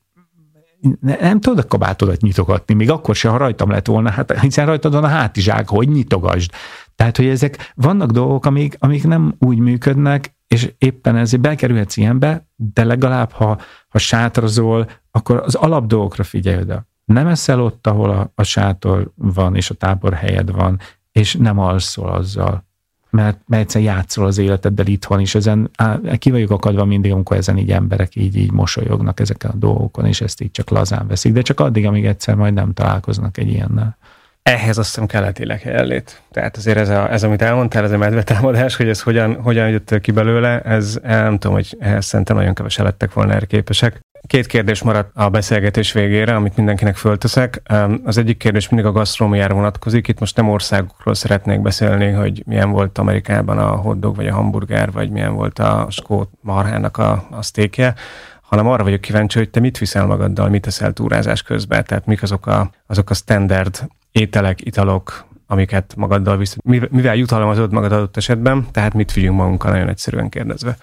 nem 1.00 1.40
tudod 1.40 1.60
a 1.60 1.68
kabátodat 1.68 2.22
nyitogatni, 2.22 2.74
még 2.74 2.90
akkor 2.90 3.16
se, 3.16 3.30
ha 3.30 3.38
rajtam 3.38 3.70
lett 3.70 3.86
volna, 3.86 4.10
hát 4.10 4.40
hiszen 4.40 4.66
rajtad 4.66 4.94
van 4.94 5.04
a 5.04 5.08
hátizsák, 5.08 5.70
hogy 5.70 5.90
nyitogasd. 5.90 6.52
Tehát, 6.96 7.18
hogy 7.18 7.28
ezek 7.28 7.74
vannak 7.76 8.12
dolgok, 8.12 8.46
amik, 8.46 8.76
amik 8.80 9.08
nem 9.08 9.36
úgy 9.40 9.58
működnek, 9.58 10.36
és 10.48 10.74
éppen 10.78 11.16
ezért 11.16 11.42
bekerülhetsz 11.42 11.98
ilyenbe, 11.98 12.48
de 12.56 12.84
legalább, 12.84 13.32
ha, 13.32 13.60
ha 13.90 13.98
sátrazol, 13.98 14.90
akkor 15.12 15.42
az 15.46 15.56
alap 15.56 15.86
dolgokra 15.86 16.24
figyelj 16.24 16.62
oda. 16.62 16.88
Nem 17.06 17.28
eszel 17.28 17.62
ott, 17.62 17.88
ahol 17.88 18.10
a, 18.10 18.32
a 18.36 18.44
sátor 18.44 19.12
van, 19.16 19.56
és 19.56 19.70
a 19.70 19.74
tábor 19.74 20.14
helyed 20.14 20.52
van, 20.52 20.80
és 21.12 21.36
nem 21.36 21.60
alszol 21.60 22.10
azzal. 22.10 22.67
Mert, 23.10 23.38
mert 23.46 23.62
egyszer 23.62 23.82
játszol 23.82 24.26
az 24.26 24.38
életeddel 24.38 24.86
itthon 24.86 25.20
is, 25.20 25.36
ezen 25.36 25.72
ki 26.18 26.32
vagyok 26.32 26.52
akadva 26.52 26.86
mindig, 26.86 27.12
amikor 27.12 27.38
ezen 27.38 27.58
így 27.58 27.72
emberek 27.72 28.16
így, 28.16 28.36
így 28.36 28.52
mosolyognak 28.52 29.20
ezeken 29.20 29.52
a 29.52 29.58
dolgokon, 29.58 30.06
és 30.06 30.22
ezt 30.22 30.42
így 30.42 30.52
csak 30.52 30.70
lazán 30.70 31.08
veszik, 31.08 31.34
de 31.34 31.42
csak 31.42 31.60
addig, 31.60 31.86
amíg 31.86 32.06
egyszer 32.06 32.36
majd 32.36 32.54
nem 32.54 32.74
találkoznak 32.74 33.38
egy 33.38 33.48
ilyennel. 33.48 33.98
Ehhez 34.44 34.78
azt 34.78 34.88
hiszem 34.88 35.06
kellett 35.06 35.40
jelenlét. 35.64 36.22
Tehát 36.32 36.58
azért 36.58 36.78
ez, 36.78 36.90
a, 36.90 37.12
ez, 37.12 37.24
amit 37.24 37.42
elmondtál, 37.42 37.84
ez 37.84 37.92
a 37.92 37.98
medvetámadás, 37.98 38.76
hogy 38.76 38.90
ez 38.90 39.02
hogyan, 39.02 39.42
hogyan 39.42 39.70
jött 39.70 40.00
ki 40.02 40.12
belőle, 40.12 40.62
ez 40.62 41.00
nem 41.04 41.38
tudom, 41.38 41.56
hogy 41.56 41.76
ehhez 41.80 42.06
szerintem 42.06 42.36
nagyon 42.36 42.54
kevesen 42.54 42.86
lettek 42.86 43.14
volna 43.14 43.34
erre 43.34 43.46
képesek. 43.46 44.00
Két 44.28 44.46
kérdés 44.46 44.84
maradt 44.84 45.12
a 45.14 45.30
beszélgetés 45.30 45.92
végére, 45.92 46.36
amit 46.36 46.56
mindenkinek 46.56 46.96
fölteszek. 46.96 47.62
Az 48.04 48.18
egyik 48.18 48.38
kérdés 48.38 48.70
mindig 48.70 48.90
a 48.90 48.92
gasztrómiára 48.92 49.54
vonatkozik. 49.54 50.08
Itt 50.08 50.20
most 50.20 50.36
nem 50.36 50.50
országokról 50.50 51.14
szeretnék 51.14 51.62
beszélni, 51.62 52.12
hogy 52.12 52.44
milyen 52.46 52.72
volt 52.72 52.98
Amerikában 52.98 53.58
a 53.58 53.76
hotdog, 53.76 54.16
vagy 54.16 54.28
a 54.28 54.34
hamburger, 54.34 54.92
vagy 54.92 55.10
milyen 55.10 55.34
volt 55.34 55.60
a 55.60 55.88
skót 55.90 56.30
marhának 56.42 56.98
a, 56.98 57.28
a 57.32 57.42
sztékje, 57.42 57.94
hanem 58.42 58.68
arra 58.68 58.84
vagyok 58.84 59.02
kíváncsi, 59.02 59.38
hogy 59.38 59.50
te 59.50 59.60
mit 59.60 59.78
viszel 59.78 60.06
magaddal, 60.06 60.50
mit 60.50 60.62
teszel 60.62 60.94
túrázás 60.94 61.42
közben, 61.42 61.86
tehát 61.86 62.06
mik 62.06 62.24
azok 62.24 62.48
a, 62.48 62.72
azok 62.88 63.10
a 63.10 63.14
standard 63.14 63.88
ételek, 64.12 64.66
italok, 64.66 65.26
amiket 65.48 65.94
magaddal 65.96 66.38
visz, 66.38 66.58
mivel 66.90 67.16
jutalmazod 67.16 67.72
magad 67.72 67.92
adott 67.92 68.18
esetben, 68.18 68.68
tehát 68.72 68.94
mit 68.94 69.14
vigyünk 69.14 69.38
magunkkal 69.38 69.72
nagyon 69.72 69.90
egyszerűen 69.90 70.30
kérdezve. 70.30 70.78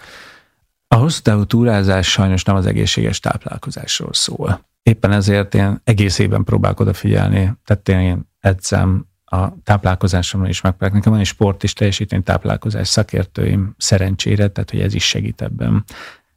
A 0.88 0.96
hosszú 0.96 1.22
távú 1.22 1.44
túrázás 1.44 2.10
sajnos 2.10 2.42
nem 2.42 2.56
az 2.56 2.66
egészséges 2.66 3.20
táplálkozásról 3.20 4.12
szól. 4.12 4.66
Éppen 4.82 5.12
ezért 5.12 5.54
én 5.54 5.80
egész 5.84 6.18
évben 6.18 6.44
próbálok 6.44 6.80
odafigyelni, 6.80 7.52
tehát 7.64 7.88
én 7.88 8.30
edzem 8.40 9.06
a 9.24 9.62
táplálkozásomra 9.62 10.48
is 10.48 10.60
megpróbálok. 10.60 10.94
Nekem 10.94 11.12
van 11.12 11.20
egy 11.20 11.26
sport 11.26 11.62
is 11.62 11.72
teljesítmény 11.72 12.22
táplálkozás 12.22 12.88
szakértőim 12.88 13.74
szerencsére, 13.78 14.48
tehát 14.48 14.70
hogy 14.70 14.80
ez 14.80 14.94
is 14.94 15.08
segít 15.08 15.42
ebben. 15.42 15.84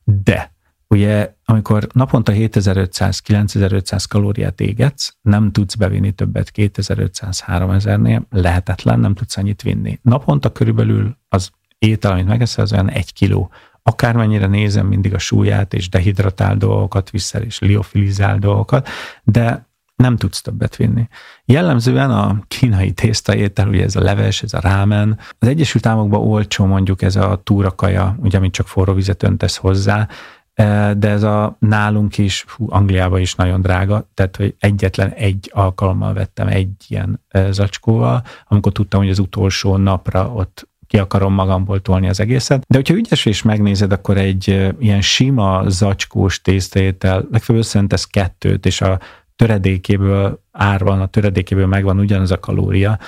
De 0.04 0.56
ugye 0.88 1.34
amikor 1.46 1.88
naponta 1.94 2.32
7500-9500 2.36 4.06
kalóriát 4.10 4.62
égetsz, 4.62 5.16
nem 5.22 5.52
tudsz 5.52 5.76
bevinni 5.76 6.12
többet 6.12 6.52
2500-3000-nél, 6.56 8.22
lehetetlen, 8.30 9.00
nem 9.00 9.14
tudsz 9.14 9.38
annyit 9.38 9.62
vinni. 9.62 10.00
Naponta 10.02 10.52
körülbelül 10.52 11.18
az 11.30 11.50
étel, 11.78 12.12
amit 12.12 12.28
megeszel, 12.28 12.64
az 12.64 12.74
olyan 12.74 12.90
egy 12.90 13.14
kiló 13.14 13.52
akármennyire 13.88 14.48
nézem 14.48 14.88
mindig 14.88 15.14
a 15.14 15.18
súlyát, 15.18 15.74
és 15.74 15.90
dehidratál 15.90 16.58
dolgokat 16.58 17.10
viszel, 17.10 17.42
és 17.42 17.60
liofilizál 17.60 18.38
dolgokat, 18.38 18.88
de 19.24 19.66
nem 19.96 20.18
tudsz 20.18 20.42
többet 20.42 20.76
vinni. 20.76 21.08
Jellemzően 21.46 22.12
a 22.12 22.40
kínai 22.48 22.92
tésztaétel, 22.92 23.68
ugye 23.68 23.84
ez 23.84 23.96
a 23.96 24.02
leves, 24.02 24.42
ez 24.42 24.54
a 24.54 24.60
rámen, 24.60 25.20
az 25.40 25.48
Egyesült 25.48 25.86
Államokban 25.86 26.22
olcsó 26.22 26.66
mondjuk 26.66 27.02
ez 27.02 27.16
a 27.16 27.42
túrakaja, 27.44 28.16
ugye, 28.20 28.38
amit 28.38 28.54
csak 28.54 28.68
forró 28.68 28.94
vizet 28.94 29.24
öntesz 29.24 29.56
hozzá, 29.56 30.08
e, 30.54 30.94
de 30.94 31.10
ez 31.10 31.24
a 31.24 31.56
nálunk 31.60 32.18
is, 32.18 32.46
hú, 32.48 32.66
Angliában 32.70 33.20
is 33.20 33.36
nagyon 33.36 33.62
drága, 33.62 34.10
tehát 34.14 34.36
hogy 34.36 34.56
egyetlen 34.60 35.10
egy 35.10 35.52
alkalommal 35.54 36.14
vettem 36.14 36.48
egy 36.48 36.72
ilyen 36.88 37.22
e, 37.28 37.52
zacskóval, 37.52 38.24
amikor 38.48 38.72
tudtam, 38.72 39.00
hogy 39.00 39.10
az 39.10 39.20
utolsó 39.20 39.78
napra 39.78 40.32
ott 40.34 40.68
ki 40.88 40.98
akarom 40.98 41.34
magamból 41.34 41.82
tolni 41.82 42.10
az 42.10 42.20
egészet. 42.20 42.64
De 42.68 42.76
hogyha 42.76 42.94
ügyes 42.94 43.26
és 43.26 43.42
megnézed, 43.42 43.92
akkor 43.92 44.18
egy 44.18 44.74
ilyen 44.80 45.02
sima 45.02 45.64
zacskós 45.68 46.42
tésztaétel, 46.42 47.28
legfeljebb 47.32 47.64
összeöntesz 47.64 48.06
kettőt, 48.06 48.66
és 48.66 48.82
a 48.82 49.00
töredékéből 49.36 50.44
ár 50.52 50.84
van, 50.84 51.02
a 51.02 51.08
töredékéből 51.08 51.68
megvan 51.68 52.00
ugyanaz 52.00 52.32
a 52.32 52.40
kalória, 52.40 53.00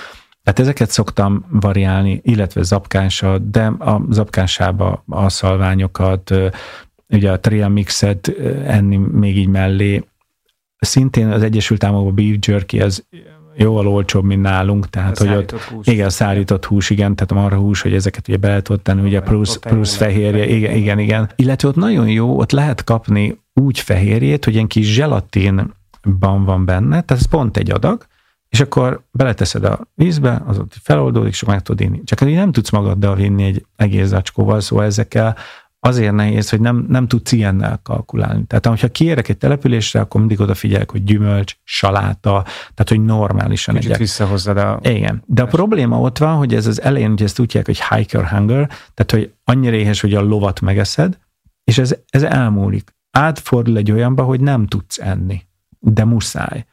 tehát 0.43 0.59
ezeket 0.59 0.89
szoktam 0.89 1.45
variálni, 1.49 2.19
illetve 2.23 2.63
zapkásat, 2.63 3.49
de 3.49 3.65
a 3.65 4.01
zapkásába 4.09 5.03
a 5.07 5.29
szalványokat, 5.29 6.33
ugye 7.09 7.31
a 7.31 7.39
trail 7.39 7.67
mixet 7.67 8.27
enni 8.65 8.95
még 8.97 9.37
így 9.37 9.47
mellé. 9.47 10.03
Szintén 10.79 11.27
az 11.27 11.43
Egyesült 11.43 11.83
Államokban 11.83 12.15
beef 12.15 12.47
jerky, 12.47 12.81
az 12.81 13.05
jóval 13.59 13.87
olcsóbb, 13.87 14.23
mint 14.23 14.41
nálunk, 14.41 14.89
tehát 14.89 15.17
a 15.17 15.27
hogy 15.27 15.37
ott, 15.37 15.51
hús. 15.51 15.87
igen, 15.87 16.09
szárított 16.09 16.65
hús, 16.65 16.89
igen, 16.89 17.15
tehát 17.15 17.31
a 17.31 17.35
marha 17.35 17.59
hús, 17.59 17.81
hogy 17.81 17.93
ezeket 17.93 18.27
ugye 18.27 18.37
be 18.37 18.47
lehet 18.47 18.69
ott 18.69 18.83
tenni, 18.83 19.01
ugye 19.01 19.21
plusz, 19.21 19.57
plusz 19.57 19.95
fehérje, 19.95 20.47
igen, 20.47 20.75
igen, 20.75 20.99
igen. 20.99 21.29
Illetve 21.35 21.67
ott 21.67 21.75
nagyon 21.75 22.07
jó, 22.07 22.39
ott 22.39 22.51
lehet 22.51 22.83
kapni 22.83 23.41
úgy 23.53 23.79
fehérjét, 23.79 24.45
hogy 24.45 24.53
ilyen 24.53 24.67
kis 24.67 24.93
zselatinban 24.93 26.45
van 26.45 26.65
benne, 26.65 26.89
tehát 26.89 27.11
ez 27.11 27.27
pont 27.27 27.57
egy 27.57 27.71
adag, 27.71 28.05
és 28.49 28.59
akkor 28.59 29.01
beleteszed 29.11 29.63
a 29.63 29.79
vízbe, 29.95 30.41
az 30.45 30.59
ott 30.59 30.73
feloldódik, 30.81 31.31
és 31.31 31.43
meg 31.43 31.61
tudod 31.61 31.81
inni. 31.81 32.03
Csak 32.03 32.21
így 32.21 32.35
nem 32.35 32.51
tudsz 32.51 32.69
magaddal 32.69 33.15
vinni 33.15 33.43
egy 33.43 33.65
egész 33.75 34.07
zacskóval, 34.07 34.59
szóval 34.59 34.85
ezekkel 34.85 35.35
azért 35.79 36.13
nehéz, 36.13 36.49
hogy 36.49 36.59
nem, 36.59 36.85
nem 36.89 37.07
tudsz 37.07 37.31
ilyennel 37.31 37.79
kalkulálni. 37.83 38.43
Tehát 38.47 38.79
ha 38.79 38.87
kiérek 38.87 39.29
egy 39.29 39.37
településre, 39.37 39.99
akkor 39.99 40.19
mindig 40.19 40.39
odafigyelek, 40.39 40.91
hogy 40.91 41.03
gyümölcs, 41.03 41.55
saláta, 41.63 42.43
tehát 42.43 42.89
hogy 42.89 43.03
normálisan 43.03 43.73
Kicsit 43.75 43.89
egyek. 43.89 44.01
visszahozzad 44.01 44.57
a... 44.57 44.79
Igen. 44.83 45.23
De 45.25 45.41
a 45.41 45.45
probléma 45.45 45.99
ott 45.99 46.17
van, 46.17 46.35
hogy 46.35 46.53
ez 46.53 46.67
az 46.67 46.81
elején, 46.81 47.09
hogy 47.09 47.23
ezt 47.23 47.39
úgy 47.39 47.51
hívják, 47.51 47.65
hogy 47.65 47.97
hiker 47.97 48.27
hunger, 48.27 48.67
tehát 48.67 49.11
hogy 49.11 49.33
annyira 49.43 49.75
éhes, 49.75 50.01
hogy 50.01 50.13
a 50.13 50.21
lovat 50.21 50.61
megeszed, 50.61 51.17
és 51.63 51.77
ez, 51.77 51.95
ez 52.09 52.23
elmúlik. 52.23 52.93
Átfordul 53.11 53.77
egy 53.77 53.91
olyanba, 53.91 54.23
hogy 54.23 54.39
nem 54.39 54.67
tudsz 54.67 54.99
enni, 54.99 55.41
de 55.79 56.05
muszáj. 56.05 56.65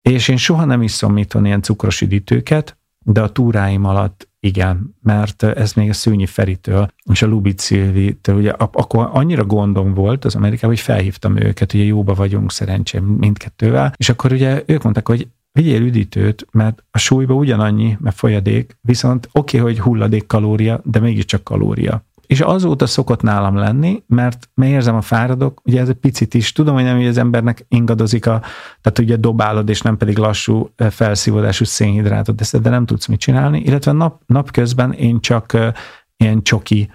És 0.00 0.28
én 0.28 0.36
soha 0.36 0.64
nem 0.64 0.82
iszom 0.82 1.16
itthon 1.16 1.44
ilyen 1.44 1.62
cukros 1.62 2.00
üdítőket, 2.00 2.76
de 2.98 3.20
a 3.20 3.28
túráim 3.28 3.84
alatt 3.84 4.28
igen, 4.46 4.96
mert 5.02 5.42
ez 5.42 5.72
még 5.72 5.88
a 5.88 5.92
Szőnyi 5.92 6.26
Feritől 6.26 6.92
és 7.12 7.22
a 7.22 7.26
Lubit 7.26 7.58
Szilvitől, 7.58 8.36
ugye 8.36 8.50
akkor 8.50 9.08
annyira 9.12 9.44
gondom 9.44 9.94
volt 9.94 10.24
az 10.24 10.34
Amerikában, 10.34 10.76
hogy 10.76 10.84
felhívtam 10.84 11.36
őket, 11.36 11.74
ugye 11.74 11.84
jóba 11.84 12.14
vagyunk 12.14 12.52
szerencsém 12.52 13.04
mindkettővel, 13.04 13.92
és 13.96 14.08
akkor 14.08 14.32
ugye 14.32 14.62
ők 14.66 14.82
mondták, 14.82 15.08
hogy 15.08 15.28
vigyél 15.52 15.82
üdítőt, 15.82 16.46
mert 16.50 16.84
a 16.90 16.98
súlyba 16.98 17.34
ugyanannyi, 17.34 17.96
mert 18.00 18.16
folyadék, 18.16 18.76
viszont 18.80 19.28
oké, 19.32 19.58
okay, 19.58 19.72
hogy 19.72 19.80
hulladék 19.80 20.26
kalória, 20.26 20.80
de 20.84 21.00
mégiscsak 21.00 21.44
kalória 21.44 22.04
és 22.26 22.40
azóta 22.40 22.86
szokott 22.86 23.22
nálam 23.22 23.56
lenni, 23.56 24.02
mert 24.06 24.48
érzem 24.62 24.94
a 24.94 25.00
fáradok, 25.00 25.60
ugye 25.64 25.80
ez 25.80 25.88
egy 25.88 25.94
picit 25.94 26.34
is, 26.34 26.52
tudom, 26.52 26.74
hogy 26.74 26.84
nem, 26.84 26.96
hogy 26.96 27.06
az 27.06 27.18
embernek 27.18 27.64
ingadozik 27.68 28.26
a, 28.26 28.40
tehát 28.80 28.98
ugye 28.98 29.16
dobálod, 29.16 29.68
és 29.68 29.80
nem 29.80 29.96
pedig 29.96 30.18
lassú 30.18 30.70
eh, 30.76 30.90
felszívódású 30.90 31.64
szénhidrátot 31.64 32.36
teszed, 32.36 32.62
de 32.62 32.70
nem 32.70 32.86
tudsz 32.86 33.06
mit 33.06 33.20
csinálni, 33.20 33.60
illetve 33.60 33.92
nap, 33.92 34.22
napközben 34.26 34.92
én 34.92 35.20
csak 35.20 35.50
uh, 35.54 35.72
ilyen 36.16 36.42
csoki 36.42 36.90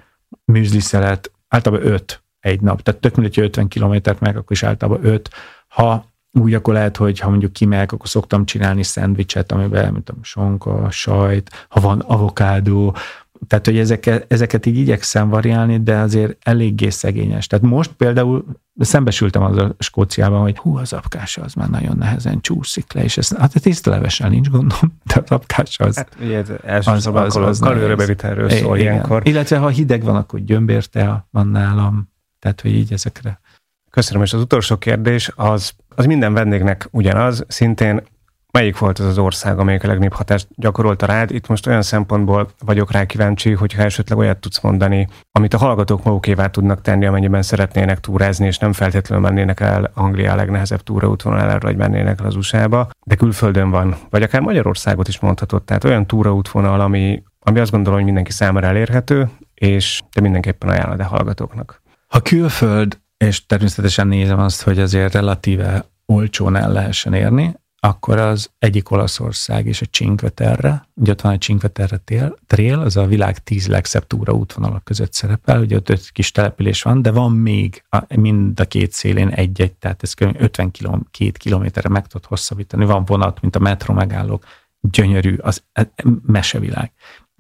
műzliszelet, 0.46 1.32
általában 1.48 1.86
öt 1.86 2.22
egy 2.40 2.62
nap, 2.62 2.82
tehát 2.82 3.02
tök 3.02 3.16
mindegy, 3.16 3.36
hogy 3.36 3.44
50 3.44 3.68
kilométert 3.68 4.20
meg, 4.20 4.38
akkor 4.38 4.52
is 4.52 4.64
általában 4.64 5.06
öt. 5.06 5.30
Ha 5.68 6.06
úgy 6.32 6.54
akkor 6.54 6.74
lehet, 6.74 6.98
hogy 6.98 7.20
ha 7.20 7.30
mondjuk 7.30 7.54
kimegyek, 7.54 7.92
akkor 7.92 8.10
szoktam 8.10 8.46
csinálni 8.46 8.84
szendvicset, 8.84 9.52
amiben, 9.52 9.92
mint 9.94 10.06
tudom, 10.06 10.24
sonka, 10.24 10.92
sajt, 10.92 11.68
ha 11.70 11.80
van 11.80 12.00
avokádó, 12.00 12.96
tehát, 13.48 13.66
hogy 13.66 13.78
ezeket, 13.78 14.34
ezeket 14.34 14.66
így 14.66 14.78
igyekszem 14.78 15.30
variálni, 15.30 15.80
de 15.80 15.98
azért 15.98 16.38
eléggé 16.40 16.90
szegényes. 16.90 17.48
Tehát 17.48 17.66
most 17.66 17.92
például 17.92 18.46
szembesültem 18.80 19.42
az 19.42 19.58
a 19.58 19.76
Skóciában, 19.80 20.42
hogy 20.42 20.58
hú, 20.58 20.78
az 20.78 20.94
apkása 20.94 21.42
az 21.42 21.54
már 21.54 21.70
nagyon 21.70 21.98
nehezen 21.98 22.42
csúszik 22.42 22.94
le, 22.94 23.04
és 23.04 23.18
ez, 23.18 23.38
hát 23.38 23.56
a 23.56 23.60
tisztelevesen 23.60 24.30
nincs 24.30 24.50
gondom, 24.50 25.00
de 25.04 25.22
az 25.24 25.32
apkása 25.32 25.84
az... 25.84 25.96
Hát 25.96 26.18
ugye 26.22 26.44
az, 26.64 26.88
az, 26.88 27.08
az, 27.08 27.36
az 27.36 27.60
kalőrebevitelről 27.60 28.50
szól 28.50 28.78
igen. 28.78 28.94
ilyenkor. 28.94 29.28
Illetve 29.28 29.58
ha 29.58 29.68
hideg 29.68 30.04
van, 30.04 30.16
akkor 30.16 30.40
gyömbérte 30.40 31.28
van 31.32 31.48
nálam, 31.48 32.12
tehát 32.40 32.62
hogy 32.62 32.72
így 32.72 32.94
ezekre. 32.94 33.40
Köszönöm, 33.90 34.24
és 34.24 34.34
az 34.34 34.42
utolsó 34.42 34.78
kérdés 34.78 35.32
az, 35.36 35.74
az 35.96 36.06
minden 36.06 36.34
vendégnek 36.34 36.88
ugyanaz, 36.92 37.46
szintén 37.48 38.02
melyik 38.58 38.78
volt 38.78 39.00
az 39.00 39.06
az 39.06 39.18
ország, 39.18 39.60
amelyik 39.60 39.84
a 39.84 39.88
legnagyobb 39.88 40.14
hatást 40.14 40.48
gyakorolta 40.56 41.06
rád? 41.06 41.32
Itt 41.32 41.48
most 41.48 41.68
olyan 41.68 41.82
szempontból 41.82 42.50
vagyok 42.66 42.92
rá 42.92 43.06
kíváncsi, 43.06 43.52
hogyha 43.52 43.82
esetleg 43.82 44.18
olyat 44.18 44.38
tudsz 44.38 44.62
mondani, 44.62 45.08
amit 45.32 45.54
a 45.54 45.58
hallgatók 45.58 46.04
magukévá 46.04 46.48
tudnak 46.48 46.82
tenni, 46.82 47.06
amennyiben 47.06 47.42
szeretnének 47.42 48.00
túrázni, 48.00 48.46
és 48.46 48.58
nem 48.58 48.74
feltétlenül 48.74 49.24
mennének 49.26 49.60
el 49.60 49.92
Anglia 49.94 50.32
a 50.32 50.36
legnehezebb 50.36 50.82
túraútvonalára, 50.82 51.60
vagy 51.60 51.76
mennének 51.76 52.20
el 52.20 52.26
az 52.26 52.36
USA-ba, 52.36 52.90
de 53.06 53.16
külföldön 53.16 53.70
van, 53.70 53.96
vagy 54.10 54.24
akár 54.24 54.42
Magyarországot 54.42 55.08
is 55.08 55.20
mondhatod. 55.20 55.64
Tehát 55.64 55.84
olyan 55.84 56.06
túraútvonal, 56.06 56.80
ami, 56.80 57.24
ami 57.40 57.60
azt 57.60 57.72
gondolom, 57.72 57.98
hogy 57.98 58.06
mindenki 58.06 58.32
számára 58.32 58.68
elérhető, 58.68 59.30
és 59.54 60.02
te 60.12 60.22
mindenképpen 60.22 60.70
ajánlod 60.70 61.00
a 61.00 61.04
hallgatóknak. 61.04 61.82
Ha 62.08 62.20
külföld, 62.20 63.00
és 63.18 63.46
természetesen 63.46 64.08
nézem 64.08 64.40
azt, 64.40 64.62
hogy 64.62 64.80
azért 64.80 65.14
relatíve 65.14 65.86
olcsón 66.06 66.56
el 66.56 66.72
lehessen 66.72 67.14
érni, 67.14 67.56
akkor 67.80 68.18
az 68.18 68.52
egyik 68.60 68.92
Olaszország 68.92 69.66
és 69.66 69.82
a 69.82 69.86
Cinque 69.86 70.30
Terre, 70.30 70.88
ugye 70.94 71.12
ott 71.12 71.22
van 71.22 71.34
a 71.34 71.38
Cinque 71.38 71.70
Terre 71.70 72.02
Trail, 72.48 72.80
az 72.80 72.98
a 72.98 73.06
világ 73.06 73.44
tíz 73.44 73.68
legszebb 73.68 74.08
túra 74.08 74.34
útvonalak 74.34 74.84
között 74.84 75.14
szerepel, 75.14 75.62
ugye 75.62 75.76
ott 75.76 75.90
öt 75.90 76.10
kis 76.12 76.32
település 76.32 76.82
van, 76.82 77.02
de 77.02 77.12
van 77.12 77.32
még 77.32 77.84
a, 77.90 78.16
mind 78.16 78.60
a 78.60 78.66
két 78.66 78.92
szélén 78.92 79.30
egy-egy, 79.30 79.74
tehát 79.74 80.04
ez 80.04 80.14
kb. 80.14 80.36
50 80.40 80.72
km, 80.72 81.00
két 81.12 81.38
kilométerre 81.38 81.90
meg 81.90 82.08
tud 82.08 82.26
hosszabbítani, 82.26 82.86
van 82.86 83.06
vonat, 83.06 83.42
mint 83.42 83.56
a 83.56 83.60
metro 83.60 83.94
megállók, 83.94 84.46
gyönyörű, 84.80 85.36
az 85.36 85.64
e, 85.74 85.92
mesevilág. 86.26 86.92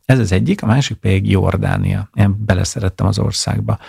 Ez 0.06 0.20
az 0.20 0.32
egyik, 0.32 0.64
a 0.64 0.66
másik 0.66 0.98
pedig 0.98 1.30
Jordánia. 1.30 2.10
Én 2.14 2.46
beleszerettem 2.46 3.08
az 3.08 3.20
országba. 3.20 3.80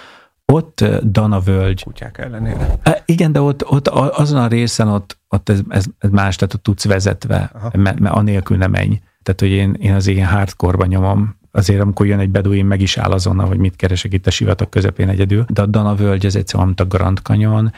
Ott 0.53 0.85
Dana 1.03 1.41
völgy. 1.41 1.83
Kutyák 1.83 2.19
ellenére. 2.19 2.79
Igen, 3.05 3.33
de 3.33 3.41
ott, 3.41 3.67
ott 3.67 3.89
azon 3.89 4.43
a 4.43 4.47
részen 4.47 4.89
ott, 4.89 5.19
ott 5.29 5.49
ez, 5.49 5.61
ez, 5.69 5.85
más, 6.11 6.37
tehát 6.37 6.55
ott 6.55 6.63
tudsz 6.63 6.85
vezetve, 6.85 7.53
mert, 7.73 7.99
mert 7.99 8.15
anélkül 8.15 8.57
nem 8.57 8.71
menj. 8.71 9.01
Tehát, 9.23 9.41
hogy 9.41 9.51
én, 9.51 9.77
én 9.81 9.95
az 9.95 10.07
ilyen 10.07 10.29
hardcore 10.29 10.87
nyomom, 10.87 11.37
azért 11.51 11.81
amikor 11.81 12.07
jön 12.07 12.19
egy 12.19 12.31
beduin, 12.31 12.67
meg 12.67 12.81
is 12.81 12.97
áll 12.97 13.11
azonnal, 13.11 13.47
hogy 13.47 13.59
mit 13.59 13.77
keresek 13.77 14.13
itt 14.13 14.27
a 14.27 14.31
sivatag 14.31 14.69
közepén 14.69 15.09
egyedül. 15.09 15.45
De 15.49 15.63
a 15.63 15.67
Dana 15.67 15.95
völgy, 15.95 16.27
ez 16.27 16.35
egyszerűen, 16.35 16.67
mint 16.67 16.81
a 16.81 16.85
Grand 16.85 17.19
Canyon, 17.19 17.73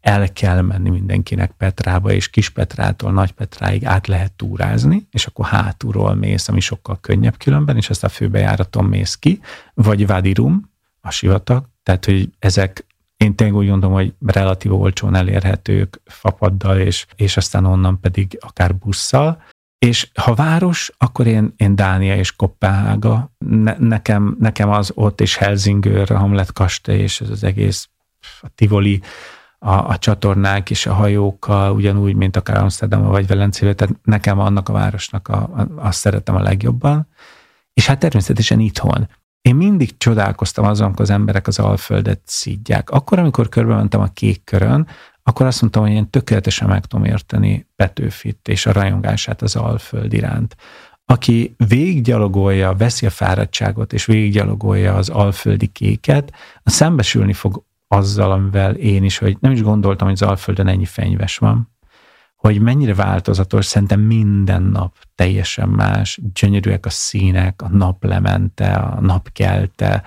el 0.00 0.32
kell 0.32 0.60
menni 0.60 0.90
mindenkinek 0.90 1.50
Petrába, 1.50 2.12
és 2.12 2.28
Kis 2.28 2.50
Petrától 2.50 3.12
Nagy 3.12 3.32
Petráig 3.32 3.84
át 3.84 4.06
lehet 4.06 4.32
túrázni, 4.32 5.06
és 5.10 5.26
akkor 5.26 5.44
hátulról 5.46 6.14
mész, 6.14 6.48
ami 6.48 6.60
sokkal 6.60 6.98
könnyebb 7.00 7.36
különben, 7.36 7.76
és 7.76 7.90
ezt 7.90 8.04
a 8.04 8.08
főbejáraton 8.08 8.84
mész 8.84 9.14
ki, 9.14 9.40
vagy 9.74 10.06
Vadirum, 10.06 10.70
a 11.00 11.10
sivatag, 11.10 11.68
tehát, 11.82 12.04
hogy 12.04 12.30
ezek 12.38 12.84
én 13.16 13.34
tényleg 13.34 13.56
úgy 13.56 13.68
gondolom, 13.68 13.94
hogy 13.94 14.14
relatív 14.26 14.72
olcsón 14.72 15.14
elérhetők 15.14 16.00
fapaddal, 16.04 16.78
és, 16.78 17.06
és 17.16 17.36
aztán 17.36 17.64
onnan 17.64 18.00
pedig 18.00 18.38
akár 18.40 18.74
busszal. 18.74 19.42
És 19.78 20.10
ha 20.14 20.34
város, 20.34 20.92
akkor 20.98 21.26
én, 21.26 21.54
én 21.56 21.74
Dánia 21.74 22.16
és 22.16 22.36
Kopenhága. 22.36 23.32
Ne, 23.38 23.76
nekem, 23.78 24.36
nekem 24.38 24.70
az 24.70 24.92
ott 24.94 25.20
és 25.20 25.36
Helsingőr, 25.36 26.12
a 26.12 26.18
Hamlet 26.18 26.52
kastély, 26.52 26.98
és 26.98 27.20
ez 27.20 27.30
az 27.30 27.44
egész 27.44 27.88
a 28.40 28.48
Tivoli, 28.54 29.02
a, 29.58 29.72
a 29.72 29.98
csatornák 29.98 30.70
és 30.70 30.86
a 30.86 30.94
hajókkal, 30.94 31.72
ugyanúgy, 31.72 32.14
mint 32.14 32.36
akár 32.36 32.56
Amsterdam 32.56 33.02
vagy 33.02 33.26
Velencével, 33.26 33.74
tehát 33.74 33.94
nekem 34.02 34.38
annak 34.38 34.68
a 34.68 34.72
városnak 34.72 35.28
a, 35.28 35.36
a, 35.36 35.66
azt 35.76 35.98
szeretem 35.98 36.34
a 36.34 36.42
legjobban. 36.42 37.08
És 37.72 37.86
hát 37.86 37.98
természetesen 37.98 38.60
itthon. 38.60 39.08
Én 39.42 39.54
mindig 39.54 39.96
csodálkoztam 39.96 40.64
azon, 40.64 40.86
amikor 40.86 41.02
az 41.02 41.10
emberek 41.10 41.46
az 41.46 41.58
Alföldet 41.58 42.20
szídják. 42.24 42.90
Akkor, 42.90 43.18
amikor 43.18 43.48
körbe 43.48 43.74
mentem 43.74 44.00
a 44.00 44.06
kék 44.06 44.44
körön, 44.44 44.86
akkor 45.22 45.46
azt 45.46 45.60
mondtam, 45.60 45.82
hogy 45.82 45.92
én 45.92 46.10
tökéletesen 46.10 46.68
meg 46.68 46.86
tudom 46.86 47.04
érteni 47.06 47.66
Petőfit 47.76 48.48
és 48.48 48.66
a 48.66 48.72
rajongását 48.72 49.42
az 49.42 49.56
Alföld 49.56 50.12
iránt. 50.12 50.56
Aki 51.04 51.54
végiggyalogolja, 51.56 52.74
veszi 52.74 53.06
a 53.06 53.10
fáradtságot, 53.10 53.92
és 53.92 54.04
végiggyalogolja 54.04 54.94
az 54.94 55.08
alföldi 55.08 55.66
kéket, 55.66 56.32
az 56.62 56.72
szembesülni 56.72 57.32
fog 57.32 57.64
azzal, 57.88 58.32
amivel 58.32 58.74
én 58.74 59.04
is, 59.04 59.18
hogy 59.18 59.36
nem 59.40 59.52
is 59.52 59.62
gondoltam, 59.62 60.08
hogy 60.08 60.22
az 60.22 60.28
Alföldön 60.28 60.66
ennyi 60.66 60.84
fenyves 60.84 61.38
van, 61.38 61.68
hogy 62.40 62.60
mennyire 62.60 62.94
változatos, 62.94 63.66
szerintem 63.66 64.00
minden 64.00 64.62
nap 64.62 64.96
teljesen 65.14 65.68
más, 65.68 66.20
gyönyörűek 66.34 66.86
a 66.86 66.90
színek, 66.90 67.62
a 67.62 67.68
naplemente, 67.68 68.72
a 68.72 69.00
napkelte, 69.00 70.02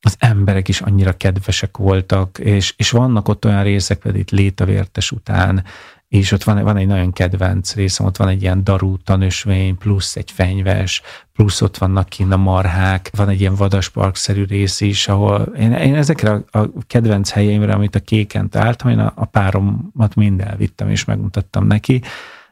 az 0.00 0.16
emberek 0.18 0.68
is 0.68 0.80
annyira 0.80 1.16
kedvesek 1.16 1.76
voltak, 1.76 2.38
és, 2.38 2.74
és 2.76 2.90
vannak 2.90 3.28
ott 3.28 3.44
olyan 3.44 3.62
részek, 3.62 3.98
például 3.98 4.22
itt 4.22 4.30
Létavértes 4.30 5.10
után, 5.10 5.64
és 6.12 6.32
ott 6.32 6.42
van, 6.42 6.62
van 6.62 6.76
egy 6.76 6.86
nagyon 6.86 7.12
kedvenc 7.12 7.74
részem, 7.74 8.06
ott 8.06 8.16
van 8.16 8.28
egy 8.28 8.42
ilyen 8.42 8.64
darú 8.64 8.96
tanösvény, 8.96 9.78
plusz 9.78 10.16
egy 10.16 10.30
fenyves, 10.30 11.02
plusz 11.32 11.60
ott 11.60 11.78
vannak 11.78 12.08
kint 12.08 12.32
a 12.32 12.36
marhák, 12.36 13.10
van 13.16 13.28
egy 13.28 13.40
ilyen 13.40 13.54
vadasparkszerű 13.54 14.44
rész 14.44 14.80
is, 14.80 15.08
ahol 15.08 15.40
én, 15.40 15.72
én 15.72 15.94
ezekre 15.94 16.30
a, 16.30 16.58
a 16.58 16.68
kedvenc 16.86 17.30
helyeimre, 17.30 17.72
amit 17.72 17.94
a 17.94 18.00
kéken 18.00 18.48
találtam, 18.48 18.90
én 18.90 18.98
a, 18.98 19.12
a 19.14 19.24
páromat 19.24 20.14
mind 20.14 20.40
elvittem 20.40 20.88
és 20.88 21.04
megmutattam 21.04 21.66
neki. 21.66 22.02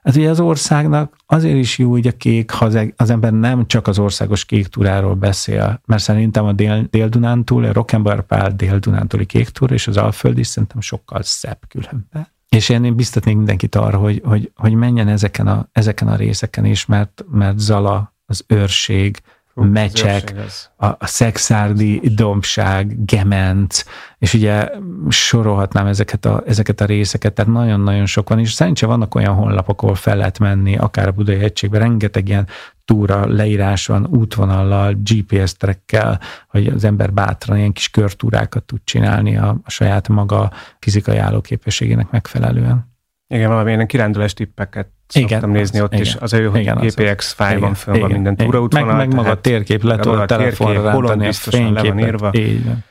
Hát 0.02 0.16
ugye 0.16 0.30
az 0.30 0.40
országnak 0.40 1.16
azért 1.26 1.56
is 1.56 1.78
jó 1.78 1.90
hogy 1.90 2.06
a 2.06 2.12
kék, 2.12 2.50
ha 2.50 2.70
az 2.96 3.10
ember 3.10 3.32
nem 3.32 3.66
csak 3.66 3.86
az 3.86 3.98
országos 3.98 4.44
kék 4.44 4.66
túráról 4.66 5.14
beszél, 5.14 5.80
mert 5.86 6.02
szerintem 6.02 6.44
a 6.44 6.52
Dél, 6.52 6.86
Dél-Dunántúl, 6.90 7.64
a 7.64 7.72
Rockenbar 7.72 8.26
Pál 8.26 8.50
Dél-Dunántúli 8.56 9.26
kék 9.26 9.48
túra 9.48 9.74
és 9.74 9.86
az 9.86 9.96
Alföld 9.96 10.38
is 10.38 10.46
szerintem 10.46 10.80
sokkal 10.80 11.22
szebb 11.22 11.58
különben. 11.68 12.28
És 12.56 12.68
én, 12.68 12.85
én 12.85 12.94
biztatnék 12.94 13.36
mindenkit 13.36 13.74
arra, 13.74 13.98
hogy, 13.98 14.22
hogy, 14.24 14.52
hogy 14.55 14.74
menjen 14.74 15.09
ezeken 15.09 15.47
a, 15.47 15.68
ezeken 15.72 16.09
a 16.09 16.16
részeken 16.16 16.64
is, 16.64 16.86
mert, 16.86 17.24
mert 17.31 17.59
Zala, 17.59 18.14
az 18.27 18.44
őrség, 18.47 19.22
mecsek, 19.55 20.35
a, 20.77 20.86
a 20.86 21.06
szexárdi 21.06 22.01
dombság, 22.14 23.05
gemenc, 23.05 23.85
és 24.18 24.35
ugye 24.35 24.68
sorolhatnám 25.09 25.86
ezeket 25.86 26.24
a, 26.24 26.43
ezeket 26.47 26.81
a 26.81 26.85
részeket, 26.85 27.32
tehát 27.32 27.52
nagyon-nagyon 27.52 28.06
sok 28.06 28.28
van, 28.28 28.39
és 28.39 28.52
szerencsé 28.52 28.86
vannak 28.86 29.14
olyan 29.14 29.35
honlapok, 29.35 29.82
ahol 29.82 29.94
fel 29.94 30.16
lehet 30.16 30.39
menni, 30.39 30.77
akár 30.77 31.09
a 31.09 31.12
Budai 31.12 31.43
Egységben, 31.43 31.81
rengeteg 31.81 32.28
ilyen 32.28 32.47
túra 32.85 33.27
leírás 33.27 33.86
van, 33.86 34.06
útvonallal, 34.06 34.94
GPS 34.94 35.56
trekkel, 35.56 36.20
hogy 36.48 36.66
az 36.66 36.85
ember 36.85 37.12
bátran 37.12 37.59
ilyen 37.59 37.72
kis 37.72 37.89
körtúrákat 37.89 38.64
tud 38.64 38.81
csinálni 38.85 39.36
a, 39.36 39.56
a 39.64 39.70
saját 39.70 40.09
maga 40.09 40.52
fizikai 40.78 41.16
állóképességének 41.16 42.10
megfelelően. 42.10 42.89
Igen, 43.27 43.48
valami 43.48 43.72
ilyen 43.72 43.86
kirándulás 43.86 44.35
tippeket 44.35 44.89
szoktam 45.10 45.38
igen, 45.38 45.50
nézni 45.50 45.80
ott 45.80 45.92
igen, 45.92 46.04
is, 46.04 46.14
az 46.14 46.30
hogy 46.30 46.56
igen, 46.56 46.76
GPX 46.76 47.32
fájlban 47.32 47.74
föl 47.74 47.98
van 47.98 48.10
minden 48.10 48.36
túraútvonal. 48.36 48.96
Meg, 48.96 49.06
meg 49.06 49.14
maga 49.14 49.30
a 49.30 49.40
térkép 49.40 49.82
le 49.82 49.96
tudod 49.96 50.26
telefonra 50.26 50.82
rántani 50.82 51.26
a 51.26 51.32
fényképet. 51.32 51.82
Le 51.82 51.90
van 51.90 51.98
írva. 51.98 52.30
Így 52.34 52.64
van. 52.64 52.84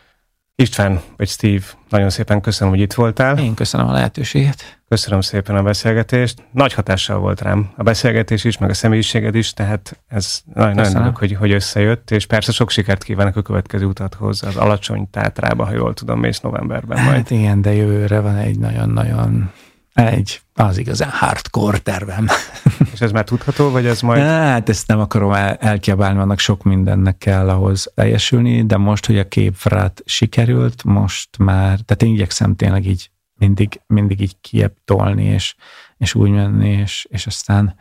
István, 0.55 0.99
vagy 1.17 1.27
Steve, 1.27 1.63
nagyon 1.89 2.09
szépen 2.09 2.41
köszönöm, 2.41 2.73
hogy 2.73 2.81
itt 2.81 2.93
voltál. 2.93 3.37
Én 3.37 3.53
köszönöm 3.53 3.87
a 3.87 3.91
lehetőséget. 3.91 4.79
Köszönöm 4.89 5.21
szépen 5.21 5.55
a 5.55 5.63
beszélgetést. 5.63 6.43
Nagy 6.51 6.73
hatással 6.73 7.19
volt 7.19 7.41
rám 7.41 7.69
a 7.75 7.83
beszélgetés 7.83 8.43
is, 8.43 8.57
meg 8.57 8.69
a 8.69 8.73
személyiséged 8.73 9.35
is, 9.35 9.53
tehát 9.53 9.99
ez 10.07 10.41
nagyon, 10.53 10.75
nagyon 10.75 10.95
örülök, 10.95 11.17
hogy, 11.17 11.35
hogy 11.35 11.51
összejött, 11.51 12.11
és 12.11 12.25
persze 12.25 12.51
sok 12.51 12.69
sikert 12.69 13.03
kívánok 13.03 13.35
a 13.35 13.41
következő 13.41 13.85
utathoz, 13.85 14.43
az 14.43 14.55
alacsony 14.55 15.09
tátrába, 15.09 15.65
ha 15.65 15.73
jól 15.73 15.93
tudom, 15.93 16.19
mész 16.19 16.39
novemberben 16.39 17.03
majd. 17.03 17.15
Hát 17.15 17.29
igen, 17.29 17.61
de 17.61 17.73
jövőre 17.73 18.19
van 18.19 18.35
egy 18.35 18.59
nagyon-nagyon 18.59 19.51
egy 19.93 20.41
az 20.53 20.77
igazán 20.77 21.09
hardcore 21.09 21.77
tervem. 21.77 22.27
És 22.93 23.01
ez 23.01 23.11
már 23.11 23.23
tudható, 23.23 23.69
vagy 23.69 23.85
ez 23.85 24.01
majd? 24.01 24.21
Hát 24.21 24.69
ezt 24.69 24.87
nem 24.87 24.99
akarom 24.99 25.31
el, 25.31 25.55
elkiabálni, 25.55 26.17
vannak 26.17 26.39
sok 26.39 26.63
mindennek 26.63 27.17
kell 27.17 27.49
ahhoz 27.49 27.91
teljesülni, 27.95 28.65
de 28.65 28.77
most, 28.77 29.05
hogy 29.05 29.17
a 29.17 29.27
képfrát 29.27 30.01
sikerült, 30.05 30.83
most 30.83 31.37
már, 31.37 31.79
tehát 31.79 32.03
én 32.03 32.13
igyekszem 32.13 32.55
tényleg 32.55 32.85
így 32.85 33.09
mindig, 33.33 33.81
mindig 33.87 34.21
így 34.21 34.35
kiebb 34.41 34.73
tolni, 34.85 35.23
és, 35.23 35.55
és 35.97 36.15
úgy 36.15 36.29
menni, 36.29 36.69
és, 36.69 37.07
és 37.09 37.25
aztán 37.25 37.75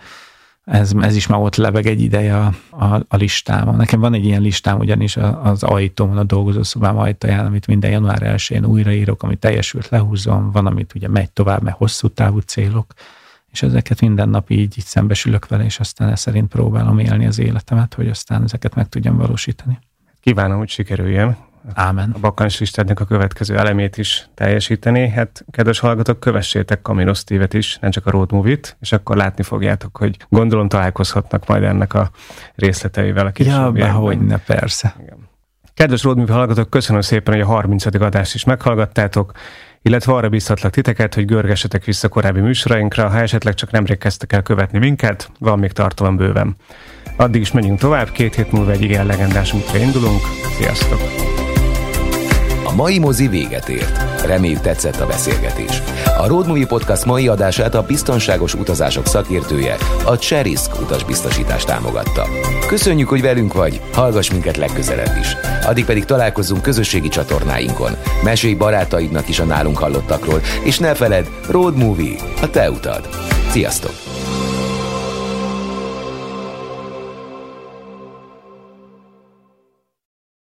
ez, 0.70 0.92
ez 1.00 1.16
is 1.16 1.26
már 1.26 1.40
ott 1.40 1.56
lebeg 1.56 1.86
egy 1.86 2.00
ideje 2.00 2.36
a, 2.36 2.52
a, 2.70 3.04
a 3.08 3.16
listámon. 3.16 3.76
Nekem 3.76 4.00
van 4.00 4.14
egy 4.14 4.24
ilyen 4.24 4.42
listám 4.42 4.78
ugyanis 4.78 5.16
az 5.42 5.62
ajtómon, 5.62 6.16
a 6.16 6.24
dolgozószobám 6.24 6.98
ajtaján, 6.98 7.46
amit 7.46 7.66
minden 7.66 7.90
január 7.90 8.22
1-én 8.22 8.64
újraírok, 8.64 9.22
amit 9.22 9.38
teljesült 9.38 9.88
lehúzom, 9.88 10.50
van, 10.50 10.66
amit 10.66 10.94
ugye 10.94 11.08
megy 11.08 11.30
tovább, 11.30 11.62
mert 11.62 11.76
hosszú 11.76 12.08
távú 12.08 12.38
célok, 12.38 12.92
és 13.52 13.62
ezeket 13.62 14.00
minden 14.00 14.28
nap 14.28 14.50
így, 14.50 14.78
így 14.78 14.84
szembesülök 14.84 15.48
vele, 15.48 15.64
és 15.64 15.80
aztán 15.80 16.08
ezt 16.08 16.22
szerint 16.22 16.48
próbálom 16.48 16.98
élni 16.98 17.26
az 17.26 17.38
életemet, 17.38 17.94
hogy 17.94 18.08
aztán 18.08 18.42
ezeket 18.42 18.74
meg 18.74 18.88
tudjam 18.88 19.16
valósítani. 19.16 19.78
Kívánom, 20.20 20.58
hogy 20.58 20.68
sikerüljen. 20.68 21.47
Ámen. 21.74 22.10
A 22.14 22.18
bakancs 22.18 22.60
listádnak 22.60 23.00
a 23.00 23.04
következő 23.04 23.56
elemét 23.56 23.98
is 23.98 24.28
teljesíteni. 24.34 25.08
Hát, 25.08 25.44
kedves 25.50 25.78
hallgatók, 25.78 26.20
kövessétek 26.20 26.82
Camino 26.82 27.14
Steve-et 27.14 27.54
is, 27.54 27.78
nem 27.80 27.90
csak 27.90 28.06
a 28.06 28.10
Road 28.10 28.32
Movie-t, 28.32 28.76
és 28.80 28.92
akkor 28.92 29.16
látni 29.16 29.42
fogjátok, 29.42 29.96
hogy 29.96 30.16
gondolom 30.28 30.68
találkozhatnak 30.68 31.46
majd 31.46 31.62
ennek 31.62 31.94
a 31.94 32.10
részleteivel 32.54 33.26
a 33.26 33.32
Ja, 33.34 33.92
hogy 33.92 34.20
ne, 34.20 34.38
persze. 34.38 34.94
Igen. 35.00 35.28
Kedves 35.74 36.02
Road 36.02 36.16
Movie 36.16 36.34
hallgatók, 36.34 36.70
köszönöm 36.70 37.00
szépen, 37.00 37.34
hogy 37.34 37.42
a 37.42 37.46
30. 37.46 37.84
adást 37.84 38.34
is 38.34 38.44
meghallgattátok 38.44 39.32
illetve 39.82 40.12
arra 40.12 40.28
biztatlak 40.28 40.72
titeket, 40.72 41.14
hogy 41.14 41.24
görgessetek 41.24 41.84
vissza 41.84 42.08
korábbi 42.08 42.40
műsorainkra, 42.40 43.08
ha 43.08 43.18
esetleg 43.18 43.54
csak 43.54 43.70
nemrég 43.70 43.98
kezdtek 43.98 44.32
el 44.32 44.42
követni 44.42 44.78
minket, 44.78 45.30
van 45.38 45.58
még 45.58 45.72
tartalom 45.72 46.16
bőven. 46.16 46.56
Addig 47.16 47.40
is 47.40 47.52
menjünk 47.52 47.78
tovább, 47.78 48.10
két 48.10 48.34
hét 48.34 48.52
múlva 48.52 48.70
egy 48.70 48.82
igen 48.82 49.06
legendás 49.06 49.52
útra 49.52 49.78
indulunk. 49.78 50.20
Sziasztok! 50.58 51.27
A 52.68 52.74
mai 52.74 52.98
mozi 52.98 53.28
véget 53.28 53.68
ért. 53.68 54.24
Reméljük 54.24 54.60
tetszett 54.60 55.00
a 55.00 55.06
beszélgetés. 55.06 55.82
A 56.18 56.26
Road 56.26 56.46
Movie 56.46 56.66
Podcast 56.66 57.04
mai 57.04 57.28
adását 57.28 57.74
a 57.74 57.82
biztonságos 57.82 58.54
utazások 58.54 59.06
szakértője, 59.06 59.76
a 60.04 60.18
Cserisk 60.18 60.80
utasbiztosítás 60.80 61.64
támogatta. 61.64 62.26
Köszönjük, 62.66 63.08
hogy 63.08 63.20
velünk 63.20 63.52
vagy, 63.52 63.80
hallgass 63.92 64.30
minket 64.30 64.56
legközelebb 64.56 65.16
is. 65.20 65.36
Addig 65.64 65.84
pedig 65.84 66.04
találkozzunk 66.04 66.62
közösségi 66.62 67.08
csatornáinkon. 67.08 67.92
Mesélj 68.22 68.54
barátaidnak 68.54 69.28
is 69.28 69.38
a 69.38 69.44
nálunk 69.44 69.78
hallottakról, 69.78 70.40
és 70.64 70.78
ne 70.78 70.94
feled, 70.94 71.30
Road 71.50 71.76
Movie, 71.76 72.16
a 72.42 72.50
te 72.50 72.70
utad. 72.70 73.08
Sziasztok! 73.50 74.07